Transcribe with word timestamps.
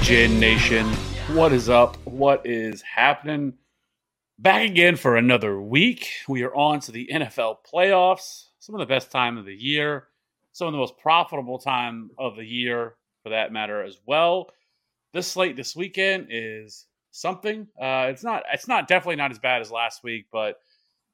DJ 0.00 0.38
Nation. 0.40 0.86
What 1.36 1.52
is 1.52 1.68
up? 1.68 1.96
What 2.06 2.44
is 2.46 2.80
happening? 2.80 3.52
Back 4.38 4.68
again 4.68 4.96
for 4.96 5.16
another 5.16 5.60
week. 5.60 6.08
We 6.26 6.42
are 6.42 6.54
on 6.54 6.80
to 6.80 6.90
the 6.90 7.08
NFL 7.12 7.58
playoffs. 7.70 8.46
Some 8.60 8.74
of 8.74 8.78
the 8.78 8.86
best 8.86 9.12
time 9.12 9.36
of 9.36 9.44
the 9.44 9.54
year, 9.54 10.08
some 10.52 10.66
of 10.66 10.72
the 10.72 10.78
most 10.78 10.96
profitable 10.96 11.58
time 11.58 12.10
of 12.18 12.34
the 12.34 12.44
year, 12.44 12.94
for 13.22 13.28
that 13.28 13.52
matter, 13.52 13.84
as 13.84 13.98
well. 14.06 14.48
This 15.12 15.26
slate 15.26 15.54
this 15.54 15.76
weekend 15.76 16.28
is 16.30 16.86
something. 17.10 17.68
Uh, 17.80 18.06
it's 18.08 18.24
not. 18.24 18.44
It's 18.52 18.66
not 18.66 18.88
definitely 18.88 19.16
not 19.16 19.30
as 19.30 19.38
bad 19.38 19.60
as 19.60 19.70
last 19.70 20.02
week, 20.02 20.26
but 20.32 20.56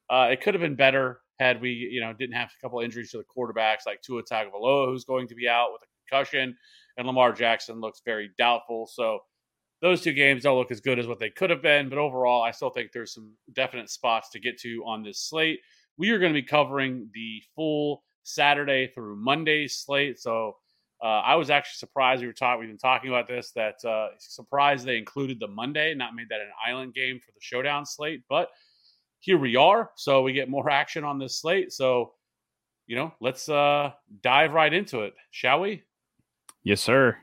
uh, 0.08 0.28
it 0.30 0.40
could 0.40 0.54
have 0.54 0.62
been 0.62 0.76
better 0.76 1.20
had 1.40 1.60
we, 1.60 1.70
you 1.70 2.00
know, 2.00 2.12
didn't 2.12 2.36
have 2.36 2.50
a 2.56 2.62
couple 2.62 2.78
injuries 2.80 3.10
to 3.10 3.18
the 3.18 3.24
quarterbacks 3.24 3.84
like 3.84 4.00
Tua 4.00 4.22
Tagovailoa, 4.22 4.86
who's 4.86 5.04
going 5.04 5.26
to 5.26 5.34
be 5.34 5.48
out 5.48 5.72
with 5.72 5.82
a 5.82 5.86
concussion, 6.08 6.56
and 6.96 7.06
Lamar 7.06 7.32
Jackson 7.32 7.80
looks 7.80 8.02
very 8.04 8.30
doubtful. 8.38 8.86
So 8.86 9.20
those 9.82 10.00
two 10.00 10.12
games 10.12 10.42
don't 10.42 10.58
look 10.58 10.70
as 10.70 10.80
good 10.80 10.98
as 10.98 11.06
what 11.06 11.18
they 11.18 11.30
could 11.30 11.50
have 11.50 11.62
been, 11.62 11.88
but 11.88 11.98
overall, 11.98 12.42
I 12.42 12.50
still 12.50 12.70
think 12.70 12.92
there's 12.92 13.12
some 13.12 13.32
definite 13.52 13.90
spots 13.90 14.30
to 14.30 14.40
get 14.40 14.58
to 14.60 14.82
on 14.86 15.02
this 15.02 15.20
slate. 15.20 15.60
We 15.98 16.10
are 16.10 16.18
going 16.18 16.32
to 16.32 16.40
be 16.40 16.46
covering 16.46 17.10
the 17.12 17.42
full 17.54 18.02
Saturday 18.22 18.90
through 18.94 19.16
Monday 19.16 19.68
slate. 19.68 20.18
So 20.18 20.56
uh, 21.02 21.20
I 21.20 21.34
was 21.34 21.50
actually 21.50 21.76
surprised 21.76 22.22
we 22.22 22.26
were 22.26 22.32
talking. 22.32 22.60
We've 22.60 22.70
been 22.70 22.78
talking 22.78 23.10
about 23.10 23.28
this. 23.28 23.52
That 23.52 23.76
uh, 23.84 24.08
surprised 24.18 24.86
they 24.86 24.96
included 24.96 25.38
the 25.38 25.48
Monday, 25.48 25.94
not 25.94 26.14
made 26.14 26.30
that 26.30 26.40
an 26.40 26.50
island 26.66 26.94
game 26.94 27.18
for 27.18 27.32
the 27.32 27.40
showdown 27.40 27.84
slate. 27.84 28.22
But 28.28 28.48
here 29.20 29.38
we 29.38 29.56
are. 29.56 29.90
So 29.96 30.22
we 30.22 30.32
get 30.32 30.48
more 30.48 30.70
action 30.70 31.04
on 31.04 31.18
this 31.18 31.38
slate. 31.40 31.72
So 31.72 32.12
you 32.86 32.96
know, 32.96 33.12
let's 33.20 33.48
uh, 33.48 33.90
dive 34.22 34.52
right 34.52 34.72
into 34.72 35.02
it, 35.02 35.14
shall 35.30 35.60
we? 35.60 35.82
Yes, 36.66 36.80
sir. 36.80 37.16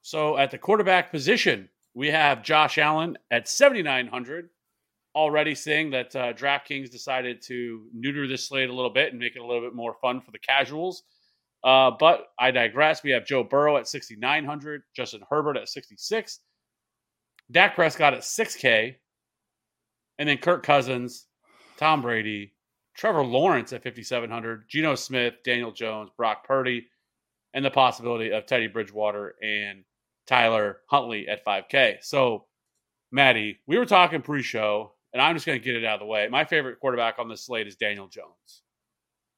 So 0.00 0.38
at 0.38 0.50
the 0.50 0.56
quarterback 0.56 1.10
position, 1.10 1.68
we 1.92 2.08
have 2.08 2.42
Josh 2.42 2.78
Allen 2.78 3.18
at 3.30 3.46
7,900. 3.46 4.48
Already 5.14 5.54
seeing 5.54 5.90
that 5.90 6.16
uh, 6.16 6.32
DraftKings 6.32 6.90
decided 6.90 7.42
to 7.48 7.82
neuter 7.92 8.26
this 8.26 8.48
slate 8.48 8.70
a 8.70 8.72
little 8.72 8.88
bit 8.88 9.10
and 9.10 9.20
make 9.20 9.36
it 9.36 9.40
a 9.40 9.46
little 9.46 9.60
bit 9.60 9.74
more 9.74 9.96
fun 10.00 10.22
for 10.22 10.30
the 10.30 10.38
casuals. 10.38 11.02
Uh, 11.62 11.90
but 12.00 12.28
I 12.38 12.50
digress. 12.50 13.02
We 13.02 13.10
have 13.10 13.26
Joe 13.26 13.44
Burrow 13.44 13.76
at 13.76 13.86
6,900, 13.86 14.84
Justin 14.96 15.20
Herbert 15.28 15.58
at 15.58 15.68
66, 15.68 16.40
Dak 17.50 17.74
Prescott 17.74 18.14
at 18.14 18.20
6K, 18.20 18.94
and 20.18 20.30
then 20.30 20.38
Kirk 20.38 20.62
Cousins, 20.62 21.26
Tom 21.76 22.00
Brady, 22.00 22.54
Trevor 22.96 23.22
Lawrence 23.22 23.74
at 23.74 23.84
5,700, 23.84 24.64
Geno 24.66 24.94
Smith, 24.94 25.34
Daniel 25.44 25.72
Jones, 25.72 26.08
Brock 26.16 26.46
Purdy, 26.46 26.86
and 27.54 27.64
the 27.64 27.70
possibility 27.70 28.30
of 28.30 28.46
Teddy 28.46 28.66
Bridgewater 28.66 29.34
and 29.42 29.84
Tyler 30.26 30.78
Huntley 30.86 31.28
at 31.28 31.44
5K. 31.44 31.98
So, 32.02 32.44
Maddie, 33.10 33.58
we 33.66 33.78
were 33.78 33.86
talking 33.86 34.22
pre 34.22 34.42
show, 34.42 34.92
and 35.12 35.22
I'm 35.22 35.34
just 35.34 35.46
going 35.46 35.58
to 35.58 35.64
get 35.64 35.76
it 35.76 35.84
out 35.84 35.94
of 35.94 36.00
the 36.00 36.06
way. 36.06 36.28
My 36.28 36.44
favorite 36.44 36.80
quarterback 36.80 37.18
on 37.18 37.28
this 37.28 37.46
slate 37.46 37.66
is 37.66 37.76
Daniel 37.76 38.08
Jones. 38.08 38.62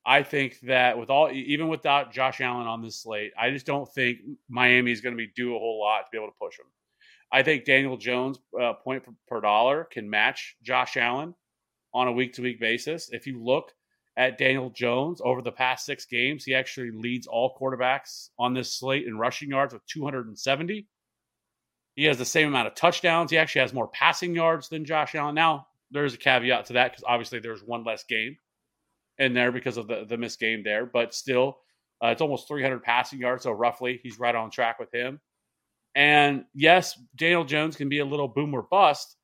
I 0.04 0.22
think 0.22 0.58
that 0.60 0.98
with 0.98 1.10
all, 1.10 1.30
even 1.30 1.68
without 1.68 2.12
Josh 2.12 2.40
Allen 2.40 2.66
on 2.66 2.82
this 2.82 3.02
slate, 3.02 3.32
I 3.38 3.50
just 3.50 3.66
don't 3.66 3.88
think 3.92 4.18
Miami 4.48 4.92
is 4.92 5.00
going 5.00 5.14
to 5.14 5.16
be 5.16 5.30
do 5.36 5.54
a 5.54 5.58
whole 5.58 5.78
lot 5.78 6.00
to 6.00 6.06
be 6.10 6.18
able 6.18 6.28
to 6.28 6.38
push 6.40 6.58
him. 6.58 6.66
I 7.32 7.42
think 7.42 7.64
Daniel 7.64 7.96
Jones 7.96 8.38
uh, 8.60 8.72
point 8.72 9.04
per, 9.04 9.12
per 9.28 9.40
dollar 9.40 9.84
can 9.84 10.10
match 10.10 10.56
Josh 10.62 10.96
Allen 10.96 11.34
on 11.92 12.08
a 12.08 12.12
week 12.12 12.32
to 12.34 12.42
week 12.42 12.58
basis. 12.58 13.10
If 13.12 13.26
you 13.26 13.42
look 13.42 13.72
at 14.16 14.38
Daniel 14.38 14.70
Jones 14.70 15.20
over 15.24 15.42
the 15.42 15.52
past 15.52 15.86
six 15.86 16.04
games, 16.04 16.44
he 16.44 16.54
actually 16.54 16.90
leads 16.90 17.26
all 17.26 17.56
quarterbacks 17.60 18.30
on 18.38 18.54
this 18.54 18.76
slate 18.76 19.06
in 19.06 19.16
rushing 19.16 19.50
yards 19.50 19.72
with 19.72 19.86
270. 19.86 20.86
He 21.96 22.04
has 22.04 22.18
the 22.18 22.24
same 22.24 22.48
amount 22.48 22.68
of 22.68 22.74
touchdowns. 22.74 23.30
He 23.30 23.38
actually 23.38 23.62
has 23.62 23.72
more 23.72 23.88
passing 23.88 24.34
yards 24.34 24.68
than 24.68 24.84
Josh 24.84 25.14
Allen. 25.14 25.34
Now, 25.34 25.66
there's 25.90 26.14
a 26.14 26.18
caveat 26.18 26.66
to 26.66 26.74
that 26.74 26.92
because 26.92 27.04
obviously 27.06 27.40
there's 27.40 27.62
one 27.62 27.84
less 27.84 28.04
game 28.04 28.36
in 29.18 29.34
there 29.34 29.52
because 29.52 29.76
of 29.76 29.86
the, 29.86 30.04
the 30.08 30.16
missed 30.16 30.40
game 30.40 30.62
there, 30.64 30.86
but 30.86 31.14
still, 31.14 31.58
uh, 32.02 32.08
it's 32.08 32.22
almost 32.22 32.48
300 32.48 32.82
passing 32.82 33.20
yards. 33.20 33.42
So, 33.42 33.52
roughly, 33.52 34.00
he's 34.02 34.18
right 34.18 34.34
on 34.34 34.50
track 34.50 34.78
with 34.78 34.92
him. 34.94 35.20
And 35.94 36.44
yes, 36.54 36.98
Daniel 37.16 37.44
Jones 37.44 37.76
can 37.76 37.88
be 37.88 37.98
a 37.98 38.04
little 38.04 38.28
boom 38.28 38.54
or 38.54 38.62
bust, 38.62 39.16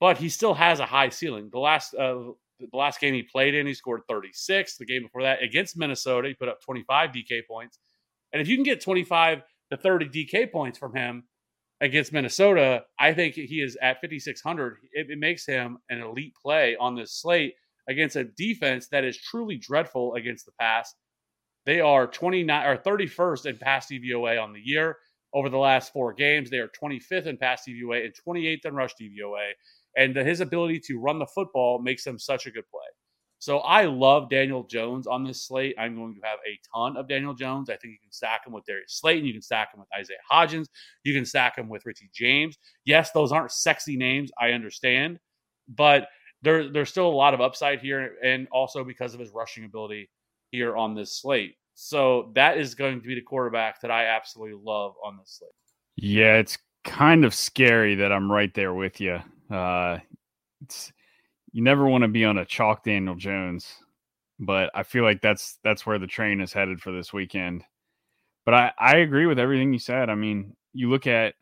but 0.00 0.18
he 0.18 0.28
still 0.28 0.54
has 0.54 0.80
a 0.80 0.86
high 0.86 1.08
ceiling. 1.08 1.50
The 1.52 1.58
last 1.58 1.94
uh, 1.94 2.32
the 2.70 2.76
last 2.76 3.00
game 3.00 3.14
he 3.14 3.22
played 3.22 3.54
in, 3.54 3.66
he 3.66 3.74
scored 3.74 4.02
36. 4.08 4.76
The 4.76 4.86
game 4.86 5.02
before 5.02 5.22
that 5.22 5.42
against 5.42 5.76
Minnesota, 5.76 6.28
he 6.28 6.34
put 6.34 6.48
up 6.48 6.62
25 6.62 7.10
DK 7.10 7.42
points. 7.48 7.78
And 8.32 8.40
if 8.40 8.48
you 8.48 8.56
can 8.56 8.64
get 8.64 8.80
25 8.80 9.42
to 9.70 9.76
30 9.76 10.08
DK 10.08 10.50
points 10.50 10.78
from 10.78 10.94
him 10.94 11.24
against 11.80 12.12
Minnesota, 12.12 12.84
I 12.98 13.12
think 13.12 13.34
he 13.34 13.60
is 13.60 13.76
at 13.82 14.00
5600. 14.00 14.76
It, 14.92 15.10
it 15.10 15.18
makes 15.18 15.44
him 15.46 15.78
an 15.90 16.00
elite 16.00 16.34
play 16.40 16.76
on 16.76 16.94
this 16.94 17.12
slate 17.12 17.54
against 17.88 18.16
a 18.16 18.24
defense 18.24 18.88
that 18.88 19.04
is 19.04 19.18
truly 19.18 19.56
dreadful 19.56 20.14
against 20.14 20.46
the 20.46 20.52
pass. 20.58 20.94
They 21.66 21.80
are 21.80 22.06
29 22.06 22.66
or 22.66 22.76
31st 22.76 23.46
in 23.46 23.58
pass 23.58 23.86
DVOA 23.86 24.42
on 24.42 24.52
the 24.52 24.60
year. 24.60 24.98
Over 25.34 25.48
the 25.48 25.58
last 25.58 25.92
four 25.92 26.12
games, 26.12 26.50
they 26.50 26.58
are 26.58 26.68
25th 26.68 27.26
in 27.26 27.38
pass 27.38 27.62
DVOA 27.66 28.04
and 28.04 28.14
28th 28.26 28.66
in 28.66 28.74
rush 28.74 28.92
DVOA 29.00 29.52
and 29.96 30.16
his 30.16 30.40
ability 30.40 30.80
to 30.80 30.98
run 30.98 31.18
the 31.18 31.26
football 31.26 31.80
makes 31.80 32.06
him 32.06 32.18
such 32.18 32.46
a 32.46 32.50
good 32.50 32.68
play. 32.70 32.86
So 33.42 33.58
I 33.58 33.86
love 33.86 34.30
Daniel 34.30 34.62
Jones 34.62 35.08
on 35.08 35.24
this 35.24 35.48
slate. 35.48 35.74
I'm 35.76 35.96
going 35.96 36.14
to 36.14 36.20
have 36.22 36.38
a 36.46 36.60
ton 36.72 36.96
of 36.96 37.08
Daniel 37.08 37.34
Jones. 37.34 37.68
I 37.68 37.76
think 37.76 37.94
you 37.94 37.98
can 38.00 38.12
stack 38.12 38.46
him 38.46 38.52
with 38.52 38.64
Darius 38.66 39.00
Slayton. 39.00 39.26
You 39.26 39.32
can 39.32 39.42
stack 39.42 39.74
him 39.74 39.80
with 39.80 39.88
Isaiah 39.98 40.18
Hodgins. 40.30 40.66
You 41.02 41.12
can 41.12 41.24
stack 41.24 41.58
him 41.58 41.68
with 41.68 41.84
Richie 41.84 42.08
James. 42.14 42.56
Yes, 42.84 43.10
those 43.10 43.32
aren't 43.32 43.50
sexy 43.50 43.96
names. 43.96 44.30
I 44.40 44.52
understand, 44.52 45.18
but 45.68 46.06
there, 46.42 46.70
there's 46.70 46.90
still 46.90 47.08
a 47.08 47.10
lot 47.10 47.34
of 47.34 47.40
upside 47.40 47.80
here, 47.80 48.14
and 48.22 48.46
also 48.52 48.84
because 48.84 49.12
of 49.12 49.18
his 49.18 49.30
rushing 49.30 49.64
ability 49.64 50.08
here 50.52 50.76
on 50.76 50.94
this 50.94 51.20
slate. 51.20 51.56
So 51.74 52.30
that 52.36 52.58
is 52.58 52.76
going 52.76 53.00
to 53.00 53.08
be 53.08 53.16
the 53.16 53.22
quarterback 53.22 53.80
that 53.80 53.90
I 53.90 54.06
absolutely 54.06 54.60
love 54.62 54.94
on 55.04 55.16
this 55.16 55.38
slate. 55.38 55.50
Yeah, 55.96 56.36
it's 56.36 56.58
kind 56.84 57.24
of 57.24 57.34
scary 57.34 57.96
that 57.96 58.12
I'm 58.12 58.30
right 58.30 58.54
there 58.54 58.74
with 58.74 59.00
you. 59.00 59.18
Uh, 59.52 59.98
it's 60.62 60.92
you 61.52 61.62
never 61.62 61.86
want 61.86 62.02
to 62.02 62.08
be 62.08 62.24
on 62.24 62.38
a 62.38 62.46
chalk 62.46 62.84
Daniel 62.84 63.14
Jones, 63.14 63.76
but 64.38 64.70
I 64.74 64.82
feel 64.82 65.04
like 65.04 65.20
that's 65.20 65.58
that's 65.62 65.84
where 65.84 65.98
the 65.98 66.06
train 66.06 66.40
is 66.40 66.52
headed 66.52 66.80
for 66.80 66.90
this 66.92 67.12
weekend. 67.12 67.64
But 68.46 68.54
I 68.54 68.72
I 68.78 68.96
agree 68.98 69.26
with 69.26 69.38
everything 69.38 69.72
you 69.72 69.78
said. 69.78 70.08
I 70.08 70.14
mean, 70.14 70.56
you 70.72 70.88
look 70.88 71.06
at 71.06 71.34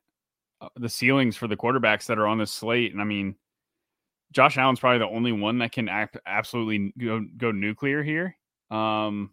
uh, 0.61 0.69
the 0.77 0.89
ceilings 0.89 1.37
for 1.37 1.47
the 1.47 1.57
quarterbacks 1.57 2.07
that 2.07 2.19
are 2.19 2.27
on 2.27 2.39
this 2.39 2.51
slate, 2.51 2.93
and 2.93 3.01
I 3.01 3.05
mean, 3.05 3.37
Josh 4.33 4.59
Allen's 4.59 4.81
probably 4.81 4.99
the 4.99 5.07
only 5.07 5.33
one 5.33 5.59
that 5.59 5.73
can 5.73 5.89
act 5.89 6.19
absolutely 6.27 6.93
go 6.99 7.25
go 7.37 7.53
nuclear 7.53 8.03
here. 8.03 8.37
Um, 8.73 9.31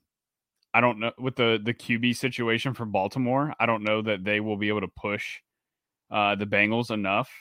I 0.74 0.82
don't 0.82 1.00
know 1.00 1.14
with 1.18 1.36
the 1.36 1.60
the 1.64 1.74
QB 1.74 2.16
situation 2.16 2.76
for 2.76 2.86
Baltimore. 2.86 3.56
I 3.60 3.66
don't 3.66 3.84
know 3.84 4.04
that 4.04 4.24
they 4.24 4.40
will 4.40 4.58
be 4.58 4.68
able 4.68 4.82
to 4.82 4.88
push 4.88 5.40
uh, 6.12 6.36
the 6.36 6.46
Bengals 6.46 6.92
enough 6.92 7.32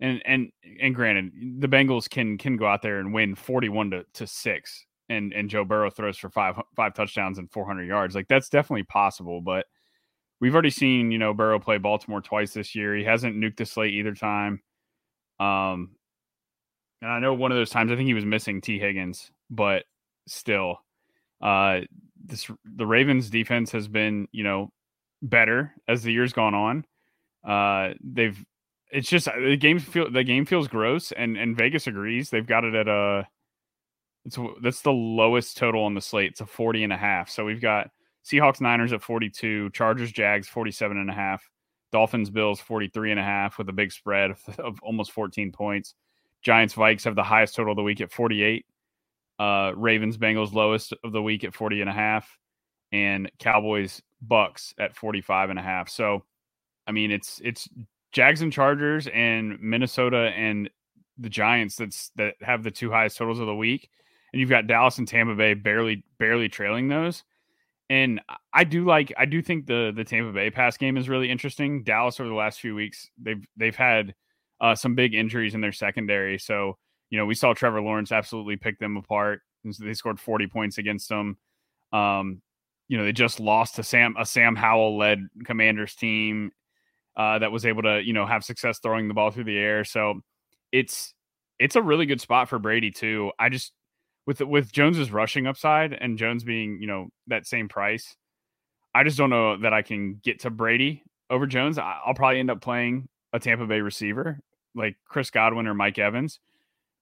and 0.00 0.22
and 0.26 0.50
and 0.80 0.94
granted, 0.94 1.32
the 1.60 1.68
Bengals 1.68 2.08
can 2.08 2.38
can 2.38 2.56
go 2.56 2.66
out 2.66 2.82
there 2.82 2.98
and 3.00 3.12
win 3.12 3.34
forty 3.34 3.68
one 3.68 3.90
to, 3.90 4.04
to 4.14 4.26
six, 4.26 4.84
and 5.08 5.32
and 5.32 5.50
Joe 5.50 5.64
Burrow 5.64 5.90
throws 5.90 6.18
for 6.18 6.30
five 6.30 6.60
five 6.76 6.94
touchdowns 6.94 7.38
and 7.38 7.50
four 7.50 7.66
hundred 7.66 7.84
yards. 7.86 8.14
Like 8.14 8.28
that's 8.28 8.48
definitely 8.48 8.84
possible, 8.84 9.40
but 9.40 9.66
we've 10.40 10.54
already 10.54 10.70
seen 10.70 11.10
you 11.10 11.18
know 11.18 11.34
Burrow 11.34 11.58
play 11.60 11.78
Baltimore 11.78 12.20
twice 12.22 12.52
this 12.54 12.74
year. 12.74 12.96
He 12.96 13.04
hasn't 13.04 13.36
nuked 13.36 13.56
the 13.56 13.66
slate 13.66 13.94
either 13.94 14.14
time. 14.14 14.62
Um, 15.38 15.90
and 17.02 17.10
I 17.10 17.18
know 17.20 17.34
one 17.34 17.52
of 17.52 17.56
those 17.58 17.70
times 17.70 17.90
I 17.92 17.96
think 17.96 18.06
he 18.06 18.14
was 18.14 18.26
missing 18.26 18.60
Tee 18.60 18.78
Higgins, 18.78 19.30
but 19.50 19.84
still, 20.26 20.78
Uh, 21.40 21.80
this 22.24 22.50
the 22.64 22.86
Ravens 22.86 23.30
defense 23.30 23.72
has 23.72 23.88
been 23.88 24.28
you 24.32 24.44
know 24.44 24.70
better 25.22 25.74
as 25.88 26.02
the 26.02 26.12
years 26.12 26.32
gone 26.32 26.54
on. 26.54 26.84
Uh, 27.44 27.94
they've 28.02 28.38
it's 28.92 29.08
just 29.08 29.26
the 29.26 29.56
game 29.56 29.78
feel 29.78 30.10
the 30.10 30.24
game 30.24 30.44
feels 30.44 30.68
gross, 30.68 31.12
and 31.12 31.36
and 31.36 31.56
Vegas 31.56 31.86
agrees. 31.86 32.30
They've 32.30 32.46
got 32.46 32.64
it 32.64 32.74
at 32.74 32.88
a 32.88 33.26
it's 34.24 34.38
that's 34.62 34.82
the 34.82 34.92
lowest 34.92 35.56
total 35.56 35.84
on 35.84 35.94
the 35.94 36.00
slate. 36.00 36.32
It's 36.32 36.40
a 36.40 36.46
40 36.46 36.84
and 36.84 36.92
a 36.92 36.96
half. 36.96 37.30
So 37.30 37.44
we've 37.44 37.60
got 37.60 37.90
Seahawks 38.24 38.60
Niners 38.60 38.92
at 38.92 39.02
42, 39.02 39.70
Chargers 39.70 40.12
Jags 40.12 40.48
47 40.48 40.98
and 40.98 41.10
a 41.10 41.14
half, 41.14 41.48
Dolphins 41.92 42.30
Bills 42.30 42.60
43 42.60 43.12
and 43.12 43.20
a 43.20 43.24
half 43.24 43.58
with 43.58 43.68
a 43.68 43.72
big 43.72 43.92
spread 43.92 44.32
of, 44.32 44.40
of 44.58 44.78
almost 44.82 45.12
14 45.12 45.52
points. 45.52 45.94
Giants 46.42 46.74
Vikes 46.74 47.04
have 47.04 47.14
the 47.14 47.22
highest 47.22 47.54
total 47.54 47.72
of 47.72 47.76
the 47.76 47.82
week 47.82 48.00
at 48.00 48.12
48. 48.12 48.64
Uh, 49.38 49.72
Ravens 49.74 50.18
Bengals 50.18 50.52
lowest 50.52 50.92
of 51.02 51.12
the 51.12 51.22
week 51.22 51.44
at 51.44 51.54
40 51.54 51.80
and 51.80 51.90
a 51.90 51.94
half 51.94 52.38
and 52.92 53.30
Cowboys 53.38 54.02
Bucs 54.26 54.74
at 54.78 54.94
45 54.94 55.50
and 55.50 55.58
a 55.58 55.62
half. 55.62 55.88
So 55.88 56.24
I 56.86 56.92
mean 56.92 57.10
it's 57.10 57.40
it's 57.42 57.68
Jags 58.12 58.42
and 58.42 58.52
Chargers 58.52 59.08
and 59.12 59.58
Minnesota 59.60 60.32
and 60.36 60.68
the 61.18 61.28
Giants 61.28 61.76
that's 61.76 62.10
that 62.16 62.34
have 62.40 62.62
the 62.62 62.70
two 62.70 62.90
highest 62.90 63.16
totals 63.18 63.40
of 63.40 63.46
the 63.46 63.54
week. 63.54 63.88
And 64.32 64.40
you've 64.40 64.50
got 64.50 64.66
Dallas 64.66 64.98
and 64.98 65.06
Tampa 65.06 65.34
Bay 65.34 65.54
barely 65.54 66.04
barely 66.18 66.48
trailing 66.48 66.88
those. 66.88 67.24
And 67.88 68.20
I 68.54 68.64
do 68.64 68.84
like 68.84 69.12
I 69.18 69.26
do 69.26 69.42
think 69.42 69.66
the 69.66 69.92
the 69.94 70.04
Tampa 70.04 70.32
Bay 70.32 70.50
pass 70.50 70.76
game 70.76 70.96
is 70.96 71.08
really 71.08 71.30
interesting. 71.30 71.82
Dallas 71.82 72.18
over 72.20 72.28
the 72.28 72.34
last 72.34 72.60
few 72.60 72.74
weeks 72.74 73.08
they've 73.20 73.44
they've 73.56 73.76
had 73.76 74.14
uh, 74.60 74.74
some 74.74 74.94
big 74.94 75.14
injuries 75.14 75.54
in 75.54 75.60
their 75.60 75.72
secondary. 75.72 76.38
So 76.38 76.78
you 77.10 77.18
know 77.18 77.26
we 77.26 77.34
saw 77.34 77.52
Trevor 77.52 77.82
Lawrence 77.82 78.12
absolutely 78.12 78.56
pick 78.56 78.78
them 78.78 78.96
apart. 78.96 79.40
They 79.78 79.94
scored 79.94 80.18
40 80.18 80.46
points 80.46 80.78
against 80.78 81.08
them. 81.08 81.36
Um, 81.92 82.40
you 82.88 82.96
know 82.96 83.04
they 83.04 83.12
just 83.12 83.40
lost 83.40 83.76
to 83.76 83.82
Sam 83.82 84.14
a 84.18 84.24
Sam 84.24 84.56
Howell 84.56 84.96
led 84.96 85.26
Commanders 85.44 85.94
team 85.94 86.52
uh, 87.16 87.38
that 87.38 87.52
was 87.52 87.66
able 87.66 87.82
to 87.82 88.00
you 88.02 88.12
know 88.12 88.26
have 88.26 88.44
success 88.44 88.78
throwing 88.78 89.08
the 89.08 89.14
ball 89.14 89.30
through 89.30 89.44
the 89.44 89.58
air. 89.58 89.84
So 89.84 90.20
it's 90.72 91.14
it's 91.58 91.76
a 91.76 91.82
really 91.82 92.06
good 92.06 92.20
spot 92.20 92.48
for 92.48 92.58
Brady 92.58 92.90
too. 92.90 93.32
I 93.38 93.48
just 93.48 93.72
with 94.26 94.40
with 94.40 94.72
Jones's 94.72 95.10
rushing 95.10 95.46
upside 95.46 95.92
and 95.92 96.18
Jones 96.18 96.44
being 96.44 96.78
you 96.80 96.86
know 96.86 97.08
that 97.26 97.46
same 97.46 97.68
price, 97.68 98.16
I 98.94 99.04
just 99.04 99.18
don't 99.18 99.30
know 99.30 99.56
that 99.58 99.72
I 99.72 99.82
can 99.82 100.20
get 100.22 100.40
to 100.40 100.50
Brady 100.50 101.02
over 101.28 101.46
Jones. 101.46 101.78
I'll 101.78 102.14
probably 102.14 102.40
end 102.40 102.50
up 102.50 102.60
playing 102.60 103.08
a 103.32 103.38
Tampa 103.38 103.66
Bay 103.66 103.80
receiver 103.80 104.40
like 104.74 104.96
Chris 105.06 105.30
Godwin 105.30 105.66
or 105.66 105.74
Mike 105.74 105.98
Evans, 105.98 106.40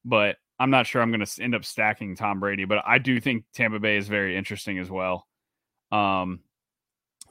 but 0.05 0.37
I'm 0.59 0.71
not 0.71 0.87
sure 0.87 1.01
I'm 1.01 1.11
going 1.11 1.25
to 1.25 1.43
end 1.43 1.55
up 1.55 1.65
stacking 1.65 2.17
Tom 2.17 2.41
Brady. 2.41 2.65
But 2.65 2.83
I 2.87 2.99
do 2.99 3.21
think 3.21 3.45
Tampa 3.55 3.79
Bay 3.79 3.97
is 3.97 4.09
very 4.09 4.37
interesting 4.37 4.79
as 4.79 4.91
well. 4.91 5.27
Um, 5.93 6.41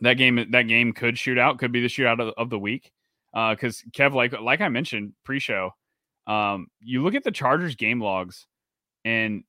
that 0.02 0.16
game 0.16 0.46
that 0.52 0.64
game 0.64 0.94
could 0.94 1.18
shoot 1.18 1.38
out, 1.38 1.58
could 1.58 1.72
be 1.72 1.82
the 1.82 1.88
shootout 1.88 2.20
of, 2.20 2.34
of 2.38 2.50
the 2.50 2.60
week. 2.60 2.92
Because 3.34 3.84
uh, 3.86 3.90
Kev, 3.92 4.14
like 4.14 4.34
like 4.40 4.62
I 4.62 4.70
mentioned 4.70 5.14
pre-show, 5.24 5.72
um, 6.26 6.68
you 6.80 7.04
look 7.04 7.16
at 7.16 7.24
the 7.24 7.32
Chargers 7.32 7.76
game 7.76 8.02
logs, 8.02 8.48
and 9.06 9.44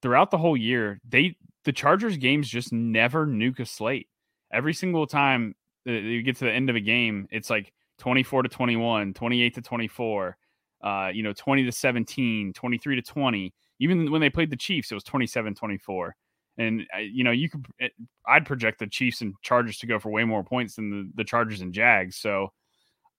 throughout 0.00 0.30
the 0.30 0.38
whole 0.38 0.56
year, 0.56 1.00
they 1.08 1.36
the 1.64 1.72
Chargers 1.72 2.16
games 2.16 2.48
just 2.48 2.72
never 2.72 3.26
nuke 3.26 3.60
a 3.60 3.66
slate. 3.66 4.08
Every 4.52 4.74
single 4.74 5.06
time 5.06 5.54
you 5.84 6.22
get 6.22 6.36
to 6.36 6.44
the 6.44 6.52
end 6.52 6.70
of 6.70 6.76
a 6.76 6.80
game, 6.80 7.26
it's 7.30 7.50
like 7.50 7.72
24 7.98 8.42
to 8.42 8.48
21, 8.48 9.14
28 9.14 9.54
to 9.54 9.62
24, 9.62 10.36
uh, 10.82 11.10
you 11.12 11.22
know, 11.22 11.32
20 11.32 11.64
to 11.64 11.72
17, 11.72 12.52
23 12.52 12.96
to 12.96 13.02
20. 13.02 13.54
Even 13.80 14.10
when 14.10 14.20
they 14.20 14.30
played 14.30 14.50
the 14.50 14.56
Chiefs, 14.56 14.90
it 14.90 14.94
was 14.94 15.04
27 15.04 15.54
24. 15.54 16.14
And, 16.58 16.82
uh, 16.94 16.98
you 16.98 17.24
know, 17.24 17.30
you 17.30 17.48
could, 17.48 17.66
eh, 17.80 17.88
I'd 18.26 18.46
project 18.46 18.78
the 18.78 18.86
Chiefs 18.86 19.22
and 19.22 19.34
Chargers 19.42 19.78
to 19.78 19.86
go 19.86 19.98
for 19.98 20.10
way 20.10 20.24
more 20.24 20.44
points 20.44 20.76
than 20.76 20.90
the, 20.90 21.10
the 21.14 21.24
Chargers 21.24 21.60
and 21.60 21.72
Jags. 21.72 22.16
So, 22.16 22.52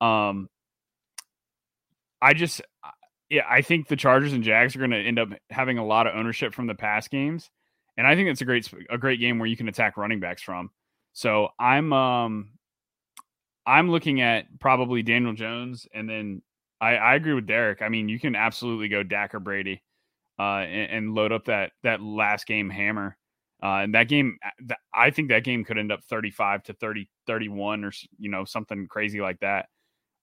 um, 0.02 0.50
I 2.22 2.34
just, 2.34 2.62
yeah, 3.30 3.46
I 3.50 3.62
think 3.64 3.88
the 3.88 3.96
Chargers 3.96 4.34
and 4.34 4.44
Jags 4.44 4.76
are 4.76 4.80
going 4.80 4.92
to 4.92 4.98
end 4.98 5.18
up 5.18 5.30
having 5.50 5.80
a 5.80 5.86
lot 5.86 6.06
of 6.06 6.16
ownership 6.16 6.54
from 6.54 6.68
the 6.68 6.76
pass 6.76 7.08
games, 7.08 7.50
and 7.98 8.06
I 8.06 8.16
think 8.16 8.30
it's 8.30 8.42
a 8.42 8.46
great 8.46 8.72
a 8.90 8.98
great 8.98 9.20
game 9.20 9.40
where 9.40 9.48
you 9.48 9.58
can 9.58 9.68
attack 9.68 9.98
running 9.98 10.20
backs 10.20 10.44
from. 10.44 10.70
So 11.14 11.50
I'm 11.60 11.92
um 11.94 12.52
I'm 13.66 13.90
looking 13.90 14.22
at 14.22 14.46
probably 14.60 15.02
Daniel 15.04 15.34
Jones, 15.34 15.88
and 15.94 16.08
then 16.08 16.42
I, 16.80 16.96
I 16.96 17.16
agree 17.16 17.34
with 17.34 17.48
Derek. 17.48 17.82
I 17.82 17.90
mean, 17.90 18.08
you 18.08 18.20
can 18.20 18.36
absolutely 18.36 18.88
go 18.88 19.04
Dak 19.04 19.34
or 19.34 19.40
Brady, 19.40 19.82
uh, 20.38 20.60
and, 20.60 20.92
and 20.92 21.16
load 21.16 21.32
up 21.32 21.46
that 21.46 21.72
that 21.82 22.02
last 22.02 22.46
game 22.46 22.70
hammer. 22.70 23.18
Uh, 23.64 23.84
and 23.84 23.96
that 23.96 24.10
game, 24.10 24.38
uh, 24.46 24.74
I 24.94 25.10
think 25.10 25.30
that 25.30 25.46
game 25.46 25.64
could 25.64 25.78
end 25.78 25.92
up 25.92 26.04
35 26.04 26.64
to 26.64 26.74
30, 26.74 27.10
31 27.28 27.86
or, 27.86 27.92
you 28.20 28.30
know, 28.30 28.44
something 28.44 28.88
crazy 28.90 29.22
like 29.22 29.40
that. 29.40 29.68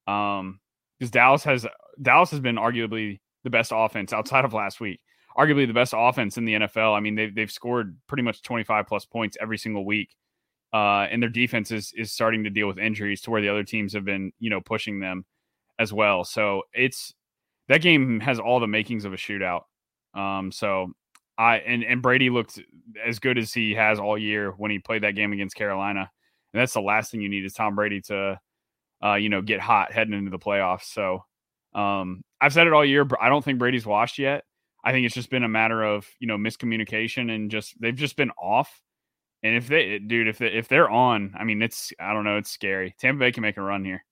Um, 0.06 0.60
because 0.98 1.10
Dallas 1.10 1.42
has 1.44 1.66
Dallas 2.02 2.30
has 2.30 2.40
been 2.40 2.56
arguably 2.56 3.20
the 3.42 3.50
best 3.50 3.72
offense 3.74 4.12
outside 4.12 4.44
of 4.44 4.52
last 4.52 4.80
week. 4.80 5.00
Arguably 5.38 5.66
the 5.66 5.72
best 5.72 5.94
offense 5.96 6.36
in 6.36 6.44
the 6.44 6.54
NFL. 6.54 6.94
I 6.94 7.00
mean, 7.00 7.14
they've 7.14 7.34
they've 7.34 7.50
scored 7.50 7.96
pretty 8.06 8.22
much 8.22 8.42
25 8.42 8.86
plus 8.86 9.06
points 9.06 9.38
every 9.40 9.56
single 9.56 9.86
week. 9.86 10.14
Uh, 10.72 11.06
and 11.10 11.22
their 11.22 11.30
defense 11.30 11.70
is 11.70 11.92
is 11.96 12.12
starting 12.12 12.44
to 12.44 12.50
deal 12.50 12.68
with 12.68 12.78
injuries 12.78 13.22
to 13.22 13.30
where 13.30 13.40
the 13.40 13.48
other 13.48 13.64
teams 13.64 13.94
have 13.94 14.04
been, 14.04 14.32
you 14.38 14.50
know, 14.50 14.60
pushing 14.60 15.00
them 15.00 15.24
as 15.78 15.92
well. 15.92 16.24
So 16.24 16.62
it's 16.74 17.14
that 17.68 17.80
game 17.80 18.20
has 18.20 18.38
all 18.38 18.60
the 18.60 18.66
makings 18.66 19.06
of 19.06 19.14
a 19.14 19.16
shootout. 19.16 19.62
Um, 20.14 20.52
so 20.52 20.92
I 21.40 21.56
and 21.58 21.82
and 21.82 22.02
Brady 22.02 22.28
looked 22.28 22.60
as 23.04 23.18
good 23.18 23.38
as 23.38 23.52
he 23.52 23.74
has 23.74 23.98
all 23.98 24.18
year 24.18 24.50
when 24.50 24.70
he 24.70 24.78
played 24.78 25.02
that 25.02 25.14
game 25.14 25.32
against 25.32 25.56
Carolina. 25.56 26.10
And 26.52 26.60
that's 26.60 26.74
the 26.74 26.80
last 26.80 27.10
thing 27.10 27.20
you 27.20 27.28
need 27.28 27.44
is 27.44 27.54
Tom 27.54 27.76
Brady 27.76 28.00
to 28.02 28.38
uh, 29.04 29.14
you 29.14 29.28
know, 29.28 29.42
get 29.42 29.60
hot 29.60 29.92
heading 29.92 30.14
into 30.14 30.30
the 30.30 30.38
playoffs. 30.38 30.84
So 30.84 31.24
um, 31.74 32.22
I've 32.40 32.52
said 32.52 32.66
it 32.66 32.72
all 32.72 32.84
year, 32.84 33.04
but 33.04 33.20
I 33.20 33.28
don't 33.28 33.44
think 33.44 33.58
Brady's 33.58 33.86
washed 33.86 34.18
yet. 34.18 34.44
I 34.84 34.92
think 34.92 35.04
it's 35.06 35.14
just 35.14 35.30
been 35.30 35.44
a 35.44 35.48
matter 35.48 35.82
of 35.82 36.06
you 36.20 36.26
know 36.26 36.36
miscommunication 36.36 37.34
and 37.34 37.50
just 37.50 37.80
they've 37.80 37.94
just 37.94 38.16
been 38.16 38.30
off. 38.32 38.80
And 39.42 39.56
if 39.56 39.68
they, 39.68 39.98
dude, 39.98 40.28
if 40.28 40.36
they, 40.38 40.48
if 40.48 40.68
they're 40.68 40.90
on, 40.90 41.34
I 41.38 41.44
mean, 41.44 41.62
it's 41.62 41.92
I 41.98 42.12
don't 42.12 42.24
know, 42.24 42.36
it's 42.36 42.50
scary. 42.50 42.94
Tampa 42.98 43.20
Bay 43.20 43.32
can 43.32 43.42
make 43.42 43.56
a 43.56 43.62
run 43.62 43.84
here. 43.84 44.04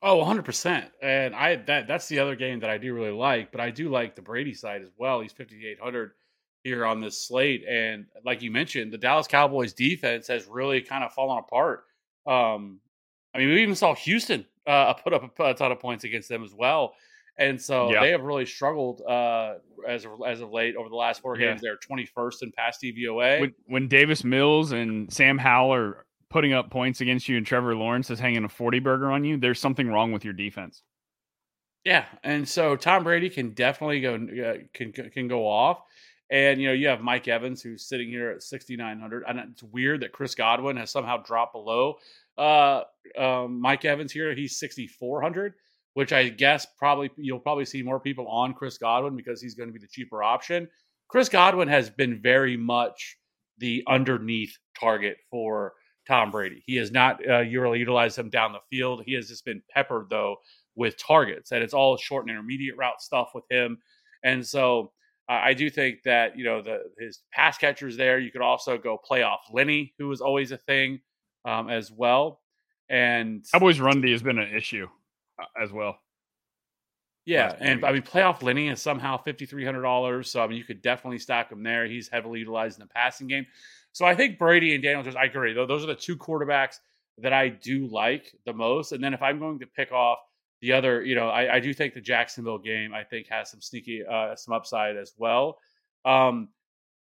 Oh, 0.00 0.24
100%. 0.24 0.88
And 1.02 1.34
I 1.34 1.56
that 1.56 1.88
that's 1.88 2.08
the 2.08 2.20
other 2.20 2.36
game 2.36 2.60
that 2.60 2.70
I 2.70 2.78
do 2.78 2.94
really 2.94 3.10
like, 3.10 3.50
but 3.50 3.60
I 3.60 3.70
do 3.70 3.88
like 3.88 4.14
the 4.14 4.22
Brady 4.22 4.54
side 4.54 4.82
as 4.82 4.90
well. 4.96 5.20
He's 5.20 5.32
5800 5.32 6.12
here 6.64 6.84
on 6.84 7.00
this 7.00 7.26
slate 7.26 7.64
and 7.68 8.06
like 8.24 8.42
you 8.42 8.50
mentioned, 8.50 8.92
the 8.92 8.98
Dallas 8.98 9.26
Cowboys 9.26 9.72
defense 9.72 10.26
has 10.28 10.46
really 10.46 10.80
kind 10.80 11.04
of 11.04 11.12
fallen 11.12 11.38
apart. 11.38 11.84
Um 12.26 12.80
I 13.34 13.38
mean, 13.38 13.48
we 13.48 13.62
even 13.62 13.74
saw 13.74 13.94
Houston 13.94 14.46
uh, 14.66 14.94
put 14.94 15.12
up 15.12 15.38
a, 15.38 15.54
ton 15.54 15.72
of 15.72 15.80
points 15.80 16.04
against 16.04 16.28
them 16.28 16.44
as 16.44 16.54
well, 16.54 16.94
and 17.38 17.60
so 17.60 17.90
yeah. 17.92 18.00
they 18.00 18.10
have 18.10 18.22
really 18.22 18.46
struggled 18.46 19.02
uh, 19.02 19.54
as 19.86 20.04
of, 20.04 20.12
as 20.26 20.40
of 20.40 20.50
late 20.50 20.76
over 20.76 20.88
the 20.88 20.96
last 20.96 21.22
four 21.22 21.36
games. 21.36 21.60
Yeah. 21.62 21.70
They're 21.70 21.76
twenty 21.76 22.04
first 22.04 22.42
in 22.42 22.52
pass 22.52 22.78
DVOA. 22.82 23.40
When, 23.40 23.54
when, 23.66 23.88
Davis 23.88 24.24
Mills 24.24 24.72
and 24.72 25.12
Sam 25.12 25.38
Howell 25.38 25.72
are 25.72 26.06
putting 26.30 26.52
up 26.52 26.70
points 26.70 27.00
against 27.00 27.28
you, 27.28 27.36
and 27.36 27.46
Trevor 27.46 27.74
Lawrence 27.74 28.10
is 28.10 28.18
hanging 28.18 28.44
a 28.44 28.48
forty 28.48 28.78
burger 28.80 29.10
on 29.10 29.24
you, 29.24 29.36
there's 29.36 29.60
something 29.60 29.88
wrong 29.88 30.12
with 30.12 30.24
your 30.24 30.34
defense. 30.34 30.82
Yeah, 31.84 32.04
and 32.22 32.46
so 32.46 32.76
Tom 32.76 33.04
Brady 33.04 33.30
can 33.30 33.50
definitely 33.50 34.00
go 34.00 34.14
uh, 34.14 34.54
can 34.74 34.92
can 34.92 35.28
go 35.28 35.46
off. 35.46 35.80
And 36.30 36.60
you 36.60 36.68
know 36.68 36.74
you 36.74 36.88
have 36.88 37.00
Mike 37.00 37.26
Evans 37.26 37.62
who's 37.62 37.88
sitting 37.88 38.08
here 38.08 38.30
at 38.30 38.42
6900. 38.42 39.24
And 39.26 39.38
it's 39.38 39.62
weird 39.62 40.00
that 40.02 40.12
Chris 40.12 40.34
Godwin 40.34 40.76
has 40.76 40.90
somehow 40.90 41.18
dropped 41.18 41.54
below 41.54 41.96
uh, 42.38 42.84
um, 43.18 43.60
Mike 43.60 43.84
Evans 43.84 44.12
here, 44.12 44.32
he's 44.34 44.58
6,400, 44.58 45.54
which 45.94 46.12
I 46.12 46.28
guess 46.28 46.66
probably 46.78 47.10
you'll 47.16 47.40
probably 47.40 47.64
see 47.64 47.82
more 47.82 47.98
people 47.98 48.28
on 48.28 48.54
Chris 48.54 48.78
Godwin 48.78 49.16
because 49.16 49.42
he's 49.42 49.54
going 49.54 49.68
to 49.68 49.72
be 49.72 49.80
the 49.80 49.88
cheaper 49.88 50.22
option. 50.22 50.68
Chris 51.08 51.28
Godwin 51.28 51.68
has 51.68 51.90
been 51.90 52.22
very 52.22 52.56
much 52.56 53.18
the 53.58 53.82
underneath 53.88 54.56
target 54.78 55.16
for 55.30 55.72
Tom 56.06 56.30
Brady. 56.30 56.62
He 56.64 56.76
has 56.76 56.92
not 56.92 57.20
uh, 57.28 57.40
really 57.40 57.80
utilized 57.80 58.16
him 58.16 58.30
down 58.30 58.52
the 58.52 58.60
field. 58.70 59.02
He 59.04 59.14
has 59.14 59.28
just 59.28 59.44
been 59.44 59.62
peppered 59.70 60.06
though 60.08 60.36
with 60.76 60.96
targets, 60.96 61.50
and 61.50 61.62
it's 61.62 61.74
all 61.74 61.96
short 61.96 62.24
and 62.24 62.30
intermediate 62.30 62.76
route 62.76 63.02
stuff 63.02 63.30
with 63.34 63.44
him. 63.50 63.78
And 64.22 64.46
so 64.46 64.92
uh, 65.28 65.40
I 65.44 65.54
do 65.54 65.68
think 65.68 66.02
that 66.04 66.38
you 66.38 66.44
know 66.44 66.62
the 66.62 66.84
his 66.98 67.20
pass 67.32 67.58
catchers 67.58 67.96
there. 67.96 68.18
You 68.18 68.30
could 68.30 68.40
also 68.40 68.78
go 68.78 68.98
playoff 68.98 69.38
Lenny, 69.52 69.94
who 69.98 70.08
was 70.08 70.20
always 70.20 70.52
a 70.52 70.56
thing 70.56 71.00
um, 71.44 71.68
as 71.68 71.90
well. 71.90 72.40
And 72.88 73.44
Cowboys 73.52 73.80
run 73.80 74.00
D 74.00 74.12
has 74.12 74.22
been 74.22 74.38
an 74.38 74.54
issue 74.54 74.88
uh, 75.40 75.62
as 75.62 75.72
well. 75.72 75.98
Yeah, 77.26 77.54
and 77.60 77.84
I 77.84 77.92
mean 77.92 78.02
playoff 78.02 78.42
Lenny 78.42 78.68
is 78.68 78.80
somehow 78.80 79.18
fifty 79.18 79.44
three 79.44 79.64
hundred 79.64 79.82
dollars. 79.82 80.30
So 80.30 80.42
I 80.42 80.46
mean 80.46 80.56
you 80.56 80.64
could 80.64 80.80
definitely 80.80 81.18
stack 81.18 81.52
him 81.52 81.62
there. 81.62 81.86
He's 81.86 82.08
heavily 82.08 82.38
utilized 82.38 82.78
in 82.80 82.86
the 82.86 82.92
passing 82.94 83.26
game. 83.26 83.46
So 83.92 84.06
I 84.06 84.14
think 84.14 84.38
Brady 84.38 84.74
and 84.74 84.82
Daniel 84.82 85.02
Jones, 85.02 85.16
I 85.16 85.24
agree. 85.24 85.52
Those 85.52 85.82
are 85.82 85.88
the 85.88 85.94
two 85.94 86.16
quarterbacks 86.16 86.76
that 87.18 87.32
I 87.32 87.48
do 87.48 87.86
like 87.88 88.32
the 88.46 88.52
most. 88.52 88.92
And 88.92 89.02
then 89.02 89.12
if 89.12 89.22
I'm 89.22 89.38
going 89.38 89.58
to 89.58 89.66
pick 89.66 89.92
off 89.92 90.18
the 90.60 90.72
other, 90.72 91.04
you 91.04 91.14
know, 91.14 91.28
I, 91.28 91.56
I 91.56 91.60
do 91.60 91.72
think 91.72 91.94
the 91.94 92.00
Jacksonville 92.00 92.58
game 92.58 92.92
I 92.92 93.04
think 93.04 93.28
has 93.28 93.50
some 93.50 93.60
sneaky 93.60 94.04
uh, 94.04 94.34
some 94.36 94.54
upside 94.54 94.96
as 94.96 95.12
well. 95.16 95.58
Um, 96.04 96.48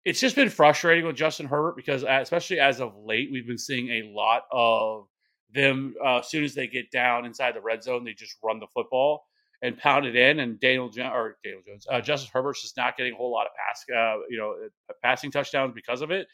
it's 0.04 0.20
just 0.20 0.36
been 0.36 0.50
frustrating 0.50 1.04
with 1.04 1.16
Justin 1.16 1.46
Herbert 1.46 1.74
because, 1.76 2.04
especially 2.08 2.60
as 2.60 2.80
of 2.80 2.94
late, 2.96 3.28
we've 3.32 3.46
been 3.46 3.58
seeing 3.58 3.88
a 3.88 4.12
lot 4.14 4.42
of 4.52 5.08
them. 5.52 5.94
Uh, 6.04 6.18
as 6.18 6.28
soon 6.28 6.44
as 6.44 6.54
they 6.54 6.68
get 6.68 6.90
down 6.90 7.24
inside 7.24 7.54
the 7.54 7.60
red 7.60 7.82
zone, 7.82 8.04
they 8.04 8.12
just 8.12 8.36
run 8.42 8.60
the 8.60 8.68
football 8.72 9.24
and 9.62 9.76
pound 9.78 10.06
it 10.06 10.14
in. 10.14 10.40
And 10.40 10.60
Daniel 10.60 10.90
jo- 10.90 11.10
or 11.12 11.38
Daniel 11.42 11.62
Jones, 11.66 11.86
uh, 11.90 12.00
Justin 12.00 12.30
Herbert's 12.32 12.62
just 12.62 12.76
not 12.76 12.96
getting 12.96 13.14
a 13.14 13.16
whole 13.16 13.32
lot 13.32 13.46
of 13.46 13.52
pass, 13.56 13.84
uh, 13.90 14.20
you 14.28 14.38
know, 14.38 14.52
uh, 14.52 14.92
passing 15.02 15.30
touchdowns 15.30 15.72
because 15.74 16.02
of 16.02 16.10
it. 16.10 16.28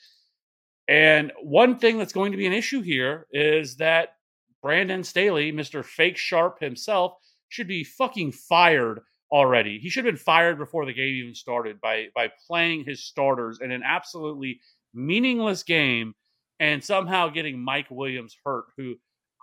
And 0.89 1.33
one 1.41 1.79
thing 1.79 1.97
that's 1.97 2.13
going 2.13 2.33
to 2.33 2.39
be 2.39 2.47
an 2.47 2.53
issue 2.53 2.83
here 2.83 3.27
is 3.33 3.77
that 3.77 4.17
Brandon 4.63 5.03
Staley, 5.03 5.53
Mister 5.53 5.83
Fake 5.83 6.17
Sharp 6.17 6.61
himself, 6.61 7.15
should 7.49 7.69
be 7.69 7.85
fucking 7.85 8.33
fired 8.33 9.01
already. 9.31 9.79
He 9.79 9.89
should 9.89 10.05
have 10.05 10.15
been 10.15 10.19
fired 10.19 10.59
before 10.59 10.87
the 10.87 10.93
game 10.93 11.15
even 11.15 11.35
started 11.35 11.81
by 11.81 12.09
by 12.15 12.31
playing 12.47 12.85
his 12.85 13.05
starters 13.05 13.61
in 13.61 13.71
an 13.71 13.83
absolutely 13.83 14.61
meaningless 14.95 15.63
game 15.63 16.15
and 16.61 16.85
somehow 16.85 17.29
getting 17.29 17.59
Mike 17.59 17.91
Williams 17.91 18.37
hurt, 18.45 18.67
who 18.77 18.95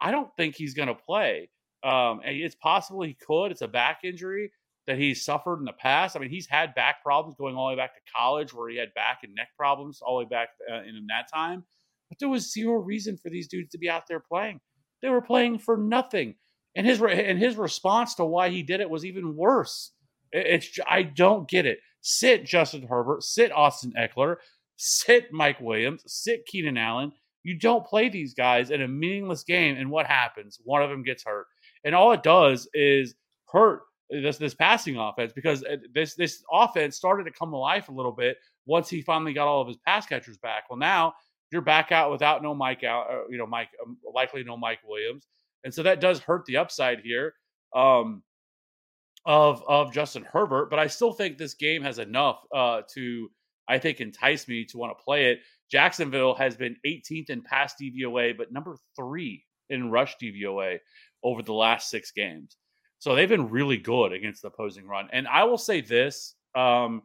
I 0.01 0.11
don't 0.11 0.29
think 0.37 0.55
he's 0.55 0.73
going 0.73 0.87
to 0.87 0.95
play. 0.95 1.49
Um, 1.83 2.21
it's 2.23 2.55
possible 2.55 3.01
he 3.01 3.13
could. 3.15 3.51
It's 3.51 3.61
a 3.61 3.67
back 3.67 3.99
injury 4.03 4.51
that 4.87 4.97
he's 4.97 5.25
suffered 5.25 5.59
in 5.59 5.65
the 5.65 5.73
past. 5.73 6.15
I 6.15 6.19
mean, 6.19 6.29
he's 6.29 6.47
had 6.47 6.73
back 6.75 7.03
problems 7.03 7.35
going 7.37 7.55
all 7.55 7.67
the 7.67 7.75
way 7.75 7.77
back 7.77 7.93
to 7.95 8.11
college, 8.15 8.53
where 8.53 8.69
he 8.69 8.77
had 8.77 8.93
back 8.93 9.19
and 9.23 9.35
neck 9.35 9.49
problems 9.57 10.01
all 10.01 10.17
the 10.17 10.25
way 10.25 10.29
back 10.29 10.49
uh, 10.71 10.83
in 10.83 11.05
that 11.09 11.29
time. 11.33 11.63
But 12.09 12.19
there 12.19 12.29
was 12.29 12.51
zero 12.51 12.75
reason 12.75 13.17
for 13.17 13.29
these 13.29 13.47
dudes 13.47 13.71
to 13.71 13.77
be 13.77 13.89
out 13.89 14.03
there 14.07 14.19
playing. 14.19 14.59
They 15.01 15.09
were 15.09 15.21
playing 15.21 15.59
for 15.59 15.77
nothing, 15.77 16.35
and 16.75 16.85
his 16.85 16.99
re- 16.99 17.25
and 17.25 17.39
his 17.39 17.55
response 17.55 18.15
to 18.15 18.25
why 18.25 18.49
he 18.49 18.63
did 18.63 18.81
it 18.81 18.89
was 18.89 19.05
even 19.05 19.35
worse. 19.35 19.91
It- 20.31 20.47
It's 20.47 20.79
I 20.87 21.03
don't 21.03 21.47
get 21.49 21.65
it. 21.65 21.79
Sit 22.01 22.45
Justin 22.45 22.83
Herbert, 22.87 23.23
sit 23.23 23.51
Austin 23.51 23.93
Ekeler, 23.97 24.37
sit 24.77 25.31
Mike 25.31 25.59
Williams, 25.59 26.03
sit 26.07 26.45
Keenan 26.45 26.77
Allen. 26.77 27.11
You 27.43 27.57
don't 27.57 27.85
play 27.85 28.09
these 28.09 28.33
guys 28.33 28.69
in 28.71 28.81
a 28.81 28.87
meaningless 28.87 29.43
game, 29.43 29.77
and 29.77 29.89
what 29.89 30.05
happens? 30.05 30.59
One 30.63 30.81
of 30.83 30.89
them 30.89 31.03
gets 31.03 31.23
hurt, 31.23 31.47
and 31.83 31.95
all 31.95 32.11
it 32.11 32.23
does 32.23 32.67
is 32.73 33.15
hurt 33.51 33.81
this 34.09 34.37
this 34.37 34.53
passing 34.55 34.97
offense 34.97 35.31
because 35.33 35.63
uh, 35.63 35.77
this 35.93 36.15
this 36.15 36.43
offense 36.51 36.95
started 36.95 37.23
to 37.25 37.31
come 37.31 37.51
to 37.51 37.57
life 37.57 37.89
a 37.89 37.93
little 37.93 38.11
bit 38.11 38.37
once 38.65 38.89
he 38.89 39.01
finally 39.01 39.33
got 39.33 39.47
all 39.47 39.61
of 39.61 39.67
his 39.67 39.77
pass 39.77 40.05
catchers 40.05 40.37
back. 40.37 40.63
Well, 40.69 40.79
now 40.79 41.13
you're 41.51 41.61
back 41.61 41.91
out 41.91 42.11
without 42.11 42.43
no 42.43 42.53
Mike 42.53 42.83
out, 42.83 43.09
uh, 43.09 43.27
you 43.29 43.37
know, 43.37 43.47
Mike 43.47 43.69
um, 43.85 43.97
likely 44.13 44.43
no 44.43 44.57
Mike 44.57 44.79
Williams, 44.87 45.27
and 45.63 45.73
so 45.73 45.83
that 45.83 46.01
does 46.01 46.19
hurt 46.19 46.45
the 46.45 46.57
upside 46.57 46.99
here 47.01 47.33
um, 47.75 48.23
of 49.25 49.63
of 49.67 49.93
Justin 49.93 50.23
Herbert. 50.23 50.69
But 50.69 50.79
I 50.79 50.87
still 50.87 51.13
think 51.13 51.37
this 51.37 51.53
game 51.53 51.81
has 51.83 51.99
enough 51.99 52.43
uh, 52.53 52.81
to 52.93 53.29
I 53.67 53.77
think 53.77 54.01
entice 54.01 54.47
me 54.47 54.65
to 54.65 54.77
want 54.77 54.97
to 54.97 55.03
play 55.03 55.31
it. 55.31 55.39
Jacksonville 55.71 56.33
has 56.33 56.57
been 56.57 56.75
18th 56.85 57.29
in 57.29 57.43
pass 57.43 57.75
DVOA, 57.79 58.35
but 58.35 58.51
number 58.51 58.75
three 58.95 59.45
in 59.69 59.91
rush 59.91 60.17
DVOA 60.21 60.79
over 61.23 61.43
the 61.43 61.53
last 61.53 61.89
six 61.89 62.11
games. 62.11 62.57
So 62.97 63.15
they've 63.15 63.29
been 63.29 63.49
really 63.49 63.77
good 63.77 64.11
against 64.11 64.41
the 64.41 64.49
opposing 64.49 64.87
run. 64.87 65.07
And 65.13 65.27
I 65.27 65.43
will 65.43 65.57
say 65.57 65.81
this, 65.81 66.35
um, 66.55 67.03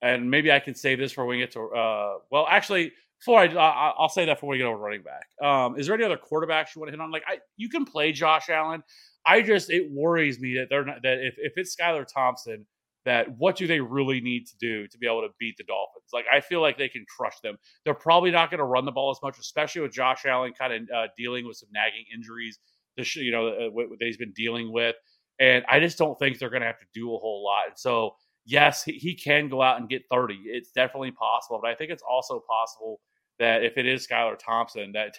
and 0.00 0.30
maybe 0.30 0.52
I 0.52 0.60
can 0.60 0.74
say 0.74 0.94
this 0.94 1.12
for 1.12 1.26
when 1.26 1.38
we 1.38 1.42
get 1.42 1.52
to. 1.52 1.68
Uh, 1.68 2.14
well, 2.30 2.46
actually, 2.48 2.92
before 3.20 3.40
I, 3.40 3.46
I, 3.46 3.92
I'll 3.98 4.08
say 4.08 4.24
that 4.26 4.34
before 4.34 4.50
we 4.50 4.58
get 4.58 4.66
over 4.66 4.78
running 4.78 5.02
back. 5.02 5.26
Um, 5.46 5.78
is 5.78 5.86
there 5.86 5.94
any 5.94 6.04
other 6.04 6.18
quarterbacks 6.18 6.74
you 6.74 6.80
want 6.80 6.88
to 6.88 6.92
hit 6.92 7.00
on? 7.00 7.10
Like, 7.10 7.24
I, 7.26 7.38
you 7.56 7.68
can 7.68 7.84
play 7.84 8.12
Josh 8.12 8.48
Allen. 8.48 8.82
I 9.26 9.42
just 9.42 9.70
it 9.70 9.90
worries 9.90 10.38
me 10.38 10.56
that 10.58 10.66
they're 10.70 10.84
not 10.84 11.02
that 11.02 11.18
if 11.18 11.34
if 11.38 11.54
it's 11.56 11.74
Skylar 11.74 12.06
Thompson, 12.06 12.66
that 13.04 13.26
what 13.38 13.56
do 13.56 13.66
they 13.66 13.80
really 13.80 14.20
need 14.20 14.46
to 14.46 14.56
do 14.58 14.86
to 14.88 14.98
be 14.98 15.06
able 15.06 15.22
to 15.22 15.28
beat 15.38 15.56
the 15.56 15.64
Dolphins? 15.64 16.10
Like, 16.12 16.26
I 16.32 16.40
feel 16.40 16.60
like 16.60 16.78
they 16.78 16.88
can 16.88 17.04
crush 17.16 17.40
them. 17.40 17.56
They're 17.84 17.94
probably 17.94 18.30
not 18.30 18.50
going 18.50 18.58
to 18.58 18.64
run 18.64 18.84
the 18.84 18.92
ball 18.92 19.10
as 19.10 19.18
much, 19.22 19.38
especially 19.38 19.82
with 19.82 19.92
Josh 19.92 20.26
Allen 20.26 20.52
kind 20.58 20.72
of 20.72 20.82
uh, 20.94 21.06
dealing 21.16 21.46
with 21.46 21.56
some 21.56 21.68
nagging 21.72 22.04
injuries. 22.14 22.58
This 22.96 23.16
you 23.16 23.32
know 23.32 23.48
uh, 23.48 23.84
he's 24.00 24.16
been 24.16 24.32
dealing 24.32 24.72
with. 24.72 24.96
And 25.38 25.64
I 25.68 25.80
just 25.80 25.98
don't 25.98 26.18
think 26.18 26.38
they're 26.38 26.50
going 26.50 26.62
to 26.62 26.66
have 26.66 26.78
to 26.78 26.86
do 26.94 27.14
a 27.14 27.18
whole 27.18 27.44
lot. 27.44 27.66
And 27.68 27.78
so, 27.78 28.16
yes, 28.46 28.84
he, 28.84 28.92
he 28.92 29.14
can 29.14 29.48
go 29.48 29.60
out 29.60 29.78
and 29.78 29.88
get 29.88 30.04
30. 30.10 30.40
It's 30.46 30.70
definitely 30.70 31.10
possible. 31.10 31.58
But 31.60 31.70
I 31.70 31.74
think 31.74 31.90
it's 31.90 32.02
also 32.08 32.42
possible 32.48 33.00
that 33.38 33.62
if 33.62 33.76
it 33.76 33.86
is 33.86 34.06
Skylar 34.06 34.38
Thompson, 34.38 34.92
that 34.92 35.18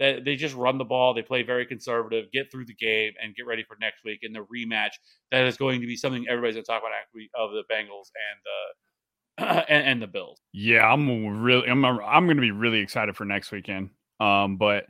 that 0.00 0.24
they 0.24 0.34
just 0.34 0.56
run 0.56 0.76
the 0.76 0.84
ball, 0.84 1.14
they 1.14 1.22
play 1.22 1.44
very 1.44 1.64
conservative, 1.64 2.26
get 2.32 2.50
through 2.50 2.66
the 2.66 2.74
game, 2.74 3.12
and 3.22 3.34
get 3.36 3.46
ready 3.46 3.62
for 3.62 3.76
next 3.80 4.02
week 4.04 4.18
in 4.22 4.32
the 4.32 4.44
rematch. 4.52 4.90
That 5.30 5.46
is 5.46 5.56
going 5.56 5.80
to 5.80 5.86
be 5.86 5.96
something 5.96 6.26
everybody's 6.28 6.56
going 6.56 6.64
to 6.64 6.70
talk 6.70 6.82
about 6.82 6.90
next 6.90 7.14
week 7.14 7.30
of 7.38 7.52
the 7.52 7.62
Bengals 7.72 8.10
and 8.18 8.40
the 8.44 9.64
and, 9.70 9.86
and 9.86 10.02
the 10.02 10.08
Bills. 10.08 10.40
Yeah, 10.52 10.84
I'm 10.92 11.42
really 11.42 11.68
I'm 11.68 11.84
I'm 11.84 12.26
going 12.26 12.36
to 12.36 12.42
be 12.42 12.50
really 12.50 12.80
excited 12.80 13.16
for 13.16 13.24
next 13.24 13.52
weekend. 13.52 13.90
Um, 14.18 14.56
but 14.56 14.86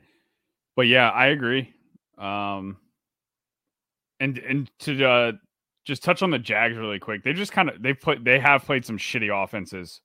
but 0.75 0.87
yeah, 0.87 1.09
I 1.09 1.27
agree. 1.27 1.73
Um, 2.17 2.77
and 4.19 4.37
and 4.39 4.71
to 4.79 5.05
uh, 5.05 5.31
just 5.85 6.03
touch 6.03 6.21
on 6.21 6.31
the 6.31 6.39
Jags 6.39 6.77
really 6.77 6.99
quick, 6.99 7.23
they 7.23 7.33
just 7.33 7.51
kind 7.51 7.69
of 7.69 7.81
they 7.81 7.93
put 7.93 8.23
they 8.23 8.39
have 8.39 8.63
played 8.65 8.85
some 8.85 8.97
shitty 8.97 9.31
offenses 9.31 10.01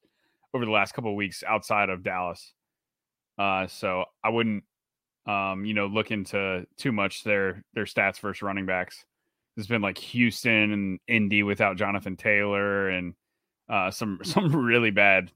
over 0.55 0.65
the 0.65 0.71
last 0.71 0.93
couple 0.93 1.15
weeks 1.17 1.43
outside 1.47 1.89
of 1.91 2.03
Dallas. 2.03 2.53
Uh, 3.39 3.67
so 3.67 4.05
I 4.23 4.29
wouldn't 4.29 4.65
um, 5.27 5.65
you 5.65 5.75
know, 5.75 5.87
look 5.87 6.11
into 6.11 6.67
too 6.77 6.93
much 6.93 7.25
their 7.25 7.63
their 7.75 7.85
stats 7.85 8.19
versus 8.21 8.43
running 8.43 8.67
backs. 8.67 9.05
There's 9.55 9.67
been 9.67 9.83
like 9.83 9.99
Houston 9.99 10.73
and 10.73 10.99
Indy 11.07 11.43
without 11.43 11.77
Jonathan 11.77 12.17
Taylor 12.17 12.89
and 12.89 13.15
uh, 13.69 13.91
some 13.91 14.21
some 14.25 14.55
really 14.55 14.91
bad 14.91 15.31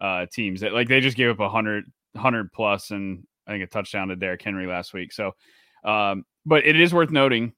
uh, 0.00 0.26
teams 0.32 0.60
that 0.60 0.72
like 0.72 0.88
they 0.88 1.00
just 1.00 1.16
gave 1.16 1.30
up 1.30 1.40
a 1.40 1.48
hundred 1.48 1.84
hundred 2.16 2.52
plus 2.52 2.90
and 2.90 3.26
I 3.46 3.52
think 3.52 3.64
a 3.64 3.66
touchdown 3.66 4.08
to 4.08 4.16
Derrick 4.16 4.42
Henry 4.42 4.66
last 4.66 4.92
week. 4.92 5.12
So, 5.12 5.32
um, 5.84 6.24
but 6.44 6.66
it 6.66 6.80
is 6.80 6.92
worth 6.92 7.10
noting 7.10 7.52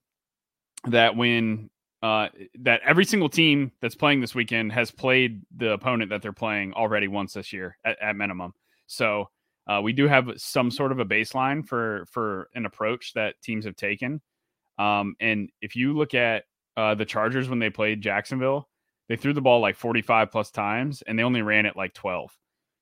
that 0.87 1.17
when 1.17 1.71
uh, 2.03 2.29
that 2.61 2.81
every 2.85 3.05
single 3.05 3.29
team 3.29 3.73
that's 3.81 3.95
playing 3.95 4.21
this 4.21 4.35
weekend 4.35 4.73
has 4.73 4.91
played 4.91 5.43
the 5.57 5.73
opponent 5.73 6.11
that 6.11 6.23
they're 6.23 6.33
playing 6.33 6.73
already 6.75 7.09
once 7.09 7.33
this 7.33 7.53
year 7.53 7.77
at, 7.85 8.01
at 8.01 8.17
minimum. 8.17 8.55
So 8.87 9.31
uh, 9.67 9.81
we 9.83 9.93
do 9.93 10.07
have 10.07 10.31
some 10.37 10.71
sort 10.71 10.93
of 10.93 11.01
a 11.01 11.05
baseline 11.05 11.67
for 11.67 12.07
for 12.11 12.49
an 12.55 12.67
approach 12.67 13.13
that 13.15 13.41
teams 13.43 13.65
have 13.65 13.77
taken. 13.77 14.21
Um, 14.79 15.17
and 15.21 15.51
if 15.61 15.75
you 15.75 15.97
look 15.97 16.15
at 16.15 16.45
uh, 16.77 16.95
the 16.95 17.05
Chargers 17.05 17.49
when 17.49 17.59
they 17.59 17.71
played 17.71 18.01
Jacksonville, 18.01 18.69
they 19.09 19.17
threw 19.17 19.33
the 19.33 19.41
ball 19.41 19.61
like 19.61 19.77
45 19.77 20.31
plus 20.31 20.51
times 20.51 21.03
and 21.03 21.19
they 21.19 21.25
only 21.25 21.43
ran 21.43 21.67
it 21.67 21.77
like 21.77 21.95
12. 21.95 22.31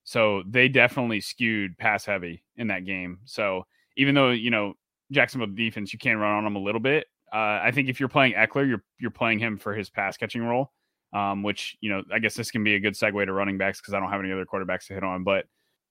So 0.04 0.42
they 0.46 0.68
definitely 0.68 1.20
skewed 1.20 1.78
pass 1.78 2.04
heavy 2.04 2.44
in 2.56 2.68
that 2.68 2.84
game. 2.84 3.20
So 3.24 3.64
even 3.96 4.14
though, 4.14 4.30
you 4.30 4.50
know, 4.50 4.74
Jacksonville 5.10 5.54
defense, 5.54 5.92
you 5.92 5.98
can 5.98 6.18
run 6.18 6.32
on 6.32 6.44
them 6.44 6.56
a 6.56 6.60
little 6.60 6.80
bit. 6.80 7.06
Uh, 7.32 7.60
I 7.62 7.70
think 7.72 7.88
if 7.88 7.98
you're 7.98 8.08
playing 8.08 8.34
Ekeler, 8.34 8.68
you're 8.68 8.82
you're 8.98 9.10
playing 9.10 9.38
him 9.38 9.58
for 9.58 9.74
his 9.74 9.90
pass 9.90 10.16
catching 10.16 10.42
role, 10.42 10.72
um, 11.12 11.42
which 11.42 11.76
you 11.80 11.90
know 11.90 12.02
I 12.12 12.18
guess 12.18 12.34
this 12.34 12.50
can 12.50 12.64
be 12.64 12.74
a 12.74 12.80
good 12.80 12.94
segue 12.94 13.24
to 13.24 13.32
running 13.32 13.58
backs 13.58 13.80
because 13.80 13.94
I 13.94 14.00
don't 14.00 14.10
have 14.10 14.20
any 14.20 14.32
other 14.32 14.46
quarterbacks 14.46 14.86
to 14.86 14.94
hit 14.94 15.02
on. 15.02 15.24
But 15.24 15.46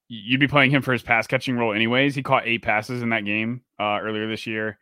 you'd 0.08 0.40
be 0.40 0.48
playing 0.48 0.72
him 0.72 0.82
for 0.82 0.94
his 0.94 1.02
pass 1.02 1.28
catching 1.28 1.58
role 1.58 1.74
anyways. 1.74 2.16
He 2.16 2.24
caught 2.24 2.48
eight 2.48 2.62
passes 2.62 3.02
in 3.02 3.10
that 3.10 3.26
game 3.26 3.62
uh, 3.80 4.00
earlier 4.02 4.28
this 4.28 4.48
year. 4.48 4.78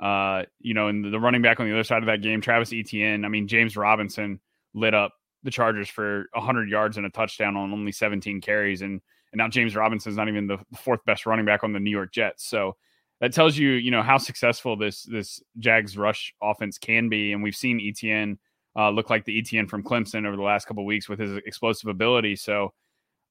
Uh, 0.00 0.42
you 0.60 0.74
know, 0.74 0.88
and 0.88 1.12
the 1.12 1.18
running 1.18 1.42
back 1.42 1.58
on 1.58 1.66
the 1.66 1.72
other 1.72 1.84
side 1.84 2.02
of 2.02 2.06
that 2.06 2.22
game, 2.22 2.40
Travis 2.40 2.72
Etienne. 2.72 3.24
I 3.24 3.28
mean, 3.28 3.48
James 3.48 3.76
Robinson 3.76 4.40
lit 4.74 4.94
up 4.94 5.12
the 5.42 5.50
Chargers 5.50 5.88
for 5.88 6.26
100 6.34 6.68
yards 6.68 6.98
and 6.98 7.06
a 7.06 7.10
touchdown 7.10 7.56
on 7.56 7.72
only 7.72 7.92
17 7.92 8.40
carries, 8.40 8.82
and 8.82 9.00
and 9.32 9.38
now 9.38 9.48
James 9.48 9.74
Robinson's 9.74 10.16
not 10.16 10.28
even 10.28 10.46
the 10.46 10.58
fourth 10.76 11.04
best 11.04 11.26
running 11.26 11.46
back 11.46 11.64
on 11.64 11.72
the 11.72 11.80
New 11.80 11.90
York 11.90 12.12
Jets. 12.12 12.48
So 12.48 12.76
that 13.20 13.32
tells 13.32 13.56
you, 13.56 13.70
you 13.70 13.90
know, 13.90 14.02
how 14.02 14.18
successful 14.18 14.76
this 14.76 15.04
this 15.04 15.42
Jags 15.58 15.96
rush 15.96 16.34
offense 16.42 16.78
can 16.78 17.08
be, 17.08 17.32
and 17.32 17.42
we've 17.42 17.56
seen 17.56 17.80
Etienne 17.80 18.38
uh, 18.76 18.90
look 18.90 19.08
like 19.08 19.24
the 19.24 19.38
Etienne 19.38 19.66
from 19.66 19.82
Clemson 19.82 20.26
over 20.26 20.36
the 20.36 20.42
last 20.42 20.66
couple 20.66 20.84
weeks 20.84 21.08
with 21.08 21.18
his 21.18 21.36
explosive 21.46 21.88
ability. 21.88 22.36
So 22.36 22.74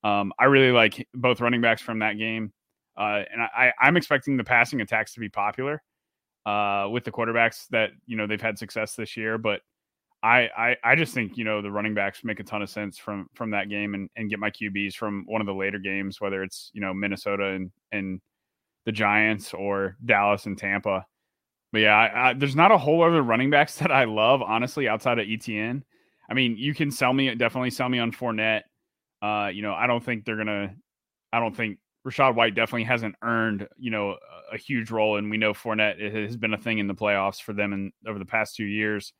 um, 0.04 0.34
I 0.40 0.46
really 0.46 0.72
like 0.72 1.08
both 1.14 1.40
running 1.40 1.62
backs 1.62 1.82
from 1.82 2.00
that 2.00 2.18
game, 2.18 2.52
uh, 2.98 3.22
and 3.32 3.42
I, 3.42 3.72
I'm 3.80 3.98
expecting 3.98 4.38
the 4.38 4.44
passing 4.44 4.82
attacks 4.82 5.14
to 5.14 5.20
be 5.20 5.30
popular 5.30 5.84
uh, 6.46 6.88
with 6.92 7.04
the 7.04 7.12
quarterbacks 7.12 7.68
that 7.70 7.92
you 8.06 8.18
know 8.18 8.26
they've 8.28 8.42
had 8.42 8.58
success 8.58 8.96
this 8.96 9.16
year. 9.16 9.38
But 9.38 9.62
I, 10.24 10.50
I 10.58 10.78
I 10.84 10.96
just 10.96 11.14
think 11.14 11.38
you 11.38 11.44
know 11.44 11.62
the 11.62 11.72
running 11.72 11.94
backs 11.94 12.24
make 12.24 12.40
a 12.40 12.44
ton 12.44 12.64
of 12.64 12.70
sense 12.70 12.98
from 12.98 13.28
from 13.36 13.52
that 13.52 13.70
game 13.70 13.94
and, 13.94 14.10
and 14.16 14.30
get 14.30 14.40
my 14.40 14.50
QBs 14.50 14.96
from 14.96 15.26
one 15.28 15.42
of 15.42 15.48
the 15.48 15.54
later 15.54 15.78
games, 15.78 16.20
whether 16.20 16.42
it's 16.42 16.72
you 16.74 16.82
know 16.82 16.94
Minnesota 16.94 17.50
and 17.50 17.72
and 17.92 18.20
the 18.86 18.92
Giants 18.92 19.54
or 19.54 19.98
Dallas 20.04 20.46
and 20.46 20.58
Tampa. 20.58 21.06
But 21.72 21.80
yeah, 21.80 21.96
I, 21.96 22.30
I, 22.30 22.34
there's 22.34 22.56
not 22.56 22.72
a 22.72 22.78
whole 22.78 23.04
other 23.04 23.22
running 23.22 23.50
backs 23.50 23.76
that 23.80 23.92
I 23.92 24.06
love 24.06 24.42
honestly 24.42 24.88
outside 24.88 25.20
of 25.20 25.28
ETN. 25.28 25.82
I 26.30 26.34
mean, 26.34 26.56
you 26.58 26.74
can 26.74 26.90
sell 26.92 27.14
me 27.14 27.34
definitely 27.36 27.72
sell 27.72 27.90
me 27.90 28.00
on 28.00 28.12
Fournette. 28.12 28.64
Uh, 29.22 29.50
you 29.54 29.62
know, 29.62 29.74
I 29.74 29.88
don't 29.88 30.04
think 30.04 30.26
they're 30.26 30.38
gonna. 30.38 30.74
I 31.34 31.40
don't 31.40 31.56
think 31.56 31.80
Rachaad 32.08 32.36
White 32.36 32.56
definitely 32.56 32.86
hasn't 32.86 33.16
earned 33.22 33.68
you 33.78 33.92
know 33.92 34.18
a, 34.52 34.58
huge 34.58 34.90
role, 34.92 35.18
and 35.18 35.30
we 35.30 35.38
know 35.38 35.54
Fournette 35.54 36.00
has 36.28 36.38
been 36.38 36.54
a 36.54 36.58
thing 36.58 36.80
in 36.80 36.88
the 36.88 36.96
playoffs 36.96 37.42
for 37.42 37.54
them 37.54 37.74
in 37.74 37.92
over 38.08 38.20
the 38.20 38.26
past 38.26 38.56
two 38.56 38.66
years. 38.66 39.14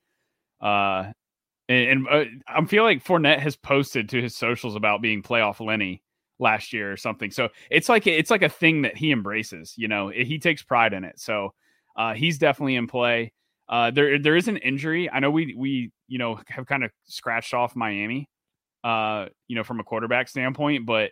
Uh, 0.62 1.12
And, 1.68 1.90
and 1.90 2.08
uh, 2.08 2.26
I 2.48 2.64
feel 2.66 2.84
like 2.84 3.04
Fournette 3.04 3.40
has 3.40 3.56
posted 3.56 4.10
to 4.10 4.22
his 4.22 4.36
socials 4.36 4.76
about 4.76 5.02
being 5.02 5.24
playoff 5.24 5.66
Lenny 5.66 6.04
last 6.40 6.74
year 6.74 6.92
or 6.92 6.98
something. 6.98 7.32
So 7.32 7.50
it's 7.70 7.90
like 7.90 8.08
it's 8.08 8.32
like 8.32 8.44
a 8.44 8.50
thing 8.50 8.84
that 8.84 8.98
he 8.98 9.12
embraces. 9.12 9.74
You 9.78 9.88
know, 9.88 10.10
he 10.10 10.40
takes 10.40 10.64
pride 10.64 10.94
in 10.94 11.04
it. 11.04 11.20
So 11.20 11.54
uh, 11.96 12.14
he's 12.14 12.38
definitely 12.38 12.76
in 12.76 12.88
play. 12.88 13.32
Uh, 13.68 13.92
there 13.92 14.20
there 14.20 14.36
is 14.36 14.48
an 14.48 14.58
injury. 14.58 15.10
I 15.10 15.20
know 15.20 15.32
we 15.32 15.56
we 15.58 15.92
you 16.08 16.18
know 16.18 16.40
have 16.48 16.66
kind 16.66 16.84
of 16.84 16.92
scratched 17.06 17.54
off 17.54 17.76
Miami, 17.76 18.30
uh, 18.84 19.28
you 19.48 19.56
know, 19.56 19.64
from 19.64 19.80
a 19.80 19.84
quarterback 19.84 20.28
standpoint, 20.28 20.86
but 20.86 21.12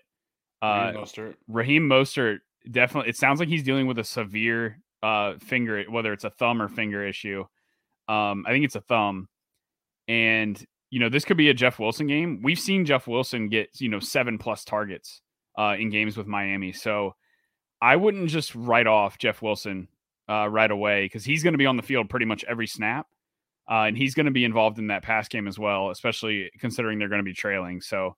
uh, 0.61 0.91
Raheem 0.93 1.01
Mostert. 1.01 1.35
Raheem 1.47 1.89
Mostert 1.89 2.37
definitely. 2.69 3.09
It 3.09 3.17
sounds 3.17 3.39
like 3.39 3.49
he's 3.49 3.63
dealing 3.63 3.87
with 3.87 3.97
a 3.97 4.03
severe 4.03 4.79
uh, 5.01 5.35
finger, 5.39 5.83
whether 5.89 6.13
it's 6.13 6.25
a 6.25 6.29
thumb 6.29 6.61
or 6.61 6.67
finger 6.67 7.05
issue. 7.05 7.43
Um, 8.07 8.45
I 8.47 8.51
think 8.51 8.65
it's 8.65 8.75
a 8.75 8.81
thumb, 8.81 9.27
and 10.07 10.63
you 10.93 10.99
know 10.99 11.09
this 11.09 11.25
could 11.25 11.37
be 11.37 11.49
a 11.49 11.55
Jeff 11.55 11.79
Wilson 11.79 12.05
game. 12.05 12.39
We've 12.43 12.59
seen 12.59 12.85
Jeff 12.85 13.07
Wilson 13.07 13.49
get 13.49 13.81
you 13.81 13.89
know 13.89 13.99
seven 13.99 14.37
plus 14.37 14.63
targets 14.63 15.21
uh, 15.57 15.75
in 15.79 15.89
games 15.89 16.15
with 16.15 16.27
Miami, 16.27 16.71
so 16.71 17.15
I 17.81 17.95
wouldn't 17.95 18.29
just 18.29 18.53
write 18.53 18.85
off 18.85 19.17
Jeff 19.17 19.41
Wilson 19.41 19.87
uh, 20.29 20.47
right 20.47 20.69
away 20.69 21.05
because 21.05 21.25
he's 21.25 21.41
going 21.41 21.55
to 21.55 21.57
be 21.57 21.65
on 21.65 21.77
the 21.77 21.81
field 21.81 22.11
pretty 22.11 22.27
much 22.27 22.43
every 22.43 22.67
snap. 22.67 23.07
Uh, 23.67 23.85
and 23.87 23.97
he's 23.97 24.13
going 24.13 24.27
to 24.27 24.31
be 24.31 24.45
involved 24.45 24.77
in 24.77 24.85
that 24.87 25.01
pass 25.01 25.27
game 25.27 25.47
as 25.47 25.57
well, 25.57 25.89
especially 25.89 26.51
considering 26.59 26.99
they're 26.99 27.09
going 27.09 27.17
to 27.17 27.23
be 27.23 27.33
trailing. 27.33 27.81
So, 27.81 28.15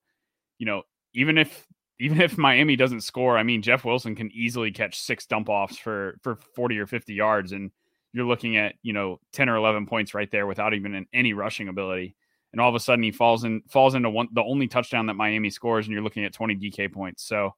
you 0.58 0.65
know, 0.65 0.82
even 1.13 1.38
if 1.38 1.65
even 2.01 2.20
if 2.20 2.38
Miami 2.38 2.75
doesn't 2.75 3.01
score, 3.05 3.38
I 3.38 3.44
mean, 3.44 3.62
Jeff 3.62 3.86
Wilson 3.86 4.15
can 4.15 4.29
easily 4.34 4.72
catch 4.72 5.00
six 5.00 5.25
dump 5.25 5.48
offs 5.48 5.77
for 5.77 6.17
for 6.24 6.39
forty 6.58 6.77
or 6.77 6.88
fifty 6.88 7.13
yards, 7.13 7.53
and 7.53 7.72
you're 8.12 8.25
looking 8.25 8.58
at 8.58 8.75
you 8.84 8.91
know 8.91 9.22
ten 9.32 9.48
or 9.48 9.55
eleven 9.55 9.86
points 9.86 10.13
right 10.13 10.29
there 10.29 10.46
without 10.46 10.74
even 10.74 10.94
an, 10.94 11.05
any 11.13 11.32
rushing 11.32 11.70
ability. 11.70 12.17
And 12.56 12.62
all 12.62 12.70
of 12.70 12.76
a 12.76 12.80
sudden, 12.80 13.04
he 13.04 13.12
falls 13.12 13.44
in 13.44 13.64
falls 13.68 13.96
into 13.96 14.10
one 14.10 14.30
the 14.32 14.42
only 14.42 14.70
touchdown 14.70 15.08
that 15.08 15.16
Miami 15.16 15.50
scores, 15.50 15.86
and 15.86 15.94
you're 15.94 16.02
looking 16.02 16.24
at 16.24 16.32
twenty 16.32 16.56
DK 16.56 16.90
points. 16.94 17.22
So, 17.22 17.54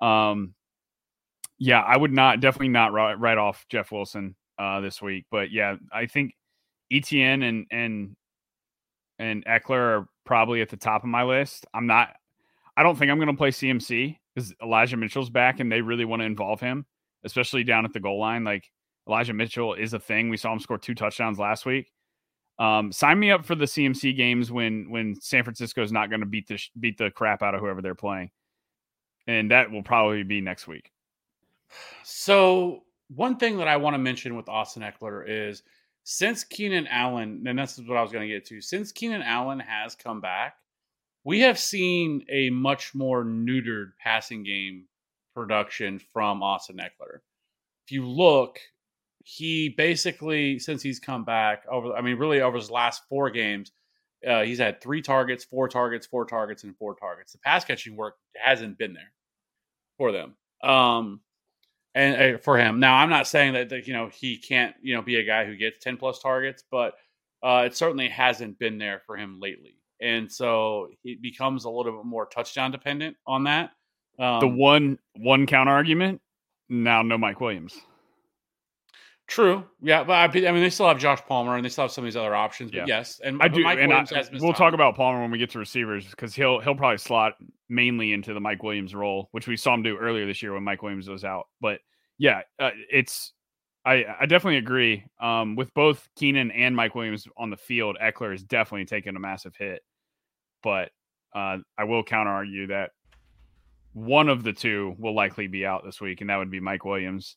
um, 0.00 0.54
yeah, 1.56 1.80
I 1.80 1.96
would 1.96 2.12
not 2.12 2.40
definitely 2.40 2.70
not 2.70 2.92
write, 2.92 3.20
write 3.20 3.38
off 3.38 3.64
Jeff 3.68 3.92
Wilson 3.92 4.34
uh, 4.58 4.80
this 4.80 5.00
week, 5.00 5.26
but 5.30 5.52
yeah, 5.52 5.76
I 5.92 6.06
think 6.06 6.34
ETN 6.92 7.48
and 7.48 7.66
and 7.70 8.16
and 9.20 9.44
Ekeler 9.44 10.00
are 10.00 10.08
probably 10.24 10.62
at 10.62 10.68
the 10.68 10.76
top 10.76 11.04
of 11.04 11.08
my 11.08 11.22
list. 11.22 11.64
I'm 11.72 11.86
not. 11.86 12.10
I 12.76 12.82
don't 12.82 12.98
think 12.98 13.12
I'm 13.12 13.18
going 13.18 13.28
to 13.28 13.36
play 13.36 13.50
CMC 13.52 14.18
because 14.34 14.52
Elijah 14.60 14.96
Mitchell's 14.96 15.30
back 15.30 15.60
and 15.60 15.70
they 15.70 15.80
really 15.80 16.04
want 16.04 16.22
to 16.22 16.26
involve 16.26 16.58
him, 16.60 16.86
especially 17.22 17.62
down 17.62 17.84
at 17.84 17.92
the 17.92 18.00
goal 18.00 18.18
line. 18.18 18.42
Like 18.42 18.68
Elijah 19.06 19.32
Mitchell 19.32 19.74
is 19.74 19.94
a 19.94 20.00
thing. 20.00 20.28
We 20.28 20.36
saw 20.36 20.52
him 20.52 20.58
score 20.58 20.76
two 20.76 20.96
touchdowns 20.96 21.38
last 21.38 21.66
week. 21.66 21.92
Um, 22.58 22.92
sign 22.92 23.18
me 23.18 23.30
up 23.30 23.44
for 23.44 23.54
the 23.54 23.64
CMC 23.64 24.16
games 24.16 24.52
when 24.52 24.88
when 24.90 25.20
San 25.20 25.42
Francisco 25.42 25.82
is 25.82 25.92
not 25.92 26.08
going 26.08 26.20
to 26.20 26.26
beat 26.26 26.46
the 26.46 26.60
beat 26.78 26.98
the 26.98 27.10
crap 27.10 27.42
out 27.42 27.54
of 27.54 27.60
whoever 27.60 27.82
they're 27.82 27.94
playing, 27.94 28.30
and 29.26 29.50
that 29.50 29.70
will 29.70 29.82
probably 29.82 30.22
be 30.22 30.40
next 30.40 30.68
week. 30.68 30.90
So 32.04 32.84
one 33.08 33.36
thing 33.36 33.58
that 33.58 33.68
I 33.68 33.76
want 33.76 33.94
to 33.94 33.98
mention 33.98 34.36
with 34.36 34.48
Austin 34.48 34.82
Ekeler 34.82 35.24
is 35.26 35.62
since 36.04 36.44
Keenan 36.44 36.86
Allen, 36.86 37.42
and 37.46 37.58
this 37.58 37.78
is 37.78 37.88
what 37.88 37.96
I 37.96 38.02
was 38.02 38.12
going 38.12 38.28
to 38.28 38.32
get 38.32 38.44
to, 38.46 38.60
since 38.60 38.92
Keenan 38.92 39.22
Allen 39.22 39.58
has 39.58 39.94
come 39.94 40.20
back, 40.20 40.56
we 41.24 41.40
have 41.40 41.58
seen 41.58 42.24
a 42.30 42.50
much 42.50 42.94
more 42.94 43.24
neutered 43.24 43.92
passing 43.98 44.44
game 44.44 44.84
production 45.34 45.98
from 46.12 46.42
Austin 46.42 46.76
Ekeler. 46.76 47.20
If 47.86 47.92
you 47.92 48.06
look, 48.06 48.60
he 49.24 49.70
basically, 49.70 50.58
since 50.58 50.82
he's 50.82 51.00
come 51.00 51.24
back 51.24 51.64
over, 51.70 51.94
I 51.94 52.02
mean, 52.02 52.18
really 52.18 52.42
over 52.42 52.58
his 52.58 52.70
last 52.70 53.02
four 53.08 53.30
games, 53.30 53.72
uh, 54.26 54.42
he's 54.42 54.58
had 54.58 54.80
three 54.80 55.02
targets, 55.02 55.44
four 55.44 55.66
targets, 55.66 56.06
four 56.06 56.26
targets, 56.26 56.62
and 56.62 56.76
four 56.76 56.94
targets. 56.94 57.32
The 57.32 57.38
pass 57.38 57.64
catching 57.64 57.96
work 57.96 58.16
hasn't 58.36 58.78
been 58.78 58.92
there 58.92 59.12
for 59.96 60.12
them. 60.12 60.36
Um, 60.62 61.20
and 61.94 62.36
uh, 62.36 62.38
for 62.38 62.58
him. 62.58 62.80
Now, 62.80 62.96
I'm 62.96 63.08
not 63.08 63.26
saying 63.26 63.54
that, 63.54 63.70
that 63.70 63.86
you 63.86 63.94
know 63.94 64.08
he 64.08 64.36
can't 64.36 64.74
you 64.82 64.94
know 64.94 65.02
be 65.02 65.16
a 65.16 65.24
guy 65.24 65.46
who 65.46 65.56
gets 65.56 65.78
10 65.82 65.96
plus 65.96 66.20
targets, 66.20 66.62
but 66.70 66.94
uh, 67.42 67.62
it 67.66 67.76
certainly 67.76 68.08
hasn't 68.08 68.58
been 68.58 68.78
there 68.78 69.02
for 69.06 69.16
him 69.16 69.40
lately, 69.40 69.76
and 70.00 70.30
so 70.30 70.88
he 71.02 71.14
becomes 71.14 71.64
a 71.64 71.70
little 71.70 71.92
bit 71.92 72.04
more 72.04 72.26
touchdown 72.26 72.70
dependent 72.70 73.16
on 73.26 73.44
that. 73.44 73.70
Um, 74.18 74.40
the 74.40 74.48
one 74.48 74.98
one 75.16 75.46
counter 75.46 75.72
argument 75.72 76.20
now, 76.68 77.02
no 77.02 77.16
Mike 77.16 77.40
Williams. 77.40 77.80
True, 79.26 79.64
yeah, 79.80 80.04
but 80.04 80.12
I, 80.12 80.24
I, 80.24 80.52
mean 80.52 80.62
they 80.62 80.68
still 80.68 80.86
have 80.86 80.98
Josh 80.98 81.20
Palmer 81.26 81.56
and 81.56 81.64
they 81.64 81.70
still 81.70 81.84
have 81.84 81.90
some 81.90 82.04
of 82.04 82.06
these 82.06 82.16
other 82.16 82.34
options. 82.34 82.70
But 82.70 82.78
yeah. 82.78 82.98
yes, 82.98 83.20
and 83.24 83.40
I 83.40 83.48
do. 83.48 83.62
Mike 83.62 83.78
and 83.78 83.88
Williams 83.88 84.12
I, 84.12 84.22
we'll 84.32 84.52
time. 84.52 84.54
talk 84.54 84.74
about 84.74 84.96
Palmer 84.96 85.22
when 85.22 85.30
we 85.30 85.38
get 85.38 85.48
to 85.50 85.58
receivers 85.58 86.06
because 86.06 86.34
he'll 86.34 86.60
he'll 86.60 86.74
probably 86.74 86.98
slot 86.98 87.34
mainly 87.70 88.12
into 88.12 88.34
the 88.34 88.40
Mike 88.40 88.62
Williams 88.62 88.94
role, 88.94 89.28
which 89.32 89.46
we 89.46 89.56
saw 89.56 89.72
him 89.72 89.82
do 89.82 89.96
earlier 89.96 90.26
this 90.26 90.42
year 90.42 90.52
when 90.52 90.62
Mike 90.62 90.82
Williams 90.82 91.08
was 91.08 91.24
out. 91.24 91.46
But 91.62 91.80
yeah, 92.18 92.42
uh, 92.58 92.70
it's 92.92 93.32
I 93.86 94.04
I 94.20 94.26
definitely 94.26 94.58
agree. 94.58 95.04
Um, 95.18 95.56
with 95.56 95.72
both 95.72 96.06
Keenan 96.16 96.50
and 96.50 96.76
Mike 96.76 96.94
Williams 96.94 97.26
on 97.38 97.48
the 97.48 97.56
field, 97.56 97.96
Ekeler 98.02 98.34
is 98.34 98.42
definitely 98.42 98.84
taking 98.84 99.16
a 99.16 99.20
massive 99.20 99.54
hit. 99.56 99.80
But 100.62 100.90
uh, 101.34 101.58
I 101.78 101.84
will 101.84 102.04
counter 102.04 102.30
argue 102.30 102.66
that 102.66 102.90
one 103.94 104.28
of 104.28 104.42
the 104.42 104.52
two 104.52 104.94
will 104.98 105.14
likely 105.14 105.46
be 105.46 105.64
out 105.64 105.82
this 105.82 106.00
week, 106.00 106.20
and 106.20 106.28
that 106.28 106.36
would 106.36 106.50
be 106.50 106.60
Mike 106.60 106.84
Williams. 106.84 107.36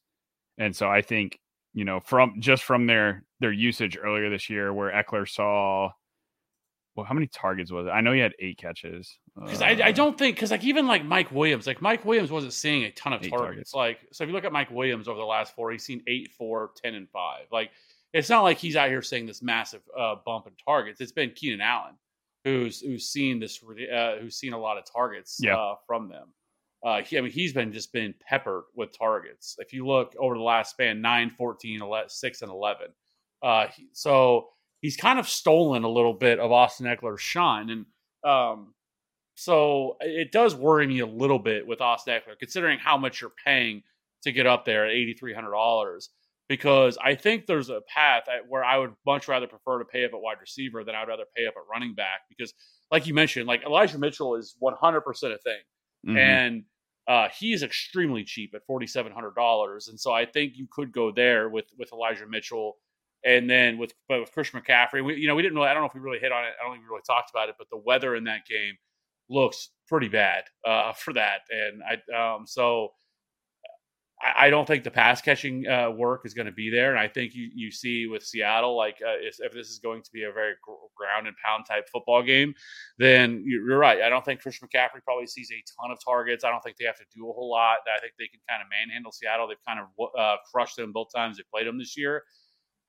And 0.58 0.76
so 0.76 0.90
I 0.90 1.02
think 1.02 1.40
you 1.78 1.86
know 1.86 2.00
from 2.00 2.36
just 2.40 2.64
from 2.64 2.88
their 2.88 3.24
their 3.40 3.52
usage 3.52 3.98
earlier 4.02 4.30
this 4.30 4.50
year, 4.50 4.74
where 4.74 4.92
Ekeler 4.92 5.28
saw 5.30 5.92
well, 6.96 7.06
how 7.06 7.14
many 7.14 7.28
targets 7.28 7.72
was 7.72 7.86
it? 7.86 7.92
I 7.92 8.02
know 8.02 8.12
he 8.12 8.20
had 8.20 8.34
eight 8.40 8.58
catches. 8.58 9.20
Because 9.40 9.62
I, 9.62 9.70
I 9.74 9.90
Uh, 9.90 9.92
don't 9.92 10.18
think 10.18 10.36
because 10.36 10.50
like 10.50 10.64
even 10.64 10.88
like 10.88 11.06
Mike 11.06 11.32
Williams, 11.32 11.68
like 11.68 11.80
Mike 11.80 12.04
Williams 12.04 12.32
wasn't 12.32 12.54
seeing 12.54 12.86
a 12.86 12.92
ton 12.92 13.14
of 13.14 13.22
targets. 13.22 13.40
targets. 13.40 13.74
Like 13.76 14.00
so, 14.12 14.24
if 14.24 14.30
you 14.30 14.34
look 14.34 14.46
at 14.46 14.52
Mike 14.52 14.72
Williams 14.72 15.08
over 15.08 15.20
the 15.20 15.26
last 15.26 15.54
four, 15.56 15.72
he's 15.72 15.84
seen 15.84 16.02
eight, 16.08 16.32
four, 16.36 16.72
ten, 16.84 16.96
and 16.96 17.08
five. 17.12 17.46
Like 17.52 17.70
it's 18.14 18.30
not 18.30 18.42
like 18.42 18.58
he's 18.58 18.76
out 18.76 18.90
here 18.90 19.04
seeing 19.04 19.28
this 19.28 19.44
massive 19.44 19.82
uh, 19.96 20.16
bump 20.26 20.48
in 20.48 20.54
targets. 20.66 21.00
It's 21.00 21.12
been 21.12 21.32
Keenan 21.36 21.62
Allen 21.62 21.94
who's 22.44 22.82
who's 22.82 23.06
seen 23.08 23.40
this 23.40 23.62
uh, 23.94 24.16
who's 24.20 24.36
seen 24.36 24.54
a 24.54 24.58
lot 24.60 24.78
of 24.80 24.86
targets 24.92 25.38
Yeah. 25.40 25.56
uh, 25.58 25.76
from 25.86 26.10
them. 26.10 26.34
Uh, 26.86 27.02
he, 27.02 27.18
I 27.18 27.22
mean, 27.22 27.32
he's 27.32 27.54
been 27.54 27.72
just 27.74 27.92
been 27.92 28.14
peppered 28.28 28.64
with 28.76 28.98
targets. 28.98 29.56
If 29.60 29.74
you 29.74 29.86
look 29.88 30.14
over 30.20 30.36
the 30.36 30.42
last 30.44 30.72
span, 30.72 31.02
9, 31.02 31.32
14, 31.32 31.82
11, 31.82 32.10
6, 32.10 32.42
and 32.44 32.52
11. 32.52 32.88
Uh, 33.44 33.68
he- 33.76 33.88
so 33.94 34.50
he's 34.82 34.96
kind 34.96 35.20
of 35.20 35.28
stolen 35.28 35.84
a 35.84 35.90
little 35.90 36.14
bit 36.14 36.40
of 36.40 36.52
Austin 36.52 36.86
Ekeler's 36.86 37.22
shine. 37.22 37.70
And 37.72 37.86
um, 38.24 38.74
so 39.36 39.98
it 40.02 40.32
does 40.32 40.56
worry 40.56 40.86
me 40.88 41.00
a 41.00 41.06
little 41.08 41.40
bit 41.40 41.66
with 41.66 41.82
Austin 41.82 42.14
Ekeler, 42.14 42.38
considering 42.40 42.80
how 42.80 42.98
much 42.98 43.22
you're 43.22 43.32
paying 43.44 43.82
to 44.24 44.32
get 44.32 44.46
up 44.46 44.66
there 44.66 44.86
at 44.86 44.92
$8,300. 44.92 46.08
Because 46.50 46.98
I 47.04 47.16
think 47.16 47.46
there's 47.46 47.70
a 47.70 47.82
path 47.94 48.24
at- 48.30 48.48
where 48.48 48.64
I 48.64 48.78
would 48.78 48.94
much 49.06 49.28
rather 49.28 49.48
prefer 49.48 49.80
to 49.80 49.86
pay 49.86 50.06
up 50.06 50.12
at 50.14 50.22
wide 50.22 50.38
receiver 50.40 50.84
than 50.84 50.96
I'd 50.96 51.08
rather 51.08 51.26
pay 51.36 51.46
up 51.48 51.56
at 51.58 51.64
running 51.72 51.94
back. 51.94 52.22
Because, 52.30 52.54
like 52.92 53.06
you 53.08 53.14
mentioned, 53.14 53.48
like 53.48 53.64
Elijah 53.64 53.98
Mitchell 53.98 54.36
is 54.36 54.56
100% 54.62 55.34
a 55.34 55.38
thing 55.40 55.60
mhm. 56.08 56.18
and 56.18 56.64
uh, 57.08 57.30
he 57.30 57.54
is 57.54 57.64
extremely 57.64 58.24
cheap 58.24 58.54
at 58.54 58.66
forty 58.66 58.88
seven 58.88 59.12
hundred 59.12 59.36
dollars, 59.36 59.88
and 59.88 60.00
so 60.00 60.12
I 60.12 60.26
think 60.26 60.54
you 60.56 60.68
could 60.72 60.92
go 60.92 61.12
there 61.12 61.50
with 61.50 61.66
with 61.78 61.92
Elijah 61.94 62.28
Mitchell, 62.28 62.78
and 63.24 63.50
then 63.50 63.78
with 63.78 63.94
but 64.10 64.20
with 64.20 64.32
Christian 64.32 64.62
McCaffrey. 64.62 65.04
We, 65.04 65.16
you 65.16 65.28
know, 65.28 65.36
we 65.36 65.42
didn't 65.42 65.56
really. 65.56 65.70
I 65.70 65.74
don't 65.74 65.84
know 65.84 65.88
if 65.88 65.94
we 65.96 66.02
really 66.02 66.20
hit 66.20 66.32
on 66.32 66.44
it. 66.44 66.54
I 66.60 66.66
don't 66.66 66.74
think 66.74 66.84
we 66.84 66.90
really 66.90 67.04
talked 67.08 67.30
about 67.30 67.50
it, 67.50 67.56
but 67.58 67.68
the 67.70 67.78
weather 67.78 68.16
in 68.16 68.26
that 68.26 68.46
game 68.46 68.76
looks 69.30 69.70
pretty 69.88 70.08
bad 70.08 70.44
uh, 70.66 70.94
for 70.98 71.14
that, 71.14 71.42
and 71.50 71.82
I 71.84 72.34
um 72.36 72.46
so. 72.46 72.94
I 74.20 74.50
don't 74.50 74.66
think 74.66 74.84
the 74.84 74.90
pass 74.90 75.22
catching 75.22 75.68
uh, 75.68 75.92
work 75.92 76.22
is 76.26 76.34
going 76.34 76.48
to 76.48 76.52
be 76.52 76.72
there, 76.72 76.90
and 76.90 77.00
I 77.00 77.08
think 77.08 77.36
you, 77.36 77.50
you 77.54 77.70
see 77.72 78.08
with 78.08 78.24
Seattle, 78.24 78.76
like 78.76 78.96
uh, 79.06 79.14
if, 79.20 79.38
if 79.40 79.54
this 79.54 79.70
is 79.70 79.78
going 79.78 80.02
to 80.02 80.12
be 80.12 80.24
a 80.24 80.32
very 80.32 80.54
ground 80.96 81.28
and 81.28 81.36
pound 81.46 81.66
type 81.68 81.88
football 81.94 82.24
game, 82.24 82.56
then 82.98 83.44
you- 83.46 83.64
you're 83.68 83.78
right. 83.78 84.02
I 84.02 84.10
don't 84.10 84.26
think 84.26 84.42
Christian 84.42 84.68
McCaffrey 84.68 85.04
probably 85.04 85.28
sees 85.28 85.52
a 85.52 85.64
ton 85.80 85.92
of 85.92 86.00
targets. 86.04 86.44
I 86.44 86.50
don't 86.50 86.62
think 86.64 86.78
they 86.78 86.86
have 86.86 86.98
to 86.98 87.06
do 87.16 87.30
a 87.30 87.34
whole 87.34 87.52
lot. 87.52 87.78
I 87.96 88.00
think 88.00 88.14
they 88.18 88.28
can 88.28 88.40
kind 88.50 88.62
of 88.64 88.68
manhandle 88.70 89.12
Seattle. 89.12 89.48
They've 89.48 89.58
kind 89.68 89.80
of 89.80 90.10
uh, 90.18 90.38
crushed 90.52 90.78
them 90.78 90.92
both 90.92 91.10
times 91.16 91.38
they 91.38 91.44
played 91.54 91.68
them 91.68 91.78
this 91.78 91.96
year. 91.96 92.24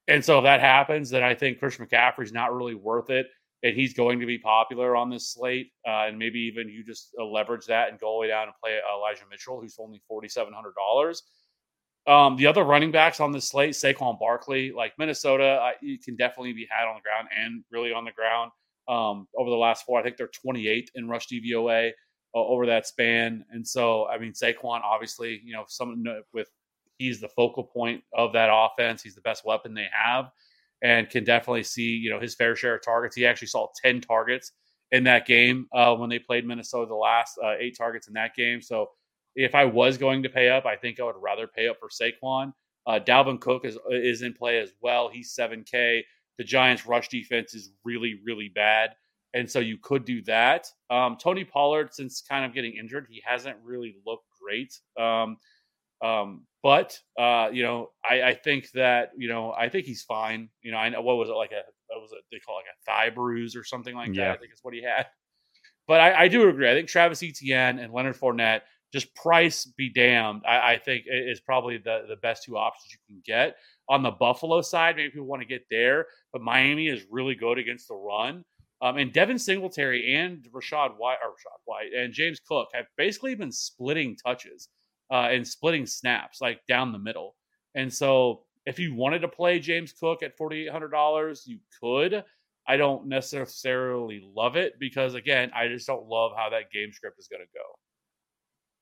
And 0.09 0.25
so 0.25 0.39
if 0.39 0.45
that 0.45 0.61
happens, 0.61 1.11
then 1.11 1.23
I 1.23 1.35
think 1.35 1.59
Christian 1.59 1.87
McCaffrey's 1.87 2.33
not 2.33 2.55
really 2.55 2.75
worth 2.75 3.11
it. 3.11 3.27
And 3.63 3.75
he's 3.75 3.93
going 3.93 4.21
to 4.21 4.27
be 4.27 4.39
popular 4.39 4.95
on 4.95 5.11
this 5.11 5.33
slate. 5.33 5.73
Uh, 5.87 6.07
and 6.07 6.19
maybe 6.19 6.39
even 6.41 6.69
you 6.69 6.85
just 6.85 7.11
uh, 7.19 7.25
leverage 7.25 7.67
that 7.67 7.91
and 7.91 7.99
go 7.99 8.07
all 8.07 8.19
the 8.19 8.21
way 8.23 8.29
down 8.29 8.45
and 8.45 8.53
play 8.63 8.79
Elijah 8.95 9.25
Mitchell, 9.31 9.61
who's 9.61 9.77
only 9.79 10.01
$4,700. 10.11 11.23
Um, 12.07 12.37
the 12.37 12.47
other 12.47 12.65
running 12.65 12.91
backs 12.91 13.21
on 13.21 13.33
this 13.33 13.49
slate, 13.49 13.73
Saquon 13.73 14.19
Barkley, 14.19 14.73
like 14.73 14.93
Minnesota, 14.99 15.61
uh, 15.61 15.73
can 16.03 16.17
definitely 16.17 16.53
be 16.55 16.67
had 16.71 16.89
on 16.89 16.95
the 16.95 17.03
ground 17.03 17.29
and 17.37 17.65
really 17.71 17.93
on 17.93 18.05
the 18.05 18.13
ground. 18.13 18.51
Um, 18.89 19.29
over 19.37 19.51
the 19.51 19.57
last 19.57 19.85
four, 19.85 20.01
I 20.01 20.03
think 20.03 20.17
they're 20.17 20.29
28 20.29 20.91
in 20.95 21.09
rush 21.09 21.27
DVOA 21.29 21.91
uh, 22.35 22.39
over 22.39 22.65
that 22.67 22.87
span. 22.87 23.45
And 23.51 23.67
so, 23.67 24.07
I 24.09 24.19
mean, 24.19 24.33
Saquon, 24.33 24.81
obviously, 24.83 25.43
you 25.45 25.53
know, 25.53 25.65
someone 25.69 26.05
with 26.33 26.49
he's 26.99 27.21
the 27.21 27.29
focal 27.29 27.65
point 27.65 28.03
of 28.13 28.33
that 28.33 28.51
offense. 28.53 29.03
He's 29.03 29.15
the 29.15 29.21
best 29.21 29.45
weapon 29.45 29.75
they 29.75 29.89
have. 29.93 30.31
And 30.83 31.09
can 31.11 31.25
definitely 31.25 31.63
see 31.65 31.83
you 31.83 32.11
know 32.11 32.21
his 32.21 32.35
fair 32.35 32.55
share 32.57 32.77
of 32.77 32.83
targets. 32.83 33.17
He 33.17 33.27
actually 33.27 33.49
saw 33.49 33.69
ten 33.83 34.01
targets 34.01 34.53
in 34.91 35.05
that 35.05 35.27
game 35.27 35.67
uh, 35.75 35.95
when 35.95 36.11
they 36.11 36.19
played 36.19 36.47
Minnesota. 36.47 36.87
The 36.89 36.95
last 36.95 37.39
uh, 37.43 37.55
eight 37.59 37.77
targets 37.77 38.09
in 38.09 38.15
that 38.15 38.35
game. 38.35 38.61
So 38.61 38.89
if 39.35 39.55
I 39.55 39.65
was 39.65 39.99
going 39.99 40.23
to 40.23 40.29
pay 40.29 40.49
up, 40.49 40.67
I 40.67 40.77
think 40.77 40.99
I 40.99 41.05
would 41.05 41.15
rather 41.21 41.47
pay 41.47 41.69
up 41.69 41.77
for 41.79 41.89
Saquon. 41.89 42.53
Uh, 42.87 42.99
Dalvin 42.99 43.41
Cook 43.41 43.65
is 43.65 43.79
is 43.91 44.23
in 44.23 44.33
play 44.33 44.59
as 44.59 44.73
well. 44.81 45.09
He's 45.09 45.33
seven 45.33 45.65
K. 45.65 46.05
The 46.39 46.45
Giants' 46.45 46.87
rush 46.87 47.09
defense 47.09 47.55
is 47.55 47.73
really 47.85 48.21
really 48.25 48.49
bad, 48.49 48.91
and 49.35 49.51
so 49.51 49.59
you 49.59 49.79
could 49.83 50.05
do 50.05 50.23
that. 50.23 50.69
Um, 50.89 51.17
Tony 51.21 51.45
Pollard, 51.45 51.93
since 51.93 52.23
kind 52.23 52.45
of 52.45 52.55
getting 52.55 52.75
injured, 52.75 53.07
he 53.11 53.23
hasn't 53.25 53.57
really 53.63 53.97
looked 54.07 54.27
great. 54.41 54.73
Um, 54.99 55.37
um, 56.03 56.47
but 56.63 56.99
uh, 57.19 57.49
you 57.53 57.63
know, 57.63 57.91
I, 58.09 58.23
I 58.23 58.35
think 58.35 58.71
that 58.73 59.11
you 59.17 59.29
know, 59.29 59.53
I 59.53 59.69
think 59.69 59.87
he's 59.87 60.03
fine. 60.03 60.49
You 60.63 60.73
know, 60.73 60.79
I 60.79 60.89
know 60.89 61.03
what 61.03 61.17
was 61.17 61.29
it 61.29 61.33
like 61.33 61.53
a 61.53 61.63
what 61.89 62.03
was 62.03 62.13
it 62.13 62.19
they 62.33 62.39
call 62.41 62.57
it, 62.57 62.65
like 62.65 62.67
a 62.67 62.91
thigh 62.91 63.15
bruise 63.15 63.57
or 63.57 63.65
something 63.65 63.95
like 63.95 64.15
Yeah. 64.15 64.29
that. 64.29 64.31
I 64.33 64.37
think 64.39 64.53
is 64.53 64.61
what 64.63 64.75
he 64.75 64.83
had. 64.83 65.07
But 65.87 66.01
I, 66.01 66.25
I 66.25 66.29
do 66.29 66.49
agree. 66.49 66.71
I 66.71 66.75
think 66.75 66.89
Travis 66.89 67.23
Etienne 67.23 67.79
and 67.79 67.93
Leonard 67.93 68.17
Fournette, 68.17 68.61
just 68.93 69.15
price 69.15 69.65
be 69.65 69.91
damned. 69.91 70.43
I, 70.47 70.73
I 70.75 70.79
think 70.79 71.05
is 71.07 71.41
probably 71.41 71.79
the 71.79 72.05
the 72.09 72.17
best 72.17 72.45
two 72.45 72.57
options 72.59 72.93
you 72.93 72.99
can 73.15 73.23
get. 73.25 73.57
On 73.89 74.03
the 74.03 74.11
Buffalo 74.11 74.61
side, 74.61 74.97
maybe 74.97 75.11
people 75.11 75.27
want 75.27 75.41
to 75.41 75.49
get 75.49 75.65
there, 75.71 76.07
but 76.33 76.43
Miami 76.43 76.89
is 76.89 77.07
really 77.11 77.35
good 77.35 77.57
against 77.59 77.89
the 77.89 77.95
run. 77.95 78.45
Um, 78.83 78.97
and 78.99 79.13
Devin 79.13 79.39
Singletary 79.39 80.15
and 80.15 80.47
Rachaad 80.53 80.97
White, 80.99 81.17
Rachaad 81.25 81.61
White 81.65 81.93
and 81.97 82.13
James 82.13 82.39
Cook 82.47 82.69
have 82.75 82.85
basically 82.97 83.35
been 83.35 83.51
splitting 83.51 84.15
touches 84.25 84.69
uh, 85.11 85.29
and 85.31 85.47
splitting 85.47 85.87
snaps 85.87 86.41
like 86.41 86.61
down 86.67 86.93
the 86.93 86.99
middle. 86.99 87.35
And 87.75 87.93
so, 87.93 88.43
if 88.67 88.79
you 88.79 88.95
wanted 88.95 89.21
to 89.21 89.29
play 89.29 89.59
James 89.59 89.93
Cook 89.93 90.23
at 90.23 90.37
forty 90.37 90.65
eight 90.65 90.71
hundred 90.73 90.89
dollars, 90.91 91.45
you 91.47 91.59
could. 91.81 92.25
I 92.67 92.77
don't 92.77 93.07
necessarily 93.07 94.23
love 94.35 94.57
it 94.57 94.79
because, 94.79 95.15
again, 95.15 95.51
I 95.55 95.69
just 95.69 95.87
don't 95.87 96.07
love 96.07 96.33
how 96.37 96.51
that 96.51 96.71
game 96.71 96.93
script 96.93 97.19
is 97.19 97.29
going 97.29 97.41
to 97.41 97.49
go. 97.55 97.65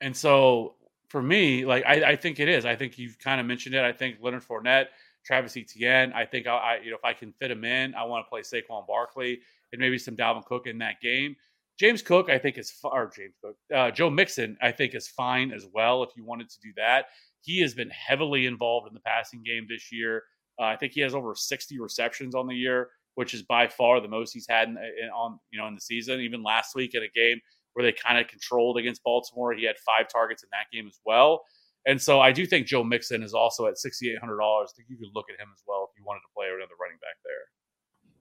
And 0.01 0.17
so, 0.17 0.75
for 1.09 1.23
me, 1.23 1.65
like 1.65 1.85
I, 1.87 2.13
I 2.13 2.17
think 2.17 2.41
it 2.41 2.49
is. 2.49 2.65
I 2.65 2.75
think 2.75 2.99
you've 2.99 3.19
kind 3.19 3.41
of 3.41 3.47
mentioned 3.47 3.75
it. 3.75 3.85
I 3.85 3.93
think 3.93 4.17
Leonard 4.21 4.43
Fournette, 4.43 4.87
Travis 5.25 5.57
Etienne. 5.57 6.13
I 6.13 6.25
think 6.25 6.47
I, 6.47 6.57
I 6.57 6.81
you 6.83 6.91
know, 6.91 6.97
if 6.97 7.05
I 7.05 7.13
can 7.13 7.33
fit 7.33 7.51
him 7.51 7.65
in, 7.65 7.95
I 7.95 8.05
want 8.05 8.27
to 8.27 8.29
play 8.29 8.41
Saquon 8.41 8.87
Barkley 8.87 9.41
and 9.73 9.81
maybe 9.81 9.99
some 9.99 10.17
Dalvin 10.17 10.45
Cook 10.45 10.67
in 10.67 10.79
that 10.79 11.01
game. 11.01 11.37
James 11.79 12.01
Cook, 12.01 12.31
I 12.31 12.39
think 12.39 12.57
is 12.57 12.71
far 12.71 13.11
James 13.15 13.35
Cook, 13.43 13.57
uh, 13.75 13.91
Joe 13.91 14.09
Mixon, 14.09 14.57
I 14.63 14.73
think 14.73 14.95
is 14.95 15.09
fine 15.09 15.53
as 15.53 15.67
well. 15.73 16.03
If 16.03 16.11
you 16.17 16.25
wanted 16.25 16.49
to 16.49 16.57
do 16.63 16.73
that, 16.77 17.07
he 17.43 17.61
has 17.61 17.75
been 17.75 17.91
heavily 17.91 18.47
involved 18.47 18.89
in 18.89 18.95
the 18.95 19.01
passing 19.01 19.43
game 19.45 19.67
this 19.69 19.93
year. 19.93 20.23
Uh, 20.59 20.65
I 20.65 20.77
think 20.77 20.93
he 20.93 21.03
has 21.03 21.15
over 21.15 21.35
60 21.35 21.79
receptions 21.79 22.35
on 22.35 22.47
the 22.47 22.55
year, 22.55 22.89
which 23.15 23.35
is 23.35 23.43
by 23.43 23.69
far 23.69 24.01
the 24.01 24.09
most 24.09 24.33
he's 24.33 24.47
had 24.49 24.69
in, 24.69 24.77
in, 24.79 25.11
on 25.11 25.39
you 25.51 25.59
know 25.59 25.67
in 25.67 25.75
the 25.75 25.81
season. 25.81 26.21
Even 26.21 26.43
last 26.43 26.75
week 26.75 26.95
in 26.95 27.03
a 27.03 27.09
game 27.15 27.39
where 27.75 27.85
they 27.85 27.93
kind 27.93 28.19
of 28.19 28.27
controlled 28.27 28.79
against 28.79 29.03
Baltimore, 29.05 29.53
he 29.53 29.65
had 29.65 29.77
five 29.85 30.09
targets 30.09 30.43
in 30.43 30.49
that 30.53 30.75
game 30.75 30.87
as 30.87 30.99
well. 31.05 31.45
And 31.87 32.01
so 32.01 32.21
I 32.21 32.33
do 32.33 32.47
think 32.47 32.67
Joe 32.67 32.83
Mixon 32.83 33.23
is 33.23 33.35
also 33.35 33.67
at 33.67 33.77
sixty 33.77 34.11
eight 34.11 34.19
hundred 34.19 34.39
dollars. 34.39 34.73
I 34.75 34.77
think 34.77 34.89
you 34.89 34.97
could 34.97 35.15
look 35.15 35.27
at 35.31 35.39
him 35.39 35.49
as 35.53 35.63
well 35.69 35.89
if 35.91 35.99
you 35.99 36.05
wanted 36.07 36.21
to 36.21 36.33
play 36.35 36.47
another 36.47 36.73
running 36.81 36.99
back 37.03 37.17
there. 37.23 37.45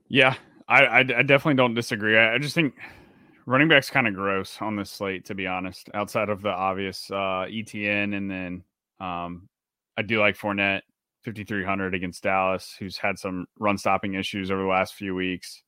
Yeah, 0.07 0.35
I, 0.67 0.85
I, 0.85 0.99
I 0.99 1.23
definitely 1.23 1.55
don't 1.55 1.73
disagree. 1.73 2.17
I, 2.17 2.35
I 2.35 2.37
just 2.37 2.53
think 2.53 2.75
running 3.45 3.67
back's 3.67 3.89
kind 3.89 4.08
of 4.08 4.13
gross 4.13 4.58
on 4.62 4.75
this 4.75 4.91
slate, 4.91 5.25
to 5.25 5.36
be 5.36 5.47
honest. 5.47 5.89
Outside 5.93 6.29
of 6.29 6.41
the 6.41 6.49
obvious 6.49 7.10
uh, 7.12 7.45
ETN, 7.47 8.15
and 8.15 8.29
then 8.29 8.63
um, 8.99 9.47
I 9.97 10.01
do 10.01 10.19
like 10.19 10.38
Fournette, 10.38 10.81
fifty 11.23 11.43
three 11.43 11.63
hundred 11.63 11.93
against 11.95 12.23
Dallas, 12.23 12.75
who's 12.77 12.97
had 12.97 13.19
some 13.19 13.45
run 13.60 13.77
stopping 13.77 14.15
issues 14.15 14.51
over 14.51 14.62
the 14.62 14.67
last 14.67 14.95
few 14.95 15.15
weeks. 15.15 15.63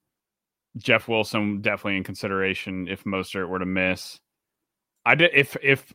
Jeff 0.78 1.08
Wilson 1.08 1.62
definitely 1.62 1.98
in 1.98 2.04
consideration 2.04 2.88
if 2.88 3.04
Mostert 3.04 3.50
were 3.50 3.60
to 3.60 3.66
miss. 3.66 4.20
I 5.06 5.16
did 5.16 5.32
if 5.34 5.56
if 5.62 5.94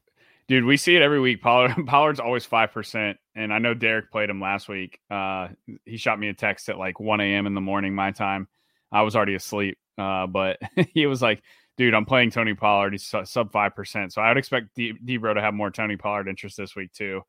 dude, 0.48 0.64
we 0.64 0.76
see 0.76 0.96
it 0.96 1.02
every 1.02 1.20
week. 1.20 1.42
Pollard 1.42 1.74
Pollard's 1.86 2.20
always 2.20 2.44
five 2.44 2.72
percent, 2.72 3.18
and 3.34 3.52
I 3.52 3.58
know 3.58 3.74
Derek 3.74 4.10
played 4.10 4.30
him 4.30 4.40
last 4.40 4.68
week. 4.68 4.98
Uh, 5.10 5.48
he 5.84 5.96
shot 5.96 6.18
me 6.18 6.28
a 6.28 6.34
text 6.34 6.68
at 6.68 6.78
like 6.78 7.00
one 7.00 7.20
a.m. 7.20 7.46
in 7.46 7.54
the 7.54 7.60
morning 7.60 7.94
my 7.94 8.10
time. 8.10 8.48
I 8.90 9.02
was 9.02 9.16
already 9.16 9.34
asleep, 9.34 9.78
uh, 9.98 10.26
but 10.26 10.58
he 10.94 11.06
was 11.06 11.22
like, 11.22 11.42
"Dude, 11.82 11.94
I'm 11.94 12.04
playing 12.04 12.30
Tony 12.30 12.54
Pollard. 12.54 12.92
He's 12.92 13.12
sub 13.24 13.50
five 13.50 13.74
percent, 13.74 14.12
so 14.12 14.22
I 14.22 14.28
would 14.28 14.36
expect 14.36 14.68
D- 14.76 14.94
Debro 15.04 15.34
to 15.34 15.40
have 15.40 15.52
more 15.52 15.68
Tony 15.68 15.96
Pollard 15.96 16.28
interest 16.28 16.56
this 16.56 16.76
week 16.76 16.92
too." 16.92 17.22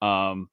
Um, 0.00 0.48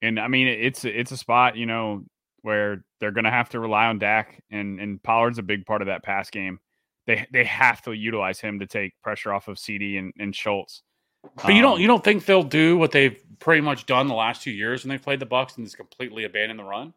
and 0.00 0.18
I 0.18 0.28
mean, 0.28 0.48
it's 0.48 0.86
it's 0.86 1.12
a 1.12 1.18
spot, 1.18 1.54
you 1.58 1.66
know, 1.66 2.06
where 2.40 2.82
they're 2.98 3.10
going 3.10 3.26
to 3.26 3.30
have 3.30 3.50
to 3.50 3.60
rely 3.60 3.88
on 3.88 3.98
Dak, 3.98 4.42
and 4.50 4.80
and 4.80 5.02
Pollard's 5.02 5.38
a 5.38 5.42
big 5.42 5.66
part 5.66 5.82
of 5.82 5.88
that 5.88 6.02
pass 6.02 6.30
game. 6.30 6.60
They 7.06 7.26
they 7.30 7.44
have 7.44 7.82
to 7.82 7.92
utilize 7.92 8.40
him 8.40 8.58
to 8.60 8.66
take 8.66 8.94
pressure 9.02 9.34
off 9.34 9.48
of 9.48 9.58
CeeDee 9.58 9.98
and, 9.98 10.14
and 10.18 10.34
Schultz. 10.34 10.82
But 11.44 11.54
you 11.54 11.60
don't 11.60 11.74
Um, 11.74 11.80
you 11.82 11.88
don't 11.88 12.02
think 12.02 12.24
they'll 12.24 12.42
do 12.42 12.78
what 12.78 12.90
they've 12.90 13.22
pretty 13.38 13.60
much 13.60 13.84
done 13.84 14.08
the 14.08 14.14
last 14.14 14.42
two 14.42 14.50
years 14.50 14.82
when 14.82 14.88
they 14.88 14.96
played 14.96 15.20
the 15.20 15.26
Bucs 15.26 15.58
and 15.58 15.66
just 15.66 15.76
completely 15.76 16.24
abandon 16.24 16.56
the 16.56 16.64
run? 16.64 16.94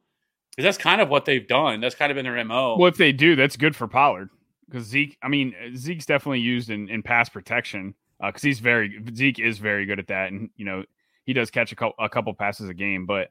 Because 0.52 0.64
that's 0.64 0.78
kind 0.82 1.02
of 1.02 1.10
what 1.10 1.26
they've 1.26 1.46
done. 1.46 1.82
That's 1.82 1.96
kind 1.96 2.14
of 2.14 2.16
been 2.16 2.24
their 2.24 2.42
mo. 2.46 2.78
Well, 2.78 2.88
if 2.88 2.96
they 2.96 3.12
do, 3.12 3.36
that's 3.36 3.58
good 3.58 3.76
for 3.76 3.90
Pollard 3.90 4.30
because 4.72 4.88
Zeke. 4.88 5.18
I 5.22 5.28
mean, 5.28 5.54
Zeke's 5.76 6.06
definitely 6.06 6.40
used 6.40 6.70
in, 6.70 6.90
in 6.90 7.04
pass 7.04 7.30
protection 7.30 7.96
because 8.20 8.42
he's 8.42 8.60
very 8.60 9.04
Zeke 9.14 9.40
is 9.40 9.58
very 9.60 9.86
good 9.86 10.00
at 10.00 10.08
that, 10.08 10.32
and 10.32 10.50
you 10.56 10.66
know 10.66 10.84
he 11.26 11.34
does 11.34 11.52
catch 11.52 11.72
a 11.72 11.76
couple 11.76 11.96
a 12.04 12.10
couple 12.10 12.34
passes 12.34 12.70
a 12.70 12.74
game. 12.74 13.06
But 13.06 13.30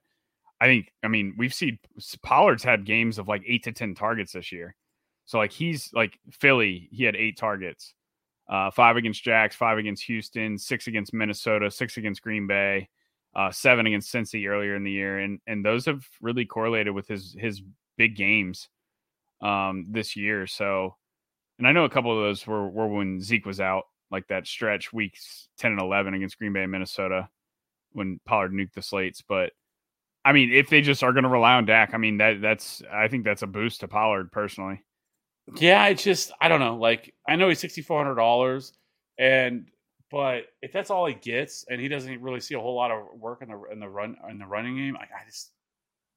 I 0.61 0.67
think 0.67 0.93
I 1.03 1.09
mean 1.09 1.35
we've 1.39 1.55
seen 1.55 1.79
Pollard's 2.23 2.65
had 2.65 2.85
games 2.85 3.19
of 3.19 3.29
like 3.29 3.43
eight 3.47 3.65
to 3.65 3.73
ten 3.73 3.95
targets 3.95 4.33
this 4.33 4.53
year. 4.53 4.75
So 5.25 5.39
like 5.39 5.53
he's 5.53 5.91
like 5.93 6.19
Philly, 6.33 6.89
he 6.93 7.05
had 7.05 7.17
eight 7.17 7.39
targets, 7.39 7.95
uh, 8.49 8.71
five 8.71 8.97
against 8.97 9.23
Jags, 9.23 9.55
five 9.55 9.79
against 9.79 10.05
Houston, 10.05 10.59
six 10.59 10.87
against 10.87 11.15
Minnesota, 11.15 11.71
six 11.71 11.97
against 11.97 12.23
Green 12.23 12.47
Bay, 12.47 12.89
uh, 13.35 13.51
seven 13.51 13.87
against 13.87 14.13
Cincy 14.13 14.49
earlier 14.49 14.75
in 14.75 14.83
the 14.83 14.91
year, 14.91 15.21
and 15.21 15.41
and 15.47 15.65
those 15.65 15.87
have 15.87 16.05
really 16.21 16.45
correlated 16.45 16.95
with 16.95 17.07
his 17.07 17.37
his 17.39 17.63
big 17.97 18.17
games 18.17 18.69
um, 19.41 19.87
this 19.91 20.17
year. 20.17 20.47
So, 20.47 20.97
and 21.61 21.69
I 21.69 21.73
know 21.73 21.85
a 21.85 21.91
couple 21.91 22.11
of 22.11 22.25
those 22.25 22.47
were 22.47 22.69
were 22.69 22.89
when 22.89 23.21
Zeke 23.21 23.45
was 23.45 23.61
out, 23.61 23.85
like 24.11 24.27
that 24.29 24.47
stretch 24.47 24.95
weeks 24.95 25.49
ten 25.59 25.73
and 25.73 25.81
eleven 25.81 26.15
against 26.15 26.39
Green 26.39 26.55
Bay 26.55 26.65
Minnesota 26.65 27.29
when 27.93 28.19
Pollard 28.25 28.53
nuked 28.53 28.73
the 28.73 28.81
slates. 28.81 29.23
But 29.23 29.53
I 30.25 30.33
mean, 30.33 30.53
if 30.53 30.71
they 30.71 30.81
just 30.81 31.03
are 31.03 31.13
going 31.13 31.25
to 31.25 31.29
rely 31.29 31.53
on 31.55 31.67
Dak, 31.67 31.93
I 31.93 31.99
mean 31.99 32.17
that 32.17 32.41
that's 32.41 32.83
I 32.91 33.09
think 33.09 33.25
that's 33.25 33.43
a 33.43 33.47
boost 33.47 33.81
to 33.81 33.89
Pollard 33.89 34.33
personally. 34.33 34.83
Yeah, 35.57 35.87
it's 35.89 36.03
just 36.03 36.33
I 36.41 36.49
don't 36.49 36.61
know. 36.61 36.77
Like 36.77 37.15
I 37.29 37.37
know 37.37 37.51
he's 37.51 37.59
sixty 37.61 37.83
four 37.83 38.03
hundred 38.03 38.15
dollars, 38.15 38.73
and 39.19 39.69
but 40.11 40.45
if 40.63 40.73
that's 40.73 40.91
all 40.91 41.05
he 41.05 41.15
gets, 41.15 41.67
and 41.69 41.79
he 41.79 41.89
doesn't 41.89 42.23
really 42.23 42.41
see 42.41 42.55
a 42.55 42.61
whole 42.61 42.75
lot 42.75 42.91
of 42.91 43.05
work 43.19 43.43
in 43.43 43.49
the 43.49 43.63
in 43.71 43.81
the 43.81 43.89
run 43.89 44.17
in 44.31 44.39
the 44.39 44.47
running 44.47 44.77
game, 44.77 44.97
I, 44.97 45.03
I 45.03 45.27
just 45.27 45.53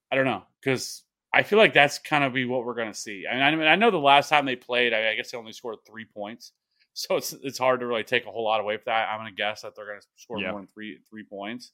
I 0.09 0.15
don't 0.15 0.25
know 0.25 0.43
because 0.61 1.03
I 1.33 1.43
feel 1.43 1.57
like 1.57 1.73
that's 1.73 1.97
kind 1.99 2.23
of 2.23 2.33
be 2.33 2.45
what 2.45 2.63
we're 2.65 2.75
going 2.75 2.91
to 2.91 2.97
see. 2.97 3.25
I 3.29 3.33
mean, 3.33 3.43
I 3.43 3.55
mean, 3.55 3.67
I 3.67 3.75
know 3.75 3.89
the 3.91 3.97
last 3.97 4.29
time 4.29 4.45
they 4.45 4.55
played, 4.55 4.93
I, 4.93 5.11
I 5.11 5.15
guess 5.15 5.31
they 5.31 5.37
only 5.37 5.51
scored 5.53 5.77
three 5.87 6.05
points, 6.05 6.51
so 6.93 7.15
it's 7.17 7.33
it's 7.33 7.57
hard 7.57 7.79
to 7.79 7.87
really 7.87 8.03
take 8.03 8.25
a 8.25 8.31
whole 8.31 8.43
lot 8.43 8.61
away 8.61 8.77
from 8.77 8.83
that. 8.87 9.09
I'm 9.09 9.19
going 9.19 9.31
to 9.31 9.35
guess 9.35 9.61
that 9.63 9.75
they're 9.75 9.87
going 9.87 9.99
to 9.99 10.07
score 10.17 10.39
Yeah. 10.39 10.51
more 10.51 10.59
than 10.59 10.67
three 10.67 10.99
three 11.09 11.23
points 11.23 11.71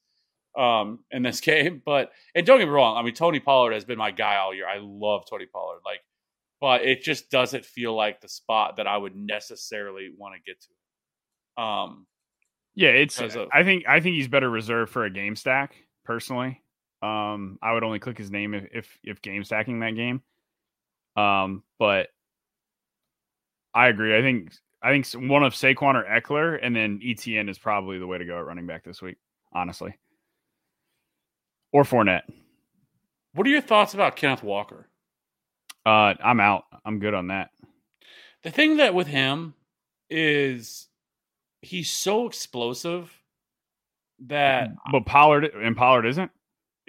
um 0.57 0.99
in 1.11 1.21
this 1.21 1.41
game 1.51 1.79
but 1.85 2.11
and 2.33 2.43
don't 2.43 2.57
get 2.57 2.65
me 2.65 2.71
wrong 2.71 2.97
i 2.97 3.03
mean 3.03 3.13
tony 3.13 3.39
pollard 3.39 3.71
has 3.71 3.85
been 3.85 3.99
my 3.99 4.09
guy 4.09 4.37
all 4.37 4.51
year 4.51 4.67
i 4.67 4.79
love 4.81 5.23
tony 5.29 5.45
pollard 5.45 5.79
like 5.85 5.99
but 6.59 6.81
it 6.83 7.03
just 7.03 7.29
doesn't 7.29 7.63
feel 7.63 7.93
like 7.95 8.19
the 8.19 8.27
spot 8.27 8.77
that 8.77 8.87
I 8.87 8.97
would 8.97 9.15
necessarily 9.15 10.09
want 10.17 10.35
to 10.35 10.41
get 10.41 10.57
to. 10.59 11.63
Um, 11.63 12.05
Yeah, 12.75 12.89
it's. 12.89 13.17
Of- 13.19 13.47
I 13.53 13.63
think 13.63 13.85
I 13.87 14.01
think 14.01 14.15
he's 14.15 14.27
better 14.27 14.49
reserved 14.49 14.91
for 14.91 15.05
a 15.05 15.09
game 15.09 15.37
stack 15.37 15.75
personally. 16.03 16.61
Um, 17.01 17.57
I 17.61 17.73
would 17.73 17.83
only 17.83 17.99
click 17.99 18.17
his 18.17 18.31
name 18.31 18.53
if 18.53 18.67
if, 18.73 18.97
if 19.03 19.21
game 19.21 19.43
stacking 19.43 19.79
that 19.79 19.95
game. 19.95 20.21
Um, 21.15 21.63
but 21.77 22.07
I 23.73 23.87
agree. 23.87 24.17
I 24.17 24.21
think 24.21 24.53
I 24.81 24.91
think 24.91 25.07
one 25.29 25.43
of 25.43 25.53
Saquon 25.53 25.95
or 25.95 26.03
Ekeler, 26.03 26.59
and 26.61 26.75
then 26.75 26.99
ETN 27.03 27.49
is 27.49 27.57
probably 27.57 27.99
the 27.99 28.07
way 28.07 28.17
to 28.17 28.25
go 28.25 28.37
at 28.37 28.45
running 28.45 28.67
back 28.67 28.83
this 28.83 29.01
week. 29.01 29.17
Honestly, 29.51 29.95
or 31.71 31.83
Fournette. 31.83 32.21
what 33.33 33.47
are 33.47 33.49
your 33.49 33.61
thoughts 33.61 33.93
about 33.93 34.15
Kenneth 34.15 34.43
Walker? 34.43 34.87
Uh, 35.85 36.13
I'm 36.23 36.39
out. 36.39 36.65
I'm 36.85 36.99
good 36.99 37.13
on 37.13 37.27
that. 37.27 37.49
The 38.43 38.51
thing 38.51 38.77
that 38.77 38.93
with 38.93 39.07
him 39.07 39.53
is 40.09 40.87
he's 41.61 41.89
so 41.89 42.27
explosive 42.27 43.11
that 44.27 44.69
But 44.91 45.05
Pollard 45.05 45.45
and 45.45 45.75
Pollard 45.75 46.05
isn't. 46.05 46.31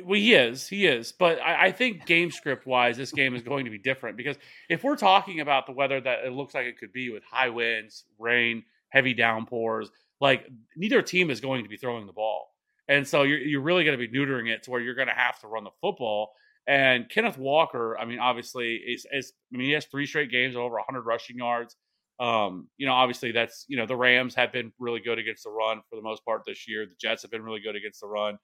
Well, 0.05 0.19
he 0.19 0.35
is. 0.35 0.69
He 0.69 0.87
is. 0.87 1.13
But 1.13 1.41
I, 1.41 1.67
I 1.67 1.73
think 1.73 2.07
game 2.07 2.31
script 2.31 2.67
wise, 2.67 2.97
this 2.97 3.13
game 3.13 3.35
is 3.35 3.43
going 3.43 3.65
to 3.65 3.71
be 3.71 3.79
different 3.79 4.17
because 4.17 4.37
if 4.69 4.85
we're 4.85 4.97
talking 4.97 5.41
about 5.41 5.67
the 5.67 5.73
weather 5.73 6.01
that 6.01 6.25
it 6.25 6.33
looks 6.33 6.55
like 6.55 6.67
it 6.67 6.79
could 6.79 6.93
be 6.93 7.11
with 7.11 7.23
high 7.25 7.49
winds, 7.49 8.05
rain, 8.19 8.65
heavy 8.91 9.15
downpours, 9.15 9.91
like 10.21 10.49
neither 10.77 11.03
team 11.03 11.31
is 11.31 11.41
going 11.41 11.63
to 11.63 11.69
be 11.69 11.77
throwing 11.77 12.07
the 12.07 12.13
ball. 12.13 12.49
And 12.89 13.07
so 13.07 13.23
you're, 13.23 13.39
you're 13.39 13.61
really 13.61 13.85
going 13.85 13.99
to 13.99 14.09
be 14.09 14.13
neutering 14.13 14.49
it 14.49 14.65
to 14.65 14.71
where 14.71 14.81
you're 14.81 14.95
going 14.95 15.09
to 15.09 15.15
have 15.15 15.41
to 15.41 15.47
run 15.47 15.65
the 15.65 15.71
football. 15.81 16.33
And 16.67 17.09
Kenneth 17.09 17.39
Walker, 17.39 17.97
I 17.99 18.05
mean, 18.05 18.19
obviously, 18.19 18.75
is, 18.75 19.07
is 19.13 19.33
I 19.53 19.57
mean, 19.57 19.67
he 19.67 19.73
has 19.73 19.87
three 19.87 20.07
straight 20.07 20.31
games 20.31 20.57
over 20.57 20.75
100 20.75 21.03
rushing 21.03 21.39
yards. 21.39 21.77
Um, 22.21 22.69
you 22.77 22.87
know, 22.87 22.93
obviously, 22.93 23.33
that's 23.33 23.65
you 23.67 23.79
know 23.79 23.87
the 23.87 23.97
Rams 23.97 24.35
have 24.35 24.53
been 24.53 24.73
really 24.79 25.01
good 25.01 25.19
against 25.19 25.45
the 25.45 25.51
run 25.51 25.81
for 25.89 25.97
the 25.97 26.03
most 26.03 26.23
part 26.25 26.43
this 26.47 26.69
year. 26.69 26.85
The 26.85 26.95
Jets 27.01 27.23
have 27.23 27.31
been 27.31 27.43
really 27.43 27.61
good 27.61 27.77
against 27.77 28.03
the 28.03 28.09
run. 28.09 28.39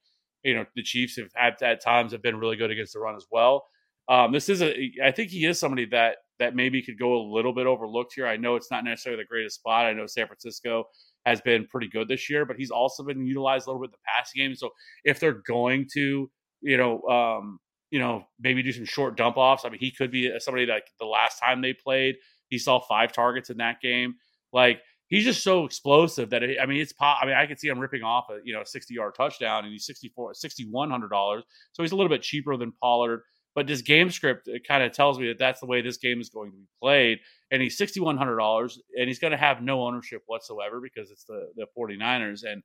You 0.47 0.55
know, 0.55 0.65
the 0.75 0.83
Chiefs 0.83 1.17
have 1.17 1.29
had 1.35 1.61
at 1.61 1.81
times 1.81 2.13
have 2.13 2.21
been 2.21 2.37
really 2.37 2.55
good 2.55 2.71
against 2.71 2.93
the 2.93 2.99
run 2.99 3.15
as 3.15 3.25
well. 3.29 3.65
Um, 4.09 4.31
this 4.31 4.47
is 4.47 4.61
a, 4.61 4.91
I 5.03 5.11
think 5.11 5.31
he 5.31 5.45
is 5.45 5.59
somebody 5.59 5.85
that 5.87 6.17
that 6.39 6.55
maybe 6.55 6.81
could 6.81 6.97
go 6.97 7.15
a 7.15 7.23
little 7.33 7.53
bit 7.53 7.67
overlooked 7.67 8.13
here. 8.15 8.27
I 8.27 8.37
know 8.37 8.55
it's 8.55 8.71
not 8.71 8.83
necessarily 8.83 9.21
the 9.23 9.27
greatest 9.27 9.55
spot. 9.55 9.85
I 9.85 9.93
know 9.93 10.05
San 10.05 10.27
Francisco 10.27 10.85
has 11.25 11.41
been 11.41 11.65
pretty 11.67 11.89
good 11.89 12.07
this 12.07 12.29
year, 12.29 12.45
but 12.45 12.55
he's 12.55 12.71
also 12.71 13.03
been 13.03 13.25
utilized 13.25 13.67
a 13.67 13.71
little 13.71 13.81
bit 13.81 13.87
in 13.87 13.91
the 13.91 13.97
pass 14.05 14.31
game. 14.33 14.55
So 14.55 14.69
if 15.03 15.19
they're 15.19 15.41
going 15.47 15.87
to, 15.93 16.29
you 16.61 16.77
know, 16.77 17.01
um, 17.03 17.59
you 17.89 17.99
know, 17.99 18.23
maybe 18.39 18.63
do 18.63 18.71
some 18.71 18.85
short 18.85 19.17
dump 19.17 19.35
offs, 19.35 19.65
I 19.65 19.69
mean, 19.69 19.79
he 19.79 19.91
could 19.91 20.11
be 20.11 20.31
somebody 20.39 20.65
that 20.67 20.83
the 20.99 21.05
last 21.05 21.39
time 21.39 21.61
they 21.61 21.73
played, 21.73 22.15
he 22.49 22.57
saw 22.57 22.79
five 22.79 23.11
targets 23.11 23.49
in 23.49 23.57
that 23.57 23.81
game. 23.81 24.15
Like 24.53 24.79
he's 25.07 25.23
just 25.23 25.43
so 25.43 25.65
explosive 25.65 26.29
that 26.29 26.43
it, 26.43 26.57
I 26.61 26.65
mean, 26.65 26.81
it's 26.81 26.93
pop. 26.93 27.19
I 27.21 27.25
mean, 27.25 27.35
I 27.35 27.45
could 27.45 27.59
see 27.59 27.67
him 27.67 27.79
ripping 27.79 28.03
off 28.03 28.27
a 28.29 28.39
you 28.43 28.53
know 28.53 28.63
60 28.63 28.93
yard 28.93 29.15
touchdown, 29.15 29.63
and 29.63 29.71
he's 29.71 29.85
64 29.85 30.33
6100 30.33 31.09
dollars, 31.09 31.43
so 31.73 31.83
he's 31.83 31.91
a 31.91 31.95
little 31.95 32.09
bit 32.09 32.21
cheaper 32.21 32.57
than 32.57 32.73
Pollard. 32.81 33.21
But 33.55 33.65
this 33.65 33.81
game 33.81 34.11
script 34.11 34.47
kind 34.67 34.83
of 34.83 34.91
tells 34.91 35.17
me 35.17 35.29
that 35.29 35.39
that's 35.39 35.59
the 35.59 35.65
way 35.65 35.81
this 35.81 35.97
game 35.97 36.21
is 36.21 36.29
going 36.29 36.51
to 36.51 36.57
be 36.57 36.67
played. 36.79 37.17
And 37.49 37.59
he's 37.59 37.77
sixty 37.77 37.99
one 37.99 38.17
hundred 38.17 38.37
dollars, 38.37 38.79
and 38.97 39.07
he's 39.07 39.19
going 39.19 39.31
to 39.31 39.37
have 39.37 39.61
no 39.61 39.81
ownership 39.81 40.21
whatsoever 40.27 40.79
because 40.79 41.09
it's 41.09 41.23
the 41.23 41.47
the 41.55 41.65
49ers. 41.77 42.43
And 42.43 42.61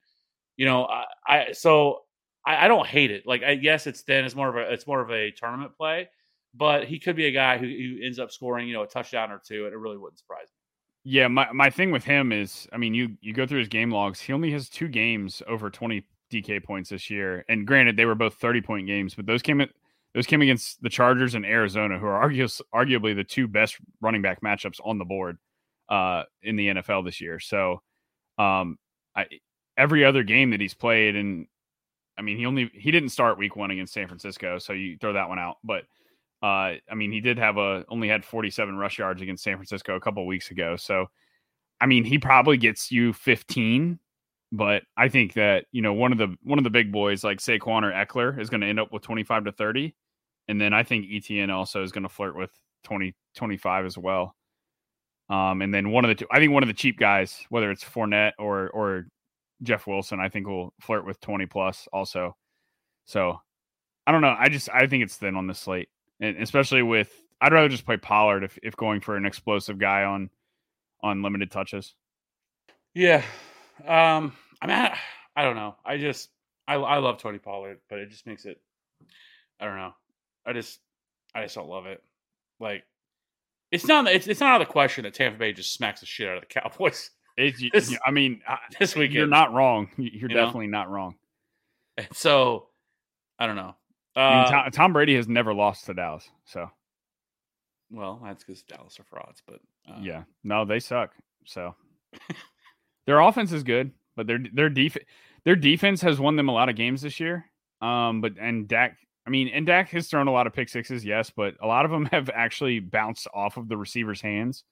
you 0.57 0.67
know, 0.67 0.85
I, 0.85 1.05
I 1.27 1.53
so 1.53 2.01
I, 2.45 2.67
I, 2.67 2.69
don't 2.69 2.87
hate 2.87 3.11
it. 3.11 3.23
Like, 3.27 3.43
I, 3.43 3.53
yes, 3.53 3.87
it's 3.87 4.03
then 4.03 4.25
it's 4.25 4.35
more 4.35 4.49
of 4.49 4.57
a 4.57 4.73
it's 4.73 4.87
more 4.87 5.01
of 5.01 5.11
a 5.11 5.31
tournament 5.31 5.73
play, 5.79 6.09
but 6.55 6.85
he 6.85 6.99
could 6.99 7.17
be 7.17 7.27
a 7.27 7.33
guy 7.33 7.57
who, 7.59 7.67
who 7.67 8.05
ends 8.05 8.19
up 8.19 8.31
scoring 8.31 8.69
you 8.69 8.75
know 8.75 8.83
a 8.83 8.87
touchdown 8.87 9.31
or 9.31 9.41
two, 9.47 9.65
and 9.65 9.73
it 9.73 9.79
really 9.79 9.97
wouldn't 9.97 10.19
surprise 10.19 10.49
me. 10.53 10.62
Yeah, 11.05 11.29
my, 11.29 11.51
my 11.53 11.69
thing 11.71 11.91
with 11.91 12.05
him 12.05 12.31
is, 12.33 12.69
I 12.73 12.77
mean, 12.77 12.95
you 12.95 13.17
you 13.21 13.33
go 13.33 13.47
through 13.47 13.59
his 13.59 13.69
game 13.69 13.91
logs. 13.91 14.21
He 14.21 14.33
only 14.33 14.53
has 14.53 14.69
two 14.69 14.89
games 14.89 15.43
over 15.49 15.69
twenty 15.69 16.05
DK 16.31 16.63
points 16.63 16.91
this 16.91 17.11
year, 17.11 17.45
and 17.49 17.67
granted, 17.67 17.97
they 17.97 18.05
were 18.05 18.15
both 18.15 18.35
thirty 18.35 18.61
point 18.61 18.87
games, 18.87 19.15
but 19.15 19.27
those 19.27 19.43
came 19.43 19.61
at 19.61 19.71
those 20.15 20.27
came 20.27 20.43
against 20.43 20.81
the 20.83 20.89
Chargers 20.89 21.35
and 21.35 21.45
Arizona, 21.45 21.99
who 21.99 22.07
are 22.07 22.29
argu- 22.29 22.61
arguably 22.75 23.17
the 23.17 23.25
two 23.25 23.49
best 23.49 23.79
running 24.01 24.23
back 24.23 24.43
matchups 24.43 24.79
on 24.85 24.99
the 24.99 25.05
board 25.05 25.39
uh, 25.89 26.25
in 26.43 26.55
the 26.57 26.69
NFL 26.69 27.05
this 27.05 27.21
year. 27.21 27.41
So, 27.41 27.83
um, 28.39 28.79
I, 29.17 29.27
every 29.77 30.05
other 30.05 30.23
game 30.23 30.51
that 30.51 30.61
he's 30.61 30.75
played, 30.75 31.17
and 31.17 31.47
I 32.17 32.23
mean, 32.23 32.37
he 32.37 32.47
only 32.47 32.71
he 32.75 32.93
didn't 32.93 33.09
start 33.09 33.39
Week 33.39 33.57
One 33.57 33.73
against 33.73 33.93
San 33.95 34.07
Francisco, 34.07 34.59
so 34.59 34.73
you 34.73 34.99
throw 35.01 35.15
that 35.15 35.29
one 35.29 35.41
out. 35.41 35.57
But 35.65 35.85
uh, 36.43 36.75
I 36.91 36.95
mean, 36.95 37.13
he 37.13 37.21
did 37.21 37.39
have 37.39 37.57
a 37.57 37.85
only 37.89 38.09
had 38.09 38.25
47 38.25 38.77
rush 38.77 38.99
yards 38.99 39.23
against 39.23 39.45
San 39.45 39.57
Francisco 39.57 39.95
a 39.95 40.01
couple 40.01 40.27
weeks 40.27 40.51
ago. 40.51 40.77
So, 40.77 41.07
I 41.81 41.87
mean, 41.87 42.05
he 42.05 42.19
probably 42.19 42.57
gets 42.57 42.91
you 42.91 43.13
15 43.13 43.99
but 44.53 44.83
I 44.99 45.09
think 45.09 45.33
that 45.33 45.65
you 45.73 45.81
know 45.81 45.95
one 45.95 46.13
of 46.13 46.19
the 46.19 46.37
one 46.43 46.59
of 46.59 46.65
the 46.65 46.71
big 46.71 46.93
boys 46.93 47.25
like 47.25 47.39
Saquon 47.39 47.83
or 47.83 47.91
Ekeler 47.91 48.39
is 48.39 48.51
going 48.51 48.61
to 48.61 48.67
end 48.67 48.79
up 48.79 48.93
with 48.93 49.03
25 49.03 49.47
to 49.47 49.53
30, 49.53 49.95
and 50.49 50.61
then 50.61 50.75
I 50.75 50.83
think 50.83 51.07
ETN 51.07 51.51
also 51.51 51.83
is 51.83 51.91
going 51.91 52.03
to 52.03 52.09
flirt 52.11 52.37
with 52.37 52.51
20 52.85 53.15
25 53.35 53.87
as 53.87 53.97
well. 53.97 54.37
Um, 55.31 55.63
and 55.63 55.73
then 55.73 55.91
one 55.91 56.05
of 56.05 56.11
the 56.11 56.15
two, 56.15 56.27
I 56.31 56.39
think 56.39 56.53
one 56.53 56.63
of 56.63 56.67
the 56.67 56.75
cheap 56.75 56.99
guys, 56.99 57.47
whether 57.49 57.71
it's 57.71 57.83
Fournette 57.83 58.33
or 58.39 58.69
or 58.71 59.07
Jeff 59.63 59.87
Wilson, 59.87 60.21
I 60.21 60.29
think 60.29 60.47
will 60.47 60.75
flirt 60.81 61.07
with 61.07 61.19
20 61.23 61.47
plus 61.47 61.89
also. 61.93 62.37
So 63.07 63.39
I 64.07 64.13
don't 64.13 64.21
know. 64.21 64.37
I 64.39 64.51
just 64.51 64.69
I 64.71 64.87
think 64.87 65.03
it's 65.03 65.17
thin 65.17 65.35
on 65.35 65.47
the 65.47 65.55
slate, 65.55 65.89
and 66.23 66.37
especially 66.39 66.83
with 66.83 67.13
I'd 67.41 67.53
rather 67.53 67.69
just 67.69 67.85
play 67.85 67.97
Pollard 67.97 68.45
if 68.45 68.59
if 68.63 68.77
going 68.77 69.01
for 69.01 69.17
an 69.17 69.27
explosive 69.27 69.79
guy 69.79 70.05
on 70.05 70.31
on 71.03 71.23
limited 71.23 71.51
touches. 71.51 71.95
Yeah, 72.95 73.25
um, 73.85 74.33
I 74.61 74.67
mean, 74.67 74.77
I, 74.77 74.97
I 75.35 75.43
don't 75.43 75.57
know. 75.57 75.75
I 75.85 75.99
just 75.99 76.31
I 76.69 76.75
I 76.77 76.99
love 76.99 77.19
Tony 77.19 77.39
Pollard, 77.39 77.81
but 77.91 77.99
it 77.99 78.11
just 78.11 78.27
makes 78.27 78.45
it. 78.45 78.61
I 79.61 79.65
don't 79.65 79.77
know. 79.77 79.95
I 80.47 80.53
just 80.53 80.79
I 81.35 81.43
just 81.43 81.57
don't 81.57 81.69
love 81.69 81.87
it. 81.87 82.03
Like 82.61 82.85
it's 83.73 83.87
not 83.87 84.07
it's 84.07 84.29
it's 84.29 84.41
not 84.41 84.55
out 84.55 84.61
of 84.61 84.69
the 84.69 84.73
question 84.73 85.03
that 85.03 85.15
Tampa 85.15 85.39
Bay 85.39 85.53
just 85.53 85.75
smacks 85.75 86.01
the 86.01 86.07
shit 86.07 86.29
out 86.29 86.37
of 86.37 86.43
the 86.43 86.47
Cowboys. 86.61 87.11
It's, 87.37 87.63
this, 87.73 87.97
I 88.07 88.11
mean, 88.11 88.43
this 88.79 88.95
weekend 88.95 89.15
you're 89.15 89.27
not 89.27 89.55
wrong. 89.55 89.89
You're 89.97 90.29
you 90.31 90.37
definitely 90.37 90.67
know? 90.67 90.79
not 90.79 90.91
wrong. 90.91 91.15
So 92.13 92.69
I 93.39 93.47
don't 93.47 93.57
know. 93.57 93.75
Uh, 94.17 94.21
I 94.21 94.43
mean, 94.43 94.53
Tom, 94.53 94.71
Tom, 94.71 94.93
Brady 94.93 95.17
has 95.17 95.29
never 95.29 95.55
lost 95.55 95.87
to 95.87 95.95
Dallas, 95.95 96.29
so. 96.45 96.71
Well, 97.91 98.21
that's 98.25 98.45
because 98.45 98.63
Dallas 98.63 98.99
are 99.01 99.05
frauds, 99.05 99.43
but 99.47 99.61
uh, 99.89 99.99
yeah, 100.01 100.25
no, 100.45 100.65
they 100.65 100.81
suck. 100.81 101.13
So 101.45 101.75
Their 103.07 103.21
offense 103.21 103.53
is 103.53 103.63
good, 103.63 103.93
but 104.17 104.27
their 104.27 104.39
their 104.53 104.69
defense 104.69 105.05
their 105.45 105.57
defense 105.57 106.01
has 106.03 106.21
won 106.21 106.37
them 106.37 106.49
a 106.49 106.53
lot 106.53 106.69
of 106.69 106.77
games 106.77 107.03
this 107.03 107.19
year. 107.19 107.47
Um, 107.81 108.21
but 108.21 108.35
and 108.41 108.69
Dak, 108.69 108.97
I 109.27 109.31
mean, 109.31 109.49
and 109.49 109.67
Dak 109.67 109.91
has 109.91 110.09
thrown 110.09 110.29
a 110.29 110.33
lot 110.33 110.47
of 110.47 110.53
pick 110.53 110.69
sixes, 110.69 111.05
yes, 111.05 111.31
but 111.35 111.55
a 111.61 111.67
lot 111.67 111.85
of 111.85 111.91
them 111.91 112.07
have 112.13 112.31
actually 112.33 112.79
bounced 112.81 113.27
off 113.35 113.57
of 113.57 113.69
the 113.69 113.77
receiver's 113.77 114.21
hands, 114.21 114.65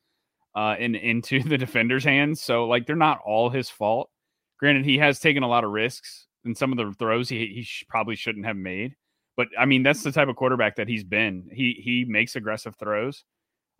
uh, 0.54 0.76
and 0.78 0.94
into 0.94 1.42
the 1.42 1.58
defender's 1.58 2.04
hands. 2.04 2.40
So 2.40 2.66
like 2.66 2.86
they're 2.86 2.96
not 2.96 3.20
all 3.24 3.50
his 3.50 3.68
fault. 3.68 4.10
Granted, 4.58 4.84
he 4.84 4.98
has 4.98 5.18
taken 5.18 5.42
a 5.42 5.48
lot 5.48 5.64
of 5.64 5.70
risks 5.70 6.26
and 6.44 6.56
some 6.56 6.70
of 6.72 6.78
the 6.78 6.94
throws 6.98 7.28
he 7.28 7.46
he 7.46 7.62
sh- 7.62 7.84
probably 7.88 8.14
shouldn't 8.16 8.46
have 8.46 8.56
made. 8.56 8.94
But 9.40 9.48
I 9.58 9.64
mean, 9.64 9.82
that's 9.82 10.02
the 10.02 10.12
type 10.12 10.28
of 10.28 10.36
quarterback 10.36 10.76
that 10.76 10.88
he's 10.88 11.04
been. 11.04 11.48
He 11.50 11.80
he 11.82 12.04
makes 12.04 12.36
aggressive 12.36 12.76
throws. 12.76 13.24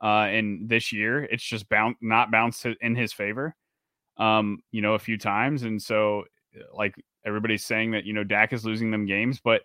Uh, 0.02 0.24
and 0.30 0.66
this 0.66 0.92
year, 0.92 1.24
it's 1.24 1.44
just 1.44 1.68
bound 1.68 1.96
not 2.00 2.30
bounced 2.30 2.64
in 2.80 2.96
his 2.96 3.12
favor 3.12 3.54
um, 4.20 4.62
you 4.70 4.82
know, 4.82 4.94
a 4.94 4.98
few 4.98 5.18
times. 5.18 5.64
And 5.64 5.82
so, 5.82 6.24
like 6.74 6.94
everybody's 7.24 7.64
saying 7.64 7.92
that, 7.92 8.04
you 8.04 8.12
know, 8.12 8.22
Dak 8.22 8.52
is 8.52 8.64
losing 8.64 8.90
them 8.90 9.06
games, 9.06 9.40
but 9.42 9.62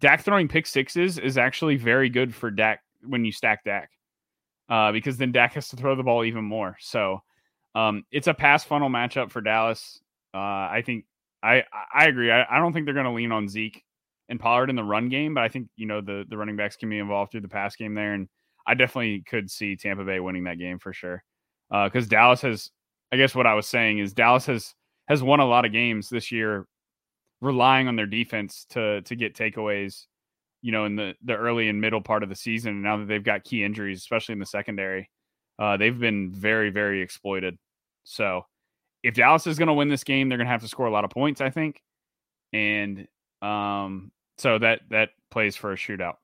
Dak 0.00 0.22
throwing 0.22 0.48
pick 0.48 0.66
sixes 0.66 1.18
is 1.18 1.38
actually 1.38 1.76
very 1.76 2.08
good 2.10 2.34
for 2.34 2.50
Dak 2.50 2.80
when 3.06 3.24
you 3.24 3.32
stack 3.32 3.64
Dak, 3.64 3.90
uh, 4.68 4.90
because 4.92 5.16
then 5.16 5.32
Dak 5.32 5.54
has 5.54 5.68
to 5.68 5.76
throw 5.76 5.94
the 5.94 6.02
ball 6.02 6.24
even 6.24 6.44
more. 6.44 6.76
So, 6.80 7.22
um, 7.74 8.04
it's 8.10 8.26
a 8.26 8.34
pass 8.34 8.64
funnel 8.64 8.90
matchup 8.90 9.30
for 9.30 9.40
Dallas. 9.40 10.00
Uh, 10.34 10.38
I 10.38 10.82
think 10.84 11.04
I 11.42 11.64
I 11.94 12.06
agree. 12.06 12.30
I, 12.30 12.44
I 12.50 12.58
don't 12.58 12.72
think 12.72 12.86
they're 12.86 12.94
going 12.94 13.06
to 13.06 13.12
lean 13.12 13.32
on 13.32 13.48
Zeke 13.48 13.84
and 14.28 14.40
Pollard 14.40 14.70
in 14.70 14.76
the 14.76 14.84
run 14.84 15.08
game, 15.08 15.34
but 15.34 15.44
I 15.44 15.48
think 15.48 15.68
you 15.76 15.86
know 15.86 16.00
the 16.00 16.24
the 16.28 16.36
running 16.36 16.56
backs 16.56 16.76
can 16.76 16.88
be 16.90 16.98
involved 16.98 17.32
through 17.32 17.42
the 17.42 17.48
pass 17.48 17.76
game 17.76 17.94
there, 17.94 18.14
and 18.14 18.28
I 18.66 18.74
definitely 18.74 19.22
could 19.26 19.50
see 19.50 19.76
Tampa 19.76 20.04
Bay 20.04 20.20
winning 20.20 20.44
that 20.44 20.58
game 20.58 20.78
for 20.78 20.92
sure. 20.92 21.22
Because 21.70 22.06
uh, 22.06 22.10
Dallas 22.10 22.42
has 22.42 22.70
I 23.12 23.16
guess 23.16 23.34
what 23.34 23.46
I 23.46 23.54
was 23.54 23.68
saying 23.68 23.98
is 23.98 24.12
Dallas 24.12 24.46
has 24.46 24.74
has 25.08 25.22
won 25.22 25.40
a 25.40 25.46
lot 25.46 25.64
of 25.64 25.72
games 25.72 26.08
this 26.08 26.32
year, 26.32 26.66
relying 27.40 27.88
on 27.88 27.96
their 27.96 28.06
defense 28.06 28.66
to 28.70 29.02
to 29.02 29.16
get 29.16 29.34
takeaways. 29.34 30.06
You 30.62 30.72
know, 30.72 30.86
in 30.86 30.96
the 30.96 31.14
the 31.22 31.34
early 31.34 31.68
and 31.68 31.80
middle 31.80 32.00
part 32.00 32.22
of 32.22 32.28
the 32.28 32.34
season, 32.34 32.82
now 32.82 32.96
that 32.96 33.06
they've 33.06 33.22
got 33.22 33.44
key 33.44 33.62
injuries, 33.62 33.98
especially 33.98 34.32
in 34.32 34.38
the 34.38 34.46
secondary, 34.46 35.10
uh, 35.58 35.76
they've 35.76 35.98
been 35.98 36.32
very 36.32 36.70
very 36.70 37.02
exploited. 37.02 37.58
So, 38.04 38.46
if 39.02 39.14
Dallas 39.14 39.46
is 39.46 39.58
going 39.58 39.68
to 39.68 39.74
win 39.74 39.88
this 39.88 40.04
game, 40.04 40.28
they're 40.28 40.38
going 40.38 40.46
to 40.46 40.52
have 40.52 40.62
to 40.62 40.68
score 40.68 40.86
a 40.86 40.90
lot 40.90 41.04
of 41.04 41.10
points, 41.10 41.40
I 41.40 41.50
think, 41.50 41.82
and 42.52 43.06
um, 43.44 44.10
so 44.38 44.58
that 44.58 44.80
that 44.90 45.10
plays 45.30 45.56
for 45.56 45.72
a 45.72 45.76
shootout. 45.76 46.16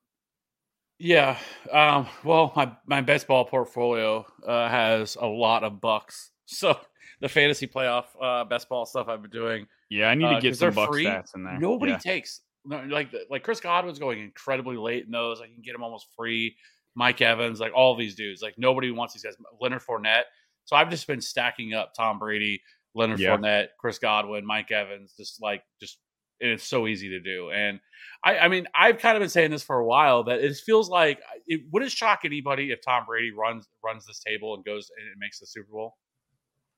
Yeah. 0.98 1.38
Um, 1.72 2.06
well, 2.24 2.52
my, 2.54 2.72
my 2.87 3.00
best 3.00 3.26
ball 3.26 3.46
portfolio 3.46 4.26
uh, 4.46 4.68
has 4.68 5.16
a 5.16 5.26
lot 5.26 5.64
of 5.64 5.80
Bucs 5.80 6.28
so 6.50 6.78
the 7.20 7.28
fantasy 7.28 7.66
playoff 7.66 8.04
uh, 8.20 8.44
best 8.44 8.68
ball 8.68 8.85
stuff 8.87 9.09
I've 9.09 9.22
been 9.22 9.30
doing. 9.30 9.66
Yeah, 9.88 10.09
I 10.09 10.14
need 10.14 10.28
to 10.28 10.37
uh, 10.37 10.40
get 10.40 10.56
some 10.56 10.74
buck 10.74 10.90
free. 10.90 11.04
stats 11.04 11.35
in 11.35 11.44
there. 11.44 11.59
Nobody 11.59 11.92
yeah. 11.92 11.98
takes 11.98 12.40
like 12.66 13.14
like 13.30 13.42
Chris 13.42 13.61
Godwin's 13.61 13.98
going 13.98 14.20
incredibly 14.20 14.76
late 14.76 15.04
in 15.04 15.11
those. 15.11 15.40
I 15.40 15.46
can 15.46 15.62
get 15.62 15.74
him 15.74 15.83
almost 15.83 16.09
free. 16.16 16.56
Mike 16.96 17.20
Evans, 17.20 17.61
like 17.61 17.72
all 17.74 17.94
these 17.94 18.16
dudes, 18.16 18.42
like 18.42 18.54
nobody 18.59 18.90
wants 18.90 19.14
these 19.14 19.22
guys. 19.22 19.37
Leonard 19.61 19.83
Fournette. 19.83 20.24
So 20.64 20.76
I've 20.76 20.90
just 20.90 21.06
been 21.06 21.20
stacking 21.20 21.72
up 21.72 21.94
Tom 21.94 22.18
Brady, 22.18 22.61
Leonard 22.94 23.20
yeah. 23.20 23.37
Fournette, 23.37 23.68
Chris 23.78 23.98
Godwin, 23.98 24.44
Mike 24.44 24.70
Evans, 24.70 25.14
just 25.16 25.40
like 25.40 25.62
just 25.80 25.98
and 26.40 26.50
it's 26.50 26.64
so 26.64 26.87
easy 26.87 27.11
to 27.11 27.20
do. 27.20 27.50
And 27.50 27.81
I, 28.24 28.38
I 28.38 28.48
mean, 28.48 28.66
I've 28.74 28.98
kind 28.98 29.16
of 29.16 29.20
been 29.20 29.31
saying 29.31 29.50
this 29.50 29.62
for 29.62 29.79
a 29.79 29.85
while 29.85 30.24
that 30.24 30.40
it 30.40 30.57
feels 30.57 30.88
like 30.88 31.18
uh, 31.18 31.38
it 31.46 31.62
wouldn't 31.72 31.92
shock 31.92 32.20
anybody 32.24 32.70
if 32.70 32.81
Tom 32.85 33.05
Brady 33.07 33.31
runs 33.31 33.66
runs 33.85 34.07
this 34.07 34.20
table 34.20 34.55
and 34.55 34.64
goes 34.64 34.90
and 34.96 35.07
makes 35.18 35.40
the 35.40 35.46
Super 35.46 35.72
Bowl. 35.72 35.96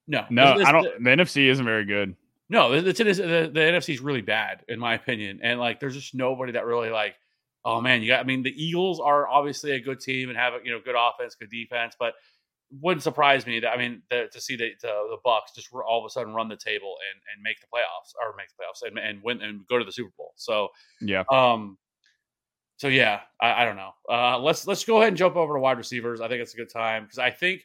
No, 0.06 0.24
no, 0.30 0.58
this, 0.58 0.66
I 0.66 0.72
don't. 0.72 0.84
The, 0.84 1.10
the, 1.10 1.22
NFC 1.22 1.48
isn't 1.48 1.64
very 1.64 1.84
good. 1.84 2.16
No, 2.48 2.80
the, 2.80 2.92
the, 2.92 3.04
the, 3.04 3.50
the 3.52 3.60
NFC 3.60 3.94
is 3.94 4.00
really 4.00 4.20
bad 4.20 4.62
in 4.68 4.78
my 4.78 4.94
opinion, 4.94 5.40
and 5.42 5.58
like 5.58 5.80
there's 5.80 5.94
just 5.94 6.14
nobody 6.14 6.52
that 6.52 6.66
really 6.66 6.90
like. 6.90 7.14
Oh 7.64 7.80
man, 7.80 8.02
you 8.02 8.08
got. 8.08 8.20
I 8.20 8.24
mean, 8.24 8.42
the 8.42 8.50
Eagles 8.50 9.00
are 9.00 9.28
obviously 9.28 9.72
a 9.72 9.80
good 9.80 10.00
team 10.00 10.28
and 10.28 10.36
have 10.36 10.54
a 10.54 10.58
you 10.64 10.72
know 10.72 10.80
good 10.84 10.96
offense, 10.98 11.34
good 11.34 11.50
defense, 11.50 11.96
but 11.98 12.14
wouldn't 12.80 13.02
surprise 13.02 13.46
me 13.46 13.60
that 13.60 13.70
I 13.70 13.76
mean 13.76 14.02
the, 14.10 14.28
to 14.32 14.40
see 14.40 14.56
the, 14.56 14.70
the, 14.80 14.88
the 14.88 15.18
Bucs 15.26 15.54
just 15.54 15.68
all 15.72 16.00
of 16.00 16.06
a 16.06 16.10
sudden 16.10 16.32
run 16.34 16.48
the 16.48 16.56
table 16.56 16.96
and 17.12 17.20
and 17.34 17.42
make 17.42 17.60
the 17.60 17.66
playoffs 17.66 18.14
or 18.20 18.34
make 18.36 18.48
the 18.48 18.54
playoffs 18.62 18.88
and, 18.88 18.98
and 18.98 19.22
win 19.22 19.42
and 19.42 19.66
go 19.68 19.78
to 19.78 19.84
the 19.84 19.92
Super 19.92 20.12
Bowl. 20.16 20.32
So 20.36 20.68
yeah, 21.00 21.24
um, 21.30 21.76
So 22.78 22.88
yeah, 22.88 23.20
I, 23.40 23.62
I 23.62 23.64
don't 23.64 23.76
know. 23.76 23.90
Uh, 24.08 24.38
let's 24.38 24.66
let's 24.66 24.84
go 24.84 24.96
ahead 24.98 25.08
and 25.08 25.16
jump 25.16 25.36
over 25.36 25.54
to 25.54 25.60
wide 25.60 25.78
receivers. 25.78 26.20
I 26.20 26.28
think 26.28 26.40
it's 26.40 26.54
a 26.54 26.56
good 26.56 26.70
time 26.72 27.04
because 27.04 27.18
I 27.18 27.30
think 27.30 27.62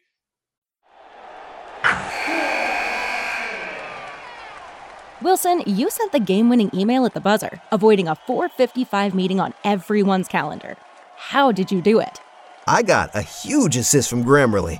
Wilson, 5.22 5.64
you 5.66 5.90
sent 5.90 6.12
the 6.12 6.20
game 6.20 6.48
winning 6.50 6.70
email 6.74 7.06
at 7.06 7.14
the 7.14 7.20
buzzer, 7.20 7.60
avoiding 7.72 8.08
a 8.08 8.16
455 8.16 9.16
meeting 9.16 9.40
on 9.40 9.54
everyone's 9.64 10.28
calendar. 10.28 10.78
How 11.16 11.52
did 11.52 11.72
you 11.72 11.82
do 11.82 12.00
it? 12.00 12.22
I 12.68 12.84
got 12.84 13.16
a 13.16 13.22
huge 13.24 13.78
assist 13.78 14.10
from 14.10 14.24
Grammarly, 14.24 14.80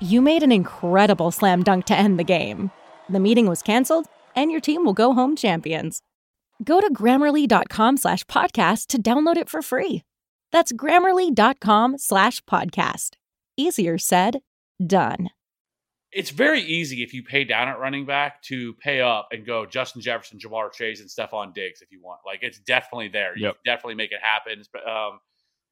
You 0.00 0.20
made 0.20 0.42
an 0.42 0.52
incredible 0.52 1.30
slam 1.30 1.62
dunk 1.62 1.86
to 1.86 1.96
end 1.96 2.18
the 2.18 2.24
game. 2.24 2.70
The 3.08 3.20
meeting 3.20 3.46
was 3.46 3.62
canceled, 3.62 4.06
and 4.34 4.50
your 4.50 4.60
team 4.60 4.84
will 4.84 4.92
go 4.92 5.14
home 5.14 5.36
champions. 5.36 6.02
Go 6.62 6.80
to 6.80 6.92
grammarly.com 6.92 7.96
slash 7.96 8.24
podcast 8.24 8.86
to 8.88 9.00
download 9.02 9.36
it 9.36 9.48
for 9.48 9.62
free. 9.62 10.02
That's 10.52 10.72
grammarly.com 10.72 11.98
slash 11.98 12.42
podcast. 12.44 13.10
Easier 13.56 13.96
said, 13.98 14.40
done. 14.84 15.30
it's 16.12 16.30
very 16.30 16.60
easy 16.62 17.02
if 17.02 17.12
you 17.12 17.22
pay 17.22 17.44
down 17.44 17.68
at 17.68 17.78
running 17.78 18.06
back 18.06 18.40
to 18.42 18.72
pay 18.74 19.00
up 19.00 19.28
and 19.32 19.44
go 19.46 19.66
Justin 19.66 20.00
Jefferson, 20.02 20.38
Ja'Marr 20.38 20.72
Chase, 20.72 21.00
and 21.00 21.08
Stefon 21.10 21.52
Diggs 21.54 21.80
if 21.82 21.90
you 21.90 22.00
want. 22.02 22.20
Like 22.24 22.38
it's 22.42 22.58
definitely 22.60 23.08
there. 23.08 23.36
You 23.36 23.46
Yep. 23.46 23.54
can 23.54 23.72
definitely 23.74 23.94
make 23.96 24.12
it 24.12 24.20
happen. 24.22 24.62
Um, 24.86 25.20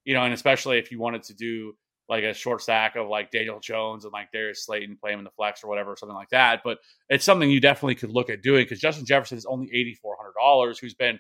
you 0.05 0.13
know, 0.15 0.23
and 0.23 0.35
especially 0.35 0.79
if 0.79 0.91
you 0.91 0.99
wanted 0.99 1.23
to 1.25 1.35
do 1.35 1.75
like 2.09 2.25
a 2.25 2.35
short 2.35 2.61
stack 2.61 2.97
of 2.97 3.09
like 3.09 3.31
Daniel 3.31 3.61
Jones 3.61 4.05
and 4.05 4.12
like 4.12 4.31
Darius 4.33 4.67
Slayton, 4.67 4.97
play 5.01 5.12
him 5.12 5.21
in 5.21 5.25
the 5.25 5.31
flex 5.31 5.64
or 5.64 5.69
whatever, 5.69 5.97
something 5.97 6.14
like 6.17 6.31
that. 6.31 6.61
But 6.62 6.79
it's 7.09 7.25
something 7.25 7.51
you 7.51 7.61
definitely 7.61 7.95
could 7.95 8.11
look 8.11 8.31
at 8.31 8.43
doing 8.43 8.64
because 8.64 8.81
Justin 8.81 9.07
Jefferson 9.07 9.38
is 9.38 9.47
only 9.47 9.69
eighty 9.73 9.95
four 9.95 10.17
hundred 10.19 10.35
dollars, 10.38 10.79
who's 10.79 10.95
been 10.95 11.19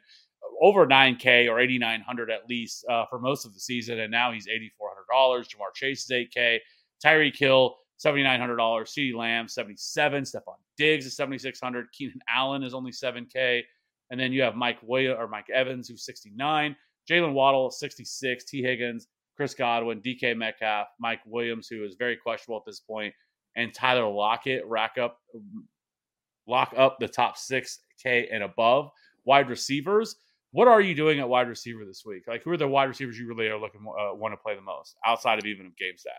over 0.60 0.86
nine 0.86 1.16
K 1.16 1.48
or 1.48 1.58
eighty 1.58 1.78
nine 1.78 2.00
hundred 2.00 2.30
at 2.30 2.48
least 2.48 2.84
uh, 2.90 3.04
for 3.08 3.18
most 3.18 3.46
of 3.46 3.54
the 3.54 3.60
season, 3.60 3.98
and 4.00 4.10
now 4.10 4.32
he's 4.32 4.46
eighty 4.46 4.70
four 4.78 4.88
hundred 4.88 5.06
dollars. 5.10 5.48
Ja'Marr 5.48 5.74
Chase 5.74 6.04
is 6.04 6.10
eight 6.10 6.32
K. 6.32 6.60
Tyreek 7.04 7.36
Hill 7.36 7.76
seventy 7.96 8.22
nine 8.22 8.40
hundred 8.40 8.56
dollars. 8.56 8.92
CeeDee 8.92 9.14
Lamb 9.14 9.48
seventy 9.48 9.76
seven. 9.76 10.22
Stefon 10.24 10.56
Diggs 10.76 11.06
is 11.06 11.16
seventy 11.16 11.38
six 11.38 11.60
hundred. 11.60 11.86
Keenan 11.92 12.20
Allen 12.34 12.62
is 12.62 12.74
only 12.74 12.92
seven 12.92 13.26
K. 13.32 13.64
And 14.10 14.20
then 14.20 14.32
you 14.32 14.42
have 14.42 14.54
Mike 14.54 14.78
Williams 14.82 15.16
or 15.18 15.28
Mike 15.28 15.48
Evans 15.52 15.88
who's 15.88 16.04
sixty 16.04 16.30
nine. 16.36 16.76
Jaylen 17.10 17.32
Waddle 17.32 17.70
sixty 17.70 18.04
six. 18.04 18.44
Tee 18.44 18.62
Higgins, 18.62 19.08
Chris 19.36 19.54
Godwin, 19.54 20.00
DK 20.00 20.36
Metcalf, 20.36 20.88
Mike 21.00 21.20
Williams 21.26 21.68
who 21.68 21.84
is 21.84 21.96
very 21.98 22.16
questionable 22.16 22.58
at 22.58 22.64
this 22.66 22.80
point, 22.80 23.14
and 23.56 23.72
Tyler 23.74 24.08
Lockett 24.08 24.64
rack 24.66 24.98
up 24.98 25.18
lock 26.46 26.74
up 26.76 26.98
the 26.98 27.08
top 27.08 27.36
six 27.36 27.80
K 28.02 28.28
and 28.30 28.42
above 28.42 28.90
wide 29.24 29.48
receivers. 29.48 30.16
What 30.52 30.68
are 30.68 30.80
you 30.80 30.94
doing 30.94 31.18
at 31.18 31.28
wide 31.28 31.48
receiver 31.48 31.84
this 31.84 32.04
week? 32.06 32.24
Like, 32.28 32.44
who 32.44 32.52
are 32.52 32.56
the 32.56 32.68
wide 32.68 32.84
receivers 32.84 33.18
you 33.18 33.26
really 33.26 33.48
are 33.48 33.58
looking 33.58 33.80
uh, 33.88 34.14
want 34.14 34.32
to 34.32 34.36
play 34.36 34.54
the 34.54 34.60
most 34.60 34.96
outside 35.04 35.38
of 35.38 35.46
even 35.46 35.72
game 35.78 35.96
stack? 35.96 36.14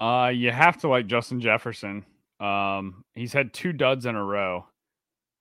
Uh, 0.00 0.30
you 0.30 0.50
have 0.50 0.78
to 0.78 0.88
like 0.88 1.06
Justin 1.06 1.40
Jefferson. 1.40 2.04
Um, 2.40 3.04
he's 3.14 3.32
had 3.32 3.52
two 3.52 3.72
duds 3.72 4.06
in 4.06 4.16
a 4.16 4.24
row, 4.24 4.66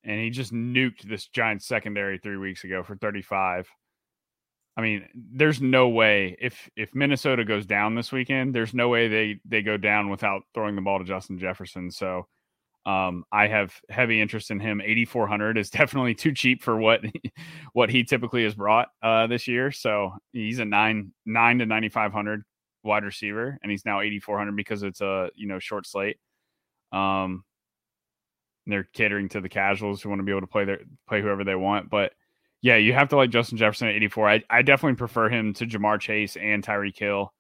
and 0.04 0.20
he 0.20 0.30
just 0.30 0.54
nuked 0.54 1.02
this 1.02 1.28
giant 1.28 1.64
secondary 1.64 2.20
three 2.20 2.38
weeks 2.38 2.64
ago 2.64 2.84
for 2.84 2.96
35. 2.96 3.68
I 4.78 4.82
mean, 4.82 5.08
there's 5.14 5.62
no 5.62 5.90
way 5.90 6.38
if 6.40 6.70
if 6.76 6.96
Minnesota 6.96 7.44
goes 7.44 7.66
down 7.66 7.96
this 7.96 8.12
weekend, 8.12 8.56
there's 8.56 8.74
no 8.74 8.90
way 8.90 9.08
they 9.08 9.40
they 9.46 9.62
go 9.62 9.78
down 9.78 10.10
without 10.10 10.44
throwing 10.54 10.76
the 10.76 10.82
ball 10.82 11.00
to 11.00 11.06
Justin 11.06 11.38
Jefferson. 11.38 11.92
So, 11.92 12.28
um, 12.86 13.26
I 13.32 13.48
have 13.48 13.80
heavy 13.90 14.22
interest 14.22 14.50
in 14.50 14.60
him. 14.60 14.82
8400 14.82 15.58
is 15.58 15.70
definitely 15.72 16.16
too 16.16 16.34
cheap 16.34 16.64
for 16.64 16.78
what 16.78 17.02
what 17.74 17.90
he 17.90 18.04
typically 18.04 18.44
has 18.44 18.56
brought 18.56 18.90
uh, 19.04 19.28
this 19.28 19.48
year. 19.48 19.72
So 19.72 20.14
he's 20.32 20.60
a 20.60 20.66
nine 20.66 21.12
nine 21.26 21.60
to 21.60 21.66
9500 21.66 22.44
wide 22.84 23.04
receiver, 23.04 23.58
and 23.62 23.72
he's 23.72 23.86
now 23.86 24.02
8400 24.02 24.56
because 24.56 24.84
it's 24.84 25.02
a 25.02 25.30
you 25.36 25.48
know 25.48 25.60
short 25.60 25.86
slate. 25.86 26.18
Um, 26.92 27.44
they're 28.68 28.88
catering 28.94 29.30
to 29.30 29.42
the 29.42 29.50
casuals 29.50 30.02
who 30.02 30.10
want 30.10 30.20
to 30.20 30.24
be 30.24 30.32
able 30.32 30.42
to 30.42 30.48
play 30.48 30.66
their 30.66 30.80
play 31.08 31.22
whoever 31.22 31.44
they 31.44 31.56
want, 31.56 31.90
but 31.90 32.14
yeah, 32.62 32.76
you 32.76 32.94
have 32.94 33.10
to 33.10 33.16
like 33.16 33.32
Justin 33.32 33.58
Jefferson 33.58 33.88
at 33.88 33.96
84. 33.96 34.30
I, 34.30 34.44
I 34.50 34.62
definitely 34.62 34.98
prefer 34.98 35.30
him 35.30 35.54
to 35.56 35.66
Ja'Marr 35.66 36.00
Chase 36.00 36.38
and 36.38 36.64
Tyreek 36.64 36.98
Hill. 36.98 37.34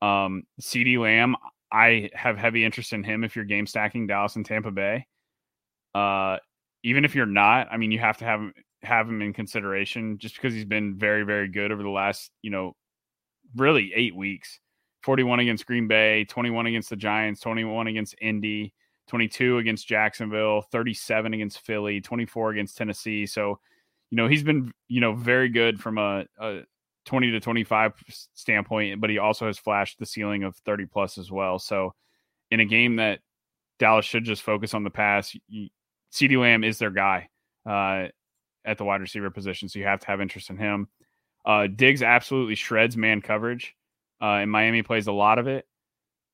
Um, 0.00 0.44
CeeDee 0.60 0.98
Lamb, 0.98 1.36
I 1.72 2.10
have 2.14 2.38
heavy 2.38 2.64
interest 2.64 2.92
in 2.92 3.02
him 3.02 3.24
if 3.24 3.34
you're 3.34 3.44
game 3.44 3.66
stacking 3.66 4.06
Dallas 4.06 4.36
and 4.36 4.46
Tampa 4.46 4.70
Bay. 4.70 5.06
Uh, 5.94 6.38
even 6.84 7.04
if 7.04 7.14
you're 7.14 7.26
not, 7.26 7.68
I 7.70 7.78
mean, 7.78 7.90
you 7.90 7.98
have 7.98 8.18
to 8.18 8.24
have 8.24 8.50
have 8.82 9.08
him 9.08 9.22
in 9.22 9.32
consideration 9.32 10.18
just 10.18 10.36
because 10.36 10.54
he's 10.54 10.64
been 10.64 10.98
very, 10.98 11.24
very 11.24 11.48
good 11.48 11.72
over 11.72 11.82
the 11.82 11.88
last, 11.88 12.30
you 12.42 12.50
know, 12.50 12.76
really 13.56 13.92
eight 13.94 14.14
weeks. 14.14 14.60
41 15.02 15.40
against 15.40 15.66
Green 15.66 15.88
Bay, 15.88 16.24
21 16.24 16.66
against 16.66 16.90
the 16.90 16.96
Giants, 16.96 17.40
21 17.40 17.88
against 17.88 18.14
Indy, 18.20 18.72
22 19.08 19.58
against 19.58 19.86
Jacksonville, 19.86 20.62
37 20.72 21.34
against 21.34 21.60
Philly, 21.60 22.00
24 22.00 22.52
against 22.52 22.76
Tennessee. 22.76 23.26
So, 23.26 23.58
you 24.14 24.16
know, 24.16 24.28
he's 24.28 24.44
been, 24.44 24.70
you 24.86 25.00
know, 25.00 25.12
very 25.12 25.48
good 25.48 25.80
from 25.80 25.98
a, 25.98 26.24
a 26.38 26.60
20 27.04 27.32
to 27.32 27.40
25 27.40 27.94
standpoint, 28.34 29.00
but 29.00 29.10
he 29.10 29.18
also 29.18 29.48
has 29.48 29.58
flashed 29.58 29.98
the 29.98 30.06
ceiling 30.06 30.44
of 30.44 30.54
30 30.58 30.86
plus 30.86 31.18
as 31.18 31.32
well. 31.32 31.58
So, 31.58 31.94
in 32.52 32.60
a 32.60 32.64
game 32.64 32.94
that 32.96 33.18
Dallas 33.80 34.04
should 34.04 34.22
just 34.22 34.42
focus 34.42 34.72
on 34.72 34.84
the 34.84 34.90
pass, 34.90 35.36
CeeDee 36.12 36.40
Lamb 36.40 36.62
is 36.62 36.78
their 36.78 36.92
guy 36.92 37.28
uh, 37.68 38.06
at 38.64 38.78
the 38.78 38.84
wide 38.84 39.00
receiver 39.00 39.30
position. 39.30 39.68
So, 39.68 39.80
you 39.80 39.84
have 39.86 39.98
to 39.98 40.06
have 40.06 40.20
interest 40.20 40.48
in 40.48 40.58
him. 40.58 40.86
Uh, 41.44 41.66
Diggs 41.66 42.04
absolutely 42.04 42.54
shreds 42.54 42.96
man 42.96 43.20
coverage, 43.20 43.74
uh, 44.22 44.36
and 44.42 44.48
Miami 44.48 44.84
plays 44.84 45.08
a 45.08 45.12
lot 45.12 45.40
of 45.40 45.48
it. 45.48 45.66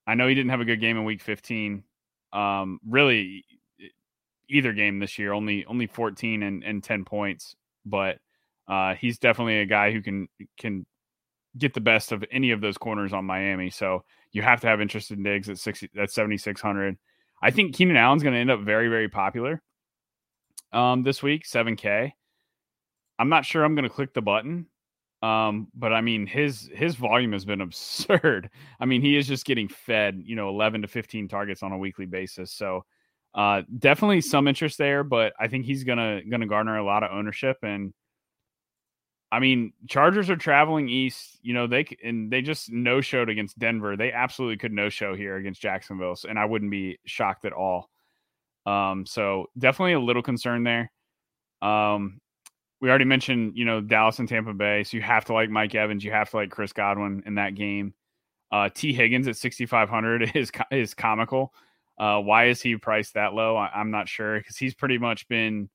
I 0.07 0.16
know 0.16 0.29
he 0.29 0.35
didn't 0.35 0.51
have 0.51 0.61
a 0.61 0.66
good 0.66 0.83
game 0.83 0.99
in 0.99 1.05
Week 1.05 1.23
15. 1.23 1.83
Um, 2.35 2.79
really, 2.87 3.47
either 4.51 4.75
game 4.75 4.99
this 4.99 5.19
year, 5.19 5.33
only 5.33 5.64
only 5.64 5.87
14 5.87 6.43
and, 6.43 6.62
and 6.62 6.85
10 6.85 7.07
points, 7.07 7.57
but 7.85 8.19
uh, 8.69 8.95
he's 8.95 9.19
definitely 9.19 9.61
a 9.61 9.66
guy 9.66 9.93
who 9.93 10.03
can 10.03 10.29
can 10.59 10.87
get 11.59 11.75
the 11.75 11.81
best 11.81 12.12
of 12.12 12.25
any 12.31 12.53
of 12.53 12.61
those 12.61 12.79
corners 12.79 13.12
on 13.12 13.25
Miami. 13.25 13.71
So 13.71 14.05
you 14.33 14.43
have 14.43 14.61
to 14.61 14.69
have 14.69 14.81
interest 14.81 15.11
in 15.11 15.23
Diggs 15.23 15.49
at 15.49 15.59
60 15.59 15.90
at 15.99 16.11
7600. 16.11 16.97
I 17.43 17.51
think 17.51 17.75
Keenan 17.75 17.97
Allen's 17.97 18.23
going 18.23 18.35
to 18.35 18.40
end 18.40 18.51
up 18.51 18.61
very 18.61 18.88
very 18.88 19.09
popular 19.09 19.62
um, 20.73 21.03
this 21.03 21.23
week, 21.23 21.45
7K. 21.45 22.12
I'm 23.19 23.29
not 23.29 23.45
sure 23.45 23.64
I'm 23.64 23.75
going 23.75 23.88
to 23.88 23.95
click 23.95 24.14
the 24.14 24.23
button. 24.23 24.66
Um, 25.23 25.69
but 25.75 25.93
I 25.93 26.01
mean 26.01 26.27
his 26.27 26.71
his 26.73 26.95
volume 26.95 27.33
has 27.33 27.45
been 27.45 27.61
absurd. 27.61 28.51
I 28.79 28.87
mean, 28.87 29.03
he 29.03 29.16
is 29.16 29.27
just 29.27 29.45
getting 29.45 29.69
fed, 29.69 30.23
you 30.25 30.37
know, 30.37 30.49
11 30.49 30.83
to 30.83 30.88
15 30.88 31.29
targets 31.29 31.62
on 31.62 31.73
a 31.73 31.79
weekly 31.79 32.07
basis. 32.07 32.53
So 32.53 32.85
uh 33.35 33.62
definitely 33.79 34.21
some 34.21 34.49
interest 34.49 34.79
there, 34.79 35.05
but 35.05 35.33
I 35.38 35.49
think 35.49 35.66
he's 35.66 35.85
gonna 35.85 36.23
gonna 36.29 36.47
garner 36.47 36.77
a 36.77 36.85
lot 36.85 37.03
of 37.03 37.12
ownership 37.12 37.59
and 37.62 37.93
I 39.33 39.38
mean, 39.38 39.73
Chargers 39.88 40.29
are 40.29 40.37
traveling 40.37 40.88
east. 40.88 41.38
You 41.43 41.55
know, 41.55 41.66
they 41.66 41.87
and 42.03 42.33
they 42.33 42.43
just 42.43 42.71
no 42.71 43.01
showed 43.01 43.29
against 43.29 43.59
Denver. 43.59 43.97
They 43.97 44.12
absolutely 44.12 44.57
could 44.57 44.73
no 44.73 44.88
show 44.88 45.14
here 45.14 45.37
against 45.37 45.62
Jacksonville, 45.62 46.16
and 46.28 46.39
I 46.39 46.47
wouldn't 46.47 46.70
be 46.70 46.99
shocked 47.05 47.45
at 47.45 47.53
all. 47.53 47.91
Um, 48.66 49.07
so 49.07 49.47
definitely 49.57 49.93
a 49.93 50.01
little 50.01 50.22
concern 50.22 50.64
there. 50.64 50.91
Um, 51.62 52.20
we 52.81 52.89
already 52.89 53.05
mentioned, 53.05 53.53
you 53.57 53.64
know, 53.64 53.81
Dallas 53.81 54.18
and 54.18 54.28
Tampa 54.28 54.53
Bay, 54.53 54.83
so 54.85 54.97
you 54.97 55.03
have 55.03 55.26
to 55.26 55.33
like 55.33 55.51
Mike 55.51 55.74
Evans, 55.74 56.03
you 56.03 56.11
have 56.11 56.31
to 56.31 56.37
like 56.37 56.51
Chris 56.51 56.72
Godwin 56.72 57.22
in 57.26 57.37
that 57.37 57.55
game. 57.55 57.95
Uh, 58.51 58.68
Tee 58.74 58.93
Higgins 58.93 59.28
at 59.28 59.37
6,500 59.37 60.33
is 60.35 60.51
is 60.72 60.95
comical. 60.95 61.55
Uh, 62.01 62.18
why 62.18 62.46
is 62.46 62.62
he 62.62 62.76
priced 62.76 63.12
that 63.12 63.34
low? 63.34 63.57
I, 63.57 63.70
I'm 63.74 63.90
not 63.90 64.09
sure 64.09 64.38
because 64.38 64.57
he's 64.57 64.74
pretty 64.74 64.96
much 64.96 65.28
been, 65.28 65.68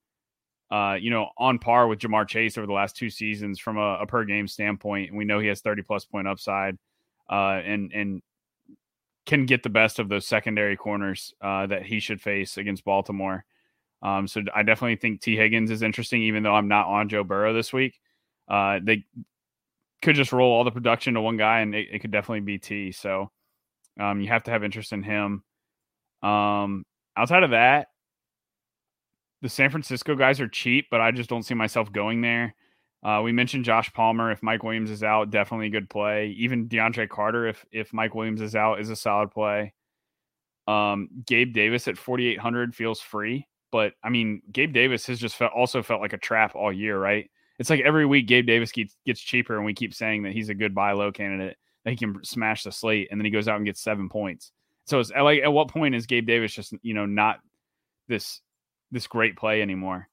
uh, 0.72 0.98
you 1.00 1.12
know, 1.12 1.30
on 1.38 1.60
par 1.60 1.88
with 1.88 2.00
Ja'Marr 2.00 2.28
Chase 2.28 2.58
over 2.58 2.66
the 2.66 2.74
last 2.74 2.96
two 2.96 3.12
seasons 3.12 3.60
from 3.60 3.78
a, 3.78 4.00
a 4.02 4.08
per 4.08 4.26
game 4.26 4.48
standpoint. 4.48 5.10
And 5.10 5.18
we 5.20 5.24
know 5.24 5.38
he 5.38 5.48
has 5.50 5.62
30 5.62 5.84
plus 5.84 6.04
point 6.04 6.28
upside, 6.28 6.80
uh, 7.30 7.62
and 7.64 7.92
and 7.94 8.24
can 9.28 9.46
get 9.46 9.62
the 9.62 9.70
best 9.70 10.00
of 10.00 10.10
those 10.10 10.26
secondary 10.26 10.76
corners 10.76 11.32
uh, 11.42 11.68
that 11.68 11.86
he 11.86 12.00
should 12.00 12.20
face 12.20 12.58
against 12.58 12.84
Baltimore. 12.86 13.46
Um, 14.02 14.28
so 14.28 14.42
I 14.54 14.64
definitely 14.64 14.98
think 14.98 15.22
Tee 15.22 15.38
Higgins 15.38 15.70
is 15.70 15.84
interesting, 15.84 16.24
even 16.24 16.42
though 16.42 16.56
I'm 16.56 16.68
not 16.68 16.88
on 16.88 17.08
Joe 17.08 17.24
Burrow 17.24 17.54
this 17.54 17.72
week. 17.72 18.00
Uh, 18.48 18.80
they 18.82 19.06
could 20.02 20.16
just 20.16 20.32
roll 20.32 20.52
all 20.52 20.64
the 20.64 20.72
production 20.72 21.14
to 21.14 21.22
one 21.22 21.38
guy, 21.38 21.62
and 21.62 21.74
it, 21.76 21.88
it 21.92 22.00
could 22.00 22.12
definitely 22.12 22.42
be 22.42 22.58
T. 22.58 22.92
So 22.92 23.32
um, 24.00 24.22
you 24.22 24.28
have 24.28 24.44
to 24.44 24.52
have 24.52 24.64
interest 24.64 24.92
in 24.92 25.04
him. 25.04 25.44
Um, 26.26 26.86
outside 27.16 27.44
of 27.44 27.52
that, 27.52 27.88
the 29.42 29.50
San 29.50 29.70
Francisco 29.70 30.16
guys 30.16 30.40
are 30.40 30.48
cheap, 30.48 30.88
but 30.90 31.02
I 31.02 31.12
just 31.12 31.30
don't 31.30 31.44
see 31.44 31.54
myself 31.54 31.92
going 31.92 32.22
there. 32.22 32.56
Uh, 33.04 33.22
we 33.24 33.32
mentioned 33.32 33.66
Josh 33.66 33.94
Palmer. 33.94 34.32
If 34.32 34.42
Mike 34.42 34.64
Williams 34.64 34.90
is 34.90 35.04
out, 35.04 35.30
definitely 35.30 35.68
a 35.68 35.72
good 35.72 35.90
play. 35.90 36.34
Even 36.40 36.68
DeAndre 36.68 37.08
Carter, 37.08 37.48
if 37.48 37.64
if 37.72 37.94
Mike 37.94 38.16
Williams 38.16 38.42
is 38.42 38.56
out, 38.56 38.80
is 38.80 38.90
a 38.90 38.96
solid 38.96 39.30
play. 39.30 39.74
Um, 40.68 41.10
Gabe 41.28 41.54
Davis 41.54 41.88
at 41.88 41.98
4,800 41.98 42.74
feels 42.74 43.00
free, 43.00 43.48
but 43.72 43.94
I 44.04 44.10
mean, 44.10 44.42
Gabe 44.52 44.74
Davis 44.74 45.06
has 45.06 45.20
just 45.20 45.36
felt, 45.36 45.54
also 45.54 45.84
felt 45.84 46.02
like 46.02 46.14
a 46.14 46.18
trap 46.18 46.56
all 46.56 46.74
year, 46.74 46.98
right? 46.98 47.30
It's 47.60 47.70
like 47.70 47.82
every 47.82 48.08
week 48.08 48.28
Gabe 48.28 48.48
Davis 48.48 48.72
gets, 48.72 48.98
gets 49.06 49.22
cheaper, 49.22 49.56
and 49.56 49.66
we 49.66 49.76
keep 49.76 49.94
saying 49.94 50.24
that 50.24 50.34
he's 50.34 50.50
a 50.50 50.56
good 50.56 50.74
buy 50.74 50.94
low 50.94 51.12
candidate 51.12 51.58
that 51.84 51.92
he 51.92 51.98
can 51.98 52.24
smash 52.24 52.64
the 52.64 52.72
slate, 52.72 53.10
and 53.12 53.20
then 53.20 53.26
he 53.26 53.32
goes 53.32 53.48
out 53.48 53.58
and 53.58 53.66
gets 53.66 53.84
seven 53.84 54.10
points. 54.10 54.52
So 54.86 55.00
it's 55.00 55.12
like, 55.12 55.42
at 55.42 55.52
what 55.52 55.68
point 55.70 55.96
is 55.96 56.06
Gabe 56.06 56.28
Davis 56.28 56.54
just 56.54 56.74
you 56.82 56.94
know 56.94 57.06
not 57.06 57.40
this 58.08 58.42
this 58.92 59.08
great 59.08 59.36
play 59.36 59.62
anymore? 59.62 60.08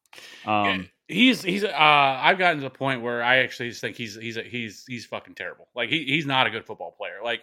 Um, 0.47 0.89
he's 1.09 1.43
he's 1.43 1.65
uh 1.65 1.71
I've 1.75 2.39
gotten 2.39 2.59
to 2.59 2.65
the 2.65 2.71
point 2.71 3.03
where 3.03 3.23
I 3.23 3.39
actually 3.39 3.69
just 3.71 3.81
think 3.81 3.97
he's 3.97 4.15
he's 4.17 4.37
he's 4.37 4.85
he's 4.87 5.07
fucking 5.07 5.35
terrible. 5.35 5.69
Like 5.75 5.89
he 5.91 6.05
he's 6.05 6.27
not 6.27 6.47
a 6.47 6.51
good 6.51 6.65
football 6.67 6.93
player. 6.93 7.19
Like 7.23 7.41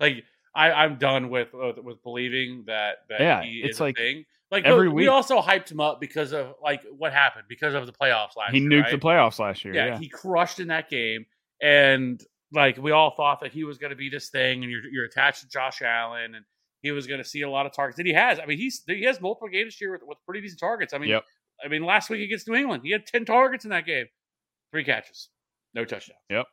like 0.00 0.24
I 0.54 0.72
I'm 0.72 0.96
done 0.98 1.30
with 1.30 1.48
with, 1.52 1.78
with 1.78 2.02
believing 2.02 2.64
that 2.66 2.98
that 3.08 3.20
Yeah, 3.20 3.42
he 3.42 3.60
it's 3.64 3.76
is 3.76 3.80
a 3.80 3.84
like 3.84 3.96
thing. 3.96 4.24
Like 4.50 4.64
every 4.64 4.88
we 4.88 4.94
week- 5.04 5.08
also 5.10 5.40
hyped 5.40 5.70
him 5.72 5.80
up 5.80 6.00
because 6.00 6.32
of 6.32 6.54
like 6.62 6.82
what 6.96 7.12
happened 7.12 7.44
because 7.48 7.74
of 7.74 7.86
the 7.86 7.92
playoffs 7.92 8.36
last 8.36 8.52
year. 8.52 8.60
he 8.62 8.68
year. 8.68 8.70
nuked 8.70 8.82
right? 8.84 8.92
the 8.92 8.98
playoffs 8.98 9.38
last 9.38 9.64
year. 9.64 9.74
yeah, 9.74 9.86
Yeah, 9.86 9.98
he 9.98 10.08
crushed 10.08 10.60
in 10.60 10.68
that 10.68 10.90
game, 10.90 11.24
and 11.62 12.22
like 12.52 12.76
we 12.76 12.90
all 12.92 13.14
thought 13.16 13.40
that 13.40 13.52
he 13.52 13.64
was 13.64 13.78
going 13.78 13.90
to 13.90 13.96
be 13.96 14.08
this 14.08 14.28
thing, 14.28 14.62
and 14.62 14.70
you're 14.70 14.84
you're 14.90 15.04
attached 15.04 15.40
to 15.42 15.48
Josh 15.48 15.82
Allen, 15.82 16.34
and 16.34 16.44
he 16.82 16.90
was 16.92 17.06
going 17.06 17.22
to 17.22 17.28
see 17.28 17.42
a 17.42 17.50
lot 17.50 17.64
of 17.66 17.72
targets. 17.72 17.98
And 17.98 18.06
he 18.06 18.12
has. 18.14 18.38
I 18.40 18.46
mean, 18.46 18.58
he's 18.58 18.82
he 18.86 19.04
has 19.04 19.20
multiple 19.20 19.48
games 19.48 19.68
this 19.74 19.80
year 19.80 19.92
with, 19.92 20.02
with 20.04 20.18
pretty 20.26 20.40
decent 20.40 20.60
targets. 20.60 20.92
I 20.92 20.98
mean, 20.98 21.10
Yep. 21.10 21.24
I 21.64 21.68
mean, 21.68 21.84
last 21.84 22.10
week 22.10 22.22
against 22.22 22.48
New 22.48 22.54
England, 22.54 22.82
he 22.84 22.90
had 22.90 23.06
ten 23.06 23.24
targets 23.24 23.64
in 23.64 23.70
that 23.70 23.86
game, 23.86 24.06
three 24.72 24.84
catches, 24.84 25.28
no 25.74 25.84
touchdowns. 25.84 26.18
Yep. 26.28 26.46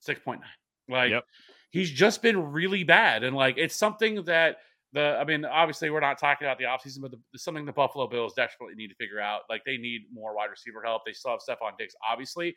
six 0.00 0.20
point 0.20 0.40
nine. 0.40 0.96
Like, 0.98 1.10
Yep. 1.10 1.24
he's 1.70 1.90
just 1.90 2.20
been 2.22 2.52
really 2.52 2.84
bad, 2.84 3.22
and 3.24 3.36
like 3.36 3.56
it's 3.58 3.76
something 3.76 4.24
that. 4.24 4.56
The, 4.92 5.18
I 5.20 5.24
mean, 5.24 5.44
obviously, 5.44 5.90
we're 5.90 6.00
not 6.00 6.16
talking 6.16 6.46
about 6.46 6.58
the 6.58 6.64
offseason, 6.64 7.02
but 7.02 7.10
the, 7.10 7.18
something 7.38 7.66
the 7.66 7.72
Buffalo 7.72 8.06
Bills 8.06 8.32
desperately 8.34 8.76
need 8.76 8.88
to 8.88 8.94
figure 8.94 9.20
out. 9.20 9.42
Like, 9.50 9.62
they 9.66 9.76
need 9.76 10.02
more 10.10 10.34
wide 10.34 10.48
receiver 10.48 10.80
help. 10.82 11.02
They 11.04 11.12
still 11.12 11.32
have 11.32 11.40
Stefon 11.40 11.76
Diggs, 11.76 11.94
obviously, 12.08 12.56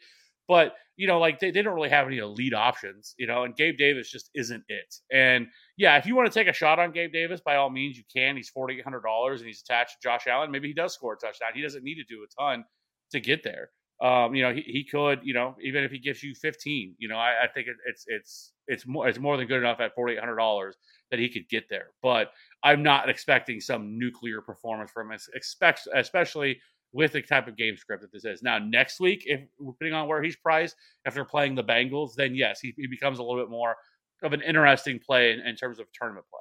but 0.50 0.74
you 0.98 1.08
know, 1.08 1.18
like 1.18 1.40
they, 1.40 1.52
they 1.52 1.62
don't 1.62 1.76
really 1.76 1.90
have 1.90 2.08
any 2.08 2.18
elite 2.18 2.54
options, 2.54 3.16
you 3.18 3.26
know, 3.26 3.44
and 3.44 3.56
Gabe 3.56 3.78
Davis 3.78 4.12
just 4.12 4.30
isn't 4.36 4.66
it. 4.68 4.96
And 5.14 5.48
yeah, 5.78 5.96
if 5.98 6.06
you 6.06 6.14
want 6.14 6.30
to 6.30 6.38
take 6.38 6.50
a 6.50 6.54
shot 6.54 6.78
on 6.78 6.92
Gabe 6.92 7.14
Davis, 7.14 7.40
by 7.40 7.56
all 7.56 7.70
means 7.70 7.96
you 7.96 8.04
can. 8.14 8.36
He's 8.36 8.50
forty 8.50 8.76
eight 8.78 8.84
hundred 8.84 9.04
dollars 9.04 9.40
and 9.40 9.48
he's 9.48 9.62
attached 9.62 10.02
to 10.02 10.10
Josh 10.10 10.28
Allen. 10.28 10.52
Maybe 10.52 10.68
he 10.68 10.74
does 10.74 10.94
score 10.94 11.14
a 11.14 11.18
touchdown. 11.18 11.52
He 11.54 11.62
doesn't 11.62 11.86
need 11.86 11.96
to 11.96 12.04
do 12.04 12.26
a 12.26 12.42
ton 12.42 12.66
to 13.12 13.22
get 13.22 13.44
there. 13.44 13.70
Um, 14.02 14.34
you 14.34 14.44
know, 14.44 14.54
he, 14.54 14.62
he 14.62 14.86
could, 14.90 15.20
you 15.24 15.34
know, 15.34 15.56
even 15.62 15.86
if 15.86 15.92
he 15.92 16.00
gives 16.00 16.22
you 16.22 16.34
fifteen, 16.36 16.96
you 16.98 17.08
know, 17.08 17.16
I, 17.16 17.44
I 17.44 17.48
think 17.48 17.68
it, 17.68 17.78
it's 17.86 18.04
it's 18.08 18.52
it's 18.68 18.86
more 18.86 19.08
it's 19.08 19.20
more 19.20 19.38
than 19.38 19.48
good 19.48 19.60
enough 19.60 19.80
at 19.80 19.96
forty 19.96 20.14
eight 20.16 20.20
hundred 20.20 20.38
dollars 20.38 20.76
that 21.12 21.20
he 21.20 21.30
could 21.30 21.48
get 21.48 21.70
there. 21.70 21.92
But 22.02 22.32
I'm 22.64 22.84
not 22.84 23.10
expecting 23.10 23.62
some 23.62 23.98
nuclear 23.98 24.42
performance 24.42 24.92
from 24.92 25.12
expect 25.34 25.88
especially 25.94 26.60
with 26.92 27.14
the 27.14 27.22
type 27.22 27.48
of 27.48 27.56
game 27.56 27.78
script 27.78 28.02
that 28.02 28.12
this 28.12 28.26
is. 28.26 28.42
Now, 28.42 28.58
next 28.58 29.00
week, 29.00 29.24
if 29.26 29.42
depending 29.60 29.94
on 29.94 30.08
where 30.08 30.22
he's 30.22 30.36
priced, 30.36 30.76
after 31.06 31.24
playing 31.24 31.56
the 31.56 31.64
Bengals, 31.64 32.16
then 32.16 32.36
yes, 32.36 32.60
he, 32.60 32.74
he 32.78 32.88
becomes 32.88 33.20
a 33.20 33.24
little 33.24 33.42
bit 33.42 33.50
more 33.50 33.76
of 34.24 34.34
an 34.34 34.42
interesting 34.42 35.00
play 35.00 35.32
in, 35.32 35.40
in 35.42 35.56
terms 35.56 35.80
of 35.80 35.88
tournament 35.94 36.26
play. 36.30 36.40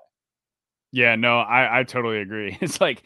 Yeah, 0.92 1.16
no, 1.16 1.38
I 1.38 1.80
I 1.80 1.82
totally 1.84 2.20
agree. 2.20 2.57
It's 2.62 2.80
like 2.80 3.03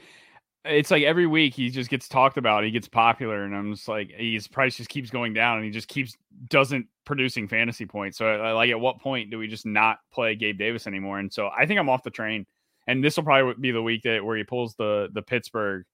it's 0.65 0.93
like 0.93 1.03
every 1.03 1.27
week 1.27 1.55
he 1.55 1.71
just 1.71 1.91
gets 1.91 2.09
talked 2.09 2.37
about, 2.37 2.63
he 2.63 2.71
gets 2.71 2.89
popular, 2.89 3.43
and 3.43 3.55
I'm 3.55 3.75
just 3.75 3.89
like 3.89 4.13
his 4.17 4.47
price 4.47 4.77
just 4.77 4.91
keeps 4.91 5.11
going 5.11 5.35
down, 5.35 5.57
and 5.57 5.65
he 5.65 5.71
just 5.71 5.89
keeps 5.89 6.17
doesn't 6.49 6.87
producing 7.05 7.49
fantasy 7.49 7.87
points. 7.87 8.19
So 8.19 8.27
uh, 8.27 8.55
like, 8.55 8.71
at 8.71 8.79
what 8.79 9.01
point 9.01 9.31
do 9.31 9.39
we 9.39 9.49
just 9.49 9.67
not 9.67 9.99
play 10.13 10.37
Gabe 10.37 10.59
Davis 10.59 10.87
anymore? 10.87 11.19
And 11.19 11.33
so 11.33 11.49
I 11.49 11.67
think 11.67 11.81
I'm 11.81 11.89
off 11.89 12.05
the 12.05 12.11
train, 12.11 12.47
and 12.87 13.03
this 13.03 13.17
will 13.17 13.25
probably 13.25 13.55
be 13.61 13.73
the 13.73 13.83
week 13.83 14.03
that 14.05 14.25
where 14.25 14.37
he 14.37 14.45
pulls 14.45 14.75
the 14.77 15.09
the 15.13 15.23
Pittsburgh 15.23 15.85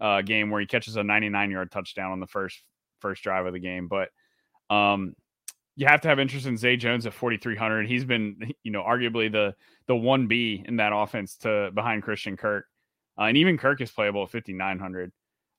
uh, 0.00 0.22
game 0.22 0.50
where 0.50 0.60
he 0.60 0.66
catches 0.66 0.96
a 0.96 1.04
99 1.04 1.50
yard 1.50 1.70
touchdown 1.70 2.12
on 2.12 2.20
the 2.20 2.26
first 2.26 2.62
first 3.00 3.22
drive 3.22 3.46
of 3.46 3.52
the 3.52 3.60
game, 3.60 3.88
but 3.88 4.08
um. 4.74 5.14
You 5.80 5.86
have 5.86 6.00
to 6.00 6.08
have 6.08 6.18
interest 6.18 6.44
in 6.44 6.56
Zay 6.56 6.76
Jones 6.76 7.06
at 7.06 7.14
4,300. 7.14 7.86
He's 7.86 8.04
been, 8.04 8.52
you 8.64 8.72
know, 8.72 8.82
arguably 8.82 9.30
the 9.30 9.54
the 9.86 9.94
one 9.94 10.26
B 10.26 10.64
in 10.66 10.78
that 10.78 10.92
offense 10.92 11.36
to 11.38 11.70
behind 11.72 12.02
Christian 12.02 12.36
Kirk, 12.36 12.66
uh, 13.18 13.22
and 13.22 13.36
even 13.36 13.58
Kirk 13.58 13.80
is 13.80 13.90
playable 13.90 14.24
at 14.24 14.30
fifty 14.30 14.52
nine 14.52 14.80
hundred. 14.80 15.12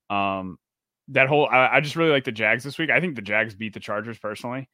Um, 0.10 0.58
that 1.10 1.28
whole 1.28 1.48
I, 1.48 1.76
I 1.76 1.82
just 1.82 1.96
really 1.96 2.12
like 2.12 2.24
the 2.24 2.32
Jags 2.32 2.64
this 2.64 2.78
week. 2.78 2.90
I 2.90 3.00
think 3.00 3.16
the 3.16 3.22
Jags 3.22 3.56
beat 3.56 3.74
the 3.74 3.80
Chargers 3.80 4.20
personally, 4.20 4.70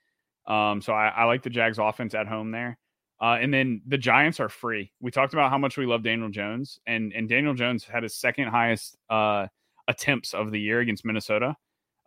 um, 0.48 0.82
so 0.82 0.94
I, 0.94 1.08
I 1.10 1.24
like 1.26 1.44
the 1.44 1.50
Jags 1.50 1.80
offense 1.80 2.14
at 2.14 2.28
home 2.28 2.52
there. 2.52 2.78
Uh, 3.22 3.38
and 3.40 3.54
then 3.54 3.82
the 3.88 3.98
Giants 3.98 4.40
are 4.40 4.50
free. 4.50 4.92
We 5.00 5.10
talked 5.10 5.34
about 5.34 5.50
how 5.50 5.58
much 5.58 5.78
we 5.78 5.86
love 5.86 6.04
Daniel 6.04 6.30
Jones, 6.30 6.80
and 6.86 7.14
and 7.14 7.30
Daniel 7.30 7.54
Jones 7.54 7.86
had 7.86 8.04
his 8.04 8.16
second 8.16 8.50
highest 8.50 8.98
uh, 9.10 9.48
attempts 9.88 10.34
of 10.34 10.52
the 10.52 10.60
year 10.60 10.82
against 10.82 11.06
Minnesota, 11.06 11.56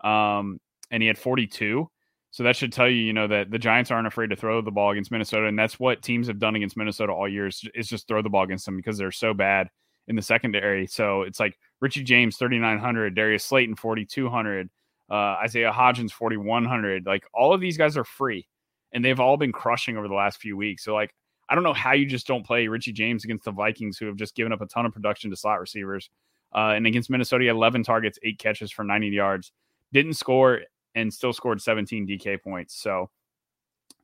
um, 0.04 0.60
and 0.90 1.02
he 1.02 1.06
had 1.06 1.18
forty 1.18 1.46
two. 1.46 1.88
So 2.30 2.42
that 2.42 2.56
should 2.56 2.74
tell 2.74 2.88
you, 2.90 3.00
you 3.00 3.14
know, 3.14 3.26
that 3.26 3.50
the 3.50 3.58
Giants 3.58 3.90
aren't 3.90 4.06
afraid 4.06 4.28
to 4.28 4.36
throw 4.36 4.60
the 4.60 4.70
ball 4.70 4.90
against 4.90 5.10
Minnesota, 5.10 5.46
and 5.46 5.58
that's 5.58 5.80
what 5.80 6.02
teams 6.02 6.26
have 6.26 6.38
done 6.38 6.56
against 6.56 6.76
Minnesota 6.76 7.10
all 7.10 7.26
year 7.26 7.46
is, 7.46 7.88
just 7.88 8.06
throw 8.06 8.20
the 8.20 8.28
ball 8.28 8.42
against 8.42 8.66
them 8.66 8.76
because 8.76 8.98
they're 8.98 9.10
so 9.10 9.32
bad 9.32 9.70
in 10.08 10.14
the 10.14 10.20
secondary. 10.20 10.86
So 10.86 11.22
it's 11.22 11.40
like 11.40 11.56
Richie 11.80 12.04
James 12.04 12.36
thirty 12.36 12.58
nine 12.58 12.78
hundred, 12.78 13.14
Darius 13.14 13.44
Slayton 13.44 13.76
forty 13.76 14.04
two 14.04 14.28
hundred, 14.28 14.68
uh, 15.10 15.40
Isaiah 15.42 15.72
Hodgins 15.72 16.12
forty 16.12 16.36
one 16.36 16.66
hundred. 16.66 17.06
Like 17.06 17.24
all 17.32 17.54
of 17.54 17.62
these 17.62 17.78
guys 17.78 17.96
are 17.96 18.04
free, 18.04 18.46
and 18.92 19.04
they've 19.04 19.20
all 19.20 19.36
been 19.36 19.52
crushing 19.52 19.96
over 19.96 20.08
the 20.08 20.14
last 20.14 20.40
few 20.40 20.56
weeks. 20.56 20.84
So 20.84 20.94
like 20.94 21.14
I 21.48 21.54
don't 21.54 21.64
know 21.64 21.72
how 21.72 21.92
you 21.92 22.06
just 22.06 22.26
don't 22.26 22.44
play 22.44 22.68
Richie 22.68 22.92
James 22.92 23.24
against 23.24 23.44
the 23.44 23.52
Vikings, 23.52 23.96
who 23.98 24.06
have 24.06 24.16
just 24.16 24.34
given 24.34 24.52
up 24.52 24.60
a 24.60 24.66
ton 24.66 24.84
of 24.84 24.92
production 24.92 25.30
to 25.30 25.36
slot 25.36 25.60
receivers. 25.60 26.10
Uh, 26.54 26.72
and 26.74 26.86
against 26.86 27.10
Minnesota, 27.10 27.42
he 27.42 27.46
had 27.46 27.56
11 27.56 27.84
targets, 27.84 28.18
eight 28.22 28.38
catches 28.38 28.70
for 28.70 28.84
90 28.84 29.08
yards. 29.08 29.52
Didn't 29.92 30.14
score 30.14 30.60
and 30.94 31.12
still 31.12 31.32
scored 31.32 31.62
17 31.62 32.06
DK 32.06 32.42
points. 32.42 32.74
So 32.74 33.10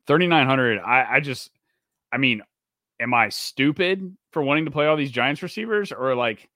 3,900. 0.07 0.79
I, 0.81 1.17
I 1.17 1.21
just, 1.21 1.51
I 2.13 2.17
mean, 2.17 2.43
am 3.01 3.13
I 3.13 3.29
stupid 3.29 4.17
for 4.31 4.43
wanting 4.43 4.65
to 4.65 4.71
play 4.71 4.87
all 4.87 4.97
these 4.97 5.11
Giants 5.11 5.43
receivers 5.43 5.93
or 5.93 6.15
like, 6.15 6.49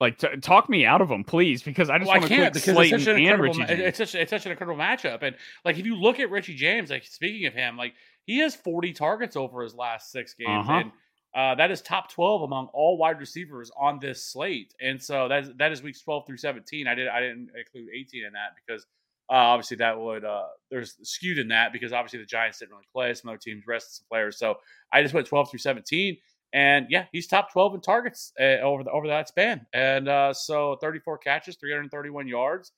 like 0.00 0.18
t- 0.18 0.36
talk 0.42 0.68
me 0.68 0.84
out 0.84 1.00
of 1.00 1.08
them, 1.08 1.24
please, 1.24 1.62
because 1.62 1.88
I 1.90 1.98
just 1.98 2.08
Well, 2.10 2.20
want 2.20 2.30
to 2.30 2.36
can't 2.36 2.52
because 2.54 2.68
it's 2.68 2.76
Slayton 2.76 2.98
such 3.00 3.08
an 3.08 3.16
and 3.16 3.24
incredible. 3.24 3.48
Richie 3.48 3.60
ma- 3.60 3.66
James. 3.66 3.80
It's 3.80 3.98
such 3.98 4.14
it's 4.14 4.30
such 4.30 4.44
an 4.46 4.52
incredible 4.52 4.78
matchup, 4.78 5.22
and 5.22 5.36
like 5.64 5.78
if 5.78 5.86
you 5.86 5.96
look 5.96 6.20
at 6.20 6.30
Richie 6.30 6.54
James, 6.54 6.90
like 6.90 7.04
speaking 7.04 7.46
of 7.46 7.54
him, 7.54 7.76
like 7.76 7.94
he 8.24 8.38
has 8.40 8.54
40 8.54 8.92
targets 8.92 9.36
over 9.36 9.62
his 9.62 9.74
last 9.74 10.10
six 10.12 10.34
games, 10.34 10.66
Uh-huh. 10.68 10.72
and 10.80 10.92
uh, 11.34 11.54
that 11.54 11.70
is 11.70 11.82
top 11.82 12.10
12 12.10 12.42
among 12.42 12.66
all 12.72 12.96
wide 12.98 13.18
receivers 13.20 13.70
on 13.78 13.98
this 14.00 14.24
slate. 14.24 14.74
And 14.80 15.02
so 15.02 15.28
that 15.28 15.42
is, 15.44 15.50
that 15.58 15.70
is 15.70 15.82
weeks 15.82 16.00
12 16.00 16.26
through 16.26 16.38
17. 16.38 16.86
I 16.86 16.94
did 16.94 17.08
I 17.08 17.20
didn't 17.20 17.50
include 17.56 17.88
18 17.94 18.24
in 18.24 18.32
that 18.32 18.52
because 18.66 18.84
uh, 19.28 19.34
obviously 19.34 19.76
that 19.78 19.98
would 20.00 20.24
uh, 20.24 20.44
there's 20.70 20.96
skewed 21.02 21.38
in 21.38 21.48
that 21.48 21.72
because 21.72 21.92
obviously 21.92 22.20
the 22.20 22.26
Giants 22.26 22.58
didn't 22.60 22.72
really 22.72 22.86
play. 22.92 23.12
Some 23.14 23.28
other 23.28 23.38
teams 23.38 23.66
rested 23.66 23.92
some 23.94 24.06
players, 24.10 24.38
so 24.38 24.56
I 24.92 25.02
just 25.02 25.14
went 25.14 25.26
12 25.26 25.50
through 25.50 25.58
17. 25.58 26.16
And 26.52 26.86
yeah, 26.90 27.06
he's 27.12 27.26
top 27.26 27.52
12 27.52 27.74
in 27.76 27.80
targets 27.80 28.32
uh, 28.40 28.60
over 28.62 28.84
the, 28.84 28.90
over 28.90 29.08
that 29.08 29.28
span. 29.28 29.66
And 29.72 30.08
uh, 30.08 30.32
so 30.32 30.76
34 30.80 31.18
catches, 31.18 31.56
331 31.56 32.28
yards. 32.28 32.72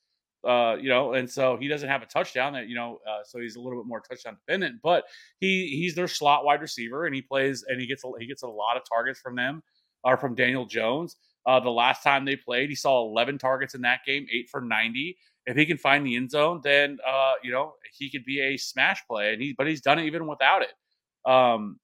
Uh, 0.47 0.77
you 0.81 0.89
know, 0.89 1.15
and 1.15 1.29
so 1.29 1.57
he 1.57 1.67
doesn't 1.67 1.89
have 1.89 2.03
a 2.03 2.07
touchdown 2.07 2.53
that 2.53 2.69
you 2.69 2.77
know, 2.77 3.01
uh, 3.09 3.25
so 3.25 3.41
he's 3.41 3.57
a 3.57 3.61
little 3.61 3.81
bit 3.83 3.89
more 3.89 4.01
touchdown 4.01 4.37
dependent. 4.47 4.77
But 4.83 5.05
he 5.41 5.67
he's 5.69 5.97
their 5.97 6.07
slot 6.07 6.45
wide 6.45 6.61
receiver, 6.61 7.07
and 7.07 7.15
he 7.15 7.23
plays 7.23 7.65
and 7.67 7.81
he 7.81 7.89
gets 7.89 8.05
a, 8.05 8.11
he 8.21 8.27
gets 8.27 8.43
a 8.43 8.49
lot 8.49 8.77
of 8.77 8.85
targets 8.89 9.21
from 9.21 9.35
them 9.35 9.63
or 10.05 10.17
from 10.17 10.37
Daniel 10.37 10.65
Jones. 10.65 11.17
Uh, 11.45 11.59
the 11.59 11.71
last 11.71 12.03
time 12.03 12.25
they 12.25 12.37
played, 12.37 12.69
he 12.69 12.75
saw 12.75 13.09
11 13.09 13.39
targets 13.39 13.75
in 13.75 13.81
that 13.81 14.01
game, 14.07 14.27
eight 14.33 14.49
for 14.51 14.61
90. 14.61 15.17
If 15.47 15.57
he 15.57 15.65
can 15.65 15.79
find 15.79 16.07
the 16.07 16.15
end 16.15 16.31
zone, 16.31 16.61
then 16.63 16.99
uh, 17.07 17.33
you 17.43 17.51
know 17.51 17.75
he 17.99 18.09
could 18.11 18.25
be 18.25 18.41
a 18.41 18.57
smash 18.59 19.03
play, 19.11 19.33
and 19.33 19.43
he 19.43 19.55
but 19.57 19.67
he's 19.67 19.81
done 19.81 19.99
it 19.99 20.05
even 20.05 20.27
without 20.27 20.63
it. 20.63 21.31
Um, 21.31 21.81